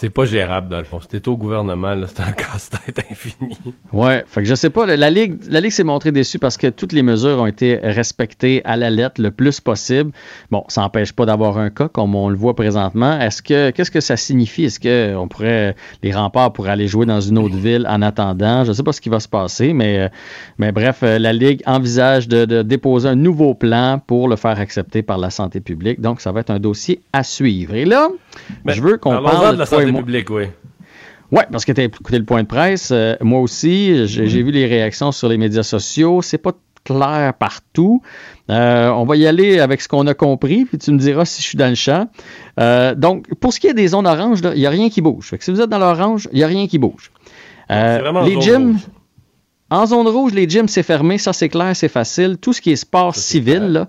c'est 0.00 0.10
pas 0.10 0.26
gérable, 0.26 0.68
dans 0.68 0.78
le 0.78 0.84
fond. 0.84 1.00
C'était 1.00 1.26
au 1.26 1.36
gouvernement, 1.36 1.92
c'est 2.06 2.20
un 2.22 2.30
casse-tête 2.30 3.00
infini. 3.10 3.58
Ouais, 3.92 4.22
fait 4.28 4.42
que 4.42 4.48
je 4.48 4.54
sais 4.54 4.70
pas. 4.70 4.86
La 4.86 5.10
Ligue, 5.10 5.40
la 5.50 5.60
Ligue 5.60 5.72
s'est 5.72 5.82
montrée 5.82 6.12
déçue 6.12 6.38
parce 6.38 6.56
que 6.56 6.68
toutes 6.68 6.92
les 6.92 7.02
mesures 7.02 7.40
ont 7.40 7.46
été 7.46 7.80
respectées 7.82 8.62
à 8.64 8.76
la 8.76 8.90
lettre 8.90 9.20
le 9.20 9.32
plus 9.32 9.60
possible. 9.60 10.12
Bon, 10.52 10.62
ça 10.68 10.82
n'empêche 10.82 11.12
pas 11.12 11.26
d'avoir 11.26 11.58
un 11.58 11.70
cas 11.70 11.88
comme 11.88 12.14
on 12.14 12.28
le 12.28 12.36
voit 12.36 12.54
présentement. 12.54 13.18
Est-ce 13.18 13.42
que 13.42 13.70
qu'est-ce 13.70 13.90
que 13.90 13.98
ça 13.98 14.16
signifie? 14.16 14.66
Est-ce 14.66 14.78
qu'on 14.78 15.26
pourrait 15.26 15.74
les 16.04 16.12
remparts 16.12 16.52
pourraient 16.52 16.70
aller 16.70 16.86
jouer 16.86 17.04
dans 17.04 17.20
une 17.20 17.36
autre 17.36 17.56
ville 17.56 17.84
en 17.90 18.00
attendant? 18.00 18.64
Je 18.64 18.72
sais 18.72 18.84
pas 18.84 18.92
ce 18.92 19.00
qui 19.00 19.08
va 19.08 19.18
se 19.18 19.28
passer, 19.28 19.72
mais, 19.72 20.12
mais 20.58 20.70
bref, 20.70 20.98
la 21.02 21.32
Ligue 21.32 21.60
envisage 21.66 22.28
de, 22.28 22.44
de 22.44 22.62
déposer 22.62 23.08
un 23.08 23.16
nouveau 23.16 23.54
plan 23.54 24.00
pour 24.06 24.28
le 24.28 24.36
faire 24.36 24.60
accepter 24.60 25.02
par 25.02 25.18
la 25.18 25.30
santé 25.30 25.58
publique. 25.58 26.00
Donc, 26.00 26.20
ça 26.20 26.30
va 26.30 26.38
être 26.38 26.50
un 26.50 26.60
dossier 26.60 27.00
à 27.12 27.24
suivre. 27.24 27.74
Et 27.74 27.84
là, 27.84 28.10
je 28.64 28.80
veux 28.80 28.96
qu'on 28.96 29.20
parle 29.20 29.54
de 29.54 29.58
la 29.58 29.66
santé 29.66 29.87
oui. 30.30 30.46
Oui, 31.30 31.42
parce 31.52 31.64
que 31.64 31.72
tu 31.72 31.80
as 31.80 31.84
écouté 31.84 32.18
le 32.18 32.24
point 32.24 32.42
de 32.42 32.48
presse. 32.48 32.90
Euh, 32.90 33.16
moi 33.20 33.40
aussi, 33.40 34.06
j'ai 34.06 34.42
vu 34.42 34.50
les 34.50 34.66
réactions 34.66 35.12
sur 35.12 35.28
les 35.28 35.36
médias 35.36 35.62
sociaux. 35.62 36.22
C'est 36.22 36.38
pas 36.38 36.52
clair 36.84 37.34
partout. 37.34 38.02
Euh, 38.50 38.88
on 38.88 39.04
va 39.04 39.16
y 39.16 39.26
aller 39.26 39.60
avec 39.60 39.82
ce 39.82 39.88
qu'on 39.88 40.06
a 40.06 40.14
compris, 40.14 40.64
puis 40.64 40.78
tu 40.78 40.90
me 40.90 40.98
diras 40.98 41.26
si 41.26 41.42
je 41.42 41.46
suis 41.46 41.58
dans 41.58 41.68
le 41.68 41.74
champ. 41.74 42.08
Euh, 42.58 42.94
donc, 42.94 43.26
pour 43.40 43.52
ce 43.52 43.60
qui 43.60 43.66
est 43.66 43.74
des 43.74 43.88
zones 43.88 44.06
oranges, 44.06 44.40
il 44.54 44.60
n'y 44.60 44.66
a 44.66 44.70
rien 44.70 44.88
qui 44.88 45.02
bouge. 45.02 45.28
Fait 45.28 45.38
que 45.38 45.44
si 45.44 45.50
vous 45.50 45.60
êtes 45.60 45.68
dans 45.68 45.78
l'orange, 45.78 46.28
il 46.32 46.38
n'y 46.38 46.44
a 46.44 46.46
rien 46.46 46.66
qui 46.66 46.78
bouge. 46.78 47.12
les 47.68 48.40
gyms, 48.40 48.78
en 49.70 49.84
zone 49.84 50.08
rouge, 50.08 50.32
les 50.32 50.48
gyms, 50.48 50.68
c'est 50.68 50.82
fermé. 50.82 51.18
Ça, 51.18 51.34
c'est 51.34 51.50
clair, 51.50 51.76
c'est 51.76 51.90
facile. 51.90 52.38
Tout 52.40 52.54
ce 52.54 52.62
qui 52.62 52.70
est 52.70 52.76
sport 52.76 53.14
civil, 53.14 53.64
là, 53.64 53.88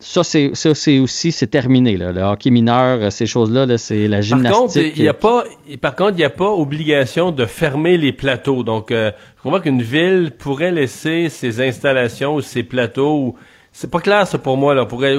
ça, 0.00 0.22
c'est, 0.22 0.52
ça, 0.54 0.74
c'est 0.76 1.00
aussi, 1.00 1.32
c'est 1.32 1.48
terminé. 1.48 1.96
Là. 1.96 2.12
Le 2.12 2.22
hockey 2.22 2.50
mineur, 2.50 3.02
euh, 3.02 3.10
ces 3.10 3.26
choses-là, 3.26 3.78
c'est 3.78 4.06
la 4.06 4.20
gymnastique. 4.20 4.52
Par 4.52 4.60
contre, 4.60 4.78
il 4.96 5.02
n'y 5.02 5.08
a 5.08 5.14
pas, 5.14 5.44
par 5.80 5.96
contre, 5.96 6.12
il 6.12 6.18
n'y 6.18 6.24
a 6.24 6.30
pas 6.30 6.50
obligation 6.50 7.32
de 7.32 7.44
fermer 7.46 7.98
les 7.98 8.12
plateaux. 8.12 8.62
Donc, 8.62 8.92
euh, 8.92 9.10
je 9.36 9.40
crois 9.40 9.60
qu'une 9.60 9.82
ville 9.82 10.30
pourrait 10.38 10.70
laisser 10.70 11.28
ses 11.28 11.60
installations 11.66 12.36
ou 12.36 12.42
ses 12.42 12.62
plateaux. 12.62 13.34
C'est 13.72 13.90
pas 13.90 14.00
clair, 14.00 14.26
ça, 14.28 14.38
pour 14.38 14.56
moi. 14.56 14.72
Là. 14.72 14.86
Pourrait, 14.86 15.16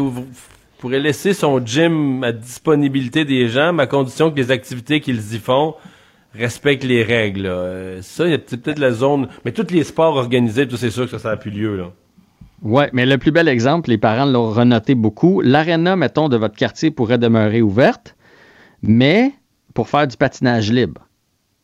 pourrait 0.77 0.99
laisser 0.99 1.33
son 1.33 1.65
gym 1.65 2.23
à 2.23 2.31
disponibilité 2.31 3.25
des 3.25 3.49
gens, 3.49 3.73
mais 3.73 3.83
à 3.83 3.87
condition 3.87 4.31
que 4.31 4.37
les 4.37 4.49
activités 4.49 5.01
qu'ils 5.01 5.35
y 5.35 5.39
font 5.39 5.75
respectent 6.33 6.85
les 6.85 7.03
règles. 7.03 7.47
Euh, 7.47 8.01
ça, 8.01 8.25
il 8.25 8.31
y 8.31 8.33
a 8.33 8.37
peut-être 8.37 8.79
la 8.79 8.91
zone. 8.91 9.27
Mais 9.43 9.51
tous 9.51 9.71
les 9.71 9.83
sports 9.83 10.15
organisés, 10.15 10.69
tout 10.69 10.77
c'est 10.77 10.89
sûr 10.89 11.03
que 11.03 11.11
ça, 11.11 11.19
ça 11.19 11.29
n'a 11.31 11.37
plus 11.37 11.51
lieu. 11.51 11.75
Là. 11.75 11.91
Oui, 12.61 12.83
mais 12.93 13.05
le 13.05 13.17
plus 13.17 13.31
bel 13.31 13.47
exemple, 13.47 13.89
les 13.89 13.97
parents 13.97 14.25
l'ont 14.25 14.49
renoté 14.51 14.95
beaucoup. 14.95 15.41
L'aréna, 15.41 15.95
mettons, 15.95 16.29
de 16.29 16.37
votre 16.37 16.55
quartier 16.55 16.91
pourrait 16.91 17.17
demeurer 17.17 17.61
ouverte, 17.61 18.15
mais 18.81 19.33
pour 19.73 19.87
faire 19.87 20.07
du 20.07 20.17
patinage 20.17 20.71
libre. 20.71 21.07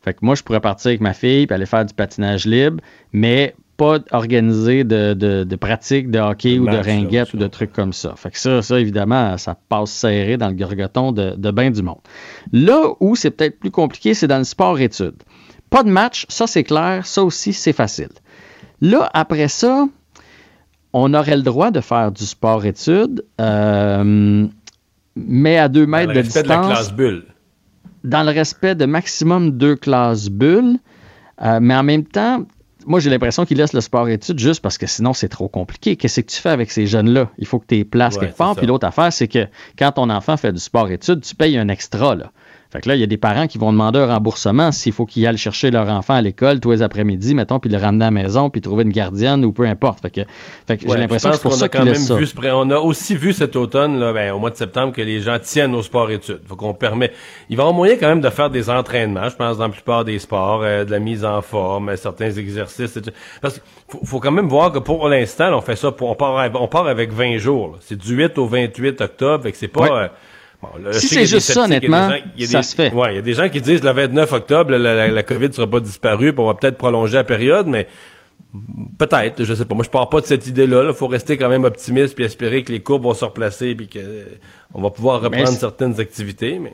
Fait 0.02 0.14
que 0.14 0.20
moi, 0.22 0.36
je 0.36 0.44
pourrais 0.44 0.62
partir 0.62 0.90
avec 0.90 1.02
ma 1.02 1.14
fille 1.14 1.48
et 1.50 1.54
aller 1.54 1.66
faire 1.66 1.86
du 1.86 1.94
patinage 1.94 2.46
libre, 2.46 2.82
mais 3.12 3.56
pas 3.78 4.00
organiser 4.12 4.84
de, 4.84 5.14
de, 5.14 5.44
de 5.44 5.56
pratique 5.56 6.10
de 6.10 6.20
hockey 6.20 6.60
ou 6.60 6.66
de 6.66 6.78
ringuette 6.78 7.34
ou 7.34 7.38
de 7.38 7.48
trucs 7.48 7.74
comme 7.74 7.92
ça. 7.92 8.14
Fait 8.16 8.32
que 8.32 8.40
ça, 8.40 8.62
ça, 8.62 8.80
évidemment, 8.80 9.38
ça 9.38 9.58
passe 9.68 9.92
serré 9.92 10.38
dans 10.38 10.48
le 10.48 10.54
gorgoton 10.54 11.12
de, 11.12 11.36
de 11.36 11.52
bain 11.52 11.72
du 11.72 11.82
monde. 11.82 12.00
Là 12.54 12.94
où 13.02 13.16
c'est 13.16 13.32
peut-être 13.32 13.60
plus 13.60 13.72
compliqué, 13.72 14.14
c'est 14.14 14.28
dans 14.28 14.38
le 14.38 14.46
sport-études. 14.46 15.24
Pas 15.70 15.84
de 15.84 15.90
match, 15.90 16.26
ça 16.30 16.48
c'est 16.48 16.64
clair, 16.64 17.06
ça 17.06 17.24
aussi 17.24 17.52
c'est 17.52 17.74
facile. 17.74 18.10
Là, 18.80 19.10
après 19.14 19.50
ça, 19.50 19.88
on 20.98 21.14
aurait 21.14 21.36
le 21.36 21.42
droit 21.42 21.72
de 21.72 21.82
faire 21.82 22.10
du 22.10 22.26
sport-études, 22.26 23.26
euh, 23.42 24.48
mais 25.18 25.58
à 25.58 25.68
deux 25.68 25.86
mètres 25.86 26.14
de 26.14 26.22
distance. 26.22 26.46
Dans 26.46 26.62
le 26.62 26.68
respect 26.68 26.70
de 26.70 26.70
la 26.70 26.76
classe 26.76 26.94
bulle. 26.94 27.26
Dans 28.06 28.24
le 28.24 28.32
respect 28.32 28.76
de 28.76 28.86
maximum 28.86 29.52
deux 29.52 29.76
classes 29.76 30.30
bulles. 30.30 30.78
Euh, 31.42 31.60
mais 31.62 31.76
en 31.76 31.84
même 31.84 32.06
temps, 32.06 32.46
moi, 32.86 33.02
j'ai 33.02 33.10
l'impression 33.10 33.46
qu'ils 33.46 33.58
laissent 33.58 33.74
le 33.74 33.82
sport-études 33.82 34.40
juste 34.40 34.62
parce 34.62 34.78
que 34.78 34.88
sinon, 34.88 35.12
c'est 35.12 35.28
trop 35.28 35.50
compliqué. 35.50 35.98
Qu'est-ce 35.98 36.22
que 36.22 36.28
tu 36.28 36.40
fais 36.40 36.50
avec 36.50 36.72
ces 36.72 36.88
jeunes-là? 36.88 37.30
Il 37.40 37.46
faut 37.46 37.60
que 37.60 37.66
tu 37.68 37.76
les 37.76 37.84
places 37.84 38.18
quelque 38.18 38.38
part. 38.38 38.56
Puis 38.56 38.66
l'autre 38.66 38.88
affaire, 38.88 39.12
c'est 39.12 39.28
que 39.28 39.48
quand 39.78 39.92
ton 39.92 40.10
enfant 40.10 40.38
fait 40.38 40.54
du 40.54 40.60
sport-études, 40.60 41.20
tu 41.20 41.36
payes 41.36 41.58
un 41.58 41.68
extra. 41.68 42.16
Là. 42.16 42.32
Fait 42.76 42.82
que 42.82 42.90
là, 42.90 42.96
il 42.96 43.00
y 43.00 43.04
a 43.04 43.08
des 43.08 43.16
parents 43.16 43.48
qui 43.48 43.58
vont 43.58 43.72
demander 43.72 44.00
un 44.00 44.08
remboursement 44.08 44.74
s'il 44.74 44.92
faut 44.92 45.06
qu'ils 45.06 45.26
aillent 45.26 45.38
chercher 45.38 45.72
leur 45.72 45.88
enfant 45.88 46.16
à 46.16 46.22
l'école 46.22 46.60
tous 46.60 46.72
les 46.72 46.82
après-midi, 46.82 47.34
mettons, 47.34 47.58
puis 47.58 47.70
le 47.70 47.78
ramener 47.78 48.04
à 48.04 48.08
la 48.08 48.12
maison, 48.12 48.50
puis 48.50 48.60
trouver 48.60 48.84
une 48.84 48.92
gardienne 48.92 49.46
ou 49.46 49.54
peu 49.54 49.64
importe. 49.64 50.02
Fait 50.02 50.10
que, 50.10 50.22
fait 50.68 50.76
que 50.76 50.90
j'ai 50.90 50.98
l'impression 50.98 51.30
que 51.30 51.36
c'est 51.38 51.42
pour 51.42 51.54
ça 51.54 51.70
qu'on 51.70 51.80
a 51.80 51.86
quand 51.86 51.86
même 51.86 52.20
vu 52.20 52.50
On 52.52 52.70
a 52.72 52.78
aussi 52.78 53.16
vu 53.16 53.32
cet 53.32 53.56
automne, 53.56 53.98
là, 53.98 54.12
ben, 54.12 54.34
au 54.34 54.40
mois 54.40 54.50
de 54.50 54.58
septembre, 54.58 54.92
que 54.92 55.02
les 55.02 55.22
gens 55.22 55.40
tiennent 55.40 55.74
au 55.74 55.82
sport-études. 55.84 56.42
Faut 56.48 56.58
qu'on 56.58 56.74
permet. 56.74 57.14
Il 57.50 57.56
va 57.56 57.62
y 57.62 57.64
avoir 57.64 57.74
moyen 57.74 57.96
quand 57.96 58.10
même 58.10 58.20
de 58.20 58.30
faire 58.30 58.50
des 58.50 58.70
entraînements, 58.70 59.30
je 59.30 59.38
pense, 59.38 59.58
dans 59.58 59.68
la 59.68 59.72
plupart 59.72 60.04
des 60.04 60.20
sports, 60.20 60.62
euh, 60.64 60.84
de 60.84 60.92
la 60.92 61.00
mise 61.00 61.24
en 61.24 61.42
forme, 61.42 61.96
certains 61.96 62.32
exercices. 62.32 63.00
Parce 63.42 63.54
qu'il 63.54 64.00
faut, 64.06 64.20
quand 64.20 64.32
même 64.32 64.50
voir 64.50 64.74
que 64.74 64.80
pour 64.80 65.08
l'instant, 65.08 65.58
on 65.58 65.62
fait 65.62 65.78
ça, 65.78 65.94
pour, 65.94 66.10
on, 66.10 66.16
part, 66.16 66.52
on 66.56 66.68
part 66.68 66.88
avec 66.88 67.14
20 67.14 67.38
jours. 67.38 67.78
C'est 67.80 67.98
du 67.98 68.16
8 68.16 68.38
au 68.38 68.48
28 68.48 69.00
octobre, 69.00 69.44
fait 69.46 69.54
que 69.54 69.58
c'est 69.58 69.70
pas... 69.70 69.88
Euh, 69.88 70.08
si 70.92 71.08
c'est 71.08 71.26
juste 71.26 71.52
ça, 71.52 71.66
honnêtement, 71.66 72.10
ça 72.40 72.64
se 72.64 72.76
fait. 72.76 72.92
Ouais, 72.94 73.14
il 73.14 73.16
y 73.16 73.20
a 73.20 73.22
des 73.22 73.34
gens 73.34 73.50
qui 73.50 73.62
disent 73.62 73.84
le 73.84 73.92
29 73.92 74.32
octobre, 74.34 74.72
la, 74.72 75.08
la, 75.08 75.24
COVID 75.24 75.48
ne 75.48 75.54
sera 75.54 75.68
pas 75.68 75.80
disparue, 75.80 76.34
puis 76.34 76.42
on 76.42 76.48
va 76.48 76.54
peut-être 76.54 76.78
prolonger 76.78 77.16
la 77.16 77.24
période, 77.24 77.68
mais 77.68 77.88
peut-être, 78.98 79.44
je 79.44 79.54
sais 79.54 79.66
pas. 79.66 79.76
Moi, 79.76 79.84
je 79.84 79.90
pars 79.90 80.10
pas 80.10 80.22
de 80.22 80.26
cette 80.26 80.48
idée-là. 80.48 80.86
Il 80.88 80.94
faut 80.94 81.08
rester 81.08 81.38
quand 81.38 81.50
même 81.50 81.64
optimiste 81.64 82.16
puis 82.16 82.26
espérer 82.26 82.64
que 82.64 82.72
les 82.72 82.82
courbes 82.82 83.04
vont 83.04 83.14
se 83.14 83.26
replacer 83.26 83.76
puis 83.76 83.90
qu'on 83.90 84.82
va 84.82 84.90
pouvoir 84.90 85.22
reprendre 85.22 85.50
certaines 85.50 86.00
activités, 86.00 86.60
mais 86.60 86.74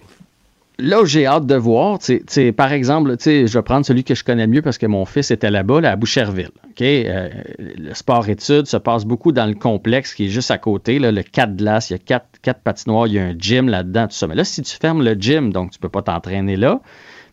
là 0.82 1.02
où 1.02 1.06
j'ai 1.06 1.26
hâte 1.26 1.46
de 1.46 1.56
voir, 1.56 2.00
par 2.58 2.72
exemple, 2.74 3.16
je 3.24 3.46
vais 3.46 3.62
prendre 3.62 3.86
celui 3.86 4.04
que 4.04 4.16
je 4.16 4.24
connais 4.24 4.48
mieux 4.48 4.62
parce 4.62 4.78
que 4.78 4.86
mon 4.86 5.06
fils 5.06 5.32
était 5.32 5.52
là-bas, 5.52 5.80
à 5.84 5.96
Boucherville. 5.96 6.52
Euh, 6.82 7.30
le 7.58 7.94
sport-études 7.94 8.66
se 8.66 8.78
passe 8.78 9.06
beaucoup 9.06 9.32
dans 9.32 9.46
le 9.46 9.54
complexe 9.54 10.14
qui 10.14 10.26
est 10.26 10.30
juste 10.30 10.52
à 10.52 10.58
côté, 10.58 11.00
le 11.00 11.22
4 11.22 11.56
glaces, 11.56 11.90
il 11.90 11.94
y 11.94 11.96
a 11.96 12.00
quatre, 12.00 12.28
quatre 12.42 12.62
patinoires, 12.62 13.08
il 13.08 13.14
y 13.14 13.20
a 13.20 13.24
un 13.24 13.36
gym 13.38 13.70
là-dedans, 13.70 14.08
tout 14.08 14.16
ça. 14.16 14.28
Mais 14.28 14.36
là, 14.36 14.44
si 14.44 14.62
tu 14.62 14.76
fermes 14.76 15.04
le 15.04 15.14
gym, 15.14 15.54
donc 15.54 15.72
tu 15.72 15.80
peux 15.80 15.90
pas 15.90 16.02
t'entraîner 16.02 16.56
là, 16.56 16.82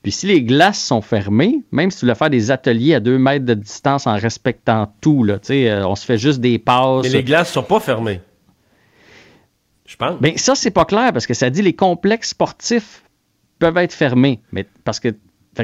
puis 0.03 0.13
si 0.13 0.27
les 0.27 0.43
glaces 0.43 0.81
sont 0.81 1.01
fermées, 1.01 1.63
même 1.73 1.91
si 1.91 2.01
tu 2.01 2.07
veux 2.07 2.15
faire 2.15 2.31
des 2.31 2.51
ateliers 2.51 2.95
à 2.95 3.01
deux 3.01 3.19
mètres 3.19 3.45
de 3.45 3.55
distance 3.55 4.07
en 4.07 4.17
respectant 4.17 4.93
tout, 5.01 5.25
là, 5.25 5.39
euh, 5.51 5.83
on 5.85 5.97
se 5.97 6.05
fait 6.05 6.19
juste 6.19 6.41
des 6.41 6.59
passes. 6.59 7.03
Mais 7.05 7.11
les 7.11 7.25
glaces 7.25 7.53
sont 7.53 7.63
pas 7.63 7.81
fermées. 7.81 8.21
Je 9.87 9.97
pense. 9.97 10.21
Bien, 10.21 10.35
ça, 10.37 10.55
c'est 10.55 10.71
pas 10.71 10.85
clair 10.85 11.13
parce 11.13 11.27
que 11.27 11.35
ça 11.35 11.49
dit 11.51 11.63
les 11.63 11.73
complexes 11.73 12.31
sportifs 12.31 13.03
peuvent 13.59 13.77
être 13.79 13.93
fermés. 13.93 14.41
Mais 14.53 14.67
parce 14.85 15.01
que 15.01 15.15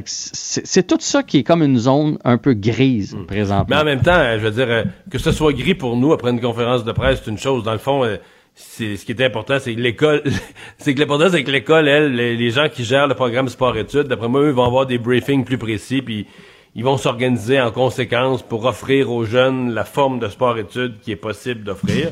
c'est 0.06 0.86
tout 0.86 0.98
ça 1.00 1.22
qui 1.22 1.38
est 1.38 1.42
comme 1.44 1.62
une 1.62 1.78
zone 1.78 2.18
un 2.24 2.38
peu 2.38 2.54
grise 2.54 3.14
hmm. 3.14 3.26
présentement. 3.26 3.66
Mais 3.68 3.76
en 3.76 3.84
même 3.84 4.02
temps, 4.02 4.38
je 4.38 4.44
veux 4.44 4.50
dire, 4.50 4.66
euh, 4.68 4.84
que 5.10 5.18
ce 5.18 5.32
soit 5.32 5.52
gris 5.52 5.74
pour 5.74 5.96
nous 5.96 6.12
après 6.12 6.30
une 6.30 6.40
conférence 6.40 6.84
de 6.84 6.92
presse, 6.92 7.20
c'est 7.24 7.30
une 7.30 7.38
chose. 7.38 7.62
Dans 7.62 7.72
le 7.72 7.78
fond, 7.78 8.04
euh, 8.04 8.16
c'est 8.54 8.96
ce 8.96 9.04
qui 9.04 9.12
est 9.12 9.22
important, 9.22 9.58
c'est 9.58 9.74
que 9.74 9.80
l'école, 9.80 10.22
c'est 10.78 10.94
que 10.94 11.00
l'important, 11.00 11.28
c'est 11.30 11.44
que 11.44 11.50
l'école, 11.50 11.88
elle, 11.88 12.14
les, 12.14 12.50
gens 12.50 12.68
qui 12.68 12.84
gèrent 12.84 13.06
le 13.06 13.14
programme 13.14 13.48
sport-études, 13.48 14.04
d'après 14.04 14.28
moi, 14.28 14.40
eux 14.42 14.50
vont 14.50 14.64
avoir 14.64 14.86
des 14.86 14.98
briefings 14.98 15.44
plus 15.44 15.58
précis, 15.58 16.02
puis 16.02 16.26
ils 16.74 16.84
vont 16.84 16.96
s'organiser 16.96 17.60
en 17.60 17.70
conséquence 17.70 18.42
pour 18.42 18.64
offrir 18.64 19.10
aux 19.10 19.24
jeunes 19.24 19.72
la 19.74 19.84
forme 19.84 20.18
de 20.18 20.28
sport-études 20.28 21.00
qui 21.00 21.12
est 21.12 21.16
possible 21.16 21.62
d'offrir. 21.62 22.10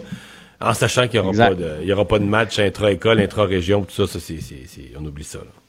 En 0.60 0.74
sachant 0.74 1.08
qu'il 1.08 1.20
n'y 1.20 1.26
aura, 1.26 1.48
pas 1.48 1.54
de, 1.56 1.70
il 1.82 1.88
y 1.88 1.92
aura 1.92 2.04
pas 2.04 2.20
de 2.20 2.24
match 2.24 2.60
intra-école, 2.60 3.18
intra-région, 3.18 3.82
tout 3.82 3.90
ça, 3.90 4.06
ça 4.06 4.20
c'est, 4.20 4.92
on 4.96 5.04
oublie 5.04 5.24
ça. 5.24 5.38
Là. 5.38 5.61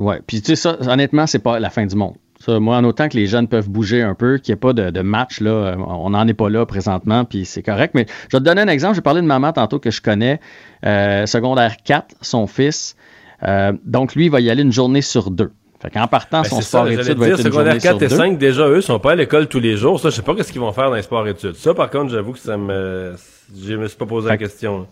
Oui, 0.00 0.16
puis 0.26 0.40
tu 0.40 0.46
sais, 0.46 0.56
ça, 0.56 0.78
honnêtement, 0.80 1.26
c'est 1.26 1.38
pas 1.38 1.60
la 1.60 1.68
fin 1.68 1.84
du 1.84 1.94
monde. 1.94 2.14
moi, 2.48 2.78
en 2.78 2.84
autant 2.84 3.08
que 3.08 3.16
les 3.18 3.26
jeunes 3.26 3.48
peuvent 3.48 3.68
bouger 3.68 4.00
un 4.00 4.14
peu, 4.14 4.38
qu'il 4.38 4.52
n'y 4.52 4.56
ait 4.56 4.60
pas 4.60 4.72
de, 4.72 5.02
match, 5.02 5.40
là, 5.40 5.50
euh, 5.50 5.76
on 5.76 6.10
n'en 6.10 6.26
est 6.26 6.34
pas 6.34 6.48
là 6.48 6.64
présentement, 6.64 7.26
puis 7.26 7.44
c'est 7.44 7.62
correct. 7.62 7.92
Mais 7.94 8.06
je 8.30 8.36
vais 8.36 8.40
te 8.40 8.44
donner 8.44 8.62
un 8.62 8.68
exemple. 8.68 8.94
J'ai 8.94 9.02
parlé 9.02 9.20
de 9.20 9.26
maman 9.26 9.52
tantôt 9.52 9.78
que 9.78 9.90
je 9.90 10.00
connais, 10.00 10.40
euh, 10.86 11.26
secondaire 11.26 11.76
4, 11.84 12.16
son 12.22 12.46
fils. 12.46 12.96
Euh, 13.42 13.72
donc, 13.84 14.14
lui, 14.14 14.26
il 14.26 14.30
va 14.30 14.40
y 14.40 14.48
aller 14.48 14.62
une 14.62 14.72
journée 14.72 15.02
sur 15.02 15.30
deux. 15.30 15.52
Fait 15.82 15.90
qu'en 15.90 16.06
partant, 16.06 16.42
Ben, 16.42 16.48
son 16.48 16.56
ça, 16.56 16.62
sport-études 16.62 17.04
j'allais 17.04 17.14
va 17.14 17.24
dire, 17.26 17.34
être 17.34 17.40
une 17.40 17.44
secondaire 17.44 17.66
journée 17.66 17.80
sur 17.80 17.90
4 17.90 18.02
et 18.02 18.08
deux. 18.08 18.16
5, 18.16 18.38
déjà, 18.38 18.68
eux, 18.68 18.80
sont 18.80 18.98
pas 18.98 19.12
à 19.12 19.14
l'école 19.16 19.48
tous 19.48 19.60
les 19.60 19.76
jours. 19.76 20.00
Ça, 20.00 20.08
je 20.08 20.16
sais 20.16 20.22
pas 20.22 20.34
qu'est-ce 20.34 20.52
qu'ils 20.52 20.60
vont 20.62 20.72
faire 20.72 20.88
dans 20.88 20.96
les 20.96 21.02
sports-études. 21.02 21.56
Ça, 21.56 21.74
par 21.74 21.90
contre, 21.90 22.10
j'avoue 22.10 22.32
que 22.32 22.38
ça 22.38 22.56
me, 22.56 23.14
je 23.54 23.74
me 23.74 23.86
suis 23.86 23.98
pas 23.98 24.06
posé 24.06 24.28
la 24.28 24.34
Fait 24.34 24.38
question. 24.38 24.86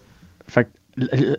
Fait 0.46 0.68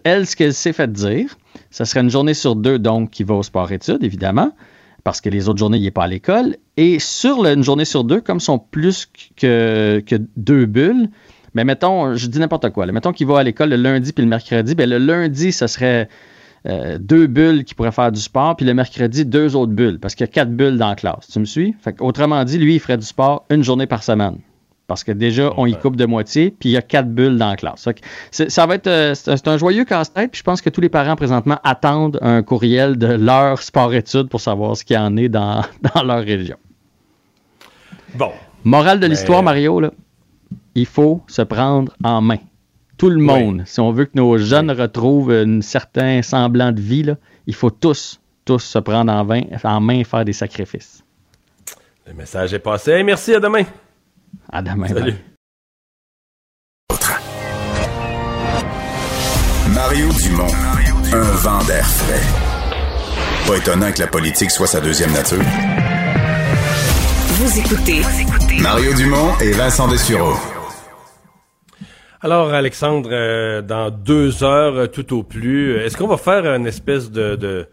elle, 0.03 0.28
ce 0.28 0.36
qu'elle 0.36 0.53
s'est 0.53 0.74
fait 0.74 0.91
dire, 0.91 1.38
ça 1.72 1.86
serait 1.86 2.01
une 2.01 2.10
journée 2.10 2.34
sur 2.34 2.55
deux, 2.55 2.80
donc, 2.80 3.12
qui 3.12 3.24
va 3.24 3.36
au 3.36 3.43
sport-études, 3.43 4.03
évidemment, 4.03 4.53
parce 5.03 5.22
que 5.22 5.30
les 5.30 5.49
autres 5.49 5.60
journées, 5.60 5.78
il 5.78 5.84
n'est 5.84 5.91
pas 5.91 6.03
à 6.03 6.07
l'école. 6.07 6.57
Et 6.78 6.99
sur 6.99 7.45
une 7.45 7.64
journée 7.64 7.86
sur 7.86 8.03
deux, 8.03 8.22
comme 8.22 8.39
sont 8.39 8.60
plus 8.60 9.10
que, 9.36 10.03
deux 10.38 10.66
bulles, 10.66 11.10
mais 11.53 11.64
mettons, 11.64 12.16
je 12.16 12.28
dis 12.28 12.39
n'importe 12.39 12.70
quoi, 12.70 12.86
mettons 12.88 13.12
qu'il 13.12 13.28
va 13.28 13.39
à 13.39 13.43
l'école 13.43 13.70
le 13.70 13.76
lundi 13.76 14.14
puis 14.14 14.24
le 14.24 14.30
mercredi, 14.30 14.76
ben 14.76 14.88
le 14.88 14.99
lundi, 14.99 15.51
ça 15.51 15.68
serait 15.68 16.07
euh, 16.68 16.99
deux 16.99 17.26
bulles 17.28 17.64
qui 17.64 17.74
pourraient 17.74 17.91
faire 17.91 18.12
du 18.12 18.20
sport, 18.20 18.55
puis 18.55 18.66
le 18.66 18.74
mercredi, 18.74 19.26
deux 19.26 19.55
autres 19.55 19.72
bulles, 19.72 19.99
parce 19.99 20.14
qu'il 20.14 20.26
y 20.26 20.30
a 20.30 20.32
quatre 20.32 20.51
bulles 20.51 20.78
dans 20.78 20.89
la 20.89 20.95
classe. 20.95 21.28
Tu 21.32 21.39
me 21.39 21.45
suis? 21.45 21.76
Fait 21.82 21.99
autrement 22.01 22.43
dit, 22.43 22.57
lui, 22.57 22.76
il 22.76 22.80
ferait 22.80 22.97
du 22.97 23.05
sport 23.05 23.45
une 23.49 23.64
journée 23.64 23.88
par 23.88 24.03
semaine. 24.03 24.38
Parce 24.90 25.06
que 25.06 25.14
déjà, 25.14 25.54
on 25.56 25.66
y 25.68 25.76
coupe 25.78 25.96
de 25.96 26.06
moitié, 26.06 26.50
puis 26.52 26.68
il 26.70 26.72
y 26.74 26.78
a 26.78 26.82
quatre 26.82 27.08
bulles 27.08 27.38
dans 27.38 27.50
la 27.52 27.56
classe. 27.56 27.88
Ça 28.32 28.66
va 28.66 28.76
être 28.76 28.88
euh, 28.88 29.14
c'est 29.14 29.48
un- 29.48 29.58
joyeux 29.58 29.86
casse-tête, 29.86 30.32
puis 30.32 30.40
je 30.40 30.44
pense 30.44 30.62
que 30.62 30.70
tous 30.70 30.82
les 30.82 30.90
parents 30.90 31.16
présentement 31.16 31.60
attendent 31.64 32.18
un 32.22 32.44
courriel 32.44 32.98
de 32.98 33.08
leur 33.08 33.62
sport-études 33.62 34.28
pour 34.28 34.42
savoir 34.42 34.76
ce 34.76 34.84
qu'il 34.84 34.96
y 34.98 35.00
en 35.00 35.16
est 35.16 35.30
dans, 35.30 35.62
dans 35.96 36.04
leur 36.04 36.20
région. 36.26 36.58
Bon. 38.16 38.32
Morale 38.64 39.00
de 39.00 39.06
Mais- 39.06 39.10
l'histoire, 39.14 39.44
Mario, 39.44 39.80
là, 39.80 39.92
il 40.76 40.86
faut 40.86 41.22
se 41.28 41.42
prendre 41.44 41.94
en 42.04 42.20
main. 42.22 42.38
Tout 42.98 43.10
le 43.10 43.22
monde, 43.22 43.62
si 43.66 43.80
on 43.80 43.92
veut 43.92 44.06
que 44.06 44.16
nos 44.16 44.38
jeunes 44.38 44.72
retrouvent 44.72 45.32
un 45.32 45.62
certain 45.62 46.22
semblant 46.22 46.72
de 46.74 46.82
vie, 46.82 47.04
là, 47.04 47.16
il 47.48 47.56
faut 47.56 47.70
tous, 47.70 48.20
tous 48.44 48.60
se 48.60 48.80
prendre 48.80 49.14
en, 49.14 49.24
main, 49.24 49.44
en 49.64 49.80
main 49.80 50.00
et 50.00 50.04
faire 50.04 50.26
des 50.26 50.34
sacrifices. 50.34 51.02
Le 52.08 52.14
message 52.14 52.54
est 52.54 52.60
passé. 52.60 53.02
Merci, 53.04 53.36
à 53.36 53.40
demain. 53.40 53.64
À 54.52 54.62
demain. 54.62 54.88
Salut. 54.88 55.14
bye. 55.14 55.30
Mario 59.74 60.10
Dumont, 60.14 60.54
un 61.14 61.32
vent 61.38 61.64
d'air 61.66 61.86
frais. 61.86 62.22
Pas 63.48 63.58
étonnant 63.58 63.92
que 63.92 64.00
la 64.00 64.08
politique 64.08 64.52
soit 64.52 64.68
sa 64.68 64.82
deuxième 64.82 65.12
nature. 65.12 65.42
Vous 67.40 67.60
écoutez 67.60 68.02
Mario 68.62 68.94
Dumont 68.94 69.38
et 69.40 69.52
Vincent 69.52 69.88
Dessureau. 69.88 70.34
Alors, 72.22 72.54
Alexandre, 72.54 73.10
euh, 73.14 73.62
dans 73.62 73.92
deux 73.92 74.44
heures 74.44 74.76
euh, 74.76 74.88
tout 74.88 75.18
au 75.18 75.24
plus, 75.24 75.72
euh, 75.72 75.86
est-ce 75.86 75.96
qu'on 75.96 76.08
va 76.08 76.18
faire 76.18 76.46
une 76.54 76.68
espèce 76.68 77.10
de, 77.12 77.38
de, 77.38 77.68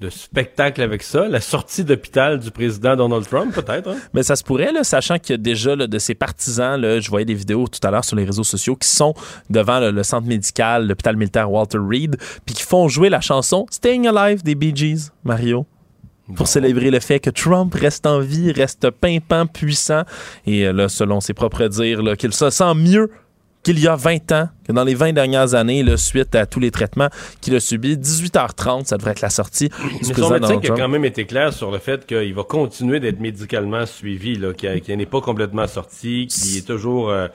de 0.00 0.08
spectacle 0.08 0.80
avec 0.80 1.02
ça? 1.02 1.28
La 1.28 1.40
sortie 1.40 1.84
d'hôpital 1.84 2.38
du 2.38 2.50
président 2.50 2.96
Donald 2.96 3.28
Trump, 3.28 3.54
peut-être? 3.54 3.88
hein? 3.88 3.96
Mais 4.14 4.22
ça 4.22 4.34
se 4.34 4.42
pourrait, 4.42 4.72
là, 4.72 4.82
sachant 4.82 5.18
qu'il 5.18 5.34
y 5.34 5.34
a 5.34 5.36
déjà 5.36 5.76
là, 5.76 5.86
de 5.86 5.98
ses 5.98 6.14
partisans, 6.14 6.80
là, 6.80 7.00
je 7.00 7.10
voyais 7.10 7.26
des 7.26 7.34
vidéos 7.34 7.68
tout 7.68 7.86
à 7.86 7.90
l'heure 7.90 8.04
sur 8.04 8.16
les 8.16 8.24
réseaux 8.24 8.44
sociaux, 8.44 8.76
qui 8.76 8.88
sont 8.88 9.12
devant 9.50 9.78
là, 9.78 9.90
le 9.90 10.02
centre 10.02 10.26
médical, 10.26 10.88
l'hôpital 10.88 11.16
militaire 11.16 11.50
Walter 11.52 11.78
Reed, 11.78 12.16
puis 12.46 12.54
qui 12.54 12.62
font 12.62 12.88
jouer 12.88 13.10
la 13.10 13.20
chanson 13.20 13.66
Staying 13.70 14.08
Alive 14.08 14.42
des 14.42 14.54
Bee 14.54 14.74
Gees, 14.74 15.10
Mario. 15.22 15.66
Pour 16.36 16.46
célébrer 16.46 16.90
le 16.90 17.00
fait 17.00 17.18
que 17.18 17.28
Trump 17.28 17.74
reste 17.74 18.06
en 18.06 18.20
vie, 18.20 18.52
reste 18.52 18.90
pimpant, 18.90 19.46
puissant, 19.46 20.04
et 20.46 20.66
euh, 20.66 20.72
là, 20.72 20.88
selon 20.88 21.20
ses 21.20 21.34
propres 21.34 21.66
dires, 21.66 22.16
qu'il 22.16 22.32
se 22.32 22.50
sent 22.50 22.74
mieux 22.74 23.10
qu'il 23.62 23.78
y 23.78 23.86
a 23.86 23.96
20 23.96 24.32
ans, 24.32 24.48
que 24.66 24.72
dans 24.72 24.84
les 24.84 24.94
20 24.94 25.12
dernières 25.12 25.54
années, 25.54 25.82
là, 25.82 25.96
suite 25.96 26.34
à 26.34 26.46
tous 26.46 26.60
les 26.60 26.70
traitements 26.70 27.08
qu'il 27.40 27.54
a 27.54 27.60
subis. 27.60 27.96
18h30, 27.96 28.86
ça 28.86 28.96
devrait 28.96 29.12
être 29.12 29.20
la 29.20 29.30
sortie 29.30 29.68
du 29.68 30.08
Mais 30.08 30.14
son 30.14 30.30
médecin 30.30 30.58
qui 30.58 30.70
a 30.70 30.74
quand 30.74 30.88
même 30.88 31.04
été 31.04 31.26
clair 31.26 31.52
sur 31.52 31.70
le 31.70 31.78
fait 31.78 32.06
qu'il 32.06 32.34
va 32.34 32.42
continuer 32.42 33.00
d'être 33.00 33.20
médicalement 33.20 33.84
suivi, 33.86 34.40
qu'il 34.56 34.96
n'est 34.96 35.06
pas 35.06 35.20
complètement 35.20 35.66
sorti, 35.66 36.26
qu'il 36.26 36.56
est 36.56 36.66
toujours, 36.66 37.10
euh, 37.10 37.28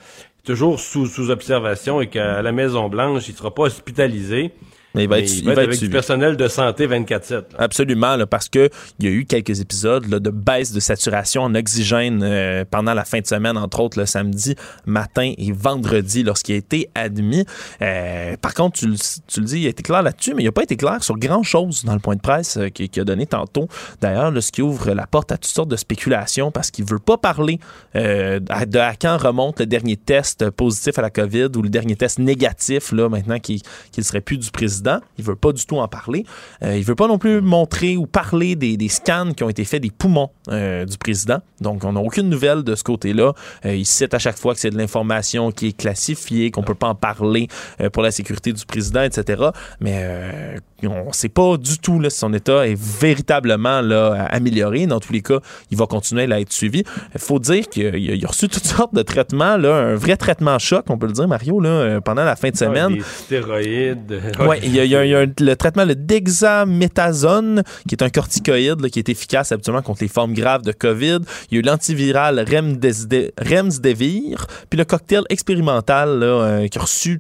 toujours 0.44 0.80
sous, 0.80 1.08
sous 1.08 1.30
observation 1.30 2.02
et 2.02 2.08
qu'à 2.08 2.42
la 2.42 2.52
Maison-Blanche, 2.52 3.28
il 3.30 3.36
sera 3.36 3.54
pas 3.54 3.64
hospitalisé. 3.64 4.52
Mais 4.96 5.04
il 5.04 5.10
va 5.10 5.20
être, 5.20 5.30
il 5.32 5.39
il 5.39 5.46
va 5.46 5.52
être 5.54 5.58
avec 5.60 5.80
du 5.80 5.89
personnel 5.89 6.38
de 6.38 6.48
santé 6.48 6.88
24-7. 6.88 7.32
là. 7.32 7.41
Absolument, 7.60 8.16
là, 8.16 8.26
parce 8.26 8.50
que 8.50 8.70
il 9.00 9.06
y 9.06 9.08
a 9.10 9.12
eu 9.12 9.26
quelques 9.26 9.60
épisodes 9.62 10.08
là, 10.08 10.20
de 10.20 10.30
baisse 10.30 10.72
de 10.72 10.80
saturation 10.80 11.43
en 11.43 11.54
oxygène 11.56 12.22
euh, 12.24 12.64
pendant 12.70 12.93
la 12.93 13.06
fin 13.06 13.20
de 13.20 13.28
semaine, 13.28 13.58
entre 13.58 13.80
autres 13.82 14.00
le 14.00 14.06
samedi 14.06 14.56
matin 14.86 15.34
et 15.38 15.52
vendredi 15.52 16.24
lorsqu'il 16.24 16.56
a 16.56 16.58
été 16.58 16.89
admis. 16.96 17.46
Euh, 17.82 18.36
par 18.38 18.54
contre, 18.54 18.80
tu, 18.80 18.88
le- 18.88 18.96
tu 19.28 19.39
le 19.39 19.46
dis, 19.46 19.60
il 19.62 19.66
a 19.68 19.70
été 19.70 19.84
clair 19.84 20.02
là-dessus, 20.02 20.34
mais 20.34 20.43
il 20.43 20.46
n'a 20.46 20.52
pas 20.52 20.64
été 20.64 20.78
clair 20.78 21.04
sur 21.04 21.18
grand-chose 21.18 21.84
dans 21.84 21.93
le 21.93 22.00
point 22.00 22.16
de 22.16 22.22
presse 22.22 22.58
euh, 22.58 22.70
qu'il 22.70 22.89
qu'il 22.89 23.02
a 23.02 23.06
donné 23.06 23.26
tantôt. 23.28 23.68
D'ailleurs, 24.02 24.32
ce 24.41 24.52
qui 24.52 24.62
ouvre 24.62 24.91
la 24.93 25.08
porte 25.08 25.32
à 25.32 25.38
toutes 25.38 25.52
sortes 25.52 25.70
de 25.70 25.76
spéculations 25.76 26.52
parce 26.52 26.72
qu'il 26.72 26.86
veut 26.86 27.00
pas 27.00 27.18
parler 27.18 27.60
euh, 27.96 28.39
de 28.39 28.80
à 28.80 28.96
quand 28.96 29.18
remonte 29.18 29.60
le 29.60 29.66
dernier 29.66 29.98
test 29.98 30.50
positif 30.52 30.98
à 31.00 31.02
la 31.02 31.10
COVID 31.10 31.50
ou 31.56 31.62
le 31.62 31.70
dernier 31.70 31.96
test 31.96 32.20
négatif, 32.20 32.91
là, 32.91 33.10
maintenant 33.10 33.39
qu'il 33.39 33.62
qu'il 33.91 34.04
serait 34.04 34.22
plus 34.22 34.38
du 34.38 34.52
président. 34.52 34.85
Il 35.18 35.24
veut 35.24 35.36
pas 35.36 35.52
du 35.52 35.66
tout 35.66 35.78
en 35.78 35.88
parler. 35.88 36.26
Euh, 36.64 36.78
il 36.78 36.84
veut 36.84 36.96
pas 36.96 37.08
non 37.08 37.18
plus 37.18 37.42
montrer 37.42 37.98
ou 37.98 38.06
parler 38.06 38.56
des, 38.56 38.78
des 38.78 38.90
scans 38.90 39.32
qui 39.34 39.44
ont 39.44 39.50
été 39.50 39.66
faits 39.66 39.82
des 39.82 39.92
poumons 39.92 40.30
euh, 40.50 40.86
du 40.86 40.98
président. 40.98 41.40
Donc, 41.62 41.84
on 41.84 41.94
n'a 41.94 42.00
aucune 42.00 42.30
nouvelle 42.30 42.64
de 42.64 42.76
ce 42.76 42.84
côté-là. 42.84 43.34
Euh, 43.66 43.76
il 43.76 43.86
cite 43.86 44.14
à 44.14 44.20
chaque 44.20 44.38
fois 44.38 44.54
que 44.54 44.60
c'est 44.60 44.70
de 44.70 44.78
l'information 44.78 45.52
qui 45.52 45.70
est 45.70 45.78
classifiée, 45.78 46.52
qu'on 46.52 46.64
peut 46.64 46.76
pas 46.76 46.90
en 46.90 46.96
parler 46.96 47.48
euh, 47.82 47.90
pour 47.90 48.04
la 48.04 48.12
sécurité 48.12 48.54
du 48.54 48.66
président, 48.66 49.02
etc. 49.02 49.44
Mais 49.80 50.56
on 50.84 51.12
sait 51.14 51.30
pas 51.30 51.58
du 51.58 51.80
tout 51.80 52.00
là, 52.00 52.12
si 52.12 52.20
son 52.20 52.32
état 52.34 52.68
est 52.68 52.80
véritablement 52.80 53.82
là, 53.82 54.28
amélioré. 54.30 54.86
Dans 54.86 55.00
tous 55.00 55.14
les 55.14 55.22
cas, 55.22 55.40
il 55.72 55.78
va 55.78 55.88
continuer 55.88 56.32
à 56.32 56.40
être 56.40 56.54
suivi. 56.54 56.84
Il 57.16 57.20
faut 57.20 57.40
dire 57.40 57.68
qu'il 57.70 58.24
a, 58.24 58.28
reçu 58.28 58.48
toutes 58.48 58.66
sortes 58.66 58.94
de 58.94 59.02
traitements, 59.02 59.58
là, 59.58 59.76
un 59.76 59.96
vrai 59.96 60.18
traitement 60.18 60.60
choc, 60.60 60.86
on 60.90 60.98
peut 60.98 61.08
le 61.08 61.14
dire, 61.14 61.28
Mario, 61.28 61.60
là, 61.60 62.02
pendant 62.02 62.24
la 62.24 62.36
fin 62.36 62.50
de 62.50 62.58
semaine. 62.58 62.92
Ah, 62.92 62.96
des 62.96 63.02
stéroïdes. 63.02 64.22
Ouais, 64.40 64.60
y 64.76 64.80
a, 64.80 64.86
il 64.86 64.92
y 64.92 64.96
a- 64.96 65.06
il 65.06 65.12
y 65.12 65.16
a 65.16 65.20
un- 65.20 65.34
le 65.40 65.56
traitement, 65.56 65.86
le 65.86 65.96
dexaméthasone, 65.96 67.64
qui 67.88 67.96
est 67.96 68.04
un 68.04 68.10
corticoïde 68.10 68.80
là, 68.82 68.90
qui 68.90 69.00
est 69.00 69.10
efficace 69.10 69.52
habituellement 69.52 69.82
contre 69.82 70.02
les 70.04 70.08
formes 70.08 70.34
graves 70.34 70.62
de 70.64 70.72
COVID. 70.72 71.20
Il 71.50 71.56
y 71.56 71.58
a 71.58 71.60
eu 71.60 71.62
l'antiviral 71.64 72.46
Remdesivir, 72.50 74.46
puis 74.70 74.78
le 74.78 74.86
cocktail 74.86 75.24
expérimental 75.30 76.20
là, 76.20 76.26
euh, 76.26 76.68
qui 76.68 76.78
a 76.78 76.82
reçu 76.82 77.20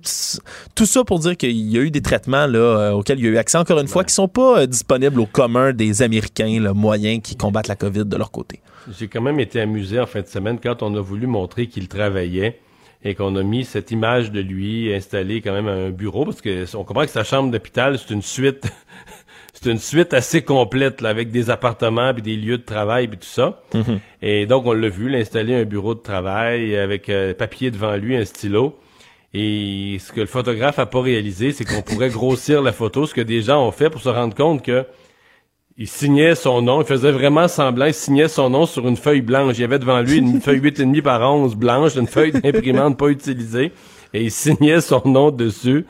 tout 0.75 0.85
ça 0.85 1.03
pour 1.03 1.19
dire 1.19 1.37
qu'il 1.37 1.51
y 1.55 1.77
a 1.77 1.81
eu 1.81 1.91
des 1.91 2.01
traitements 2.01 2.47
là, 2.47 2.57
euh, 2.59 2.91
auxquels 2.91 3.19
il 3.19 3.25
y 3.25 3.27
a 3.27 3.31
eu 3.31 3.37
accès, 3.37 3.57
encore 3.57 3.79
une 3.79 3.87
fois, 3.87 4.03
qui 4.03 4.13
sont 4.13 4.27
pas 4.27 4.61
euh, 4.61 4.65
disponibles 4.65 5.19
au 5.19 5.25
commun 5.25 5.73
des 5.73 6.01
Américains 6.01 6.59
là, 6.61 6.73
moyens 6.73 7.21
qui 7.23 7.35
combattent 7.35 7.67
la 7.67 7.75
COVID 7.75 8.05
de 8.05 8.15
leur 8.17 8.31
côté. 8.31 8.59
J'ai 8.99 9.07
quand 9.07 9.21
même 9.21 9.39
été 9.39 9.61
amusé 9.61 9.99
en 9.99 10.05
fin 10.05 10.21
de 10.21 10.27
semaine 10.27 10.59
quand 10.61 10.83
on 10.83 10.95
a 10.95 11.01
voulu 11.01 11.25
montrer 11.25 11.67
qu'il 11.67 11.87
travaillait 11.87 12.59
et 13.05 13.13
qu'on 13.13 13.35
a 13.35 13.43
mis 13.43 13.63
cette 13.63 13.91
image 13.91 14.31
de 14.31 14.41
lui 14.41 14.93
installée 14.93 15.39
quand 15.39 15.53
même 15.53 15.67
à 15.67 15.73
un 15.73 15.89
bureau 15.91 16.25
parce 16.25 16.41
que 16.41 16.65
on 16.75 16.83
comprend 16.83 17.05
que 17.05 17.11
sa 17.11 17.23
chambre 17.23 17.51
d'hôpital 17.51 17.97
c'est 17.97 18.13
une 18.13 18.23
suite 18.23 18.65
c'est 19.53 19.71
une 19.71 19.77
suite 19.77 20.13
assez 20.13 20.41
complète 20.41 21.01
là, 21.01 21.09
avec 21.09 21.31
des 21.31 21.51
appartements 21.51 22.13
puis 22.13 22.23
des 22.23 22.35
lieux 22.35 22.57
de 22.57 22.63
travail 22.63 23.07
puis 23.07 23.19
tout 23.19 23.25
ça. 23.25 23.61
Et 24.21 24.47
donc 24.47 24.65
on 24.65 24.73
l'a 24.73 24.89
vu 24.89 25.07
l'installer 25.07 25.55
un 25.55 25.63
bureau 25.63 25.93
de 25.93 25.99
travail 25.99 26.75
avec 26.75 27.07
euh, 27.09 27.33
papier 27.33 27.71
devant 27.71 27.95
lui, 27.95 28.17
un 28.17 28.25
stylo. 28.25 28.77
Et 29.33 29.97
ce 29.99 30.11
que 30.11 30.21
le 30.21 30.27
photographe 30.27 30.79
a 30.79 30.85
pas 30.85 31.01
réalisé, 31.01 31.51
c'est 31.51 31.65
qu'on 31.65 31.81
pourrait 31.81 32.09
grossir 32.21 32.61
la 32.61 32.71
photo, 32.71 33.05
ce 33.05 33.13
que 33.13 33.21
des 33.21 33.41
gens 33.41 33.65
ont 33.65 33.71
fait 33.71 33.89
pour 33.89 34.01
se 34.01 34.09
rendre 34.09 34.33
compte 34.33 34.63
que 34.63 34.85
il 35.77 35.87
signait 35.87 36.35
son 36.35 36.61
nom, 36.61 36.81
il 36.81 36.87
faisait 36.87 37.11
vraiment 37.11 37.47
semblant, 37.49 37.85
il 37.87 37.93
signait 37.93 38.29
son 38.29 38.49
nom 38.49 38.65
sur 38.65 38.87
une 38.87 38.95
feuille 38.95 39.21
blanche. 39.21 39.55
Il 39.57 39.61
y 39.61 39.63
avait 39.65 39.79
devant 39.79 39.99
lui 39.99 40.17
une 40.17 40.39
feuille 40.39 40.59
8,5 40.61 41.01
par 41.01 41.21
11 41.21 41.55
blanche, 41.55 41.95
une 41.95 42.07
feuille 42.07 42.31
d'imprimante 42.31 42.97
pas 42.97 43.07
utilisée, 43.09 43.73
et 44.13 44.23
il 44.23 44.31
signait 44.31 44.79
son 44.79 45.01
nom 45.05 45.31
dessus. 45.31 45.85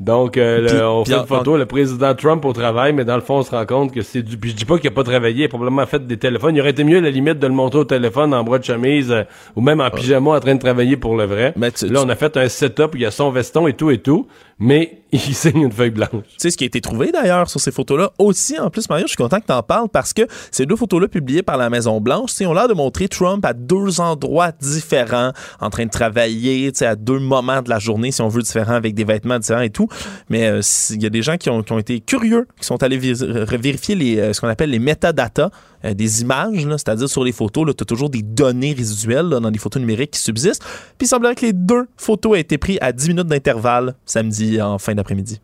Donc, 0.00 0.36
euh, 0.36 0.60
le- 0.80 0.86
on 0.88 1.04
fait 1.04 1.12
une 1.20 1.26
photo, 1.26 1.56
le 1.56 1.64
président 1.66 2.12
Trump 2.16 2.44
au 2.44 2.52
travail, 2.52 2.92
mais 2.92 3.04
dans 3.04 3.14
le 3.14 3.20
fond, 3.22 3.36
on 3.36 3.42
se 3.42 3.52
rend 3.52 3.64
compte 3.64 3.92
que 3.92 4.02
c'est 4.02 4.22
du... 4.22 4.36
Puis 4.36 4.50
je 4.50 4.56
dis 4.56 4.64
pas 4.64 4.76
qu'il 4.78 4.88
a 4.88 4.90
pas 4.90 5.04
travaillé, 5.04 5.42
il 5.42 5.44
a 5.44 5.48
probablement 5.48 5.86
fait 5.86 6.04
des 6.04 6.16
téléphones. 6.16 6.56
Il 6.56 6.60
aurait 6.60 6.70
été 6.70 6.82
mieux, 6.82 6.98
à 6.98 7.00
la 7.00 7.10
limite, 7.10 7.38
de 7.38 7.46
le 7.46 7.52
montrer 7.52 7.78
au 7.80 7.84
téléphone 7.84 8.34
en 8.34 8.42
bras 8.42 8.58
de 8.58 8.64
chemise 8.64 9.12
euh, 9.12 9.22
ou 9.54 9.60
même 9.60 9.80
en 9.80 9.90
pyjama 9.90 10.32
en 10.32 10.40
train 10.40 10.56
de 10.56 10.60
travailler 10.60 10.96
pour 10.96 11.16
le 11.16 11.24
vrai. 11.24 11.52
Mais 11.56 11.70
tu- 11.70 11.86
Là, 11.86 12.00
tu- 12.00 12.06
on 12.06 12.08
a 12.08 12.16
fait 12.16 12.36
un 12.36 12.48
setup, 12.48 12.90
il 12.94 13.02
y 13.02 13.06
a 13.06 13.12
son 13.12 13.30
veston 13.30 13.68
et 13.68 13.74
tout 13.74 13.92
et 13.92 13.98
tout, 13.98 14.26
mais 14.62 15.02
il 15.12 15.34
signe 15.34 15.62
une 15.62 15.72
feuille 15.72 15.90
blanche. 15.90 16.08
Tu 16.10 16.36
sais 16.38 16.50
ce 16.50 16.56
qui 16.56 16.64
a 16.64 16.66
été 16.66 16.80
trouvé 16.80 17.12
d'ailleurs 17.12 17.50
sur 17.50 17.60
ces 17.60 17.70
photos-là? 17.70 18.12
Aussi. 18.18 18.58
En 18.58 18.70
plus, 18.70 18.88
Mario, 18.88 19.04
je 19.06 19.10
suis 19.10 19.16
content 19.16 19.40
que 19.40 19.46
tu 19.46 19.52
en 19.52 19.62
parles 19.62 19.88
parce 19.90 20.12
que 20.12 20.22
ces 20.50 20.64
deux 20.64 20.76
photos-là 20.76 21.08
publiées 21.08 21.42
par 21.42 21.58
la 21.58 21.68
Maison-Blanche, 21.68 22.30
tu 22.30 22.36
sais, 22.36 22.46
ont 22.46 22.54
l'air 22.54 22.68
de 22.68 22.72
montrer 22.72 23.08
Trump 23.08 23.44
à 23.44 23.52
deux 23.52 24.00
endroits 24.00 24.52
différents, 24.52 25.32
en 25.60 25.68
train 25.68 25.84
de 25.84 25.90
travailler, 25.90 26.72
à 26.80 26.96
deux 26.96 27.18
moments 27.18 27.60
de 27.60 27.68
la 27.68 27.78
journée, 27.78 28.10
si 28.10 28.22
on 28.22 28.28
veut, 28.28 28.42
différents, 28.42 28.74
avec 28.74 28.94
des 28.94 29.04
vêtements 29.04 29.38
différents 29.38 29.60
et 29.60 29.70
tout. 29.70 29.88
Mais 30.30 30.46
euh, 30.46 30.60
il 30.90 31.02
y 31.02 31.06
a 31.06 31.10
des 31.10 31.22
gens 31.22 31.36
qui 31.36 31.50
ont, 31.50 31.62
qui 31.62 31.72
ont 31.72 31.78
été 31.78 32.00
curieux, 32.00 32.46
qui 32.58 32.66
sont 32.66 32.82
allés 32.82 32.96
vérifier 32.96 33.94
les, 33.94 34.18
euh, 34.18 34.32
ce 34.32 34.40
qu'on 34.40 34.48
appelle 34.48 34.70
les 34.70 34.78
métadatas 34.78 35.50
euh, 35.84 35.94
des 35.94 36.22
images, 36.22 36.66
c'est-à-dire 36.78 37.08
sur 37.08 37.24
les 37.24 37.32
photos, 37.32 37.74
tu 37.76 37.82
as 37.82 37.84
toujours 37.84 38.08
des 38.08 38.22
données 38.22 38.72
résiduelles 38.72 39.28
dans 39.28 39.50
les 39.50 39.58
photos 39.58 39.80
numériques 39.80 40.12
qui 40.12 40.20
subsistent. 40.20 40.62
Puis 40.96 41.06
il 41.06 41.08
semblerait 41.08 41.34
que 41.34 41.44
les 41.44 41.52
deux 41.52 41.86
photos 41.96 42.36
aient 42.36 42.40
été 42.40 42.56
prises 42.56 42.78
à 42.80 42.92
10 42.92 43.08
minutes 43.08 43.26
d'intervalle 43.26 43.94
samedi 44.06 44.51
en 44.60 44.78
fin 44.78 44.94
d'après-midi. 44.94 45.40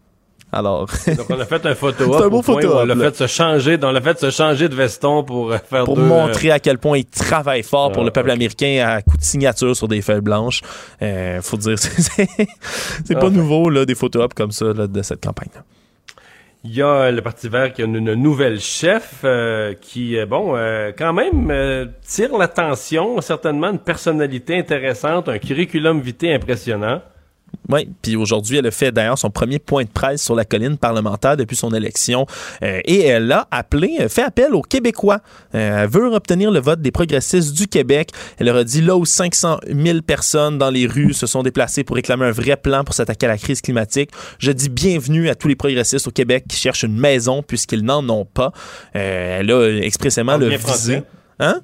Alors. 0.50 0.86
Donc, 1.06 1.26
on 1.30 1.38
a 1.38 1.44
fait 1.44 1.64
un 1.66 1.74
photo 1.74 2.12
C'est 2.18 2.24
un 2.24 2.28
beau 2.28 2.42
photo 2.42 2.78
On 2.78 2.84
l'a 2.84 2.96
fait 2.96 3.16
se 3.16 3.26
changer, 3.26 3.78
on 3.82 3.92
l'a 3.92 4.00
fait 4.00 4.18
se 4.18 4.30
changer 4.30 4.68
de 4.68 4.74
veston 4.74 5.22
pour 5.22 5.52
euh, 5.52 5.58
faire 5.58 5.84
pour 5.84 5.96
deux, 5.96 6.02
euh, 6.02 6.06
montrer 6.06 6.50
à 6.50 6.58
quel 6.58 6.78
point 6.78 6.98
il 6.98 7.04
travaille 7.04 7.62
fort 7.62 7.92
pour 7.92 8.02
Ah, 8.02 8.06
le 8.06 8.10
peuple 8.10 8.30
ok. 8.30 8.36
américain 8.36 8.84
à 8.86 9.02
coup 9.02 9.16
de 9.16 9.22
signature 9.22 9.76
sur 9.76 9.88
des 9.88 10.00
feuilles 10.00 10.22
blanches. 10.22 10.62
Euh, 11.02 11.42
faut 11.42 11.58
dire, 11.58 11.78
c'est 11.78 12.26
c'est 13.04 13.18
pas 13.18 13.30
nouveau, 13.30 13.68
là, 13.68 13.84
des 13.84 13.94
photos 13.94 14.24
up 14.24 14.34
comme 14.34 14.52
ça, 14.52 14.72
là, 14.72 14.86
de 14.86 15.02
cette 15.02 15.22
campagne. 15.22 15.50
Il 16.64 16.74
y 16.74 16.82
a 16.82 17.10
le 17.12 17.22
Parti 17.22 17.48
vert 17.48 17.72
qui 17.72 17.82
a 17.82 17.84
une, 17.84 17.96
une 17.96 18.14
nouvelle 18.14 18.58
chef 18.58 19.20
euh, 19.24 19.74
qui, 19.80 20.16
bon, 20.26 20.56
euh, 20.56 20.90
quand 20.96 21.12
même 21.12 21.50
euh, 21.50 21.86
tire 22.04 22.36
l'attention, 22.36 23.20
certainement 23.20 23.70
une 23.70 23.78
personnalité 23.78 24.58
intéressante, 24.58 25.28
un 25.28 25.38
curriculum 25.38 26.00
vitae 26.00 26.34
impressionnant. 26.34 27.00
Oui, 27.68 27.88
puis 28.00 28.16
aujourd'hui, 28.16 28.58
elle 28.58 28.66
a 28.66 28.70
fait 28.70 28.92
d'ailleurs 28.92 29.18
son 29.18 29.30
premier 29.30 29.58
point 29.58 29.84
de 29.84 29.90
presse 29.90 30.22
sur 30.22 30.34
la 30.34 30.44
colline 30.44 30.78
parlementaire 30.78 31.36
depuis 31.36 31.56
son 31.56 31.72
élection 31.74 32.26
Euh, 32.62 32.80
et 32.84 33.04
elle 33.04 33.30
a 33.32 33.46
appelé, 33.50 33.96
euh, 34.00 34.08
fait 34.08 34.22
appel 34.22 34.54
aux 34.54 34.62
Québécois. 34.62 35.20
Euh, 35.54 35.84
elle 35.84 35.88
veut 35.88 36.06
obtenir 36.12 36.50
le 36.50 36.60
vote 36.60 36.80
des 36.80 36.90
progressistes 36.90 37.54
du 37.54 37.66
Québec. 37.66 38.10
Elle 38.38 38.46
leur 38.46 38.56
a 38.56 38.64
dit 38.64 38.80
là 38.80 38.96
où 38.96 39.04
500 39.04 39.58
000 39.66 40.02
personnes 40.02 40.58
dans 40.58 40.70
les 40.70 40.86
rues 40.86 41.12
se 41.12 41.26
sont 41.26 41.42
déplacées 41.42 41.84
pour 41.84 41.96
réclamer 41.96 42.26
un 42.26 42.30
vrai 42.30 42.56
plan 42.56 42.84
pour 42.84 42.94
s'attaquer 42.94 43.26
à 43.26 43.30
la 43.30 43.38
crise 43.38 43.60
climatique. 43.60 44.10
Je 44.38 44.50
dis 44.52 44.68
bienvenue 44.68 45.28
à 45.28 45.34
tous 45.34 45.48
les 45.48 45.56
progressistes 45.56 46.06
au 46.08 46.10
Québec 46.10 46.44
qui 46.48 46.56
cherchent 46.56 46.82
une 46.84 46.98
maison 46.98 47.42
puisqu'ils 47.42 47.84
n'en 47.84 48.06
ont 48.08 48.24
pas. 48.24 48.52
Euh, 48.96 49.40
elle 49.40 49.50
a 49.50 49.68
expressément 49.84 50.36
le 50.36 50.46
visé. 50.46 50.58
français. 50.58 51.02
Hein? 51.40 51.60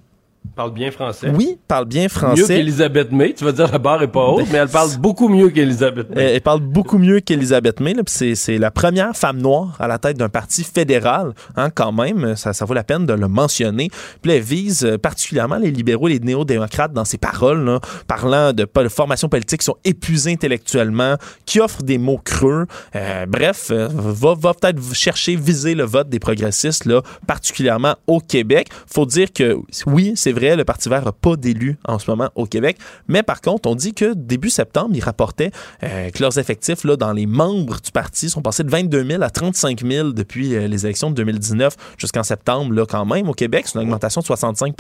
Parle 0.56 0.72
bien 0.72 0.92
français. 0.92 1.32
Oui, 1.34 1.58
parle 1.66 1.86
bien 1.86 2.02
Mieux 2.04 2.08
français. 2.08 2.46
qu'Elisabeth 2.46 3.10
May. 3.10 3.34
Tu 3.34 3.44
vas 3.44 3.50
dire 3.50 3.72
la 3.72 3.78
barre 3.78 4.02
est 4.04 4.08
pas 4.08 4.24
haute, 4.24 4.46
mais 4.52 4.58
elle 4.58 4.68
parle 4.68 4.90
beaucoup 4.98 5.28
mieux 5.28 5.48
qu'Elisabeth 5.50 6.14
May. 6.14 6.34
Elle 6.34 6.40
parle 6.42 6.60
beaucoup 6.60 6.98
mieux 6.98 7.18
qu'Elisabeth 7.18 7.80
May. 7.80 7.94
C'est, 8.06 8.58
la 8.58 8.70
première 8.70 9.16
femme 9.16 9.38
noire 9.38 9.76
à 9.80 9.88
la 9.88 9.98
tête 9.98 10.16
d'un 10.16 10.28
parti 10.28 10.62
fédéral, 10.62 11.32
hein, 11.56 11.70
quand 11.70 11.90
même. 11.90 12.36
Ça, 12.36 12.52
ça 12.52 12.64
vaut 12.66 12.74
la 12.74 12.84
peine 12.84 13.04
de 13.04 13.14
le 13.14 13.26
mentionner. 13.26 13.90
Puis 14.22 14.30
elle 14.30 14.42
vise 14.42 14.84
euh, 14.84 14.96
particulièrement 14.96 15.56
les 15.56 15.72
libéraux 15.72 16.06
et 16.06 16.12
les 16.12 16.20
néo-démocrates 16.20 16.92
dans 16.92 17.04
ses 17.04 17.18
paroles, 17.18 17.64
là, 17.64 17.80
parlant 18.06 18.52
de, 18.52 18.64
de 18.74 18.88
formations 18.88 19.28
politiques 19.28 19.60
qui 19.60 19.66
sont 19.66 19.76
épuisées 19.84 20.32
intellectuellement, 20.32 21.16
qui 21.46 21.58
offrent 21.58 21.82
des 21.82 21.98
mots 21.98 22.20
creux. 22.22 22.66
Euh, 22.94 23.26
bref, 23.26 23.68
euh, 23.72 23.88
va, 23.90 24.34
va 24.38 24.54
peut-être 24.54 24.78
chercher, 24.94 25.34
viser 25.34 25.74
le 25.74 25.84
vote 25.84 26.08
des 26.08 26.20
progressistes, 26.20 26.84
là, 26.84 27.02
particulièrement 27.26 27.96
au 28.06 28.20
Québec. 28.20 28.68
faut 28.86 29.06
dire 29.06 29.32
que, 29.32 29.56
oui, 29.86 30.12
c'est 30.14 30.32
vrai, 30.34 30.56
le 30.56 30.64
Parti 30.64 30.88
vert 30.88 31.04
n'a 31.04 31.12
pas 31.12 31.36
d'élus 31.36 31.78
en 31.86 31.98
ce 31.98 32.10
moment 32.10 32.30
au 32.34 32.46
Québec, 32.46 32.76
mais 33.08 33.22
par 33.22 33.40
contre, 33.40 33.68
on 33.68 33.74
dit 33.74 33.94
que 33.94 34.14
début 34.14 34.50
septembre, 34.50 34.90
ils 34.94 35.02
rapportaient 35.02 35.50
euh, 35.82 36.10
que 36.10 36.20
leurs 36.20 36.38
effectifs 36.38 36.84
là, 36.84 36.96
dans 36.96 37.12
les 37.12 37.26
membres 37.26 37.80
du 37.80 37.90
parti 37.90 38.28
sont 38.28 38.42
passés 38.42 38.64
de 38.64 38.70
22 38.70 39.04
000 39.04 39.22
à 39.22 39.30
35 39.30 39.82
000 39.84 40.10
depuis 40.10 40.54
euh, 40.54 40.68
les 40.68 40.84
élections 40.86 41.10
de 41.10 41.14
2019 41.16 41.74
jusqu'en 41.98 42.22
septembre, 42.22 42.72
là, 42.74 42.86
quand 42.86 43.04
même, 43.04 43.28
au 43.28 43.34
Québec. 43.34 43.64
C'est 43.66 43.78
une 43.78 43.84
augmentation 43.84 44.20
de 44.20 44.26
65 44.26 44.74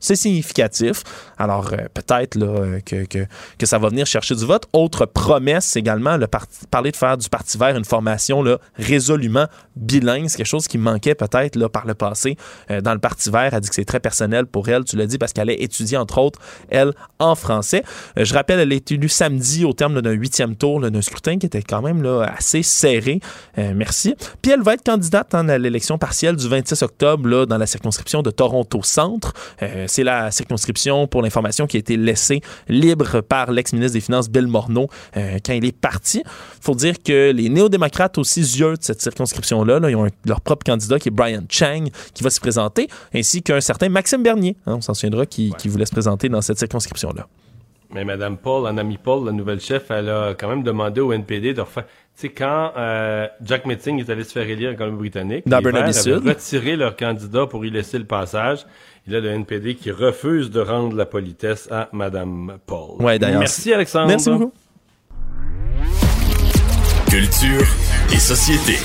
C'est 0.00 0.16
significatif. 0.16 1.02
Alors, 1.38 1.72
euh, 1.72 1.86
peut-être 1.92 2.38
que, 2.84 3.04
que, 3.04 3.26
que 3.58 3.66
ça 3.66 3.78
va 3.78 3.88
venir 3.88 4.06
chercher 4.06 4.34
du 4.34 4.44
vote. 4.44 4.66
Autre 4.72 5.06
promesse 5.06 5.76
également, 5.76 6.16
le 6.16 6.26
parler 6.70 6.90
de 6.90 6.96
faire 6.96 7.16
du 7.16 7.28
Parti 7.28 7.58
vert 7.58 7.76
une 7.76 7.84
formation 7.84 8.42
là, 8.42 8.58
résolument 8.76 9.46
bilingue. 9.76 10.28
C'est 10.28 10.38
quelque 10.38 10.46
chose 10.46 10.68
qui 10.68 10.78
manquait 10.78 11.14
peut-être 11.14 11.56
là, 11.56 11.68
par 11.68 11.86
le 11.86 11.94
passé 11.94 12.36
dans 12.68 12.92
le 12.92 12.98
Parti 12.98 13.30
vert. 13.30 13.52
Elle 13.52 13.60
dit 13.60 13.68
que 13.68 13.74
c'est 13.74 13.84
très 13.84 14.00
personnel 14.00 14.46
pour 14.46 14.68
elle. 14.68 14.84
Tu 14.86 14.96
l'as 14.96 15.06
dit 15.06 15.18
parce 15.18 15.32
qu'elle 15.32 15.50
a 15.50 15.52
étudié, 15.52 15.96
entre 15.96 16.18
autres, 16.18 16.38
elle, 16.68 16.92
en 17.18 17.34
français. 17.34 17.82
Euh, 18.18 18.24
je 18.24 18.34
rappelle, 18.34 18.60
elle 18.60 18.72
est 18.72 18.90
élue 18.92 19.08
samedi 19.08 19.64
au 19.64 19.72
terme 19.72 20.00
d'un 20.00 20.12
huitième 20.12 20.56
tour 20.56 20.80
d'un 20.80 21.02
scrutin 21.02 21.38
qui 21.38 21.46
était 21.46 21.62
quand 21.62 21.82
même 21.82 22.04
assez 22.22 22.62
serré. 22.62 23.20
Euh, 23.58 23.72
merci. 23.74 24.14
Puis 24.42 24.52
elle 24.52 24.62
va 24.62 24.74
être 24.74 24.84
candidate 24.84 25.34
hein, 25.34 25.48
à 25.48 25.58
l'élection 25.58 25.98
partielle 25.98 26.36
du 26.36 26.48
26 26.48 26.82
octobre 26.82 27.46
dans 27.46 27.58
la 27.58 27.66
circonscription 27.66 28.22
de 28.22 28.30
Toronto 28.30 28.80
Centre. 28.82 29.32
Euh, 29.62 29.84
c'est 29.88 30.04
la 30.04 30.30
circonscription 30.30 31.06
pour 31.06 31.22
l'information 31.22 31.66
qui 31.66 31.76
a 31.76 31.80
été 31.80 31.96
laissée 31.96 32.40
libre 32.68 33.20
par 33.20 33.50
l'ex-ministre 33.50 33.94
des 33.94 34.00
Finances 34.00 34.28
Bill 34.28 34.46
Morneau 34.46 34.88
quand 35.14 35.52
il 35.52 35.64
est 35.64 35.76
parti. 35.76 36.22
faut 36.60 36.74
dire 36.74 37.02
que 37.02 37.30
les 37.32 37.48
néo-démocrates 37.48 38.18
aussi 38.18 38.40
yeux 38.40 38.74
de 38.74 38.82
cette 38.82 39.00
circonscription-là, 39.00 39.80
là, 39.80 39.90
ils 39.90 39.96
ont 39.96 40.08
leur 40.24 40.40
propre 40.40 40.64
candidat 40.64 40.98
qui 40.98 41.08
est 41.08 41.12
Brian 41.12 41.42
Chang 41.48 41.84
qui 42.14 42.22
va 42.22 42.30
s'y 42.30 42.40
présenter, 42.40 42.88
ainsi 43.14 43.42
qu'un 43.42 43.60
certain 43.60 43.88
Maxime 43.88 44.22
Bernier, 44.22 44.56
hein, 44.66 44.75
on 44.76 44.80
s'en 44.80 44.94
souviendra, 44.94 45.26
qui, 45.26 45.52
qui 45.58 45.68
voulait 45.68 45.86
se 45.86 45.92
présenter 45.92 46.28
dans 46.28 46.40
cette 46.42 46.58
circonscription-là. 46.58 47.26
Mais 47.92 48.04
Madame 48.04 48.36
Paul, 48.36 48.66
en 48.66 48.76
ami 48.78 48.98
Paul, 48.98 49.24
la 49.26 49.32
nouvelle 49.32 49.60
chef, 49.60 49.90
elle 49.90 50.08
a 50.08 50.34
quand 50.34 50.48
même 50.48 50.62
demandé 50.62 51.00
au 51.00 51.12
NPD 51.12 51.54
de 51.54 51.60
refaire. 51.60 51.84
Tu 51.84 52.22
sais, 52.22 52.28
quand 52.30 52.72
euh, 52.76 53.26
Jack 53.42 53.66
Metzing 53.66 54.00
est 54.00 54.10
allé 54.10 54.24
se 54.24 54.32
faire 54.32 54.48
élire 54.48 54.72
en 54.72 54.74
Colombie-Britannique, 54.74 55.46
Burnaby-Sud. 55.46 56.14
avaient 56.14 56.30
retiré 56.30 56.76
leur 56.76 56.96
candidat 56.96 57.46
pour 57.46 57.64
y 57.64 57.70
laisser 57.70 57.98
le 57.98 58.04
passage. 58.04 58.66
Et 59.06 59.12
là, 59.12 59.20
le 59.20 59.28
NPD 59.28 59.76
qui 59.76 59.90
refuse 59.90 60.50
de 60.50 60.60
rendre 60.60 60.96
la 60.96 61.06
politesse 61.06 61.68
à 61.70 61.88
Madame 61.92 62.58
Paul. 62.66 63.00
Ouais, 63.00 63.18
d'ailleurs, 63.18 63.40
Merci, 63.40 63.72
Alexandre. 63.72 64.08
Merci 64.08 64.30
beaucoup. 64.30 64.52
Culture 67.08 67.66
et 68.12 68.18
société. 68.18 68.78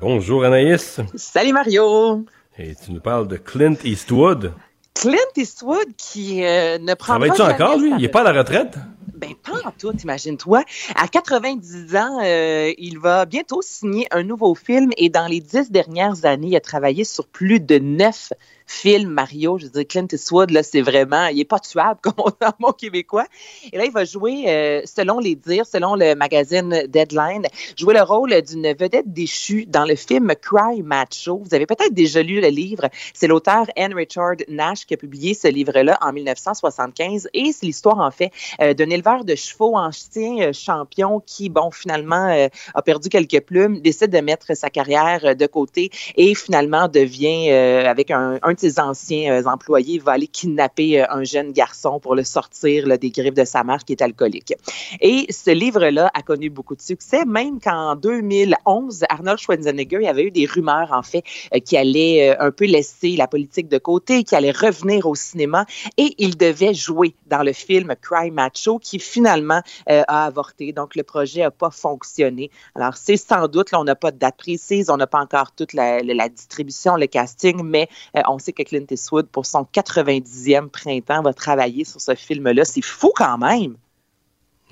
Bonjour, 0.00 0.44
Anaïs. 0.44 1.00
Salut 1.16 1.52
Mario! 1.52 2.24
Et 2.56 2.74
tu 2.76 2.92
nous 2.92 3.00
parles 3.00 3.26
de 3.26 3.36
Clint 3.36 3.74
Eastwood. 3.82 4.52
Clint 4.94 5.16
Eastwood 5.36 5.88
qui 5.96 6.44
euh, 6.44 6.78
ne 6.78 6.94
prend 6.94 7.14
Travaille-tu 7.14 7.38
pas 7.38 7.52
encore, 7.52 7.72
jamais 7.72 7.90
lui? 7.90 7.92
Il 7.98 8.04
est 8.04 8.08
pas 8.08 8.20
à 8.20 8.32
la 8.32 8.38
retraite? 8.38 8.74
Ben, 9.16 9.34
pas 9.34 9.58
en 9.66 9.72
tout, 9.76 9.92
imagine-toi. 10.00 10.62
À 10.94 11.08
90 11.08 11.96
ans, 11.96 12.20
euh, 12.22 12.72
il 12.78 13.00
va 13.00 13.26
bientôt 13.26 13.60
signer 13.60 14.06
un 14.12 14.22
nouveau 14.22 14.54
film 14.54 14.90
et 14.96 15.08
dans 15.08 15.26
les 15.26 15.40
dix 15.40 15.72
dernières 15.72 16.24
années, 16.24 16.48
il 16.48 16.56
a 16.56 16.60
travaillé 16.60 17.02
sur 17.02 17.26
plus 17.26 17.58
de 17.58 17.80
neuf 17.80 18.32
films 18.68 19.10
Mario. 19.10 19.58
Je 19.58 19.64
veux 19.64 19.70
dire, 19.70 19.86
Clint 19.86 20.06
Eastwood, 20.12 20.50
là, 20.50 20.62
c'est 20.62 20.80
vraiment, 20.80 21.26
il 21.26 21.40
est 21.40 21.44
pas 21.44 21.58
tuable, 21.58 21.98
comme 22.02 22.14
on 22.18 22.30
dit 22.30 22.36
en 22.46 22.52
bon 22.58 22.72
québécois. 22.72 23.26
Et 23.72 23.78
là, 23.78 23.84
il 23.84 23.92
va 23.92 24.04
jouer, 24.04 24.44
euh, 24.46 24.82
selon 24.84 25.18
les 25.18 25.34
dires, 25.34 25.66
selon 25.66 25.94
le 25.94 26.14
magazine 26.14 26.84
Deadline, 26.88 27.46
jouer 27.76 27.94
le 27.94 28.02
rôle 28.02 28.40
d'une 28.42 28.72
vedette 28.74 29.12
déchue 29.12 29.66
dans 29.66 29.84
le 29.84 29.96
film 29.96 30.32
Cry 30.40 30.82
Macho. 30.82 31.42
Vous 31.44 31.54
avez 31.54 31.66
peut-être 31.66 31.94
déjà 31.94 32.22
lu 32.22 32.40
le 32.40 32.48
livre. 32.48 32.88
C'est 33.14 33.26
l'auteur 33.26 33.66
Anne 33.76 33.94
Richard 33.94 34.36
Nash 34.48 34.86
qui 34.86 34.94
a 34.94 34.96
publié 34.96 35.34
ce 35.34 35.48
livre-là 35.48 35.98
en 36.00 36.12
1975 36.12 37.28
et 37.34 37.52
c'est 37.52 37.66
l'histoire, 37.66 37.98
en 37.98 38.10
fait, 38.10 38.30
euh, 38.60 38.74
d'un 38.74 38.90
éleveur 38.90 39.24
de 39.24 39.34
chevaux 39.34 39.76
ancien 39.76 40.40
euh, 40.40 40.52
champion 40.52 41.20
qui, 41.24 41.48
bon, 41.48 41.70
finalement, 41.70 42.28
euh, 42.28 42.48
a 42.74 42.82
perdu 42.82 43.08
quelques 43.08 43.40
plumes, 43.40 43.80
décide 43.80 44.10
de 44.10 44.20
mettre 44.20 44.56
sa 44.56 44.70
carrière 44.70 45.20
euh, 45.24 45.34
de 45.34 45.46
côté 45.46 45.90
et 46.16 46.34
finalement 46.34 46.88
devient, 46.88 47.50
avec 47.50 48.10
un, 48.10 48.38
un 48.42 48.54
ses 48.58 48.80
anciens 48.80 49.32
euh, 49.32 49.44
employés, 49.44 49.98
va 49.98 50.12
aller 50.12 50.26
kidnapper 50.26 51.00
euh, 51.00 51.06
un 51.10 51.24
jeune 51.24 51.52
garçon 51.52 52.00
pour 52.00 52.14
le 52.14 52.24
sortir 52.24 52.98
des 52.98 53.10
griffes 53.10 53.34
de 53.34 53.44
sa 53.44 53.64
mère 53.64 53.84
qui 53.84 53.92
est 53.92 54.02
alcoolique. 54.02 54.54
Et 55.00 55.26
ce 55.30 55.50
livre-là 55.50 56.10
a 56.14 56.22
connu 56.22 56.50
beaucoup 56.50 56.76
de 56.76 56.82
succès, 56.82 57.24
même 57.24 57.60
qu'en 57.60 57.96
2011, 57.96 59.04
Arnold 59.08 59.38
Schwarzenegger, 59.38 59.98
il 60.00 60.04
y 60.04 60.08
avait 60.08 60.24
eu 60.24 60.30
des 60.30 60.46
rumeurs, 60.46 60.92
en 60.92 61.02
fait, 61.02 61.24
euh, 61.54 61.60
qui 61.60 61.76
allait 61.76 62.36
un 62.38 62.50
peu 62.50 62.66
laisser 62.66 63.16
la 63.16 63.26
politique 63.26 63.68
de 63.68 63.78
côté, 63.78 64.24
qui 64.24 64.34
allait 64.34 64.50
revenir 64.50 65.06
au 65.06 65.14
cinéma 65.14 65.66
et 65.96 66.14
il 66.18 66.36
devait 66.36 66.74
jouer 66.74 67.14
dans 67.26 67.42
le 67.42 67.52
film 67.52 67.94
Cry 68.00 68.30
Macho 68.30 68.78
qui 68.78 68.98
finalement 68.98 69.62
a 69.86 70.26
avorté. 70.26 70.72
Donc 70.72 70.94
le 70.94 71.02
projet 71.02 71.42
n'a 71.42 71.50
pas 71.50 71.70
fonctionné. 71.70 72.50
Alors 72.74 72.96
c'est 72.96 73.16
sans 73.16 73.48
doute, 73.48 73.70
là, 73.70 73.80
on 73.80 73.84
n'a 73.84 73.94
pas 73.94 74.10
de 74.10 74.18
date 74.18 74.36
précise, 74.36 74.90
on 74.90 74.96
n'a 74.96 75.06
pas 75.06 75.20
encore 75.20 75.52
toute 75.52 75.72
la, 75.72 76.00
distribution, 76.28 76.96
le 76.96 77.06
casting, 77.06 77.62
mais 77.62 77.88
on 78.26 78.38
sait 78.38 78.47
que 78.52 78.62
Clint 78.62 78.86
Eastwood, 78.90 79.26
pour 79.28 79.46
son 79.46 79.66
90e 79.72 80.68
printemps, 80.68 81.22
va 81.22 81.32
travailler 81.32 81.84
sur 81.84 82.00
ce 82.00 82.14
film-là. 82.14 82.64
C'est 82.64 82.82
fou 82.82 83.12
quand 83.14 83.38
même. 83.38 83.76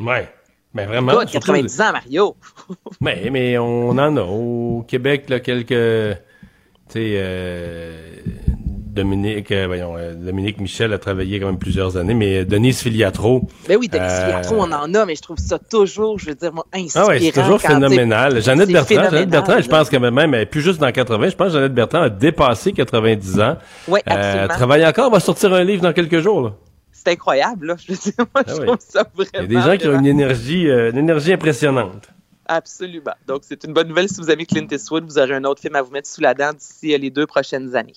Ouais. 0.01 0.29
Mais 0.75 0.85
vraiment. 0.87 1.13
Toi, 1.13 1.27
surtout- 1.27 1.53
90 1.53 1.81
ans, 1.81 1.93
Mario. 1.93 2.37
Mais, 3.01 3.31
mais 3.31 3.57
on 3.59 3.91
en 3.91 4.17
a. 4.17 4.23
Au 4.23 4.85
Québec, 4.87 5.29
là, 5.31 5.41
quelques. 5.41 5.69
Tu 5.69 6.93
sais, 6.93 7.13
euh, 7.17 8.17
Dominique, 8.97 9.53
euh, 9.53 9.67
voyons, 9.67 9.97
euh, 9.97 10.15
Dominique 10.15 10.59
Michel 10.61 10.93
a 10.93 10.99
travaillé 10.99 11.39
quand 11.39 11.47
même 11.47 11.59
plusieurs 11.59 11.97
années, 11.97 12.15
mais 12.15 12.45
Denise 12.45 12.81
Filiatro. 12.81 13.49
Ben 13.69 13.77
oui, 13.79 13.89
Denis 13.89 14.03
Euh, 14.05 14.21
Filiatro, 14.27 14.57
on 14.59 14.73
en 14.73 14.93
a, 14.95 15.07
mais 15.07 15.15
je 15.15 15.23
trouve 15.23 15.39
ça 15.39 15.59
toujours, 15.59 16.19
je 16.19 16.27
veux 16.27 16.35
dire, 16.35 16.53
moi, 16.53 16.67
inspirant. 16.75 17.05
Ah 17.07 17.09
ouais, 17.11 17.21
c'est 17.21 17.33
toujours 17.41 17.61
phénoménal. 17.61 18.43
Jeannette 18.43 18.71
Bertrand, 18.71 18.95
Jeannette 19.11 19.31
Bertrand, 19.31 19.61
je 19.61 19.69
pense 19.69 19.89
que 19.89 19.97
même, 19.97 20.35
elle 20.35 20.41
est 20.43 20.47
plus 20.47 20.63
juste 20.63 20.81
dans 20.81 20.91
80, 20.91 21.29
je 21.29 21.37
pense 21.37 21.49
que 21.49 21.53
Jeannette 21.55 21.75
Bertrand 21.75 22.03
a 22.03 22.11
dépassé 22.11 22.73
90 22.73 23.41
ans. 23.41 23.57
Oui, 23.89 24.01
Euh, 24.09 24.13
absolument. 24.13 24.49
travaille 24.49 24.87
encore, 24.87 25.11
va 25.11 25.21
sortir 25.21 25.53
un 25.55 25.63
livre 25.63 25.83
dans 25.83 25.93
quelques 25.93 26.21
jours. 26.21 26.41
Là. 26.43 26.53
C'est 26.93 27.13
incroyable, 27.13 27.67
là. 27.69 27.77
Je 27.79 27.93
veux 27.93 27.99
dire, 27.99 28.13
moi, 28.35 28.43
je 28.47 28.53
Ah 28.53 28.57
oui. 28.59 28.67
trouve 28.67 28.79
ça 28.81 29.05
vraiment. 29.15 29.31
Il 29.35 29.53
y 29.53 29.57
a 29.57 29.61
des 29.61 29.71
gens 29.71 29.77
qui 29.77 29.87
ont 29.89 29.99
une 29.99 30.07
énergie, 30.07 30.69
euh, 30.69 30.91
une 30.91 30.99
énergie 30.99 31.33
impressionnante. 31.33 32.09
Absolument. 32.49 33.13
Donc, 33.27 33.43
c'est 33.43 33.65
une 33.65 33.73
bonne 33.73 33.89
nouvelle 33.89 34.09
si 34.09 34.21
vous 34.21 34.31
aimez 34.31 34.47
Clint 34.47 34.67
Eastwood. 34.71 35.05
Vous 35.05 35.19
aurez 35.19 35.35
un 35.35 35.43
autre 35.45 35.61
film 35.61 35.75
à 35.75 35.83
vous 35.83 35.91
mettre 35.91 36.09
sous 36.09 36.21
la 36.21 36.33
dent 36.33 36.53
d'ici 36.53 36.95
euh, 36.95 36.99
les 36.99 37.11
deux 37.11 37.27
prochaines 37.27 37.75
années. 37.75 37.93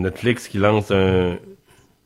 Netflix 0.00 0.48
qui 0.48 0.58
lance 0.58 0.90
un 0.90 1.36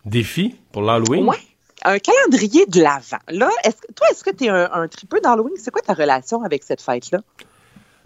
défi 0.04 0.56
pour 0.72 0.82
l'Halloween? 0.82 1.24
Ouais. 1.24 1.36
un 1.84 1.98
calendrier 1.98 2.66
de 2.66 2.80
l'Avent. 2.80 3.18
Là, 3.28 3.48
est-ce, 3.64 3.76
toi, 3.94 4.06
est-ce 4.10 4.24
que 4.24 4.30
tu 4.30 4.44
es 4.44 4.48
un, 4.48 4.70
un 4.72 4.88
tripeux 4.88 5.20
d'Halloween? 5.20 5.54
C'est 5.56 5.70
quoi 5.70 5.82
ta 5.82 5.94
relation 5.94 6.42
avec 6.42 6.62
cette 6.62 6.80
fête-là? 6.80 7.20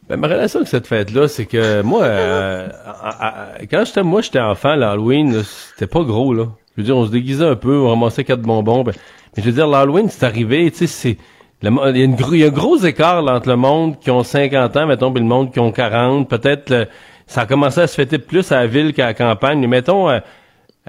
Ben, 0.08 0.16
ma 0.16 0.26
relation 0.26 0.60
avec 0.60 0.68
cette 0.68 0.86
fête-là, 0.86 1.28
c'est 1.28 1.44
que 1.44 1.82
moi, 1.82 2.02
euh, 2.02 2.68
quand 3.70 3.84
j'étais 3.84 4.02
moi 4.02 4.22
j'étais 4.22 4.40
enfant, 4.40 4.74
l'Halloween, 4.74 5.42
c'était 5.44 5.86
pas 5.86 6.02
gros, 6.02 6.32
là. 6.32 6.46
Je 6.76 6.82
veux 6.82 6.86
dire, 6.86 6.96
on 6.96 7.06
se 7.06 7.10
déguisait 7.10 7.44
un 7.44 7.56
peu, 7.56 7.76
on 7.76 7.90
ramassait 7.90 8.24
quatre 8.24 8.40
bonbons. 8.40 8.84
Ben, 8.84 8.94
mais 9.36 9.42
je 9.42 9.48
veux 9.48 9.54
dire, 9.54 9.66
l'Halloween, 9.66 10.08
c'est 10.08 10.24
arrivé, 10.24 10.70
tu 10.70 10.78
sais, 10.78 10.86
c'est. 10.86 11.16
Il 11.60 11.68
y, 11.68 11.76
a 11.76 11.88
une, 12.04 12.16
il 12.32 12.38
y, 12.38 12.44
a 12.44 12.46
un 12.46 12.50
gros 12.50 12.76
écart 12.76 13.24
entre 13.26 13.48
le 13.48 13.56
monde 13.56 13.98
qui 13.98 14.12
ont 14.12 14.22
50 14.22 14.76
ans, 14.76 14.86
mettons, 14.86 15.12
et 15.12 15.18
le 15.18 15.24
monde 15.24 15.52
qui 15.52 15.58
ont 15.58 15.72
40. 15.72 16.28
Peut-être 16.28 16.88
ça 17.28 17.42
a 17.42 17.46
commencé 17.46 17.80
à 17.80 17.86
se 17.86 17.94
fêter 17.94 18.18
plus 18.18 18.50
à 18.50 18.56
la 18.56 18.66
ville 18.66 18.92
qu'à 18.92 19.06
la 19.06 19.14
campagne. 19.14 19.60
Mais 19.60 19.66
mettons, 19.68 20.10
euh, 20.10 20.18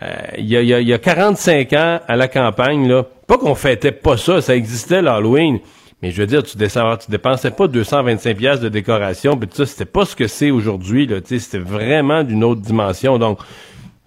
euh, 0.01 0.07
il, 0.37 0.45
y 0.45 0.57
a, 0.57 0.61
il, 0.61 0.87
y 0.87 0.93
a, 0.93 0.97
45 0.97 1.73
ans 1.73 1.99
à 2.07 2.15
la 2.15 2.27
campagne, 2.27 2.87
là, 2.87 3.03
pas 3.27 3.37
qu'on 3.37 3.55
fêtait 3.55 3.91
pas 3.91 4.17
ça, 4.17 4.41
ça 4.41 4.55
existait 4.55 5.01
l'Halloween. 5.01 5.59
Mais 6.01 6.11
je 6.11 6.21
veux 6.21 6.27
dire, 6.27 6.43
tu, 6.43 6.57
descends, 6.57 6.95
tu 6.95 7.11
dépensais 7.11 7.51
pas 7.51 7.67
225 7.67 8.37
pièces 8.37 8.59
de 8.61 8.69
décoration, 8.69 9.35
puis 9.35 9.49
ça, 9.51 9.65
c'était 9.65 9.83
pas 9.83 10.05
ce 10.05 10.15
que 10.15 10.27
c'est 10.27 10.49
aujourd'hui. 10.49 11.05
Là, 11.05 11.17
c'était 11.23 11.57
vraiment 11.57 12.23
d'une 12.23 12.45
autre 12.45 12.61
dimension. 12.61 13.19
Donc, 13.19 13.39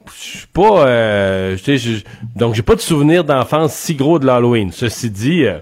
je 0.06 0.38
suis 0.38 0.46
pas, 0.46 0.86
euh, 0.86 1.56
donc 2.34 2.54
j'ai 2.54 2.62
pas 2.62 2.74
de 2.74 2.80
souvenir 2.80 3.24
d'enfance 3.24 3.74
si 3.74 3.94
gros 3.94 4.18
de 4.18 4.26
l'Halloween. 4.26 4.72
Ceci 4.72 5.10
dit, 5.10 5.44
euh, 5.44 5.58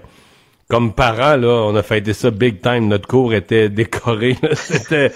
comme 0.71 0.93
parents, 0.93 1.35
là, 1.35 1.65
on 1.67 1.75
a 1.75 1.83
fêté 1.83 2.13
ça 2.13 2.31
big 2.31 2.61
time. 2.61 2.87
Notre 2.87 3.05
cour 3.05 3.33
était 3.33 3.67
décoré. 3.67 4.37
C'était 4.53 5.11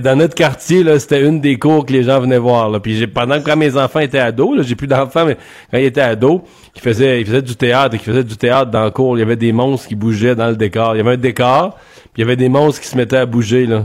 dans 0.00 0.18
notre 0.18 0.34
quartier, 0.34 0.82
là, 0.82 0.98
c'était 0.98 1.22
une 1.22 1.40
des 1.40 1.60
cours 1.60 1.86
que 1.86 1.92
les 1.92 2.02
gens 2.02 2.18
venaient 2.18 2.38
voir. 2.38 2.82
Puis 2.82 3.06
pendant 3.06 3.40
que 3.40 3.54
mes 3.54 3.76
enfants 3.76 4.00
étaient 4.00 4.18
ados, 4.18 4.56
là, 4.56 4.62
j'ai 4.64 4.74
plus 4.74 4.88
d'enfants, 4.88 5.24
mais 5.24 5.36
quand 5.70 5.78
ils 5.78 5.84
étaient 5.84 6.00
ados, 6.00 6.40
ils 6.74 6.82
faisaient, 6.82 7.20
ils 7.20 7.26
faisaient 7.26 7.42
du 7.42 7.54
théâtre, 7.54 7.94
ils 7.94 8.00
faisaient 8.00 8.24
du 8.24 8.36
théâtre 8.36 8.72
dans 8.72 8.84
le 8.84 8.90
cours. 8.90 9.16
Il 9.16 9.20
y 9.20 9.22
avait 9.22 9.36
des 9.36 9.52
monstres 9.52 9.86
qui 9.86 9.94
bougeaient 9.94 10.34
dans 10.34 10.48
le 10.48 10.56
décor. 10.56 10.96
Il 10.96 10.98
y 10.98 11.00
avait 11.02 11.12
un 11.12 11.16
décor, 11.16 11.78
puis 11.96 12.10
il 12.16 12.20
y 12.22 12.24
avait 12.24 12.34
des 12.34 12.48
monstres 12.48 12.80
qui 12.80 12.88
se 12.88 12.96
mettaient 12.96 13.18
à 13.18 13.26
bouger 13.26 13.66
là. 13.66 13.84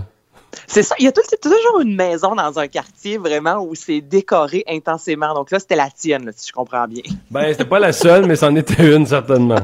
C'est 0.68 0.84
ça. 0.84 0.96
Il 1.00 1.06
y 1.06 1.08
a 1.08 1.12
toujours 1.12 1.82
une 1.82 1.96
maison 1.96 2.36
dans 2.36 2.60
un 2.60 2.68
quartier 2.68 3.18
vraiment 3.18 3.64
où 3.64 3.76
c'est 3.76 4.02
décoré 4.02 4.64
intensément. 4.68 5.34
Donc 5.34 5.52
là, 5.52 5.60
c'était 5.60 5.76
la 5.76 5.90
tienne, 5.90 6.32
si 6.36 6.50
je 6.50 6.54
comprends 6.54 6.88
bien. 6.88 7.04
Ben, 7.30 7.52
c'était 7.52 7.66
pas 7.66 7.80
la 7.80 7.94
seule, 7.94 8.26
mais 8.26 8.36
c'en 8.36 8.56
était 8.56 8.96
une, 8.96 9.06
certainement. 9.06 9.56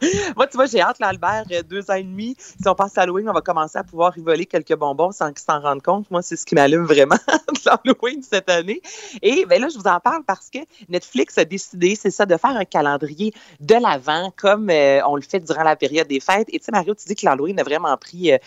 Moi, 0.36 0.46
tu 0.46 0.56
vois, 0.56 0.66
j'ai 0.66 0.80
hâte, 0.80 0.98
l'Albert, 1.00 1.44
euh, 1.50 1.62
deux 1.62 1.90
ans 1.90 1.94
et 1.94 2.02
demi. 2.02 2.36
Si 2.38 2.68
on 2.68 2.74
passe 2.74 2.96
à 2.98 3.02
Halloween, 3.02 3.28
on 3.28 3.32
va 3.32 3.40
commencer 3.40 3.78
à 3.78 3.84
pouvoir 3.84 4.12
rivoler 4.12 4.46
quelques 4.46 4.74
bonbons 4.74 5.12
sans 5.12 5.28
qu'ils 5.28 5.44
s'en 5.44 5.60
rendent 5.60 5.82
compte. 5.82 6.10
Moi, 6.10 6.22
c'est 6.22 6.36
ce 6.36 6.44
qui 6.44 6.54
m'allume 6.54 6.84
vraiment 6.84 7.16
de 7.26 7.60
l'Halloween 7.64 8.22
cette 8.22 8.50
année. 8.50 8.80
Et 9.22 9.44
ben 9.46 9.60
là, 9.60 9.68
je 9.68 9.78
vous 9.78 9.86
en 9.86 10.00
parle 10.00 10.22
parce 10.26 10.50
que 10.50 10.58
Netflix 10.88 11.38
a 11.38 11.44
décidé, 11.44 11.96
c'est 11.96 12.10
ça, 12.10 12.26
de 12.26 12.36
faire 12.36 12.56
un 12.56 12.64
calendrier 12.64 13.32
de 13.60 13.74
l'avant 13.74 14.32
comme 14.36 14.70
euh, 14.70 15.00
on 15.06 15.16
le 15.16 15.22
fait 15.22 15.40
durant 15.40 15.62
la 15.62 15.76
période 15.76 16.08
des 16.08 16.20
fêtes. 16.20 16.48
Et 16.48 16.58
tu 16.58 16.66
sais, 16.66 16.72
Mario, 16.72 16.94
tu 16.94 17.06
dis 17.06 17.14
que 17.14 17.24
l'Halloween 17.24 17.58
a 17.60 17.64
vraiment 17.64 17.96
pris, 17.96 18.32
euh, 18.32 18.38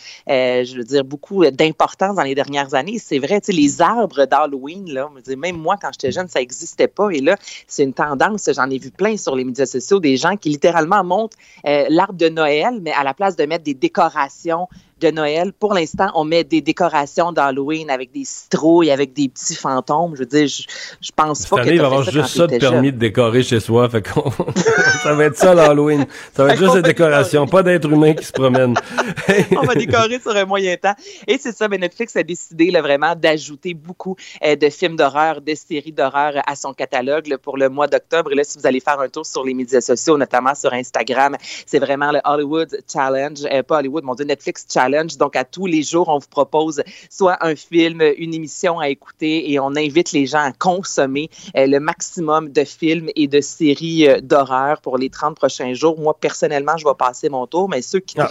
je 0.64 0.76
veux 0.76 0.84
dire, 0.84 1.04
beaucoup 1.04 1.44
d'importance 1.60 2.16
dans 2.16 2.22
les 2.22 2.34
dernières 2.34 2.74
années. 2.74 2.98
C'est 2.98 3.18
vrai, 3.18 3.40
les 3.48 3.82
arbres 3.82 4.24
d'Halloween, 4.24 4.90
là, 4.90 5.10
même 5.36 5.56
moi, 5.56 5.76
quand 5.80 5.90
j'étais 5.92 6.10
jeune, 6.10 6.26
ça 6.26 6.40
n'existait 6.40 6.88
pas. 6.88 7.10
Et 7.10 7.20
là, 7.20 7.36
c'est 7.66 7.84
une 7.84 7.92
tendance. 7.92 8.48
J'en 8.54 8.70
ai 8.70 8.78
vu 8.78 8.90
plein 8.90 9.18
sur 9.18 9.36
les 9.36 9.44
médias 9.44 9.66
sociaux, 9.66 10.00
des 10.00 10.16
gens 10.16 10.36
qui 10.36 10.48
littéralement 10.48 11.04
montent 11.04 11.34
euh, 11.66 11.84
l'arbre 11.90 12.14
de 12.14 12.30
Noël, 12.30 12.80
mais 12.80 12.92
à 12.92 13.04
la 13.04 13.12
place 13.12 13.36
de 13.36 13.44
mettre 13.44 13.64
des 13.64 13.74
décorations 13.74 14.68
de 15.00 15.10
Noël. 15.10 15.52
Pour 15.52 15.74
l'instant, 15.74 16.10
on 16.14 16.24
met 16.24 16.44
des 16.44 16.60
décorations 16.60 17.32
d'Halloween 17.32 17.90
avec 17.90 18.12
des 18.12 18.24
citrouilles, 18.24 18.90
avec 18.90 19.12
des 19.12 19.28
petits 19.28 19.56
fantômes. 19.56 20.14
Je 20.14 20.20
veux 20.20 20.26
dire, 20.26 20.46
je, 20.46 20.62
je 21.00 21.10
pense 21.14 21.46
pas 21.46 21.64
que 21.64 21.70
il 21.70 21.80
va 21.80 21.86
avoir 21.86 22.02
juste 22.02 22.36
ça 22.36 22.46
de 22.46 22.58
permis 22.58 22.92
de 22.92 22.98
décorer 22.98 23.42
chez 23.42 23.60
soi. 23.60 23.88
Fait 23.88 24.06
ça 25.02 25.14
va 25.14 25.24
être 25.24 25.36
ça 25.36 25.54
l'Halloween. 25.54 26.06
Ça 26.34 26.44
va 26.44 26.52
être 26.52 26.58
juste 26.62 26.74
des 26.74 26.82
décorations, 26.82 27.46
pas 27.46 27.62
d'êtres 27.62 27.90
humains 27.90 28.14
qui 28.14 28.24
se 28.24 28.32
promènent. 28.32 28.74
on 29.56 29.62
va 29.62 29.74
décorer 29.74 30.20
sur 30.20 30.36
un 30.36 30.44
moyen 30.44 30.76
temps. 30.76 30.94
Et 31.26 31.38
c'est 31.38 31.52
ça, 31.52 31.68
mais 31.68 31.78
Netflix 31.78 32.14
a 32.16 32.22
décidé 32.22 32.70
là, 32.70 32.82
vraiment 32.82 33.14
d'ajouter 33.14 33.74
beaucoup 33.74 34.16
euh, 34.44 34.56
de 34.56 34.68
films 34.68 34.96
d'horreur, 34.96 35.40
de 35.40 35.54
séries 35.54 35.92
d'horreur 35.92 36.34
à 36.46 36.54
son 36.54 36.74
catalogue 36.74 37.36
pour 37.38 37.56
le 37.56 37.68
mois 37.68 37.86
d'octobre. 37.86 38.32
Et 38.32 38.34
là, 38.34 38.44
si 38.44 38.58
vous 38.58 38.66
allez 38.66 38.80
faire 38.80 39.00
un 39.00 39.08
tour 39.08 39.24
sur 39.24 39.44
les 39.44 39.54
médias 39.54 39.80
sociaux, 39.80 40.18
notamment 40.18 40.54
sur 40.54 40.72
Instagram, 40.72 41.36
c'est 41.66 41.78
vraiment 41.78 42.12
le 42.12 42.20
Hollywood 42.24 42.78
Challenge, 42.92 43.38
euh, 43.50 43.62
pas 43.62 43.78
Hollywood, 43.78 44.04
mon 44.04 44.14
Dieu, 44.14 44.26
Netflix 44.26 44.66
Challenge 44.68 44.89
donc, 45.18 45.36
à 45.36 45.44
tous 45.44 45.66
les 45.66 45.82
jours, 45.82 46.08
on 46.08 46.18
vous 46.18 46.28
propose 46.28 46.82
soit 47.10 47.38
un 47.44 47.56
film, 47.56 48.02
une 48.18 48.34
émission 48.34 48.78
à 48.78 48.88
écouter 48.88 49.50
et 49.50 49.58
on 49.58 49.76
invite 49.76 50.12
les 50.12 50.26
gens 50.26 50.38
à 50.38 50.52
consommer 50.52 51.30
euh, 51.56 51.66
le 51.66 51.80
maximum 51.80 52.50
de 52.50 52.64
films 52.64 53.08
et 53.16 53.26
de 53.26 53.40
séries 53.40 54.08
euh, 54.08 54.20
d'horreur 54.20 54.80
pour 54.80 54.98
les 54.98 55.10
30 55.10 55.36
prochains 55.36 55.74
jours. 55.74 55.98
Moi, 55.98 56.16
personnellement, 56.18 56.76
je 56.76 56.84
vais 56.84 56.94
passer 56.98 57.28
mon 57.28 57.46
tour, 57.46 57.68
mais 57.68 57.82
ceux 57.82 58.00
qui 58.00 58.16
ah, 58.18 58.28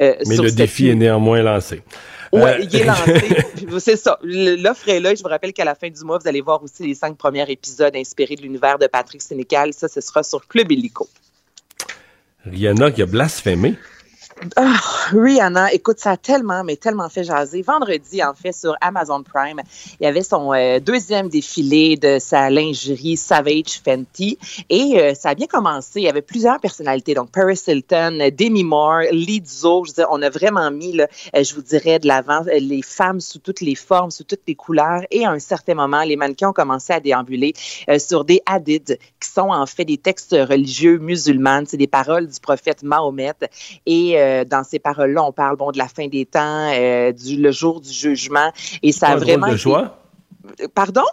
euh, 0.00 0.14
Mais 0.26 0.36
le 0.36 0.50
défi 0.50 0.88
est 0.88 0.94
néanmoins 0.94 1.42
lancé. 1.42 1.82
Oui, 2.32 2.50
il 2.60 2.76
est 2.76 2.84
lancé. 2.84 3.78
c'est 3.78 3.96
ça. 3.96 4.18
L'offre 4.22 4.88
est 4.88 5.00
là. 5.00 5.14
Je 5.14 5.22
vous 5.22 5.28
rappelle 5.28 5.52
qu'à 5.52 5.64
la 5.64 5.74
fin 5.74 5.88
du 5.88 6.02
mois, 6.04 6.18
vous 6.18 6.28
allez 6.28 6.40
voir 6.40 6.62
aussi 6.62 6.86
les 6.86 6.94
cinq 6.94 7.16
premiers 7.16 7.50
épisodes 7.50 7.94
inspirés 7.96 8.36
de 8.36 8.42
l'univers 8.42 8.78
de 8.78 8.86
Patrick 8.86 9.22
Sénécal. 9.22 9.72
Ça, 9.72 9.88
ce 9.88 10.00
sera 10.00 10.22
sur 10.22 10.46
Club 10.46 10.70
Illico. 10.72 11.08
Rihanna 12.44 12.90
qui 12.90 13.02
a 13.02 13.06
blasphémé. 13.06 13.74
Oh, 14.56 14.62
Rihanna, 15.12 15.72
écoute, 15.72 15.98
ça 15.98 16.12
a 16.12 16.16
tellement, 16.16 16.62
mais 16.62 16.76
tellement 16.76 17.08
fait 17.08 17.24
jaser. 17.24 17.62
Vendredi, 17.62 18.22
en 18.22 18.34
fait, 18.34 18.52
sur 18.52 18.76
Amazon 18.80 19.22
Prime, 19.22 19.60
il 20.00 20.04
y 20.04 20.06
avait 20.06 20.22
son 20.22 20.52
euh, 20.52 20.78
deuxième 20.78 21.28
défilé 21.28 21.96
de 21.96 22.18
sa 22.20 22.48
lingerie 22.48 23.16
Savage 23.16 23.80
Fenty. 23.84 24.38
Et 24.68 25.00
euh, 25.00 25.14
ça 25.14 25.30
a 25.30 25.34
bien 25.34 25.46
commencé. 25.46 26.00
Il 26.00 26.04
y 26.04 26.08
avait 26.08 26.22
plusieurs 26.22 26.60
personnalités. 26.60 27.14
Donc, 27.14 27.30
Paris 27.32 27.60
Hilton, 27.66 28.30
Demi 28.36 28.62
Moore, 28.62 29.02
Lizzo. 29.10 29.84
Je 29.84 29.90
veux 29.90 29.94
dire, 29.94 30.08
on 30.10 30.22
a 30.22 30.30
vraiment 30.30 30.70
mis, 30.70 30.92
là, 30.92 31.08
euh, 31.34 31.42
je 31.42 31.54
vous 31.54 31.62
dirais, 31.62 31.98
de 31.98 32.06
l'avant 32.06 32.44
les 32.46 32.82
femmes 32.82 33.20
sous 33.20 33.40
toutes 33.40 33.60
les 33.60 33.74
formes, 33.74 34.12
sous 34.12 34.24
toutes 34.24 34.42
les 34.46 34.54
couleurs. 34.54 35.02
Et 35.10 35.24
à 35.24 35.30
un 35.30 35.40
certain 35.40 35.74
moment, 35.74 36.02
les 36.02 36.16
mannequins 36.16 36.50
ont 36.50 36.52
commencé 36.52 36.92
à 36.92 37.00
déambuler 37.00 37.54
sur 37.98 38.24
des 38.24 38.40
hadiths 38.46 38.98
qui 39.20 39.28
sont 39.28 39.50
en 39.50 39.66
fait 39.66 39.84
des 39.84 39.98
textes 39.98 40.32
religieux 40.32 40.98
musulmans. 40.98 41.62
C'est 41.66 41.76
des 41.76 41.86
paroles 41.86 42.28
du 42.28 42.38
prophète 42.40 42.82
Mahomet. 42.82 43.32
Et 43.86 44.16
euh, 44.28 44.44
dans 44.44 44.64
ces 44.64 44.78
paroles-là, 44.78 45.24
on 45.24 45.32
parle 45.32 45.56
bon 45.56 45.70
de 45.70 45.78
la 45.78 45.88
fin 45.88 46.06
des 46.08 46.26
temps, 46.26 46.70
euh, 46.72 47.12
du 47.12 47.36
le 47.36 47.50
jour 47.50 47.80
du 47.80 47.90
jugement, 47.90 48.52
et 48.82 48.92
ça 48.92 49.08
a 49.08 49.16
vraiment. 49.16 49.48
de 49.48 49.56
choix. 49.56 49.98
Pardon? 50.74 51.04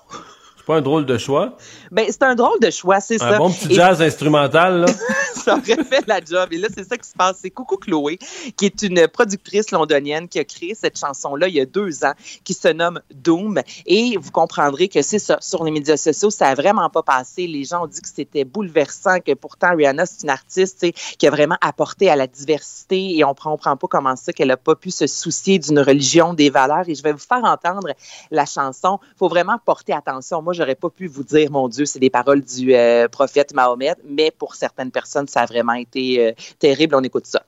Pas 0.65 0.77
un 0.77 0.81
drôle 0.81 1.05
de 1.05 1.17
choix? 1.17 1.57
Ben, 1.91 2.05
c'est 2.09 2.23
un 2.23 2.35
drôle 2.35 2.59
de 2.59 2.69
choix, 2.69 2.99
c'est 2.99 3.17
ça. 3.17 3.35
Un 3.35 3.37
bon 3.37 3.51
petit 3.51 3.73
jazz 3.73 4.01
instrumental, 4.01 4.81
là. 4.81 4.87
ça 5.45 5.57
aurait 5.57 5.83
fait 5.83 6.07
la 6.07 6.19
job. 6.19 6.49
Et 6.51 6.57
là, 6.57 6.67
c'est 6.75 6.87
ça 6.87 6.97
qui 6.97 7.07
se 7.07 7.13
passe. 7.13 7.37
C'est 7.41 7.51
Coucou 7.51 7.77
Chloé, 7.77 8.17
qui 8.57 8.65
est 8.65 8.81
une 8.81 9.07
productrice 9.07 9.71
londonienne 9.71 10.27
qui 10.27 10.39
a 10.39 10.43
créé 10.43 10.75
cette 10.75 10.99
chanson-là 10.99 11.47
il 11.47 11.55
y 11.55 11.61
a 11.61 11.65
deux 11.65 12.03
ans, 12.03 12.13
qui 12.43 12.53
se 12.53 12.67
nomme 12.67 12.99
Doom. 13.13 13.61
Et 13.85 14.17
vous 14.17 14.31
comprendrez 14.31 14.87
que 14.87 15.01
c'est 15.01 15.19
ça. 15.19 15.37
Sur 15.41 15.63
les 15.63 15.71
médias 15.71 15.97
sociaux, 15.97 16.29
ça 16.29 16.47
a 16.47 16.55
vraiment 16.55 16.89
pas 16.89 17.03
passé. 17.03 17.47
Les 17.47 17.63
gens 17.63 17.83
ont 17.83 17.87
dit 17.87 18.01
que 18.01 18.07
c'était 18.07 18.43
bouleversant, 18.43 19.19
que 19.19 19.33
pourtant 19.33 19.75
Rihanna, 19.75 20.05
c'est 20.05 20.23
une 20.23 20.29
artiste 20.29 20.85
qui 21.17 21.27
a 21.27 21.29
vraiment 21.29 21.57
apporté 21.61 22.09
à 22.09 22.15
la 22.15 22.27
diversité 22.27 23.17
et 23.17 23.23
on 23.23 23.29
ne 23.29 23.33
comprend 23.33 23.77
pas 23.77 23.87
comment 23.87 24.15
ça 24.15 24.33
qu'elle 24.33 24.47
n'a 24.47 24.57
pas 24.57 24.75
pu 24.75 24.91
se 24.91 25.07
soucier 25.07 25.59
d'une 25.59 25.79
religion, 25.79 26.33
des 26.33 26.49
valeurs. 26.49 26.87
Et 26.87 26.95
je 26.95 27.03
vais 27.03 27.11
vous 27.11 27.19
faire 27.19 27.43
entendre 27.43 27.89
la 28.31 28.45
chanson. 28.45 28.99
Il 29.13 29.17
faut 29.17 29.29
vraiment 29.29 29.57
porter 29.63 29.93
attention. 29.93 30.41
Moi, 30.41 30.53
j'aurais 30.55 30.75
pas 30.75 30.89
pu 30.89 31.07
vous 31.07 31.23
dire, 31.23 31.51
mon 31.51 31.67
Dieu, 31.69 31.85
c'est 31.85 31.99
des 31.99 32.09
paroles 32.09 32.41
du 32.41 32.73
euh, 32.73 33.07
prophète 33.07 33.53
Mahomet, 33.53 33.95
mais 34.03 34.31
pour 34.31 34.55
certaines 34.55 34.91
personnes, 34.91 35.27
ça 35.27 35.41
a 35.41 35.45
vraiment 35.45 35.73
été 35.73 36.27
euh, 36.27 36.31
terrible. 36.59 36.95
On 36.95 37.03
écoute 37.03 37.25
ça. 37.27 37.45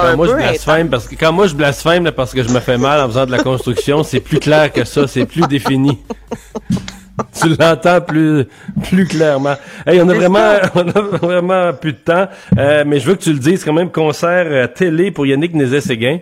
Quand 0.00 0.16
moi, 0.16 0.26
je 0.26 0.34
blasphème 0.34 0.88
parce 0.88 1.08
que 1.08 1.14
quand 1.14 1.32
moi 1.32 1.46
je 1.46 1.54
blasphème 1.54 2.10
parce 2.12 2.32
que 2.32 2.42
je 2.42 2.48
me 2.48 2.60
fais 2.60 2.78
mal 2.78 3.00
en 3.00 3.06
faisant 3.06 3.26
de 3.26 3.30
la 3.30 3.42
construction, 3.42 4.02
c'est 4.02 4.20
plus 4.20 4.38
clair 4.38 4.72
que 4.72 4.84
ça, 4.84 5.06
c'est 5.06 5.26
plus 5.26 5.42
défini. 5.42 5.98
tu 7.40 7.48
l'entends 7.58 8.00
plus 8.00 8.46
plus 8.88 9.06
clairement. 9.06 9.54
Hey, 9.86 10.00
on 10.00 10.08
a 10.08 10.14
vraiment 10.14 10.56
on 10.74 10.88
a 10.88 11.00
vraiment 11.00 11.72
plus 11.72 11.92
de 11.92 11.98
temps, 11.98 12.28
euh, 12.58 12.84
mais 12.86 13.00
je 13.00 13.06
veux 13.06 13.14
que 13.14 13.22
tu 13.22 13.32
le 13.32 13.38
dises 13.38 13.64
quand 13.64 13.72
même 13.72 13.90
concert 13.90 14.46
euh, 14.48 14.66
télé 14.66 15.10
pour 15.10 15.26
Yannick 15.26 15.54
Nézet-Séguin. 15.54 16.18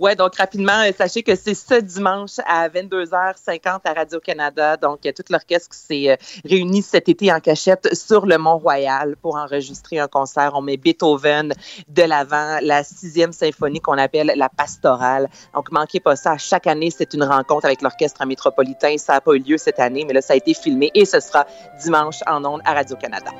Ouais, 0.00 0.16
donc 0.16 0.34
rapidement, 0.36 0.80
euh, 0.80 0.92
sachez 0.96 1.22
que 1.22 1.36
c'est 1.36 1.52
ce 1.52 1.78
dimanche 1.78 2.38
à 2.46 2.70
22h50 2.70 3.80
à 3.84 3.92
Radio-Canada. 3.92 4.78
Donc, 4.78 5.00
tout 5.02 5.22
l'orchestre 5.28 5.76
s'est 5.76 6.12
euh, 6.12 6.16
réuni 6.42 6.80
cet 6.80 7.10
été 7.10 7.30
en 7.30 7.38
cachette 7.38 7.94
sur 7.94 8.24
le 8.24 8.38
Mont-Royal 8.38 9.16
pour 9.20 9.36
enregistrer 9.36 9.98
un 9.98 10.08
concert. 10.08 10.52
On 10.54 10.62
met 10.62 10.78
Beethoven 10.78 11.52
de 11.86 12.02
l'avant, 12.02 12.60
la 12.62 12.82
sixième 12.82 13.34
symphonie 13.34 13.80
qu'on 13.80 13.98
appelle 13.98 14.32
la 14.36 14.48
pastorale. 14.48 15.28
Donc, 15.52 15.70
manquez 15.70 16.00
pas 16.00 16.16
ça. 16.16 16.38
Chaque 16.38 16.66
année, 16.66 16.90
c'est 16.90 17.12
une 17.12 17.24
rencontre 17.24 17.66
avec 17.66 17.82
l'orchestre 17.82 18.24
métropolitain. 18.24 18.96
Ça 18.96 19.12
n'a 19.12 19.20
pas 19.20 19.34
eu 19.34 19.40
lieu 19.40 19.58
cette 19.58 19.80
année, 19.80 20.06
mais 20.06 20.14
là, 20.14 20.22
ça 20.22 20.32
a 20.32 20.36
été 20.36 20.54
filmé 20.54 20.90
et 20.94 21.04
ce 21.04 21.20
sera 21.20 21.46
dimanche 21.84 22.20
en 22.26 22.42
ondes 22.46 22.62
à 22.64 22.72
Radio-Canada. 22.72 23.32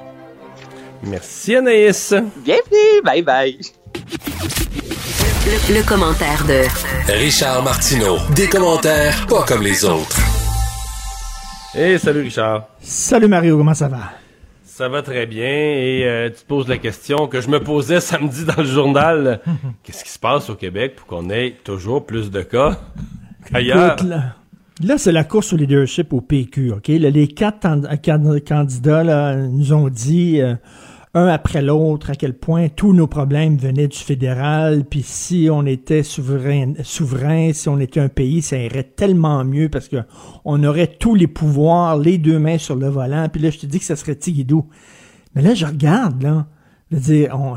Merci 1.04 1.56
Anaïs. 1.56 2.12
Bienvenue, 2.44 3.00
bye 3.02 3.22
bye. 3.22 3.58
Le, 5.46 5.88
commentaire 5.88 6.44
de 6.46 6.68
Richard 7.10 7.62
Martineau. 7.64 8.18
Des 8.36 8.46
commentaires 8.46 9.26
pas 9.26 9.42
comme 9.44 9.62
les 9.62 9.86
autres. 9.86 10.18
Hey, 11.74 11.98
salut 11.98 12.20
Richard. 12.20 12.66
Salut 12.80 13.26
Mario, 13.26 13.56
comment 13.56 13.72
ça 13.72 13.88
va? 13.88 14.12
Ça 14.64 14.90
va 14.90 15.00
très 15.00 15.24
bien 15.24 15.48
et 15.48 16.02
euh, 16.04 16.28
tu 16.28 16.42
te 16.42 16.46
poses 16.46 16.68
la 16.68 16.76
question 16.76 17.26
que 17.26 17.40
je 17.40 17.48
me 17.48 17.58
posais 17.58 18.00
samedi 18.02 18.44
dans 18.44 18.58
le 18.58 18.68
journal. 18.68 19.40
Qu'est-ce 19.82 20.04
qui 20.04 20.10
se 20.10 20.18
passe 20.18 20.50
au 20.50 20.56
Québec 20.56 20.96
pour 20.96 21.06
qu'on 21.06 21.30
ait 21.30 21.56
toujours 21.64 22.04
plus 22.04 22.30
de 22.30 22.42
cas 22.42 22.78
qu'ailleurs? 23.50 23.96
Là, 24.82 24.98
c'est 24.98 25.12
la 25.12 25.24
course 25.24 25.54
au 25.54 25.56
leadership 25.56 26.12
au 26.12 26.20
PQ, 26.20 26.72
OK? 26.72 26.88
les 26.88 27.28
quatre 27.28 27.66
candidats 28.46 29.36
nous 29.36 29.72
ont 29.72 29.88
dit 29.88 30.42
euh, 30.42 30.54
un 31.14 31.26
après 31.26 31.60
l'autre 31.60 32.10
à 32.10 32.14
quel 32.14 32.34
point 32.34 32.68
tous 32.68 32.92
nos 32.92 33.08
problèmes 33.08 33.56
venaient 33.56 33.88
du 33.88 33.98
fédéral, 33.98 34.84
puis 34.84 35.02
si 35.02 35.48
on 35.50 35.66
était 35.66 36.04
souverain, 36.04 36.74
souverain, 36.84 37.52
si 37.52 37.68
on 37.68 37.80
était 37.80 38.00
un 38.00 38.08
pays, 38.08 38.42
ça 38.42 38.56
irait 38.56 38.84
tellement 38.84 39.44
mieux 39.44 39.68
parce 39.68 39.88
que 39.88 39.96
on 40.44 40.62
aurait 40.62 40.86
tous 40.86 41.16
les 41.16 41.26
pouvoirs, 41.26 41.98
les 41.98 42.18
deux 42.18 42.38
mains 42.38 42.58
sur 42.58 42.76
le 42.76 42.88
volant, 42.88 43.28
puis 43.28 43.42
là, 43.42 43.50
je 43.50 43.58
te 43.58 43.66
dis 43.66 43.80
que 43.80 43.84
ça 43.84 43.96
serait 43.96 44.14
Tigidou. 44.14 44.66
Mais 45.34 45.42
là, 45.42 45.54
je 45.54 45.66
regarde, 45.66 46.22
là, 46.22 46.46
je 46.90 46.96
veux 46.96 47.02
dire, 47.02 47.38
on, 47.38 47.54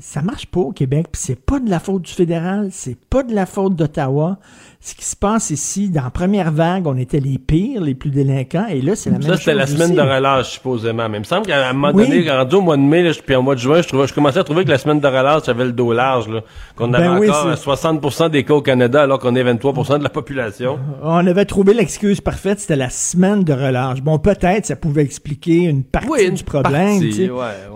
ça 0.00 0.22
marche 0.22 0.46
pas 0.46 0.60
au 0.60 0.72
Québec, 0.72 1.08
puis 1.12 1.20
c'est 1.22 1.40
pas 1.40 1.58
de 1.58 1.70
la 1.70 1.80
faute 1.80 2.02
du 2.02 2.12
fédéral, 2.12 2.68
c'est 2.70 2.98
pas 2.98 3.22
de 3.22 3.34
la 3.34 3.46
faute 3.46 3.76
d'Ottawa, 3.76 4.38
ce 4.82 4.94
qui 4.94 5.04
se 5.04 5.14
passe 5.14 5.50
ici, 5.50 5.90
dans 5.90 6.04
la 6.04 6.10
première 6.10 6.50
vague, 6.50 6.86
on 6.86 6.96
était 6.96 7.20
les 7.20 7.36
pires, 7.36 7.82
les 7.82 7.94
plus 7.94 8.08
délinquants, 8.08 8.66
et 8.70 8.80
là, 8.80 8.96
c'est 8.96 9.10
la 9.10 9.18
même 9.18 9.26
chose. 9.26 9.36
Ça, 9.36 9.38
c'était 9.38 9.54
la 9.54 9.66
semaine 9.66 9.94
de 9.94 10.00
relâche, 10.00 10.52
supposément. 10.52 11.06
Mais 11.10 11.18
il 11.18 11.20
me 11.20 11.24
semble 11.24 11.44
qu'à 11.44 11.68
un 11.68 11.74
moment 11.74 11.92
donné, 11.92 12.30
rendu 12.30 12.54
au 12.54 12.62
mois 12.62 12.78
de 12.78 12.82
mai, 12.82 13.02
là, 13.02 13.10
puis 13.24 13.34
au 13.34 13.42
mois 13.42 13.56
de 13.56 13.60
juin, 13.60 13.82
je, 13.82 13.88
trouvais, 13.88 14.06
je 14.06 14.14
commençais 14.14 14.38
à 14.38 14.44
trouver 14.44 14.64
que 14.64 14.70
la 14.70 14.78
semaine 14.78 14.98
de 14.98 15.06
relâche 15.06 15.50
avait 15.50 15.66
le 15.66 15.72
dos 15.72 15.92
large. 15.92 16.30
Qu'on 16.76 16.88
ben 16.88 16.94
avait 16.94 17.28
encore 17.28 17.52
60% 17.52 18.30
des 18.30 18.42
cas 18.42 18.54
au 18.54 18.62
Canada, 18.62 19.02
alors 19.02 19.18
qu'on 19.18 19.34
est 19.34 19.44
23% 19.44 19.98
de 19.98 20.02
la 20.02 20.08
population. 20.08 20.78
On 21.02 21.26
avait 21.26 21.44
trouvé 21.44 21.74
l'excuse 21.74 22.22
parfaite, 22.22 22.60
c'était 22.60 22.76
la 22.76 22.88
semaine 22.88 23.44
de 23.44 23.52
relâche. 23.52 24.00
Bon, 24.00 24.18
peut-être, 24.18 24.64
ça 24.64 24.76
pouvait 24.76 25.02
expliquer 25.02 25.64
une 25.64 25.84
partie 25.84 26.30
du 26.30 26.42
problème, 26.42 27.00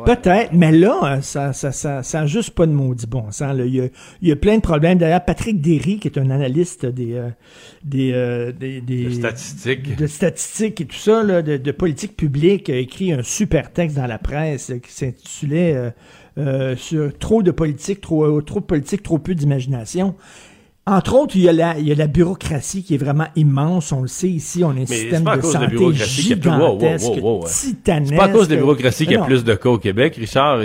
Peut-être, 0.06 0.52
mais 0.52 0.72
là, 0.72 1.18
ça, 1.20 1.52
ça, 1.52 1.70
ça, 1.70 2.02
ça 2.02 2.20
a 2.20 2.26
juste 2.26 2.52
pas 2.52 2.66
de 2.66 2.72
maudit 2.72 3.06
bon 3.06 3.30
sens, 3.30 3.54
Il 3.58 3.90
y 4.22 4.28
y 4.28 4.32
a 4.32 4.36
plein 4.36 4.56
de 4.56 4.62
problèmes. 4.62 4.96
D'ailleurs, 4.96 5.24
Patrick 5.24 5.60
Derry, 5.60 5.98
qui 5.98 6.08
est 6.08 6.18
un 6.18 6.30
analyste 6.30 6.86
des, 6.94 7.14
euh, 7.14 7.30
euh, 7.94 8.52
des, 8.52 8.80
des, 8.80 9.12
statistiques. 9.12 9.96
De 9.96 10.06
statistiques 10.06 10.80
et 10.80 10.86
tout 10.86 10.96
ça, 10.96 11.22
là, 11.22 11.42
de, 11.42 11.56
de, 11.56 11.72
politique 11.72 12.16
publique, 12.16 12.70
a 12.70 12.76
écrit 12.76 13.12
un 13.12 13.22
super 13.22 13.72
texte 13.72 13.96
dans 13.96 14.06
la 14.06 14.18
presse 14.18 14.72
qui 14.82 14.92
s'intitulait 14.92 15.92
euh, 16.38 16.76
sur 16.76 17.16
trop 17.18 17.42
de 17.42 17.50
politique, 17.50 18.00
trop, 18.00 18.40
trop 18.40 18.60
de 18.60 18.64
politique, 18.64 19.02
trop 19.02 19.18
peu 19.18 19.34
d'imagination. 19.34 20.14
Entre 20.86 21.14
autres, 21.14 21.34
il 21.36 21.42
y, 21.42 21.48
a 21.48 21.52
la, 21.52 21.78
il 21.78 21.88
y 21.88 21.92
a 21.92 21.94
la 21.94 22.06
bureaucratie 22.06 22.82
qui 22.82 22.94
est 22.94 22.98
vraiment 22.98 23.26
immense. 23.36 23.90
On 23.92 24.02
le 24.02 24.08
sait 24.08 24.28
ici, 24.28 24.62
on 24.64 24.70
a 24.70 24.80
un 24.80 24.86
système 24.86 25.24
de 25.24 25.40
santé 25.40 25.76
de 25.76 25.92
gigantesque, 25.92 27.12
titanesque. 27.46 28.10
C'est 28.10 28.16
pas 28.16 28.24
à 28.24 28.28
cause 28.28 28.48
de 28.48 28.54
la 28.54 28.60
bureaucratie 28.60 29.04
qu'il 29.06 29.14
y 29.14 29.16
a 29.16 29.24
plus 29.24 29.44
de 29.44 29.54
cas 29.54 29.70
au 29.70 29.78
Québec, 29.78 30.16
Richard. 30.16 30.60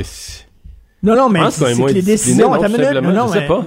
Non, 1.02 1.16
non, 1.16 1.30
mais 1.30 1.40
c'est 1.52 1.74
que 1.74 1.92
les 1.94 2.02
décisions... 2.02 2.50
Non, 2.50 3.14
non, 3.14 3.28
je 3.28 3.40
sais 3.40 3.48
pas. 3.48 3.66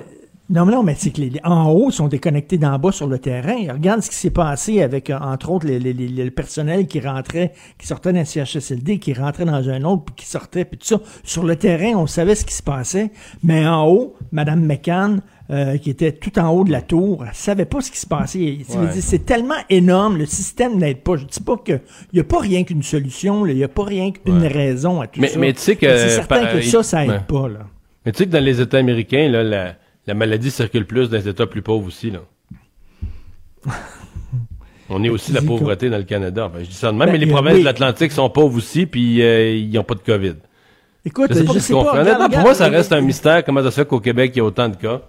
Non, 0.52 0.66
mais 0.66 0.72
non, 0.72 0.82
mais 0.82 0.94
c'est 0.98 1.10
que 1.10 1.22
les, 1.22 1.32
en 1.44 1.70
haut 1.70 1.90
sont 1.90 2.08
déconnectés 2.08 2.58
d'en 2.58 2.78
bas 2.78 2.92
sur 2.92 3.06
le 3.06 3.18
terrain. 3.18 3.72
Regarde 3.72 4.02
ce 4.02 4.10
qui 4.10 4.16
s'est 4.16 4.30
passé 4.30 4.82
avec, 4.82 5.08
euh, 5.08 5.18
entre 5.18 5.50
autres, 5.50 5.66
le 5.66 6.28
personnel 6.28 6.86
qui 6.86 7.00
rentrait, 7.00 7.54
qui 7.78 7.86
sortait 7.86 8.12
d'un 8.12 8.26
CHSLD, 8.26 8.98
qui 8.98 9.14
rentrait 9.14 9.46
dans 9.46 9.66
un 9.70 9.82
autre, 9.84 10.04
puis 10.04 10.14
qui 10.16 10.26
sortait, 10.26 10.66
puis 10.66 10.76
tout 10.76 10.86
ça. 10.86 11.00
Sur 11.24 11.44
le 11.44 11.56
terrain, 11.56 11.94
on 11.96 12.06
savait 12.06 12.34
ce 12.34 12.44
qui 12.44 12.52
se 12.52 12.62
passait, 12.62 13.10
mais 13.42 13.66
en 13.66 13.88
haut, 13.88 14.14
Mme 14.30 14.66
McCann, 14.66 15.22
euh, 15.48 15.78
qui 15.78 15.88
était 15.88 16.12
tout 16.12 16.38
en 16.38 16.50
haut 16.50 16.64
de 16.64 16.70
la 16.70 16.82
tour, 16.82 17.24
elle 17.26 17.34
savait 17.34 17.64
pas 17.64 17.80
ce 17.80 17.90
qui 17.90 17.98
se 17.98 18.06
passait. 18.06 18.58
C'est 19.00 19.24
tellement 19.24 19.54
énorme, 19.70 20.18
le 20.18 20.26
système 20.26 20.76
n'aide 20.76 20.98
pas. 20.98 21.16
Je 21.16 21.24
dis 21.24 21.40
pas 21.40 21.56
qu'il 21.56 21.80
n'y 22.12 22.20
a 22.20 22.24
pas 22.24 22.40
rien 22.40 22.64
qu'une 22.64 22.82
solution, 22.82 23.46
il 23.46 23.56
n'y 23.56 23.64
a 23.64 23.68
pas 23.68 23.84
rien 23.84 24.12
qu'une 24.12 24.46
raison 24.46 25.00
à 25.00 25.06
tout 25.06 25.18
mais, 25.18 25.28
ça. 25.28 25.38
Mais 25.38 25.54
tu 25.54 25.60
sais 25.60 25.76
que... 25.76 25.96
C'est 25.96 26.10
certain 26.10 26.44
que 26.44 26.60
ça, 26.60 26.82
ça 26.82 27.06
aide 27.06 27.22
pas, 27.26 27.48
là. 27.48 27.60
Mais 28.04 28.12
tu 28.12 28.18
sais 28.18 28.26
que 28.26 28.32
dans 28.32 28.44
les 28.44 28.60
États 28.60 28.78
américains, 28.78 29.28
là, 29.28 29.44
la 29.44 29.74
la 30.06 30.14
maladie 30.14 30.50
circule 30.50 30.86
plus 30.86 31.08
dans 31.10 31.16
les 31.16 31.28
États 31.28 31.46
plus 31.46 31.62
pauvres 31.62 31.86
aussi, 31.86 32.10
là. 32.10 32.20
On 34.88 35.02
est 35.04 35.08
aussi 35.08 35.32
la 35.32 35.40
pauvreté 35.40 35.88
dans 35.88 35.96
le 35.96 36.02
Canada. 36.02 36.50
je 36.58 36.64
dis 36.64 36.74
ça 36.74 36.92
de 36.92 36.96
même, 36.96 37.06
ben, 37.06 37.12
mais 37.12 37.18
les 37.18 37.26
provinces 37.26 37.60
de 37.60 37.64
l'Atlantique 37.64 38.12
sont 38.12 38.28
pauvres 38.28 38.58
aussi, 38.58 38.84
puis 38.84 39.22
euh, 39.22 39.54
ils 39.54 39.72
n'ont 39.72 39.84
pas 39.84 39.94
de 39.94 40.00
COVID. 40.00 40.34
Écoute, 41.04 41.28
je 41.30 41.34
sais 41.34 41.44
pas, 41.44 41.52
je 41.54 41.58
sais 41.58 41.72
pas 41.72 42.28
pour 42.28 42.38
moi, 42.40 42.54
ça 42.54 42.68
reste 42.68 42.92
un 42.92 43.00
mystère 43.00 43.42
comment 43.44 43.62
ça 43.62 43.70
se 43.70 43.76
fait 43.76 43.88
qu'au 43.88 44.00
Québec, 44.00 44.32
il 44.34 44.38
y 44.38 44.40
a 44.40 44.44
autant 44.44 44.68
de 44.68 44.76
cas. 44.76 45.00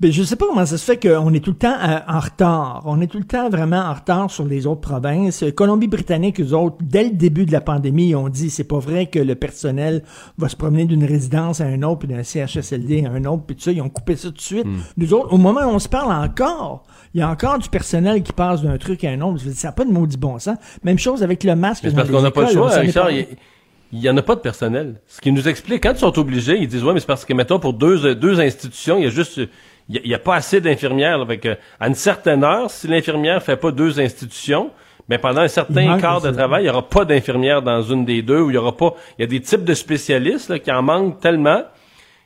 Ben, 0.00 0.10
je 0.10 0.22
sais 0.22 0.36
pas 0.36 0.46
comment 0.46 0.66
ça 0.66 0.76
se 0.76 0.84
fait 0.84 0.96
qu'on 0.96 1.32
est 1.34 1.40
tout 1.40 1.52
le 1.52 1.56
temps 1.56 1.76
euh, 1.80 1.98
en 2.08 2.18
retard. 2.18 2.82
On 2.86 3.00
est 3.00 3.06
tout 3.06 3.18
le 3.18 3.24
temps 3.24 3.48
vraiment 3.48 3.80
en 3.80 3.94
retard 3.94 4.30
sur 4.30 4.44
les 4.44 4.66
autres 4.66 4.80
provinces. 4.80 5.44
Colombie-Britannique, 5.54 6.40
eux 6.40 6.52
autres, 6.52 6.76
dès 6.80 7.04
le 7.04 7.10
début 7.10 7.46
de 7.46 7.52
la 7.52 7.60
pandémie, 7.60 8.08
ils 8.10 8.16
ont 8.16 8.28
dit 8.28 8.50
c'est 8.50 8.64
pas 8.64 8.78
vrai 8.78 9.06
que 9.06 9.18
le 9.18 9.34
personnel 9.34 10.02
va 10.38 10.48
se 10.48 10.56
promener 10.56 10.84
d'une 10.84 11.04
résidence 11.04 11.60
à 11.60 11.64
un 11.66 11.82
autre, 11.82 12.00
puis 12.00 12.08
d'un 12.08 12.22
CHSLD 12.22 13.04
à 13.06 13.10
un 13.10 13.24
autre, 13.24 13.44
puis 13.46 13.56
tout 13.56 13.62
ça. 13.62 13.72
Ils 13.72 13.82
ont 13.82 13.88
coupé 13.88 14.16
ça 14.16 14.28
tout 14.28 14.34
de 14.34 14.40
suite. 14.40 14.66
Hmm. 14.66 14.80
Nous 14.96 15.14
autres, 15.14 15.32
au 15.32 15.38
moment 15.38 15.60
où 15.60 15.74
on 15.74 15.78
se 15.78 15.88
parle 15.88 16.12
encore, 16.12 16.84
il 17.14 17.20
y 17.20 17.22
a 17.22 17.30
encore 17.30 17.58
du 17.58 17.68
personnel 17.68 18.22
qui 18.22 18.32
passe 18.32 18.62
d'un 18.62 18.78
truc 18.78 19.04
à 19.04 19.10
un 19.10 19.20
autre. 19.20 19.40
Ça 19.54 19.68
n'a 19.68 19.72
pas 19.72 19.84
de 19.84 19.92
maudit 19.92 20.16
bon 20.16 20.38
sens. 20.38 20.56
Même 20.82 20.98
chose 20.98 21.22
avec 21.22 21.44
le 21.44 21.54
masque. 21.54 21.84
C'est 21.84 21.94
parce 21.94 22.10
qu'on 22.10 22.22
n'a 22.22 22.30
pas 22.30 22.42
le 22.42 22.52
choix, 22.52 22.70
Richard. 22.70 23.10
Il 23.92 24.00
n'y 24.00 24.10
en 24.10 24.16
a 24.16 24.22
pas 24.22 24.34
de 24.34 24.40
personnel. 24.40 25.00
Ce 25.06 25.20
qui 25.20 25.30
nous 25.30 25.46
explique, 25.46 25.84
quand 25.84 25.92
ils 25.92 25.98
sont 25.98 26.18
obligés, 26.18 26.58
ils 26.60 26.66
disent, 26.66 26.82
ouais, 26.82 26.92
mais 26.92 26.98
c'est 26.98 27.06
parce 27.06 27.24
que, 27.24 27.32
mettons, 27.32 27.60
pour 27.60 27.74
deux, 27.74 28.16
deux 28.16 28.40
institutions, 28.40 28.98
il 28.98 29.04
y 29.04 29.06
a 29.06 29.10
juste 29.10 29.40
il 29.88 30.02
n'y 30.04 30.14
a, 30.14 30.18
pas 30.18 30.36
assez 30.36 30.60
d'infirmières. 30.60 31.20
Avec, 31.20 31.46
à 31.46 31.88
une 31.88 31.94
certaine 31.94 32.42
heure, 32.44 32.70
si 32.70 32.88
l'infirmière 32.88 33.42
fait 33.42 33.56
pas 33.56 33.70
deux 33.70 34.00
institutions, 34.00 34.70
mais 35.08 35.18
pendant 35.18 35.42
un 35.42 35.48
certain 35.48 35.98
quart 35.98 36.22
de 36.22 36.30
travail, 36.30 36.62
il 36.62 36.64
n'y 36.64 36.70
aura 36.70 36.88
pas 36.88 37.04
d'infirmière 37.04 37.62
dans 37.62 37.82
une 37.82 38.04
des 38.04 38.22
deux, 38.22 38.40
ou 38.40 38.50
il 38.50 38.54
y 38.54 38.56
aura 38.56 38.76
pas. 38.76 38.94
Il 39.18 39.22
y 39.22 39.24
a 39.24 39.28
des 39.28 39.40
types 39.40 39.64
de 39.64 39.74
spécialistes 39.74 40.48
là, 40.48 40.58
qui 40.58 40.72
en 40.72 40.82
manquent 40.82 41.20
tellement 41.20 41.62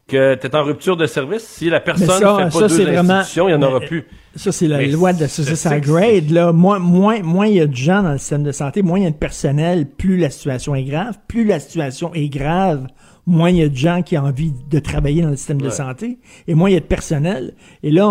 que 0.06 0.36
tu 0.36 0.46
es 0.46 0.56
en 0.56 0.62
rupture 0.62 0.96
de 0.96 1.06
service. 1.06 1.42
Si 1.42 1.68
la 1.68 1.80
personne 1.80 2.06
ne 2.06 2.50
fait 2.50 2.58
pas 2.58 2.68
deux 2.68 2.88
institutions, 2.88 3.48
il 3.48 3.56
n'y 3.56 3.64
en 3.64 3.66
aura 3.66 3.80
plus. 3.80 4.06
Ça, 4.34 4.52
c'est 4.52 4.68
la 4.68 4.82
loi 4.86 5.12
de 5.12 5.26
ça 5.26 5.80
grade. 5.80 6.30
Là. 6.30 6.52
Moins, 6.52 6.78
moins, 6.78 7.20
moins 7.22 7.46
il 7.46 7.56
y 7.56 7.60
a 7.60 7.66
de 7.66 7.74
gens 7.74 8.02
dans 8.02 8.12
le 8.12 8.18
système 8.18 8.44
de 8.44 8.52
santé, 8.52 8.82
moins 8.82 8.98
il 8.98 9.04
y 9.04 9.06
a 9.06 9.10
de 9.10 9.16
personnel, 9.16 9.86
plus 9.86 10.16
la 10.16 10.30
situation 10.30 10.74
est 10.74 10.84
grave. 10.84 11.18
Plus 11.26 11.44
la 11.44 11.60
situation 11.60 12.14
est 12.14 12.28
grave, 12.28 12.86
moins 13.28 13.50
il 13.50 13.56
y 13.56 13.62
a 13.62 13.68
de 13.68 13.76
gens 13.76 14.02
qui 14.02 14.16
ont 14.18 14.22
envie 14.24 14.52
de 14.70 14.78
travailler 14.78 15.22
dans 15.22 15.30
le 15.30 15.36
système 15.36 15.60
de 15.60 15.70
santé, 15.70 16.18
et 16.46 16.54
moins 16.54 16.70
il 16.70 16.74
y 16.74 16.76
a 16.76 16.80
de 16.80 16.84
personnel. 16.84 17.52
Et 17.82 17.90
là, 17.90 18.08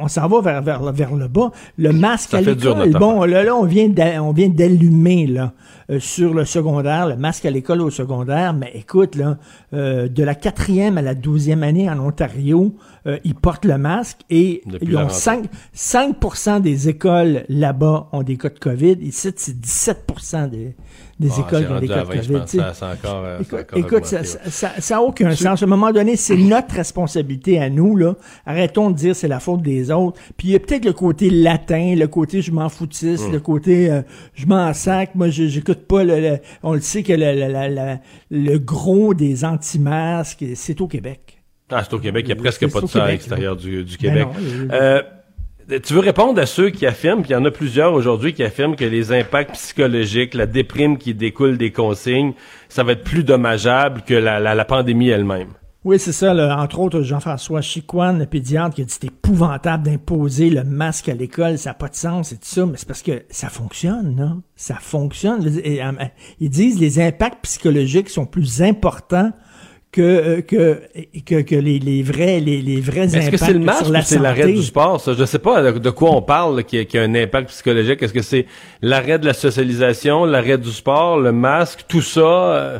on, 0.00 0.08
s'en 0.08 0.28
va 0.28 0.40
vers, 0.40 0.62
vers, 0.62 0.92
vers 0.92 1.14
le 1.14 1.28
bas. 1.28 1.50
Le 1.76 1.92
masque 1.92 2.34
à 2.34 2.40
l'école, 2.40 2.90
bon, 2.92 3.24
là, 3.24 3.42
là, 3.42 3.56
on 3.56 3.64
vient 3.64 3.88
d'allumer, 3.88 5.26
là, 5.26 5.52
euh, 5.90 5.98
sur 5.98 6.32
le 6.32 6.44
secondaire, 6.44 7.08
le 7.08 7.16
masque 7.16 7.44
à 7.44 7.50
l'école 7.50 7.82
au 7.82 7.90
secondaire, 7.90 8.54
mais 8.54 8.70
écoute, 8.74 9.16
là, 9.16 9.36
euh, 9.74 10.08
de 10.08 10.22
la 10.22 10.34
quatrième 10.34 10.96
à 10.96 11.02
la 11.02 11.14
douzième 11.14 11.62
année 11.62 11.90
en 11.90 11.98
Ontario, 11.98 12.74
euh, 13.06 13.18
ils 13.24 13.34
portent 13.34 13.64
le 13.64 13.78
masque 13.78 14.18
et 14.30 14.62
ils 14.80 14.96
ont 14.96 15.08
5, 15.08 15.46
5 15.72 16.62
des 16.62 16.88
écoles 16.88 17.44
là-bas 17.48 18.08
ont 18.12 18.22
des 18.22 18.36
cas 18.36 18.50
de 18.50 18.58
COVID. 18.58 18.98
Ici, 19.00 19.32
c'est 19.34 19.60
17% 19.60 20.48
des, 20.50 20.76
des 21.22 21.30
ah, 21.36 21.40
écoles 21.46 21.66
qui 21.66 21.72
ont 21.72 21.80
des 21.80 21.88
cas 21.88 22.04
de 22.04 22.20
COVID. 22.20 22.42
Ça, 22.46 22.92
encore, 22.92 23.26
écoute, 23.74 24.04
ça 24.04 24.72
n'a 24.90 25.02
aucun 25.02 25.34
sens. 25.34 25.62
À 25.62 25.66
un 25.66 25.68
moment 25.68 25.92
donné, 25.92 26.16
c'est 26.16 26.36
notre 26.36 26.74
responsabilité 26.74 27.58
à 27.58 27.70
nous. 27.70 27.96
Là. 27.96 28.14
Arrêtons 28.44 28.90
de 28.90 28.96
dire 28.96 29.16
c'est 29.16 29.28
la 29.28 29.40
faute 29.40 29.62
des 29.62 29.90
autres. 29.90 30.20
Puis 30.36 30.48
il 30.48 30.50
y 30.52 30.56
a 30.56 30.58
peut-être 30.58 30.84
le 30.84 30.92
côté 30.92 31.30
latin, 31.30 31.94
le 31.96 32.06
côté 32.06 32.42
je 32.42 32.52
m'en 32.52 32.68
foutisse, 32.68 33.22
hum. 33.22 33.32
le 33.32 33.40
côté 33.40 34.02
je 34.34 34.46
m'en 34.46 34.72
sac. 34.74 35.14
Moi, 35.14 35.30
j'écoute 35.30 35.86
pas 35.86 36.04
le, 36.04 36.38
on 36.62 36.74
le 36.74 36.80
sait 36.80 37.02
que 37.02 37.12
le, 37.12 37.96
le 38.30 38.58
gros 38.58 39.14
des 39.14 39.44
anti-masques, 39.44 40.44
c'est 40.54 40.80
au 40.80 40.88
Québec. 40.88 41.42
Ah, 41.72 41.82
c'est 41.82 41.94
au 41.94 41.98
Québec. 41.98 42.24
Il 42.26 42.28
n'y 42.28 42.32
a 42.32 42.36
presque 42.36 42.70
pas 42.70 42.80
de 42.80 42.86
ça 42.86 43.04
à 43.04 43.08
l'extérieur 43.08 43.56
du, 43.56 43.84
du, 43.84 43.96
Québec. 43.96 44.28
euh, 44.72 45.02
tu 45.82 45.94
veux 45.94 46.00
répondre 46.00 46.40
à 46.40 46.46
ceux 46.46 46.70
qui 46.70 46.86
affirment, 46.86 47.22
puis 47.22 47.30
il 47.30 47.34
y 47.34 47.36
en 47.36 47.44
a 47.44 47.50
plusieurs 47.50 47.92
aujourd'hui 47.92 48.34
qui 48.34 48.42
affirment 48.42 48.76
que 48.76 48.84
les 48.84 49.12
impacts 49.12 49.52
psychologiques, 49.52 50.34
la 50.34 50.46
déprime 50.46 50.98
qui 50.98 51.14
découle 51.14 51.58
des 51.58 51.70
consignes, 51.70 52.32
ça 52.68 52.82
va 52.82 52.92
être 52.92 53.04
plus 53.04 53.24
dommageable 53.24 54.02
que 54.02 54.14
la, 54.14 54.64
pandémie 54.64 55.08
elle-même. 55.08 55.48
Oui, 55.84 55.98
c'est 55.98 56.12
ça. 56.12 56.32
Entre 56.56 56.78
autres, 56.78 57.02
Jean-François 57.02 57.60
Chicoine, 57.60 58.20
le 58.20 58.26
pédiatre, 58.26 58.76
qui 58.76 58.82
a 58.82 58.84
dit 58.84 58.92
c'est 58.92 59.08
épouvantable 59.08 59.82
d'imposer 59.82 60.48
le 60.48 60.62
masque 60.62 61.08
à 61.08 61.14
l'école, 61.14 61.58
ça 61.58 61.70
n'a 61.70 61.74
pas 61.74 61.88
de 61.88 61.96
sens 61.96 62.30
et 62.30 62.36
tout 62.36 62.42
ça, 62.44 62.66
mais 62.66 62.76
c'est 62.76 62.86
parce 62.86 63.02
que 63.02 63.24
ça 63.30 63.48
fonctionne, 63.48 64.14
non? 64.14 64.42
Ça 64.54 64.76
fonctionne. 64.76 65.44
Euh, 65.44 65.92
ils 66.38 66.50
disent 66.50 66.78
les 66.78 67.00
impacts 67.00 67.42
psychologiques 67.42 68.10
sont 68.10 68.26
plus 68.26 68.62
importants 68.62 69.32
que, 69.92 70.00
euh, 70.00 70.40
que, 70.40 70.80
que, 71.24 71.42
que 71.42 71.54
les, 71.54 71.78
les, 71.78 72.02
vrais, 72.02 72.40
les, 72.40 72.62
les 72.62 72.80
vrais 72.80 73.02
impacts. 73.02 73.14
Est-ce 73.14 73.30
que 73.30 73.36
c'est 73.36 73.52
le 73.52 73.58
masque 73.58 73.90
ou 73.90 73.94
c'est 74.02 74.18
l'arrêt 74.18 74.50
du 74.50 74.62
sport? 74.62 75.00
Ça? 75.00 75.12
Je 75.12 75.24
sais 75.24 75.38
pas 75.38 75.70
de, 75.70 75.90
quoi 75.90 76.16
on 76.16 76.22
parle 76.22 76.64
qui, 76.64 76.84
qui, 76.86 76.96
a 76.96 77.02
un 77.02 77.14
impact 77.14 77.50
psychologique. 77.50 78.02
Est-ce 78.02 78.14
que 78.14 78.22
c'est 78.22 78.46
l'arrêt 78.80 79.18
de 79.18 79.26
la 79.26 79.34
socialisation, 79.34 80.24
l'arrêt 80.24 80.56
du 80.58 80.70
sport, 80.70 81.20
le 81.20 81.32
masque, 81.32 81.84
tout 81.86 82.00
ça? 82.00 82.20
Euh? 82.20 82.78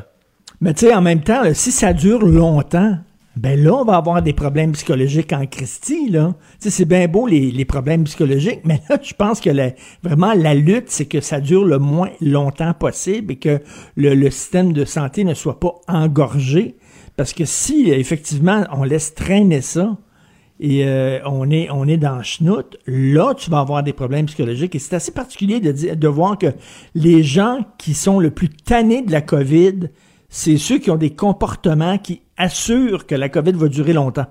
Mais 0.62 0.72
tu 0.72 0.86
sais, 0.86 0.94
en 0.94 1.02
même 1.02 1.20
temps, 1.20 1.43
là, 1.43 1.52
si 1.52 1.70
ça 1.70 1.93
dure 1.93 2.24
longtemps, 2.24 2.97
ben 3.36 3.62
là, 3.62 3.74
on 3.74 3.84
va 3.84 3.97
avoir 3.97 4.22
des 4.22 4.32
problèmes 4.32 4.72
psychologiques 4.72 5.32
en 5.32 5.47
Christie, 5.47 6.09
là. 6.10 6.34
Tu 6.60 6.68
sais, 6.68 6.70
c'est 6.70 6.84
bien 6.84 7.09
beau 7.09 7.26
les, 7.26 7.51
les 7.51 7.64
problèmes 7.64 8.05
psychologiques, 8.05 8.60
mais 8.64 8.80
là, 8.89 8.98
je 9.02 9.12
pense 9.14 9.40
que 9.40 9.51
la- 9.51 9.72
vraiment 10.02 10.32
la 10.34 10.55
lutte, 10.55 10.89
c'est 10.89 11.06
que 11.06 11.20
ça 11.20 11.40
dure 11.40 11.64
le 11.64 11.78
moins 11.78 12.10
longtemps 12.20 12.74
possible 12.74 13.32
et 13.32 13.36
que 13.36 13.60
le, 13.97 14.14
le 14.14 14.30
système 14.30 14.72
de 14.72 14.84
santé 14.84 15.24
ne 15.24 15.34
soit 15.34 15.60
pas 15.60 15.74
engorgé. 15.89 16.76
Parce 17.16 17.32
que 17.32 17.44
si, 17.44 17.90
effectivement, 17.90 18.64
on 18.72 18.84
laisse 18.84 19.14
traîner 19.14 19.60
ça, 19.60 19.97
et 20.60 20.86
euh, 20.86 21.18
on 21.26 21.51
est 21.51 21.68
on 21.70 21.89
est 21.89 21.97
dans 21.97 22.22
schnout, 22.22 22.76
là 22.86 23.34
tu 23.34 23.51
vas 23.51 23.59
avoir 23.59 23.82
des 23.82 23.93
problèmes 23.93 24.26
psychologiques 24.26 24.76
et 24.76 24.78
c'est 24.78 24.94
assez 24.94 25.10
particulier 25.10 25.59
de 25.59 25.72
dire 25.72 25.97
de 25.97 26.09
voir 26.09 26.39
que 26.39 26.47
les 26.94 27.24
gens 27.24 27.66
qui 27.78 27.94
sont 27.94 28.20
le 28.20 28.30
plus 28.30 28.48
tannés 28.48 29.02
de 29.02 29.10
la 29.10 29.22
Covid, 29.22 29.90
c'est 30.28 30.59
ceux 30.59 30.78
qui 30.78 30.90
ont 30.93 30.97
des 30.97 31.10
comportements 31.10 31.98
qui 31.98 32.22
assurent 32.36 33.06
que 33.06 33.16
la 33.16 33.28
Covid 33.28 33.52
va 33.52 33.66
durer 33.66 33.93
longtemps. 33.93 34.26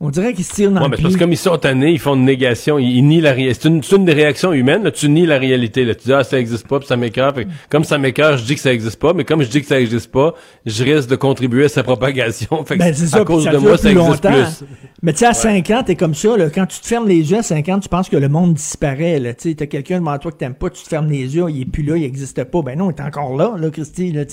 On 0.00 0.10
dirait 0.10 0.34
qu'ils 0.34 0.44
se 0.44 0.52
tirent 0.54 0.70
dans 0.72 0.80
Ouais, 0.82 0.88
le 0.88 0.96
mais 0.96 1.02
parce 1.02 1.14
que 1.14 1.20
comme 1.20 1.32
ils 1.32 1.36
sont 1.38 1.56
tannés, 1.56 1.92
ils 1.92 1.98
font 2.00 2.14
une 2.16 2.24
négation, 2.24 2.78
ils, 2.78 2.96
ils 2.96 3.02
nient 3.06 3.20
la 3.20 3.32
réalité. 3.32 3.60
C'est 3.62 3.68
une, 3.68 3.80
une 4.00 4.04
des 4.04 4.12
réactions 4.12 4.52
humaines, 4.52 4.82
là. 4.82 4.90
tu 4.90 5.08
nies 5.08 5.24
la 5.24 5.38
réalité. 5.38 5.84
Là. 5.84 5.94
Tu 5.94 6.04
dis, 6.06 6.12
ah, 6.12 6.24
ça 6.24 6.38
existe 6.38 6.66
pas, 6.66 6.78
puis 6.80 6.88
ça 6.88 6.96
m'écœure. 6.96 7.32
Comme 7.70 7.84
ça 7.84 7.96
m'écœure, 7.96 8.36
je 8.36 8.44
dis 8.44 8.54
que 8.56 8.60
ça 8.60 8.72
existe 8.72 8.98
pas, 8.98 9.12
mais 9.14 9.24
comme 9.24 9.42
je 9.42 9.48
dis 9.48 9.60
que 9.62 9.66
ça 9.68 9.80
existe 9.80 10.10
pas, 10.10 10.34
je 10.66 10.84
risque 10.84 11.08
de 11.08 11.16
contribuer 11.16 11.66
à 11.66 11.68
sa 11.68 11.82
propagation. 11.84 12.64
Fait 12.66 12.74
que 12.74 12.80
Ben, 12.80 12.92
c'est 12.92 13.06
ça, 13.06 13.18
à 13.20 13.24
cause 13.24 13.44
ça 13.44 13.52
de 13.52 13.58
moi, 13.58 13.76
ça 13.78 13.88
plus 13.90 13.98
existe 13.98 14.24
longtemps. 14.24 14.36
plus. 14.58 14.66
Mais 15.02 15.12
tu 15.12 15.18
sais, 15.20 15.26
à 15.26 15.32
5 15.34 15.70
ans, 15.70 15.82
t'es 15.86 15.94
comme 15.96 16.14
ça, 16.14 16.36
là, 16.36 16.50
quand 16.50 16.66
tu 16.66 16.80
te 16.80 16.86
fermes 16.86 17.06
les 17.08 17.30
yeux 17.30 17.38
à 17.38 17.42
5 17.42 17.68
ans, 17.68 17.78
tu 17.78 17.88
penses 17.88 18.08
que 18.08 18.16
le 18.16 18.28
monde 18.28 18.54
disparaît, 18.54 19.20
tu 19.38 19.50
sais, 19.50 19.54
t'as 19.54 19.66
quelqu'un 19.66 20.00
devant 20.00 20.18
toi 20.18 20.32
que 20.32 20.38
t'aimes 20.38 20.54
pas, 20.54 20.70
tu 20.70 20.82
te 20.82 20.88
fermes 20.88 21.08
les 21.08 21.36
yeux, 21.36 21.44
il 21.48 21.62
est 21.62 21.66
plus 21.66 21.82
là, 21.84 21.96
il 21.96 22.04
existe 22.04 22.42
pas. 22.44 22.62
Ben 22.62 22.76
non, 22.76 22.90
il 22.90 22.94
est 22.94 23.02
encore 23.02 23.36
là, 23.36 23.54
là, 23.58 23.70
Christy, 23.70 24.12
là, 24.12 24.24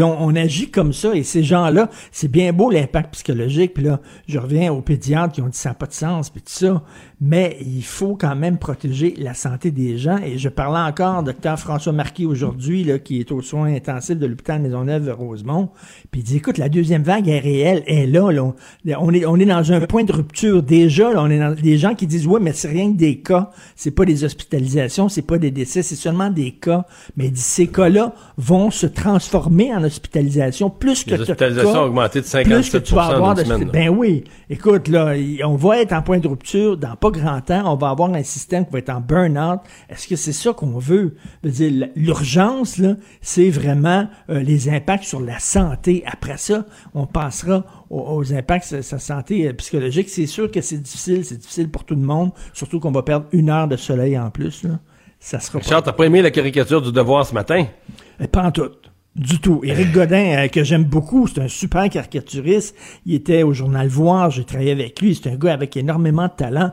On, 0.00 0.02
on 0.20 0.36
agit 0.36 0.70
comme 0.70 0.92
ça, 0.92 1.14
et 1.14 1.22
ces 1.24 1.42
gens-là, 1.42 1.90
c'est 2.12 2.30
bien 2.30 2.52
beau 2.52 2.70
l'impact 2.70 3.14
psychologique, 3.14 3.74
puis 3.74 3.84
là, 3.84 4.00
je 4.28 4.38
reviens 4.38 4.72
aux 4.76 4.82
pédiatres 4.82 5.34
qui 5.34 5.42
ont 5.42 5.48
dit 5.48 5.58
ça 5.58 5.70
n'a 5.70 5.74
pas 5.74 5.86
de 5.86 5.92
sens, 5.92 6.30
puis 6.30 6.42
tout 6.42 6.52
ça, 6.52 6.82
mais 7.20 7.56
il 7.60 7.82
faut 7.82 8.14
quand 8.14 8.36
même 8.36 8.58
protéger 8.58 9.14
la 9.16 9.32
santé 9.32 9.70
des 9.70 9.96
gens, 9.96 10.18
et 10.18 10.36
je 10.36 10.48
parlais 10.48 10.90
encore 10.90 11.22
docteur 11.22 11.58
François 11.58 11.92
Marquis 11.92 12.26
aujourd'hui, 12.26 12.84
là, 12.84 12.98
qui 12.98 13.20
est 13.20 13.32
aux 13.32 13.40
soins 13.40 13.74
intensifs 13.74 14.18
de 14.18 14.26
l'hôpital 14.26 14.60
Maisonneuve 14.60 15.06
de 15.06 15.10
Rosemont, 15.10 15.70
puis 16.10 16.20
il 16.20 16.24
dit, 16.24 16.36
écoute, 16.36 16.58
la 16.58 16.68
deuxième 16.68 17.02
vague 17.02 17.28
est 17.28 17.38
réelle, 17.38 17.82
elle 17.86 17.96
est 17.96 18.06
là, 18.06 18.30
là. 18.30 18.52
On 18.98 19.12
est, 19.12 19.24
on 19.24 19.36
est 19.36 19.46
dans 19.46 19.72
un 19.72 19.80
point 19.80 20.04
de 20.04 20.12
rupture. 20.12 20.62
Déjà, 20.62 21.12
là, 21.12 21.22
on 21.22 21.30
est 21.30 21.38
dans 21.38 21.54
des 21.54 21.78
gens 21.78 21.94
qui 21.94 22.06
disent, 22.06 22.26
ouais, 22.26 22.40
mais 22.40 22.52
c'est 22.52 22.68
rien 22.68 22.92
que 22.92 22.96
des 22.96 23.18
cas. 23.18 23.50
C'est 23.74 23.90
pas 23.90 24.04
des 24.04 24.24
hospitalisations, 24.24 25.08
c'est 25.08 25.22
pas 25.22 25.38
des 25.38 25.50
décès, 25.50 25.82
c'est 25.82 25.96
seulement 25.96 26.30
des 26.30 26.52
cas. 26.52 26.84
Mais 27.16 27.26
il 27.26 27.32
dit, 27.32 27.40
ces 27.40 27.66
cas-là 27.66 28.14
vont 28.36 28.70
se 28.70 28.86
transformer 28.86 29.74
en 29.74 29.82
hospitalisation 29.84 30.70
plus 30.70 31.04
que 31.04 31.14
Les 31.14 31.20
hospitalisations 31.22 31.72
cas, 31.72 31.78
ont 31.80 31.84
augmenté 31.84 32.20
de 32.20 32.26
plus 32.26 32.70
que 32.70 32.78
tu 32.78 32.94
vas 32.94 33.08
57% 33.08 33.14
avoir 33.14 33.34
de-. 33.34 33.64
Ben 33.72 33.88
oui. 33.88 34.24
Écoute, 34.50 34.88
là, 34.88 35.14
on 35.44 35.56
va 35.56 35.80
être 35.80 35.92
en 35.92 36.02
point 36.02 36.18
de 36.18 36.28
rupture 36.28 36.76
dans 36.76 36.96
pas 36.96 37.05
grand 37.10 37.40
temps. 37.40 37.72
On 37.72 37.76
va 37.76 37.90
avoir 37.90 38.12
un 38.12 38.22
système 38.22 38.64
qui 38.66 38.72
va 38.72 38.78
être 38.78 38.90
en 38.90 39.00
burn-out. 39.00 39.60
Est-ce 39.88 40.06
que 40.08 40.16
c'est 40.16 40.32
ça 40.32 40.52
qu'on 40.52 40.78
veut? 40.78 41.16
Dire, 41.44 41.88
l'urgence, 41.96 42.78
là, 42.78 42.94
c'est 43.20 43.50
vraiment 43.50 44.08
euh, 44.30 44.40
les 44.40 44.68
impacts 44.68 45.04
sur 45.04 45.20
la 45.20 45.38
santé. 45.38 46.02
Après 46.06 46.36
ça, 46.36 46.64
on 46.94 47.06
passera 47.06 47.64
aux, 47.90 48.00
aux 48.16 48.32
impacts 48.32 48.64
sur 48.64 48.84
sa 48.84 48.98
santé 48.98 49.48
euh, 49.48 49.52
psychologique. 49.54 50.08
C'est 50.08 50.26
sûr 50.26 50.50
que 50.50 50.60
c'est 50.60 50.78
difficile. 50.78 51.24
C'est 51.24 51.38
difficile 51.38 51.70
pour 51.70 51.84
tout 51.84 51.94
le 51.94 52.02
monde. 52.02 52.30
Surtout 52.52 52.80
qu'on 52.80 52.92
va 52.92 53.02
perdre 53.02 53.26
une 53.32 53.50
heure 53.50 53.68
de 53.68 53.76
soleil 53.76 54.18
en 54.18 54.30
plus, 54.30 54.62
là. 54.64 54.78
Ça 55.18 55.40
sera 55.40 55.58
pas 55.58 55.64
Richard, 55.64 55.82
t'as 55.82 55.92
pas 55.92 56.04
aimé 56.04 56.20
la 56.22 56.30
caricature 56.30 56.82
du 56.82 56.92
devoir 56.92 57.26
ce 57.26 57.32
matin? 57.34 57.64
euh, 58.20 58.26
Pas 58.28 58.42
en 58.44 58.52
tout. 58.52 58.70
Du 59.16 59.40
tout. 59.40 59.62
Éric 59.64 59.92
Godin, 59.92 60.44
euh, 60.44 60.48
que 60.48 60.62
j'aime 60.62 60.84
beaucoup, 60.84 61.26
c'est 61.26 61.40
un 61.40 61.48
super 61.48 61.88
caricaturiste. 61.88 62.76
Il 63.06 63.14
était 63.14 63.42
au 63.42 63.54
journal 63.54 63.88
Voir, 63.88 64.30
j'ai 64.30 64.44
travaillé 64.44 64.72
avec 64.72 65.00
lui. 65.00 65.14
C'est 65.14 65.30
un 65.30 65.36
gars 65.36 65.54
avec 65.54 65.74
énormément 65.76 66.26
de 66.26 66.32
talent. 66.36 66.72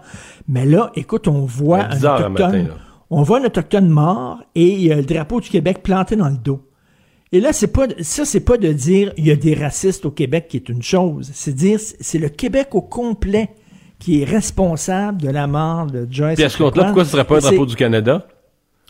Mais 0.49 0.65
là, 0.65 0.91
écoute, 0.95 1.29
on 1.29 1.45
voit 1.45 1.85
un 1.85 1.95
10 1.95 2.05
heures 2.05 2.19
le 2.19 2.25
autochtone. 2.25 2.63
matin, 2.63 2.75
on 3.09 3.23
voit 3.23 3.39
un 3.39 3.45
autochtone 3.45 3.87
mort 3.87 4.43
et 4.55 4.67
il 4.67 4.81
y 4.81 4.91
a 4.91 4.95
le 4.95 5.03
drapeau 5.03 5.39
du 5.39 5.49
Québec 5.49 5.83
planté 5.83 6.17
dans 6.17 6.27
le 6.27 6.37
dos. 6.37 6.59
Et 7.31 7.39
là, 7.39 7.53
c'est 7.53 7.67
pas 7.67 7.87
ça, 8.01 8.25
c'est 8.25 8.41
pas 8.41 8.57
de 8.57 8.73
dire 8.73 9.13
il 9.17 9.25
y 9.25 9.31
a 9.31 9.35
des 9.35 9.55
racistes 9.55 10.05
au 10.05 10.11
Québec 10.11 10.47
qui 10.49 10.57
est 10.57 10.67
une 10.67 10.83
chose. 10.83 11.31
C'est 11.33 11.53
dire 11.53 11.79
c'est 11.79 12.19
le 12.19 12.29
Québec 12.29 12.69
au 12.73 12.81
complet 12.81 13.51
qui 13.99 14.21
est 14.21 14.25
responsable 14.25 15.21
de 15.21 15.29
la 15.29 15.47
mort 15.47 15.87
de 15.87 16.05
Joyce. 16.11 16.35
Puis 16.35 16.43
à 16.43 16.49
ce 16.49 16.57
compte-là, 16.57 16.83
pourquoi 16.85 17.05
ce 17.05 17.11
serait 17.11 17.23
pas 17.23 17.37
un 17.37 17.39
drapeau 17.39 17.65
du 17.65 17.75
Canada? 17.75 18.27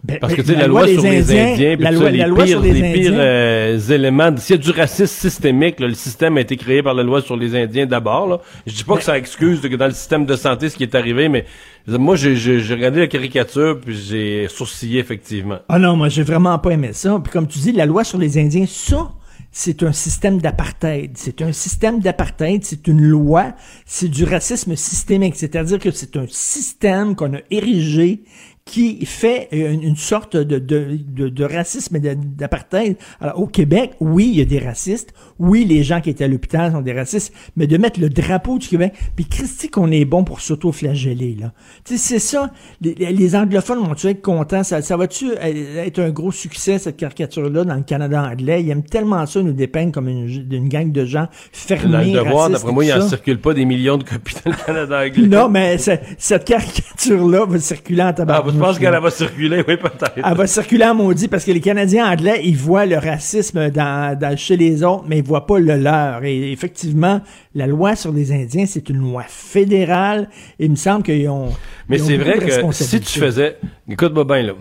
Ben, 0.06 0.20
Parce 0.20 0.34
que 0.34 0.42
ben, 0.42 0.48
tu 0.48 0.54
sais, 0.54 0.60
la, 0.60 0.68
loi, 0.68 0.86
sur 0.88 1.02
les 1.02 1.32
Indiens, 1.32 1.76
puis 1.76 1.84
la 1.84 1.92
loi, 1.92 2.04
ça, 2.04 2.12
les 2.12 2.26
loi 2.26 2.44
pires, 2.44 2.48
sur 2.48 2.62
les, 2.62 2.74
les 2.74 2.94
pires 2.94 3.12
Indiens, 3.14 3.20
euh, 3.24 3.80
éléments. 3.90 4.36
S'il 4.38 4.58
y 4.58 4.60
a 4.60 4.62
du 4.62 4.72
racisme 4.72 5.06
systémique, 5.06 5.80
là, 5.80 5.88
le 5.88 5.94
système 5.94 6.36
a 6.36 6.42
été 6.42 6.58
créé 6.58 6.84
par 6.84 6.94
la 6.94 7.04
loi 7.04 7.22
sur 7.22 7.38
les 7.38 7.56
Indiens 7.56 7.86
d'abord. 7.86 8.28
là. 8.28 8.40
Je 8.68 8.74
dis 8.74 8.84
pas 8.84 8.98
que 8.98 9.04
ça 9.04 9.18
excuse 9.18 9.62
que 9.62 9.76
dans 9.76 9.86
le 9.88 9.94
système 9.94 10.26
de 10.26 10.36
santé 10.36 10.68
ce 10.68 10.76
qui 10.76 10.84
est 10.84 10.94
arrivé, 10.96 11.30
mais 11.30 11.46
moi 11.88 12.18
j'ai 12.18 12.36
j'ai- 12.36 12.60
j'ai 12.60 12.74
regardé 12.74 13.00
la 13.00 13.08
caricature 13.08 13.80
puis 13.80 13.96
j'ai 13.96 14.48
sourcillé 14.50 15.00
effectivement. 15.00 15.60
Ah 15.70 15.80
non, 15.80 15.96
moi 15.96 16.10
j'ai 16.10 16.24
vraiment 16.24 16.60
pas 16.60 16.72
aimé 16.72 16.90
ça. 16.92 17.18
Puis 17.24 17.32
comme 17.32 17.48
tu 17.48 17.60
dis, 17.60 17.72
la 17.72 17.86
loi 17.86 18.04
sur 18.04 18.18
les 18.18 18.38
Indiens, 18.38 18.66
ça, 18.68 19.10
c'est 19.54 19.84
un 19.84 19.94
système 19.94 20.42
d'apartheid. 20.42 21.12
C'est 21.16 21.42
un 21.42 21.54
système 21.54 22.00
d'apartheid, 22.02 22.66
c'est 22.66 22.88
une 22.88 23.02
loi, 23.04 23.54
c'est 23.86 24.10
du 24.10 24.26
racisme 24.26 24.76
systémique. 24.76 25.36
C'est-à-dire 25.38 25.80
que 25.80 25.92
c'est 25.92 26.18
un 26.18 26.26
système 26.28 27.16
qu'on 27.16 27.36
a 27.36 27.40
érigé 27.52 28.24
qui 28.65 29.06
fait 29.06 29.49
une, 29.52 29.84
une 29.84 29.95
sorte 29.95 30.38
de, 30.38 30.57
de, 30.57 31.30
de, 31.30 31.44
racisme 31.44 31.98
et. 31.98 32.98
Alors, 33.19 33.40
au 33.40 33.48
Québec, 33.48 33.91
oui, 33.99 34.30
il 34.30 34.38
y 34.38 34.41
a 34.41 34.45
des 34.45 34.60
racistes. 34.60 35.14
Oui, 35.39 35.65
les 35.65 35.84
gens 35.84 36.01
qui 36.01 36.10
étaient 36.10 36.23
à 36.23 36.27
l'hôpital 36.27 36.72
sont 36.72 36.81
des 36.81 36.93
racistes. 36.93 37.34
Mais 37.55 37.68
de 37.68 37.77
mettre 37.77 37.99
le 37.99 38.10
drapeau 38.10 38.57
du 38.60 38.68
Québec, 38.68 38.93
puis 39.15 39.26
Christy 39.26 39.69
qu'on 39.69 39.91
est 39.91 40.05
bon 40.05 40.23
pour 40.23 40.41
s'auto-flageller, 40.41 41.38
là. 41.39 41.51
Tu 41.85 41.97
sais, 41.97 42.14
c'est 42.14 42.19
ça. 42.19 42.51
Les, 42.81 42.93
les 42.95 43.35
anglophones 43.35 43.80
vont-tu 43.80 44.07
être 44.07 44.22
contents? 44.22 44.64
Ça, 44.64 44.81
ça 44.81 44.97
va-tu 44.97 45.31
être 45.41 45.99
un 45.99 46.10
gros 46.11 46.31
succès, 46.31 46.80
cette 46.80 46.97
caricature-là, 46.97 47.64
dans 47.64 47.76
le 47.76 47.81
Canada 47.84 48.22
anglais? 48.23 48.61
Ils 48.64 48.69
aiment 48.69 48.84
tellement 48.84 49.26
ça, 49.26 49.41
nous 49.41 49.53
dépeindre 49.53 49.91
comme 49.91 50.07
une, 50.07 50.27
une 50.51 50.69
gang 50.69 50.91
de 50.91 51.05
gens 51.05 51.27
fermés, 51.51 51.91
Dans 51.91 51.99
le 51.99 52.26
devoir, 52.26 52.49
d'après 52.49 52.72
moi, 52.72 52.85
il 52.85 52.91
tout 52.91 52.97
en 52.97 53.01
ça. 53.01 53.10
circule 53.10 53.39
pas 53.39 53.53
des 53.53 53.65
millions 53.65 53.97
de 53.97 54.03
copies 54.03 54.35
dans 54.45 54.51
le 54.51 54.57
Canada 54.65 54.99
anglais. 55.05 55.27
Non, 55.27 55.49
mais 55.49 55.77
ce- 55.77 55.91
cette 56.18 56.45
caricature-là 56.45 57.45
va 57.45 57.60
circuler 57.60 58.01
en 58.03 58.07
Ah, 58.07 58.14
tabarnouche. 58.14 58.53
je 58.53 58.60
pense 58.60 58.80
qu'elle 58.80 58.99
va 58.99 59.10
circuler, 59.10 59.64
oui, 59.68 59.77
peut-être. 59.77 60.14
Elle 60.23 60.38
va 60.38 60.47
circuler 60.47 60.85
en 60.85 60.95
maudit 60.95 61.27
parce 61.27 61.43
que 61.45 61.51
les 61.51 61.61
Canadiens 61.61 62.10
anglais, 62.11 62.41
ils 62.43 62.57
voient 62.57 62.85
le 62.85 62.97
racisme 62.97 63.69
dans, 63.69 64.18
dans- 64.18 64.38
chez 64.38 64.57
les 64.57 64.84
autres, 64.84 65.05
mais 65.07 65.18
ils 65.19 65.23
voient 65.23 65.32
pas 65.41 65.60
le 65.60 65.76
leur. 65.77 66.23
Et 66.23 66.51
effectivement, 66.51 67.22
la 67.55 67.68
loi 67.68 67.95
sur 67.95 68.11
les 68.11 68.31
Indiens, 68.31 68.65
c'est 68.65 68.89
une 68.89 68.97
loi 68.99 69.23
fédérale. 69.27 70.30
Et 70.60 70.65
il 70.65 70.72
me 70.72 70.76
semble 70.76 71.03
qu'ils 71.03 71.30
ont. 71.30 71.49
Mais 71.89 71.97
c'est 71.97 72.18
vrai 72.18 72.39
que 72.39 72.72
si 72.72 72.99
tu 73.01 73.19
faisais, 73.19 73.57
écoute-moi 73.89 74.23
bien 74.26 74.41
là, 74.43 74.53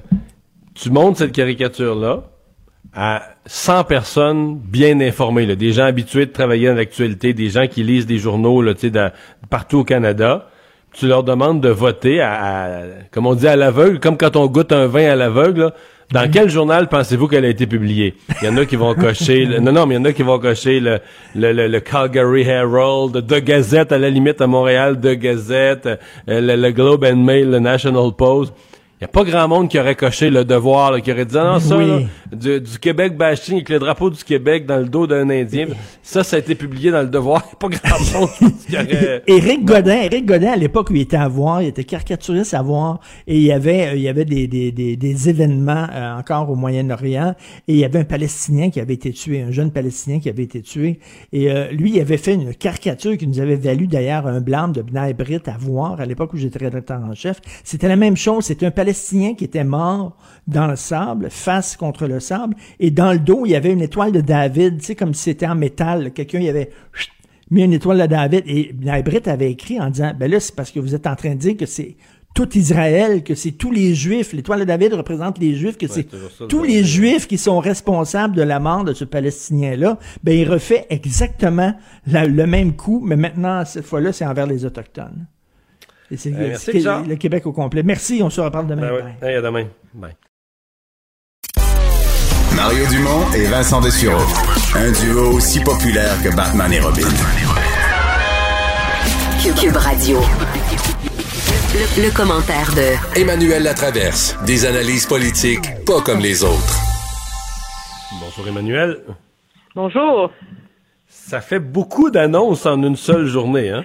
tu 0.74 0.90
montres 0.90 1.18
cette 1.18 1.32
caricature-là 1.32 2.24
à 2.94 3.22
100 3.46 3.84
personnes 3.84 4.58
bien 4.58 5.00
informées, 5.00 5.46
là, 5.46 5.54
des 5.56 5.72
gens 5.72 5.84
habitués 5.84 6.26
de 6.26 6.32
travailler 6.32 6.68
dans 6.68 6.74
l'actualité, 6.74 7.32
des 7.32 7.48
gens 7.48 7.66
qui 7.66 7.82
lisent 7.82 8.06
des 8.06 8.18
journaux 8.18 8.60
là, 8.60 8.74
tu 8.74 8.80
sais, 8.82 8.90
dans- 8.90 9.10
partout 9.48 9.78
au 9.78 9.84
Canada. 9.84 10.48
Tu 10.94 11.06
leur 11.06 11.24
demandes 11.24 11.62
de 11.62 11.70
voter 11.70 12.20
à, 12.20 12.32
à- 12.34 12.82
comme 13.10 13.26
on 13.26 13.34
dit, 13.34 13.48
à 13.48 13.56
l'aveugle, 13.56 13.98
comme 13.98 14.18
quand 14.18 14.36
on 14.36 14.46
goûte 14.46 14.72
un 14.72 14.86
vin 14.86 15.10
à 15.10 15.16
l'aveugle. 15.16 15.72
Dans 16.12 16.30
quel 16.30 16.50
journal 16.50 16.88
pensez-vous 16.88 17.26
qu'elle 17.26 17.44
a 17.44 17.48
été 17.48 17.66
publiée? 17.66 18.14
Il 18.42 18.46
y 18.46 18.48
en 18.50 18.56
a 18.58 18.66
qui 18.66 18.76
vont 18.76 18.94
cocher, 18.94 19.44
le- 19.46 19.60
non, 19.60 19.72
non, 19.72 19.86
mais 19.86 19.94
il 19.94 19.98
y 19.98 20.00
en 20.00 20.04
a 20.04 20.12
qui 20.12 20.22
vont 20.22 20.38
cocher 20.38 20.78
le, 20.78 20.98
le, 21.34 21.52
le, 21.52 21.68
le 21.68 21.80
Calgary 21.80 22.42
Herald, 22.42 23.26
The 23.26 23.42
Gazette, 23.42 23.92
à 23.92 23.98
la 23.98 24.10
limite 24.10 24.40
à 24.40 24.46
Montréal, 24.46 25.00
The 25.00 25.12
Gazette, 25.18 25.86
euh, 25.86 25.98
le, 26.28 26.56
le 26.56 26.70
Globe 26.72 27.04
and 27.04 27.16
Mail, 27.16 27.50
le 27.50 27.58
National 27.60 28.12
Post. 28.16 28.52
Il 29.02 29.06
n'y 29.06 29.08
a 29.08 29.08
pas 29.08 29.24
grand 29.24 29.48
monde 29.48 29.68
qui 29.68 29.80
aurait 29.80 29.96
coché 29.96 30.30
le 30.30 30.44
devoir, 30.44 30.92
là, 30.92 31.00
qui 31.00 31.10
aurait 31.10 31.24
dit, 31.24 31.36
ah 31.36 31.54
non, 31.54 31.58
ça, 31.58 31.76
Oui. 31.76 31.88
là, 31.88 31.98
du, 32.30 32.60
du 32.60 32.78
Québec 32.78 33.16
bashing 33.16 33.56
avec 33.56 33.68
le 33.68 33.80
drapeau 33.80 34.10
du 34.10 34.22
Québec 34.22 34.64
dans 34.64 34.76
le 34.76 34.84
dos 34.84 35.08
d'un 35.08 35.28
Indien, 35.28 35.66
ça, 36.04 36.22
ça 36.22 36.36
a 36.36 36.38
été 36.38 36.54
publié 36.54 36.92
dans 36.92 37.02
le 37.02 37.08
devoir. 37.08 37.42
Il 37.62 37.68
n'y 37.68 37.74
a 37.74 37.78
pas 37.80 37.88
grand 37.88 38.20
monde 38.20 38.52
qui 38.64 38.76
aurait... 38.76 39.22
Éric 39.26 39.64
Godin, 39.64 40.02
Éric 40.02 40.24
Godin, 40.24 40.52
à 40.52 40.56
l'époque 40.56 40.90
où 40.90 40.94
il 40.94 41.00
était 41.00 41.16
à 41.16 41.26
voir, 41.26 41.62
il 41.62 41.66
était 41.66 41.82
caricaturiste 41.82 42.54
à 42.54 42.62
voir, 42.62 43.00
et 43.26 43.34
il 43.36 43.42
y 43.42 43.50
avait, 43.50 43.88
euh, 43.88 43.94
il 43.96 44.02
y 44.02 44.08
avait 44.08 44.24
des, 44.24 44.46
des, 44.46 44.70
des, 44.70 44.94
des 44.94 45.28
événements 45.28 45.88
euh, 45.92 46.18
encore 46.18 46.48
au 46.48 46.54
Moyen-Orient, 46.54 47.34
et 47.66 47.72
il 47.72 47.78
y 47.80 47.84
avait 47.84 47.98
un 47.98 48.04
Palestinien 48.04 48.70
qui 48.70 48.78
avait 48.78 48.94
été 48.94 49.10
tué, 49.10 49.42
un 49.42 49.50
jeune 49.50 49.72
Palestinien 49.72 50.20
qui 50.20 50.28
avait 50.28 50.44
été 50.44 50.62
tué, 50.62 51.00
et 51.32 51.50
euh, 51.50 51.72
lui, 51.72 51.90
il 51.96 52.00
avait 52.00 52.18
fait 52.18 52.34
une 52.34 52.54
caricature 52.54 53.16
qui 53.16 53.26
nous 53.26 53.40
avait 53.40 53.56
valu 53.56 53.88
d'ailleurs 53.88 54.28
un 54.28 54.40
blâme 54.40 54.70
de 54.70 54.82
Bnai 54.82 55.12
Brit 55.14 55.42
à 55.46 55.56
voir, 55.58 56.00
à 56.00 56.06
l'époque 56.06 56.32
où 56.34 56.36
j'étais 56.36 56.60
rédacteur 56.60 57.00
en 57.02 57.16
chef. 57.16 57.40
C'était 57.64 57.88
la 57.88 57.96
même 57.96 58.16
chose, 58.16 58.44
c'était 58.44 58.66
un 58.66 58.70
Palestinien 58.70 58.91
qui 58.92 59.44
était 59.44 59.64
mort 59.64 60.16
dans 60.46 60.66
le 60.66 60.76
sable, 60.76 61.28
face 61.30 61.76
contre 61.76 62.06
le 62.06 62.20
sable, 62.20 62.56
et 62.80 62.90
dans 62.90 63.12
le 63.12 63.18
dos, 63.18 63.46
il 63.46 63.52
y 63.52 63.56
avait 63.56 63.72
une 63.72 63.82
étoile 63.82 64.12
de 64.12 64.20
David, 64.20 64.78
tu 64.78 64.86
sais, 64.86 64.94
comme 64.94 65.14
si 65.14 65.24
c'était 65.24 65.46
en 65.46 65.54
métal, 65.54 66.12
quelqu'un, 66.12 66.40
il 66.40 66.48
avait 66.48 66.70
mis 67.50 67.62
une 67.62 67.74
étoile 67.74 68.00
de 68.00 68.06
David 68.06 68.44
et 68.46 68.72
Brit 68.72 69.22
avait 69.26 69.50
écrit 69.50 69.78
en 69.78 69.90
disant 69.90 70.12
ben 70.18 70.30
là 70.30 70.40
c'est 70.40 70.54
parce 70.54 70.70
que 70.70 70.80
vous 70.80 70.94
êtes 70.94 71.06
en 71.06 71.14
train 71.14 71.34
de 71.34 71.38
dire 71.38 71.56
que 71.56 71.66
c'est 71.66 71.96
tout 72.34 72.56
Israël, 72.56 73.22
que 73.22 73.34
c'est 73.34 73.52
tous 73.52 73.70
les 73.70 73.94
Juifs, 73.94 74.32
l'étoile 74.32 74.60
de 74.60 74.64
David 74.64 74.94
représente 74.94 75.38
les 75.38 75.54
Juifs, 75.54 75.76
que 75.76 75.86
c'est 75.86 76.08
tous 76.48 76.62
les 76.62 76.82
Juifs 76.82 77.28
qui 77.28 77.36
sont 77.36 77.58
responsables 77.58 78.34
de 78.34 78.42
la 78.42 78.58
mort 78.58 78.84
de 78.84 78.94
ce 78.94 79.04
Palestinien-là, 79.04 79.98
ben 80.24 80.32
il 80.32 80.48
refait 80.48 80.86
exactement 80.88 81.74
le 82.06 82.46
même 82.46 82.74
coup, 82.74 83.02
mais 83.04 83.16
maintenant, 83.16 83.66
cette 83.66 83.84
fois-là, 83.84 84.14
c'est 84.14 84.24
envers 84.24 84.46
les 84.46 84.64
Autochtones. 84.64 85.26
Et 86.12 86.18
c'est 86.18 86.28
merci, 86.30 86.64
c'est 86.66 86.72
Richard. 86.72 87.04
le 87.04 87.16
Québec 87.16 87.46
au 87.46 87.52
complet. 87.52 87.82
Merci, 87.82 88.20
on 88.22 88.28
se 88.28 88.42
reparle 88.42 88.66
demain. 88.66 88.82
Ben 88.82 88.92
ouais. 88.92 89.02
Bye. 89.02 89.30
Hey, 89.30 89.36
à 89.36 89.40
demain. 89.40 89.66
Bye. 89.94 90.12
Mario 92.54 92.86
Dumont 92.90 93.32
et 93.34 93.44
Vincent 93.46 93.80
Dessureau. 93.80 94.20
Un 94.74 94.92
duo 94.92 95.30
aussi 95.32 95.60
populaire 95.60 96.22
que 96.22 96.28
Batman 96.36 96.70
et 96.70 96.80
Robin. 96.80 97.08
Cube, 99.42 99.54
Cube 99.54 99.76
Radio. 99.76 100.18
Le, 101.74 102.04
le 102.04 102.14
commentaire 102.14 102.70
de 102.74 103.18
Emmanuel 103.18 103.62
Latraverse. 103.62 104.36
Des 104.44 104.66
analyses 104.66 105.06
politiques 105.06 105.82
pas 105.86 106.02
comme 106.02 106.20
les 106.20 106.44
autres. 106.44 106.78
Bonjour 108.20 108.46
Emmanuel. 108.46 108.98
Bonjour. 109.74 110.30
Ça 111.08 111.40
fait 111.40 111.58
beaucoup 111.58 112.10
d'annonces 112.10 112.66
en 112.66 112.82
une 112.82 112.96
seule 112.96 113.24
journée, 113.24 113.70
hein? 113.70 113.84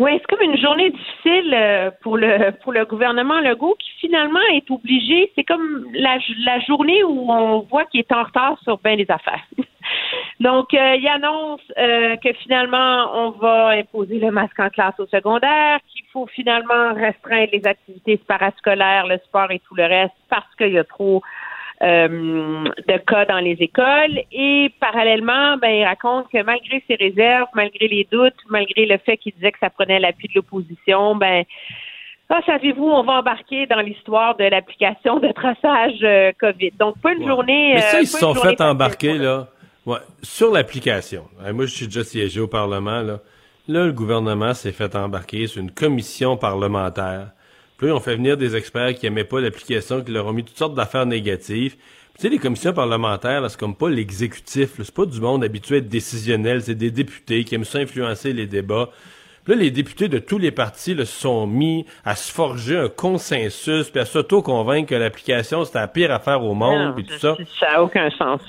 Oui, 0.00 0.12
c'est 0.14 0.34
comme 0.34 0.50
une 0.50 0.56
journée 0.56 0.88
difficile 0.88 1.52
euh, 1.52 1.90
pour 2.00 2.16
le 2.16 2.52
pour 2.62 2.72
le 2.72 2.86
gouvernement 2.86 3.38
Legault 3.38 3.76
qui 3.78 3.90
finalement 4.00 4.40
est 4.54 4.70
obligé. 4.70 5.30
C'est 5.34 5.44
comme 5.44 5.84
la, 5.92 6.16
la 6.46 6.58
journée 6.60 7.04
où 7.04 7.30
on 7.30 7.60
voit 7.70 7.84
qu'il 7.84 8.00
est 8.00 8.10
en 8.10 8.22
retard 8.22 8.58
sur 8.62 8.78
bien 8.78 8.96
des 8.96 9.10
affaires. 9.10 9.44
Donc, 10.40 10.72
euh, 10.72 10.96
il 10.96 11.06
annonce 11.06 11.60
euh, 11.76 12.16
que 12.16 12.32
finalement, 12.32 13.10
on 13.12 13.30
va 13.32 13.68
imposer 13.72 14.18
le 14.18 14.30
masque 14.30 14.58
en 14.58 14.70
classe 14.70 14.98
au 14.98 15.06
secondaire, 15.06 15.80
qu'il 15.92 16.06
faut 16.14 16.26
finalement 16.28 16.94
restreindre 16.94 17.50
les 17.52 17.66
activités 17.66 18.16
parascolaires, 18.16 19.06
le 19.06 19.18
sport 19.18 19.50
et 19.50 19.58
tout 19.58 19.74
le 19.74 19.84
reste 19.84 20.14
parce 20.30 20.54
qu'il 20.56 20.72
y 20.72 20.78
a 20.78 20.84
trop 20.84 21.20
euh, 21.82 22.64
de 22.88 22.96
cas 22.98 23.24
dans 23.24 23.38
les 23.38 23.56
écoles. 23.60 24.22
Et 24.32 24.72
parallèlement, 24.80 25.56
ben, 25.56 25.70
il 25.70 25.84
raconte 25.84 26.28
que 26.30 26.42
malgré 26.42 26.82
ses 26.86 26.96
réserves, 26.96 27.48
malgré 27.54 27.88
les 27.88 28.06
doutes, 28.10 28.34
malgré 28.48 28.86
le 28.86 28.98
fait 28.98 29.16
qu'il 29.16 29.32
disait 29.34 29.52
que 29.52 29.58
ça 29.60 29.70
prenait 29.70 29.98
l'appui 29.98 30.28
de 30.28 30.34
l'opposition, 30.34 31.16
ben, 31.16 31.44
ah, 32.32 32.40
savez-vous, 32.46 32.84
on 32.84 33.02
va 33.02 33.14
embarquer 33.14 33.66
dans 33.66 33.80
l'histoire 33.80 34.36
de 34.36 34.44
l'application 34.44 35.18
de 35.18 35.32
traçage 35.32 35.98
euh, 36.02 36.30
COVID. 36.38 36.70
Donc, 36.78 36.96
pas 37.00 37.12
une 37.12 37.26
journée. 37.26 37.72
Mais 37.74 37.80
ça, 37.80 37.96
euh, 37.96 38.02
ils 38.02 38.06
se 38.06 38.18
sont 38.18 38.34
fait 38.34 38.60
embarquer, 38.60 39.18
là. 39.18 39.48
Ouais, 39.84 39.98
sur 40.22 40.52
l'application. 40.52 41.24
Euh, 41.42 41.52
Moi, 41.52 41.66
je 41.66 41.74
suis 41.74 41.86
déjà 41.86 42.04
siégé 42.04 42.38
au 42.40 42.46
Parlement, 42.46 43.00
là. 43.00 43.18
Là, 43.66 43.84
le 43.84 43.92
gouvernement 43.92 44.54
s'est 44.54 44.70
fait 44.70 44.94
embarquer 44.94 45.48
sur 45.48 45.60
une 45.60 45.72
commission 45.72 46.36
parlementaire. 46.36 47.30
Puis 47.80 47.88
là, 47.88 47.94
on 47.94 48.00
fait 48.00 48.14
venir 48.14 48.36
des 48.36 48.56
experts 48.56 48.92
qui 48.94 49.06
aimaient 49.06 49.24
pas 49.24 49.40
l'application, 49.40 50.02
qui 50.02 50.12
leur 50.12 50.26
ont 50.26 50.34
mis 50.34 50.44
toutes 50.44 50.58
sortes 50.58 50.74
d'affaires 50.74 51.06
négatives. 51.06 51.76
Puis, 51.76 52.14
tu 52.16 52.20
sais, 52.24 52.28
les 52.28 52.36
commissions 52.38 52.74
parlementaires, 52.74 53.40
là, 53.40 53.48
c'est 53.48 53.58
comme 53.58 53.74
pas 53.74 53.88
l'exécutif. 53.88 54.72
C'est 54.76 54.94
pas 54.94 55.06
du 55.06 55.18
monde 55.18 55.42
habitué 55.42 55.76
à 55.76 55.78
être 55.78 55.88
décisionnel. 55.88 56.60
C'est 56.60 56.74
des 56.74 56.90
députés 56.90 57.42
qui 57.44 57.54
aiment 57.54 57.64
ça 57.64 57.78
influencer 57.78 58.34
les 58.34 58.46
débats. 58.46 58.90
Puis 59.44 59.54
là, 59.54 59.60
les 59.62 59.70
députés 59.70 60.08
de 60.08 60.18
tous 60.18 60.36
les 60.36 60.50
partis 60.50 60.92
là, 60.94 61.06
se 61.06 61.20
sont 61.22 61.46
mis 61.46 61.86
à 62.04 62.16
se 62.16 62.30
forger 62.30 62.76
un 62.76 62.88
consensus, 62.90 63.88
puis 63.88 63.98
à 64.00 64.04
s'auto-convaincre 64.04 64.90
que 64.90 64.94
l'application, 64.94 65.64
c'était 65.64 65.78
la 65.78 65.88
pire 65.88 66.12
affaire 66.12 66.44
au 66.44 66.52
monde, 66.52 66.88
Non, 66.88 66.92
puis 66.94 67.04
tout 67.04 67.18
ça- 67.18 67.34
ça. 67.58 67.72
N'a 67.72 67.82
aucun 67.82 68.10
sens. 68.10 68.42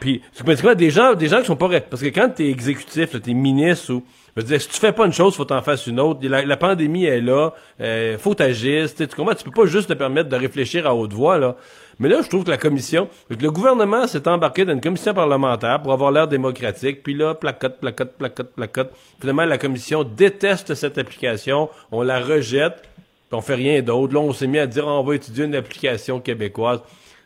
Puis, 0.00 0.20
c'est 0.32 0.60
quoi, 0.60 0.74
des 0.74 0.90
gens, 0.90 1.14
des 1.14 1.28
gens 1.28 1.40
qui 1.40 1.46
sont 1.46 1.56
pas 1.56 1.68
parce 1.80 2.02
que 2.02 2.08
quand 2.08 2.28
t'es 2.30 2.48
exécutif, 2.50 3.20
t'es 3.20 3.34
ministre 3.34 3.92
ou, 3.94 4.04
veux 4.40 4.46
dire, 4.46 4.60
si 4.60 4.68
tu 4.68 4.78
fais 4.78 4.92
pas 4.92 5.06
une 5.06 5.12
chose, 5.12 5.34
faut 5.34 5.44
t'en 5.44 5.62
fasses 5.62 5.86
une 5.86 6.00
autre. 6.00 6.26
La, 6.26 6.56
pandémie 6.56 7.04
est 7.04 7.20
là, 7.20 7.52
euh, 7.80 8.18
faut 8.18 8.34
t'agir. 8.34 8.88
Tu 8.94 9.06
comprends? 9.08 9.34
Tu 9.34 9.44
peux 9.44 9.50
pas 9.50 9.66
juste 9.66 9.88
te 9.88 9.94
permettre 9.94 10.28
de 10.28 10.36
réfléchir 10.36 10.86
à 10.86 10.94
haute 10.94 11.12
voix, 11.12 11.38
là. 11.38 11.56
Mais 12.00 12.08
là, 12.08 12.22
je 12.22 12.28
trouve 12.28 12.44
que 12.44 12.50
la 12.50 12.58
commission, 12.58 13.08
le 13.28 13.50
gouvernement 13.50 14.06
s'est 14.06 14.28
embarqué 14.28 14.64
dans 14.64 14.72
une 14.72 14.80
commission 14.80 15.12
parlementaire 15.14 15.82
pour 15.82 15.92
avoir 15.92 16.12
l'air 16.12 16.28
démocratique. 16.28 17.02
Puis 17.02 17.14
là, 17.14 17.34
placote, 17.34 17.80
placote, 17.80 18.12
placote, 18.12 18.52
placote. 18.54 18.92
Finalement, 19.20 19.44
la 19.44 19.58
commission 19.58 20.04
déteste 20.04 20.74
cette 20.74 20.96
application. 20.96 21.68
On 21.90 22.02
la 22.02 22.20
rejette. 22.20 22.82
Puis 23.28 23.36
on 23.36 23.40
fait 23.40 23.56
rien 23.56 23.82
d'autre. 23.82 24.14
Là, 24.14 24.20
on 24.20 24.32
s'est 24.32 24.46
mis 24.46 24.60
à 24.60 24.66
dire, 24.68 24.86
on 24.86 25.02
va 25.02 25.16
étudier 25.16 25.44
une 25.44 25.56
application 25.56 26.20
québécoise. 26.20 26.80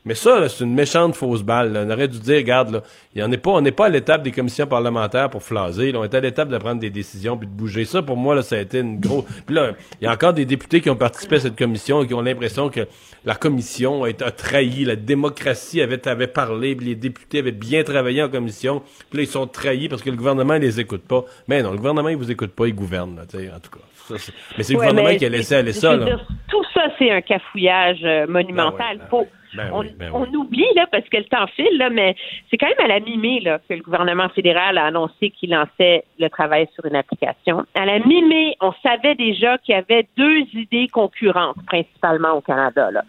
Mais 0.05 0.15
ça, 0.17 0.41
là, 0.41 0.49
c'est 0.49 0.65
une 0.65 0.75
méchante 0.75 1.15
fausse 1.15 1.43
balle. 1.45 1.73
là. 1.73 1.85
On 1.87 1.91
aurait 1.91 2.09
dû 2.09 2.19
dire, 2.19 2.37
regarde, 2.37 2.83
là, 3.15 3.25
en 3.25 3.31
est 3.31 3.37
pas, 3.37 3.51
on 3.53 3.61
n'est 3.61 3.71
pas 3.71 3.87
à 3.87 3.89
l'étape 3.89 4.23
des 4.25 4.33
commissions 4.33 4.67
parlementaires 4.67 5.31
pour 5.31 5.45
flaser. 5.45 5.93
là. 5.93 6.01
On 6.01 6.05
est 6.05 6.13
à 6.15 6.19
l'étape 6.21 6.49
de 6.49 6.59
prendre 6.59 6.81
des 6.81 6.91
décisions 6.91 7.37
puis 7.37 7.47
de 7.47 7.53
bouger. 7.53 7.85
Ça, 7.85 8.03
pour 8.03 8.17
moi, 8.17 8.35
là, 8.35 8.43
ça 8.43 8.57
a 8.57 8.59
été 8.59 8.81
une 8.81 8.99
grosse. 8.99 9.25
Puis 9.47 9.55
là, 9.55 9.73
il 10.01 10.05
y 10.05 10.07
a 10.09 10.13
encore 10.13 10.33
des 10.33 10.45
députés 10.45 10.81
qui 10.81 10.91
ont 10.91 10.97
participé 10.97 11.37
à 11.37 11.41
cette 11.41 11.57
commission 11.57 12.03
et 12.03 12.09
qui 12.09 12.15
ont 12.15 12.21
l'impression 12.23 12.69
que 12.69 12.81
la 13.25 13.37
commission 13.37 14.03
a, 14.03 14.11
été- 14.11 14.25
a 14.25 14.33
trahi, 14.33 14.85
la 14.85 14.97
démocratie 14.97 15.81
avait, 15.81 16.09
avait 16.09 16.27
parlé, 16.27 16.75
puis 16.75 16.87
les 16.87 16.95
députés 16.97 17.39
avaient 17.39 17.53
bien 17.53 17.85
travaillé 17.85 18.23
en 18.25 18.29
commission. 18.29 18.83
Puis 19.11 19.19
là, 19.19 19.23
ils 19.23 19.29
sont 19.29 19.47
trahis 19.47 19.89
parce 19.89 20.03
que 20.03 20.11
le 20.11 20.17
gouvernement 20.17 20.55
ne 20.55 20.59
les 20.59 20.81
écoute 20.81 21.03
pas. 21.03 21.25
Mais 21.47 21.63
non, 21.63 21.71
le 21.71 21.77
gouvernement, 21.77 22.09
il 22.09 22.17
vous 22.17 22.31
écoute 22.33 22.51
pas, 22.53 22.67
il 22.67 22.75
gouverne, 22.75 23.15
là, 23.17 23.23
en 23.23 23.61
tout 23.61 23.71
cas. 23.71 23.85
Ça, 24.09 24.33
mais 24.59 24.65
c'est 24.65 24.73
le 24.73 24.81
Ouais, 24.81 24.89
gouvernement 24.89 25.17
qui 25.17 25.25
a 25.25 25.29
laissé 25.29 25.55
aller 25.55 25.73
ça, 25.73 25.95
là. 25.97 26.05
dire, 26.07 26.27
tout 26.51 26.65
ça, 26.75 26.81
c'est 26.99 27.11
un 27.13 27.21
cafouillage 27.21 28.01
euh, 28.03 28.27
monumental. 28.27 28.99
Faut- 29.09 29.29
Ben 29.55 29.71
on, 29.73 29.81
oui, 29.81 29.91
ben 29.99 30.11
on 30.15 30.25
oublie, 30.35 30.67
là, 30.75 30.87
parce 30.91 31.09
que 31.09 31.17
le 31.19 31.25
temps 31.25 31.47
file, 31.49 31.77
là, 31.77 31.91
mais 31.91 32.15
c'est 32.51 32.57
quand 32.57 32.69
même 32.69 32.85
à 32.85 32.89
la 32.89 33.01
mi-mai 33.01 33.41
là, 33.41 33.59
que 33.69 33.75
le 33.75 33.83
gouvernement 33.83 34.29
fédéral 34.31 34.79
a 34.79 34.87
annoncé 34.87 35.31
qu'il 35.31 35.51
lançait 35.51 36.05
le 36.19 36.29
travail 36.29 36.69
sur 36.75 36.85
une 36.87 36.97
application. 36.97 37.65
À 37.75 37.85
la 37.85 37.99
mi-mai, 37.99 38.57
on 38.61 38.73
savait 38.83 39.15
déjà 39.15 39.59
qu'il 39.59 39.75
y 39.75 39.79
avait 39.79 40.07
deux 40.17 40.41
idées 40.55 40.89
concurrentes, 40.89 41.57
principalement 41.67 42.33
au 42.33 42.41
Canada. 42.41 42.91
Là. 42.91 43.03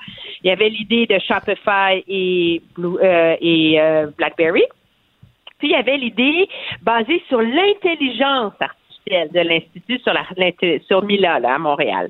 Il 0.44 0.48
y 0.48 0.52
avait 0.52 0.70
l'idée 0.70 1.06
de 1.06 1.18
Shopify 1.20 2.04
et, 2.08 2.62
Blue- 2.76 3.00
euh, 3.02 3.36
et 3.40 3.80
euh, 3.80 4.08
BlackBerry. 4.18 4.64
Puis 5.60 5.70
il 5.70 5.72
y 5.72 5.76
avait 5.76 5.98
l'idée 5.98 6.50
basée 6.82 7.24
sur 7.30 7.42
l'intelligence 7.42 8.54
artificielle 8.60 9.30
de 9.32 9.40
l'Institut 9.40 10.00
sur, 10.00 10.14
la, 10.14 10.24
sur 10.88 11.04
Mila, 11.04 11.40
là, 11.40 11.56
à 11.56 11.58
Montréal. 11.58 12.10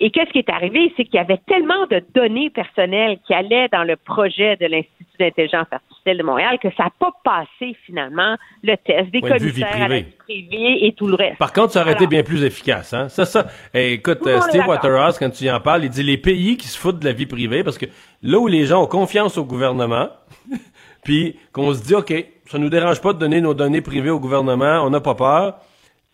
Et 0.00 0.10
qu'est-ce 0.10 0.30
qui 0.30 0.38
est 0.38 0.50
arrivé? 0.50 0.92
C'est 0.96 1.04
qu'il 1.04 1.14
y 1.14 1.18
avait 1.18 1.40
tellement 1.46 1.86
de 1.90 2.02
données 2.14 2.50
personnelles 2.50 3.18
qui 3.26 3.34
allaient 3.34 3.68
dans 3.68 3.84
le 3.84 3.96
projet 3.96 4.56
de 4.56 4.66
l'Institut 4.66 5.04
d'intelligence 5.18 5.66
artificielle 5.70 6.18
de 6.18 6.22
Montréal 6.22 6.58
que 6.60 6.68
ça 6.76 6.84
n'a 6.84 6.92
pas 6.98 7.12
passé 7.24 7.76
finalement 7.86 8.36
le 8.62 8.76
test 8.76 9.10
des 9.10 9.20
vie 9.20 9.28
commissaires 9.28 9.82
à 9.82 9.88
la 9.88 10.00
vie 10.00 10.06
privée 10.18 10.86
et 10.86 10.92
tout 10.92 11.06
le 11.06 11.14
reste. 11.14 11.38
Par 11.38 11.52
contre, 11.52 11.72
ça 11.72 11.82
aurait 11.82 11.92
été 11.92 12.06
bien 12.06 12.22
plus 12.22 12.42
efficace. 12.44 12.92
Hein? 12.92 13.08
Ça, 13.08 13.24
ça. 13.24 13.46
eh, 13.72 13.92
écoute, 13.92 14.26
euh, 14.26 14.40
Steve. 14.40 14.66
Waterhouse, 14.66 15.18
quand 15.18 15.30
tu 15.30 15.44
y 15.44 15.50
en 15.50 15.60
parles, 15.60 15.84
il 15.84 15.90
dit 15.90 16.02
les 16.02 16.18
pays 16.18 16.56
qui 16.56 16.66
se 16.66 16.78
foutent 16.78 16.98
de 16.98 17.04
la 17.04 17.12
vie 17.12 17.26
privée, 17.26 17.62
parce 17.62 17.78
que 17.78 17.86
là 18.22 18.38
où 18.38 18.46
les 18.46 18.66
gens 18.66 18.82
ont 18.82 18.86
confiance 18.86 19.38
au 19.38 19.44
gouvernement, 19.44 20.08
puis 21.04 21.36
qu'on 21.52 21.72
se 21.74 21.82
dit, 21.82 21.94
OK, 21.94 22.12
ça 22.46 22.58
nous 22.58 22.70
dérange 22.70 23.00
pas 23.00 23.12
de 23.12 23.18
donner 23.18 23.40
nos 23.40 23.54
données 23.54 23.80
privées 23.80 24.10
au 24.10 24.20
gouvernement, 24.20 24.82
on 24.84 24.90
n'a 24.90 25.00
pas 25.00 25.14
peur, 25.14 25.58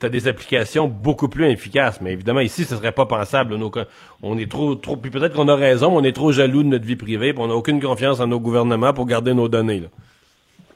t'as 0.01 0.09
des 0.09 0.27
applications 0.27 0.89
beaucoup 0.89 1.29
plus 1.29 1.49
efficaces. 1.51 2.01
Mais 2.01 2.13
évidemment, 2.13 2.41
ici, 2.41 2.65
ce 2.65 2.75
serait 2.75 2.93
pas 2.93 3.07
pensable. 3.07 3.57
On 4.23 4.39
est 4.39 4.51
trop, 4.51 4.75
trop, 4.75 4.97
puis 4.97 5.11
peut-être 5.11 5.35
qu'on 5.35 5.49
a 5.49 5.55
raison, 5.55 5.91
mais 5.91 5.97
on 5.99 6.05
est 6.05 6.17
trop 6.17 6.33
jaloux 6.33 6.63
de 6.63 6.69
notre 6.69 6.87
vie 6.87 6.97
privée, 6.97 7.33
puis 7.33 7.43
on 7.43 7.49
n'a 7.49 7.55
aucune 7.55 7.81
confiance 7.81 8.19
en 8.21 8.27
nos 8.27 8.41
gouvernements 8.41 8.93
pour 8.93 9.07
garder 9.07 9.35
nos 9.35 9.49
données. 9.49 9.81
Là. 9.81 9.89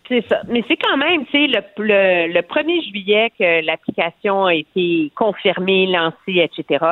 C'est 0.06 0.24
ça. 0.28 0.42
Mais 0.48 0.62
c'est 0.68 0.76
quand 0.76 0.98
même, 0.98 1.24
tu 1.26 1.32
sais, 1.32 1.46
le, 1.46 1.60
le, 1.78 2.32
le 2.34 2.40
1er 2.40 2.90
juillet 2.90 3.32
que 3.38 3.64
l'application 3.64 4.44
a 4.44 4.54
été 4.54 5.10
confirmée, 5.14 5.86
lancée, 5.86 6.46
etc. 6.46 6.84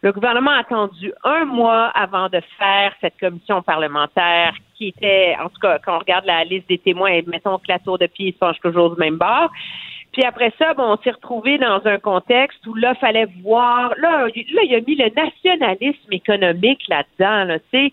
Le 0.00 0.12
gouvernement 0.12 0.52
a 0.52 0.60
attendu 0.60 1.12
un 1.24 1.44
mois 1.44 1.88
avant 1.94 2.28
de 2.28 2.40
faire 2.58 2.92
cette 3.02 3.18
commission 3.20 3.60
parlementaire 3.62 4.54
qui 4.76 4.88
était, 4.88 5.36
en 5.42 5.48
tout 5.48 5.60
cas, 5.60 5.78
quand 5.78 5.96
on 5.96 5.98
regarde 5.98 6.24
la 6.24 6.44
liste 6.44 6.68
des 6.68 6.78
témoins, 6.78 7.10
et 7.10 7.24
mettons 7.26 7.58
que 7.58 7.64
la 7.68 7.78
tour 7.78 7.98
de 7.98 8.06
pied 8.06 8.32
se 8.32 8.38
penche 8.38 8.60
toujours 8.60 8.94
du 8.94 9.00
même 9.00 9.16
bord. 9.16 9.50
Puis 10.16 10.24
après 10.24 10.50
ça, 10.58 10.72
bon, 10.72 10.94
on 10.94 10.96
s'est 11.02 11.10
retrouvé 11.10 11.58
dans 11.58 11.82
un 11.84 11.98
contexte 11.98 12.66
où 12.66 12.74
là, 12.74 12.94
fallait 12.94 13.26
voir. 13.42 13.92
Là, 13.98 14.26
il- 14.34 14.46
là, 14.54 14.62
il 14.64 14.74
a 14.74 14.80
mis 14.80 14.94
le 14.94 15.10
nationalisme 15.14 16.10
économique 16.10 16.80
là-dedans, 16.88 17.44
là, 17.44 17.58
tu 17.58 17.64
sais, 17.72 17.92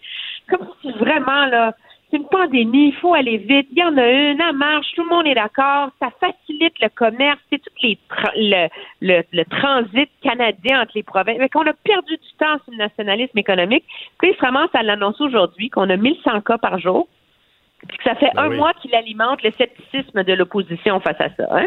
comme 0.49 0.65
si 0.81 0.89
vraiment 0.93 1.45
là, 1.47 1.73
c'est 2.09 2.17
une 2.17 2.27
pandémie, 2.27 2.89
il 2.89 2.95
faut 2.95 3.13
aller 3.13 3.37
vite. 3.39 3.67
Il 3.71 3.79
y 3.79 3.83
en 3.83 3.97
a 3.97 4.07
une, 4.07 4.39
elle 4.39 4.55
marche, 4.55 4.85
tout 4.95 5.03
le 5.03 5.09
monde 5.09 5.27
est 5.27 5.33
d'accord, 5.35 5.89
ça 5.99 6.11
facilite 6.19 6.79
le 6.79 6.87
commerce, 6.89 7.39
c'est 7.51 7.57
tout 7.59 7.73
les 7.81 7.97
tra- 8.09 8.31
le, 8.37 8.69
le, 9.01 9.23
le 9.33 9.43
transit 9.45 10.09
canadien 10.21 10.81
entre 10.83 10.91
les 10.95 11.03
provinces. 11.03 11.37
Mais 11.39 11.49
qu'on 11.49 11.65
a 11.67 11.73
perdu 11.73 12.13
du 12.15 12.33
temps 12.39 12.57
sur 12.63 12.71
le 12.71 12.77
nationalisme 12.77 13.37
économique. 13.37 13.83
Se 14.21 14.39
ramasse 14.39 14.69
à 14.73 14.83
l'annoncer 14.83 15.23
aujourd'hui 15.23 15.69
qu'on 15.69 15.89
a 15.89 15.97
1100 15.97 16.39
cas 16.41 16.57
par 16.57 16.79
jour. 16.79 17.07
Puis 17.87 17.97
que 17.97 18.03
ça 18.05 18.15
fait 18.15 18.29
Ben 18.35 18.43
un 18.43 18.49
oui. 18.49 18.57
mois 18.57 18.73
qu'il 18.75 18.95
alimente 18.95 19.43
le 19.43 19.51
scepticisme 19.57 20.23
de 20.23 20.33
l'opposition 20.33 20.99
face 21.01 21.19
à 21.19 21.29
ça. 21.35 21.47
Hein? 21.51 21.65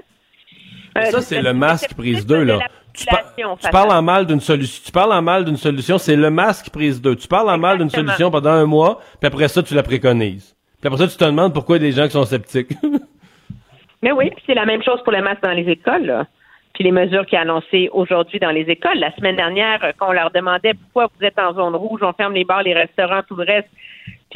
Euh, 0.97 1.11
ça, 1.11 1.21
c'est 1.21 1.43
le 1.43 1.53
masque 1.53 1.95
prise 1.95 2.27
2, 2.27 2.43
là. 2.45 2.59
Tu, 2.95 3.05
par- 3.07 3.71
parles 3.71 3.93
en 3.93 4.01
mal 4.03 4.27
d'une 4.27 4.41
solution. 4.41 4.83
Tu 4.85 4.91
parles 4.93 5.13
en 5.13 5.21
mal 5.23 5.45
d'une 5.45 5.57
solution, 5.59 5.99
c'est 5.99 6.17
le 6.17 6.31
masque 6.31 6.71
prise 6.71 7.01
2. 7.03 7.17
Tu 7.17 7.29
parles 7.29 7.51
en 7.51 7.59
mal 7.59 7.79
d'une 7.79 7.91
solution 7.91 8.31
pendant 8.31 8.51
un 8.51 8.65
mois, 8.65 9.01
puis 9.21 9.27
après 9.27 9.49
ça, 9.49 9.63
tu 9.63 9.75
la 9.75 9.83
préconises. 9.83 10.57
Puis 10.81 10.89
après 10.89 10.99
ça, 10.99 11.09
tu 11.09 11.17
te 11.17 11.25
demandes 11.25 11.53
pourquoi 11.53 11.77
il 11.77 11.83
y 11.83 11.87
a 11.87 11.91
des 11.91 11.97
gens 11.97 12.07
qui 12.07 12.13
sont 12.13 12.25
sceptiques. 12.25 12.71
Mais 14.03 14.13
oui, 14.13 14.31
puis 14.31 14.43
c'est 14.47 14.55
la 14.55 14.67
même 14.67 14.83
chose 14.83 15.03
pour 15.03 15.13
le 15.13 15.23
masque 15.23 15.43
dans 15.43 15.53
les 15.53 15.69
écoles. 15.69 16.07
Là. 16.07 16.27
puis 16.75 16.85
les 16.85 16.93
mesures 16.93 17.25
qu'il 17.27 17.39
a 17.39 17.43
annoncées 17.43 17.89
aujourd'hui 17.93 18.39
dans 18.39 18.51
les 18.51 18.63
écoles. 18.63 18.99
La 18.99 19.15
semaine 19.17 19.37
dernière, 19.37 19.81
quand 19.99 20.09
on 20.11 20.13
leur 20.13 20.31
demandait 20.31 20.75
pourquoi 20.75 21.09
vous 21.19 21.27
êtes 21.27 21.39
en 21.39 21.55
zone 21.55 21.75
rouge, 21.75 22.01
on 22.03 22.13
ferme 22.13 22.35
les 22.35 22.45
bars, 22.45 22.63
les 22.63 22.75
restaurants, 22.75 23.23
tout 23.27 23.37
le 23.37 23.45
reste, 23.45 23.69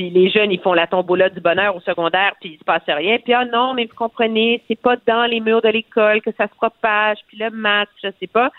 puis 0.01 0.09
les 0.09 0.31
jeunes, 0.31 0.51
ils 0.51 0.60
font 0.60 0.72
la 0.72 0.86
tombola 0.86 1.28
du 1.28 1.40
bonheur 1.40 1.77
au 1.77 1.81
secondaire, 1.81 2.32
puis 2.40 2.52
il 2.55 2.59
se 2.59 2.64
passe 2.64 2.82
rien. 2.86 3.18
Puis 3.18 3.35
ah 3.35 3.44
non, 3.44 3.74
mais 3.74 3.85
vous 3.85 3.94
comprenez, 3.94 4.62
c'est 4.66 4.81
pas 4.81 4.97
dans 5.06 5.27
les 5.27 5.40
murs 5.40 5.60
de 5.60 5.68
l'école 5.68 6.22
que 6.22 6.31
ça 6.39 6.48
se 6.48 6.55
propage, 6.55 7.18
puis 7.28 7.36
le 7.36 7.51
masque, 7.51 7.93
je 8.02 8.09
sais 8.18 8.27
pas. 8.27 8.51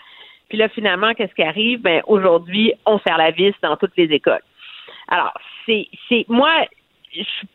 Puis 0.48 0.56
là, 0.56 0.68
finalement, 0.68 1.14
qu'est-ce 1.14 1.34
qui 1.34 1.42
arrive? 1.42 1.80
Ben, 1.80 2.00
aujourd'hui, 2.06 2.74
on 2.86 3.00
serre 3.00 3.18
la 3.18 3.32
vis 3.32 3.54
dans 3.60 3.76
toutes 3.76 3.96
les 3.96 4.04
écoles. 4.04 4.42
Alors, 5.08 5.32
c'est, 5.66 5.88
c'est, 6.08 6.24
moi, 6.28 6.64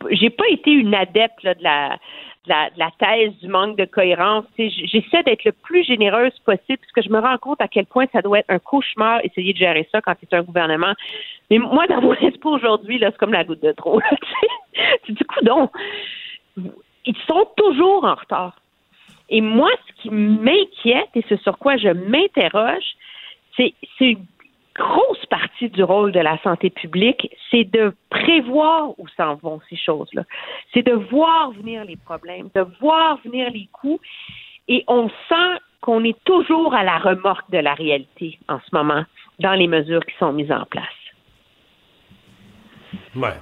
j'ai 0.09 0.29
pas 0.29 0.47
été 0.49 0.71
une 0.71 0.93
adepte 0.93 1.43
de 1.43 1.55
la, 1.61 1.97
la, 2.45 2.69
la, 2.77 2.91
thèse 2.99 3.35
du 3.39 3.47
manque 3.47 3.77
de 3.77 3.85
cohérence. 3.85 4.45
J'essaie 4.57 5.23
d'être 5.23 5.43
le 5.45 5.51
plus 5.51 5.83
généreuse 5.83 6.37
possible 6.45 6.77
parce 6.79 6.91
que 6.93 7.01
je 7.01 7.09
me 7.09 7.19
rends 7.19 7.37
compte 7.37 7.61
à 7.61 7.67
quel 7.67 7.85
point 7.85 8.05
ça 8.11 8.21
doit 8.21 8.39
être 8.39 8.49
un 8.49 8.59
cauchemar 8.59 9.19
essayer 9.23 9.53
de 9.53 9.57
gérer 9.57 9.87
ça 9.91 10.01
quand 10.01 10.13
c'est 10.19 10.33
un 10.33 10.43
gouvernement. 10.43 10.93
Mais 11.49 11.57
moi, 11.57 11.87
dans 11.87 12.01
mon 12.01 12.13
esprit 12.13 12.49
aujourd'hui, 12.49 12.99
c'est 12.99 13.17
comme 13.17 13.33
la 13.33 13.43
goutte 13.43 13.63
de 13.63 13.71
trop. 13.71 13.99
c'est 15.05 15.13
du 15.13 15.25
coup 15.25 15.43
donc. 15.43 15.71
Ils 17.05 17.15
sont 17.25 17.47
toujours 17.55 18.03
en 18.03 18.15
retard. 18.15 18.55
Et 19.29 19.41
moi, 19.41 19.69
ce 19.87 20.01
qui 20.01 20.09
m'inquiète 20.09 21.09
et 21.15 21.23
ce 21.29 21.37
sur 21.37 21.57
quoi 21.57 21.77
je 21.77 21.89
m'interroge, 21.89 22.95
c'est 23.55 23.73
une 23.99 24.25
grosse 24.77 25.25
partie 25.29 25.69
du 25.69 25.83
rôle 25.83 26.11
de 26.11 26.19
la 26.19 26.37
santé 26.43 26.69
publique, 26.69 27.29
c'est 27.51 27.65
de 27.65 27.93
prévoir 28.09 28.97
où 28.99 29.07
s'en 29.17 29.35
vont 29.35 29.59
ces 29.69 29.75
choses-là. 29.75 30.23
C'est 30.73 30.83
de 30.83 30.93
voir 30.93 31.51
venir 31.51 31.83
les 31.83 31.97
problèmes, 31.97 32.49
de 32.55 32.65
voir 32.79 33.19
venir 33.25 33.49
les 33.51 33.67
coûts. 33.73 33.99
Et 34.67 34.83
on 34.87 35.09
sent 35.29 35.59
qu'on 35.81 36.03
est 36.03 36.17
toujours 36.25 36.73
à 36.73 36.83
la 36.83 36.97
remorque 36.97 37.49
de 37.51 37.57
la 37.57 37.73
réalité 37.73 38.39
en 38.47 38.59
ce 38.59 38.75
moment 38.75 39.03
dans 39.39 39.53
les 39.53 39.67
mesures 39.67 40.05
qui 40.05 40.15
sont 40.17 40.33
mises 40.33 40.51
en 40.51 40.65
place. 40.65 40.85
Ouais. 43.15 43.35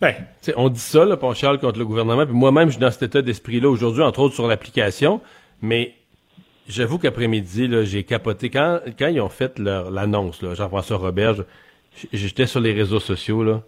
Ben, 0.00 0.14
on 0.56 0.68
dit 0.68 0.80
ça, 0.80 1.04
là, 1.04 1.16
on 1.20 1.34
chiale 1.34 1.58
contre 1.58 1.78
le 1.78 1.86
gouvernement, 1.86 2.26
puis 2.26 2.34
moi-même, 2.34 2.68
je 2.68 2.72
suis 2.72 2.80
dans 2.80 2.90
cet 2.90 3.04
état 3.04 3.22
d'esprit-là 3.22 3.68
aujourd'hui, 3.68 4.02
entre 4.02 4.20
autres 4.20 4.34
sur 4.34 4.46
l'application, 4.46 5.20
mais 5.62 5.94
j'avoue 6.68 6.98
qu'après-midi, 6.98 7.68
j'ai 7.84 8.04
capoté. 8.04 8.50
Quand, 8.50 8.80
quand 8.98 9.08
ils 9.08 9.20
ont 9.20 9.28
fait 9.28 9.58
l'annonce, 9.58 10.40
Jean-François 10.54 10.96
Robert, 10.96 11.36
j'étais 12.12 12.46
sur 12.46 12.60
les 12.60 12.72
réseaux 12.72 13.00
sociaux, 13.00 13.44
là, 13.44 13.62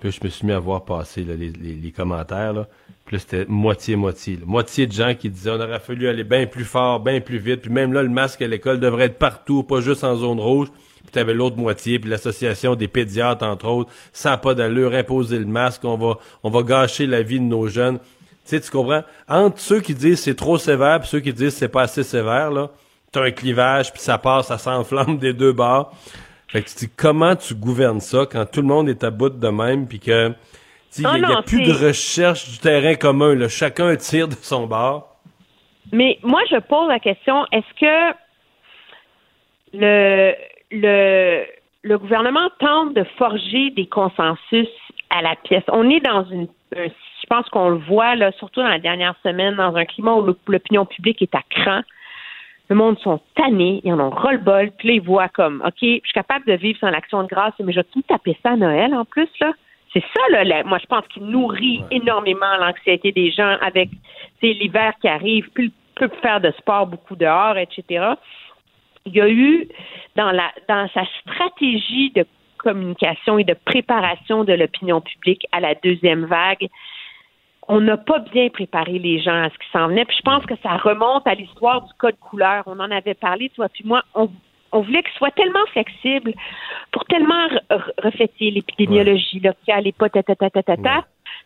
puis 0.00 0.10
je 0.10 0.20
me 0.24 0.28
suis 0.28 0.46
mis 0.46 0.52
à 0.52 0.58
voir 0.58 0.84
passer 0.84 1.22
les, 1.22 1.36
les, 1.50 1.92
commentaires, 1.92 2.52
là, 2.52 2.68
puis 3.04 3.20
c'était 3.20 3.44
moitié-moitié. 3.46 4.38
Moitié 4.44 4.86
de 4.86 4.92
gens 4.92 5.14
qui 5.14 5.30
disaient 5.30 5.50
on 5.50 5.60
aurait 5.60 5.80
fallu 5.80 6.08
aller 6.08 6.24
bien 6.24 6.46
plus 6.46 6.64
fort, 6.64 7.00
bien 7.00 7.20
plus 7.20 7.38
vite, 7.38 7.62
puis 7.62 7.70
même 7.70 7.92
là, 7.92 8.02
le 8.02 8.08
masque 8.08 8.42
à 8.42 8.48
l'école 8.48 8.80
devrait 8.80 9.04
être 9.04 9.18
partout, 9.18 9.62
pas 9.62 9.80
juste 9.80 10.04
en 10.04 10.16
zone 10.16 10.40
rouge. 10.40 10.68
Puis 11.02 11.10
t'avais 11.12 11.34
l'autre 11.34 11.56
moitié, 11.56 11.98
puis 11.98 12.08
l'association 12.08 12.76
des 12.76 12.86
pédiatres, 12.88 13.44
entre 13.44 13.66
autres, 13.66 13.92
ça 14.12 14.36
pas 14.36 14.54
d'allure, 14.54 14.94
imposer 14.94 15.38
le 15.38 15.46
masque, 15.46 15.84
on 15.84 15.96
va 15.96 16.62
gâcher 16.62 17.06
la 17.06 17.22
vie 17.22 17.40
de 17.40 17.44
nos 17.44 17.66
jeunes. 17.66 17.98
Tu 18.44 18.50
sais, 18.50 18.60
tu 18.60 18.70
comprends? 18.70 19.02
Entre 19.28 19.58
ceux 19.58 19.80
qui 19.80 19.94
disent 19.94 20.20
c'est 20.20 20.34
trop 20.34 20.58
sévère, 20.58 21.00
puis 21.00 21.08
ceux 21.08 21.20
qui 21.20 21.32
disent 21.32 21.54
c'est 21.54 21.68
pas 21.68 21.82
assez 21.82 22.02
sévère, 22.02 22.50
là, 22.50 22.70
t'as 23.12 23.22
un 23.24 23.30
clivage, 23.30 23.92
puis 23.92 24.00
ça 24.00 24.18
passe, 24.18 24.48
ça 24.48 24.58
s'enflamme 24.58 25.18
des 25.18 25.32
deux 25.32 25.52
bords. 25.52 25.92
Fait 26.48 26.62
que 26.62 26.68
tu 26.68 26.86
dis, 26.86 26.90
comment 26.94 27.34
tu 27.34 27.54
gouvernes 27.54 28.00
ça 28.00 28.26
quand 28.30 28.44
tout 28.44 28.60
le 28.60 28.66
monde 28.66 28.88
est 28.88 29.04
à 29.04 29.10
bout 29.10 29.30
de 29.30 29.48
même, 29.48 29.86
puis 29.86 30.00
que 30.00 30.32
il 30.98 31.06
n'y 31.06 31.24
a, 31.24 31.42
plus 31.42 31.62
de 31.62 31.72
recherche 31.72 32.50
du 32.50 32.58
terrain 32.58 32.94
commun, 32.96 33.34
là, 33.34 33.48
chacun 33.48 33.96
tire 33.96 34.28
de 34.28 34.34
son 34.34 34.66
bord. 34.66 35.16
Mais 35.90 36.18
moi, 36.22 36.42
je 36.50 36.58
pose 36.58 36.88
la 36.88 36.98
question, 36.98 37.46
est-ce 37.50 37.80
que 37.80 38.16
le, 39.72 40.34
le, 40.70 41.44
le 41.82 41.98
gouvernement 41.98 42.50
tente 42.58 42.94
de 42.94 43.04
forger 43.16 43.70
des 43.70 43.86
consensus 43.86 44.68
à 45.08 45.22
la 45.22 45.34
pièce? 45.36 45.64
On 45.68 45.88
est 45.88 46.00
dans 46.00 46.24
une, 46.26 46.48
je 47.22 47.26
pense 47.28 47.48
qu'on 47.50 47.70
le 47.70 47.78
voit 47.78 48.14
là, 48.16 48.32
surtout 48.32 48.60
dans 48.60 48.68
la 48.68 48.78
dernière 48.78 49.14
semaine, 49.22 49.56
dans 49.56 49.76
un 49.76 49.84
climat 49.84 50.14
où 50.14 50.34
l'opinion 50.46 50.84
publique 50.86 51.22
est 51.22 51.34
à 51.34 51.42
cran. 51.48 51.80
Le 52.68 52.76
monde 52.76 52.98
sont 53.00 53.20
tannés, 53.34 53.80
ils 53.84 53.92
en 53.92 54.00
ont 54.00 54.10
ras-le-bol, 54.10 54.70
puis 54.78 54.88
là, 54.88 54.94
ils 54.94 55.02
voient 55.02 55.28
comme, 55.28 55.62
OK, 55.64 55.80
je 55.80 55.86
suis 55.86 56.12
capable 56.14 56.46
de 56.46 56.54
vivre 56.54 56.78
sans 56.78 56.90
l'action 56.90 57.22
de 57.22 57.28
grâce, 57.28 57.52
mais 57.62 57.72
je 57.72 57.80
vais 57.80 57.86
tout 57.92 58.02
taper 58.02 58.36
ça 58.42 58.50
à 58.52 58.56
Noël 58.56 58.94
en 58.94 59.04
plus, 59.04 59.28
là? 59.40 59.52
C'est 59.92 60.02
ça, 60.16 60.42
là, 60.42 60.64
moi, 60.64 60.78
je 60.78 60.86
pense 60.86 61.06
qu'il 61.08 61.24
nourrit 61.24 61.84
énormément 61.90 62.56
l'anxiété 62.58 63.12
des 63.12 63.30
gens 63.30 63.58
avec, 63.60 63.90
l'hiver 64.40 64.94
qui 65.02 65.08
arrive, 65.08 65.50
plus, 65.50 65.70
plus 65.94 66.08
faire 66.22 66.40
de 66.40 66.50
sport 66.52 66.86
beaucoup 66.86 67.14
dehors, 67.14 67.58
etc 67.58 68.14
il 69.06 69.14
y 69.14 69.20
a 69.20 69.28
eu 69.28 69.68
dans 70.16 70.30
la 70.30 70.52
dans 70.68 70.88
sa 70.94 71.02
stratégie 71.20 72.10
de 72.10 72.24
communication 72.58 73.38
et 73.38 73.44
de 73.44 73.54
préparation 73.64 74.44
de 74.44 74.52
l'opinion 74.52 75.00
publique 75.00 75.46
à 75.52 75.60
la 75.60 75.74
deuxième 75.74 76.26
vague, 76.26 76.68
on 77.68 77.80
n'a 77.80 77.96
pas 77.96 78.18
bien 78.18 78.48
préparé 78.48 78.98
les 78.98 79.20
gens 79.20 79.44
à 79.44 79.48
ce 79.48 79.54
qui 79.54 79.70
s'en 79.72 79.88
venait. 79.88 80.04
Puis 80.04 80.16
je 80.18 80.22
pense 80.22 80.44
que 80.44 80.54
ça 80.62 80.76
remonte 80.76 81.26
à 81.26 81.34
l'histoire 81.34 81.82
du 81.82 81.92
code 81.98 82.18
couleur. 82.18 82.64
On 82.66 82.78
en 82.80 82.90
avait 82.90 83.14
parlé, 83.14 83.50
toi 83.54 83.68
puis 83.68 83.84
moi. 83.84 84.02
On, 84.14 84.28
voulait 84.80 85.02
qu'il 85.02 85.12
soit 85.18 85.30
tellement 85.32 85.66
flexible 85.70 86.32
pour 86.92 87.04
tellement 87.04 87.46
refléter 88.02 88.50
l'épidémiologie 88.50 89.38
locale 89.38 89.86
et 89.86 89.92
pas 89.92 90.08
ta 90.08 90.22
ta 90.22 90.34
ta 90.34 90.48
ta 90.48 90.62
ta, 90.62 90.76
ta 90.78 91.04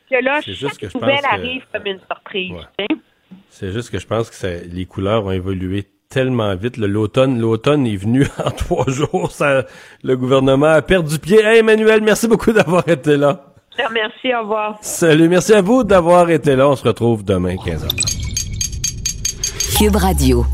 que 0.08 0.24
là, 0.24 0.40
chaque 0.40 0.94
nouvelle 0.94 1.24
arrive 1.28 1.64
comme 1.72 1.86
une 1.86 1.98
surprise. 1.98 2.54
C'est 3.48 3.72
juste 3.72 3.90
que 3.90 3.98
je 3.98 4.06
pense 4.06 4.30
que 4.30 4.72
les 4.72 4.86
couleurs 4.86 5.26
ont 5.26 5.32
évolué 5.32 5.86
tellement 6.08 6.54
vite. 6.54 6.76
L'automne, 6.76 7.40
l'automne 7.40 7.86
est 7.86 7.96
venu 7.96 8.26
en 8.44 8.50
trois 8.50 8.88
jours. 8.88 9.30
Ça, 9.32 9.64
le 10.02 10.16
gouvernement 10.16 10.66
a 10.66 10.82
perdu 10.82 11.18
pied. 11.18 11.40
Hey, 11.40 11.58
Emmanuel, 11.58 12.02
merci 12.02 12.28
beaucoup 12.28 12.52
d'avoir 12.52 12.88
été 12.88 13.16
là. 13.16 13.55
Merci, 13.92 14.34
au 14.34 14.40
revoir. 14.42 14.78
Salut, 14.80 15.28
merci 15.28 15.52
à 15.52 15.62
vous 15.62 15.84
d'avoir 15.84 16.30
été 16.30 16.56
là. 16.56 16.68
On 16.68 16.76
se 16.76 16.84
retrouve 16.84 17.24
demain, 17.24 17.54
15h. 17.54 17.88
Cube 19.78 19.96
Radio. 19.96 20.46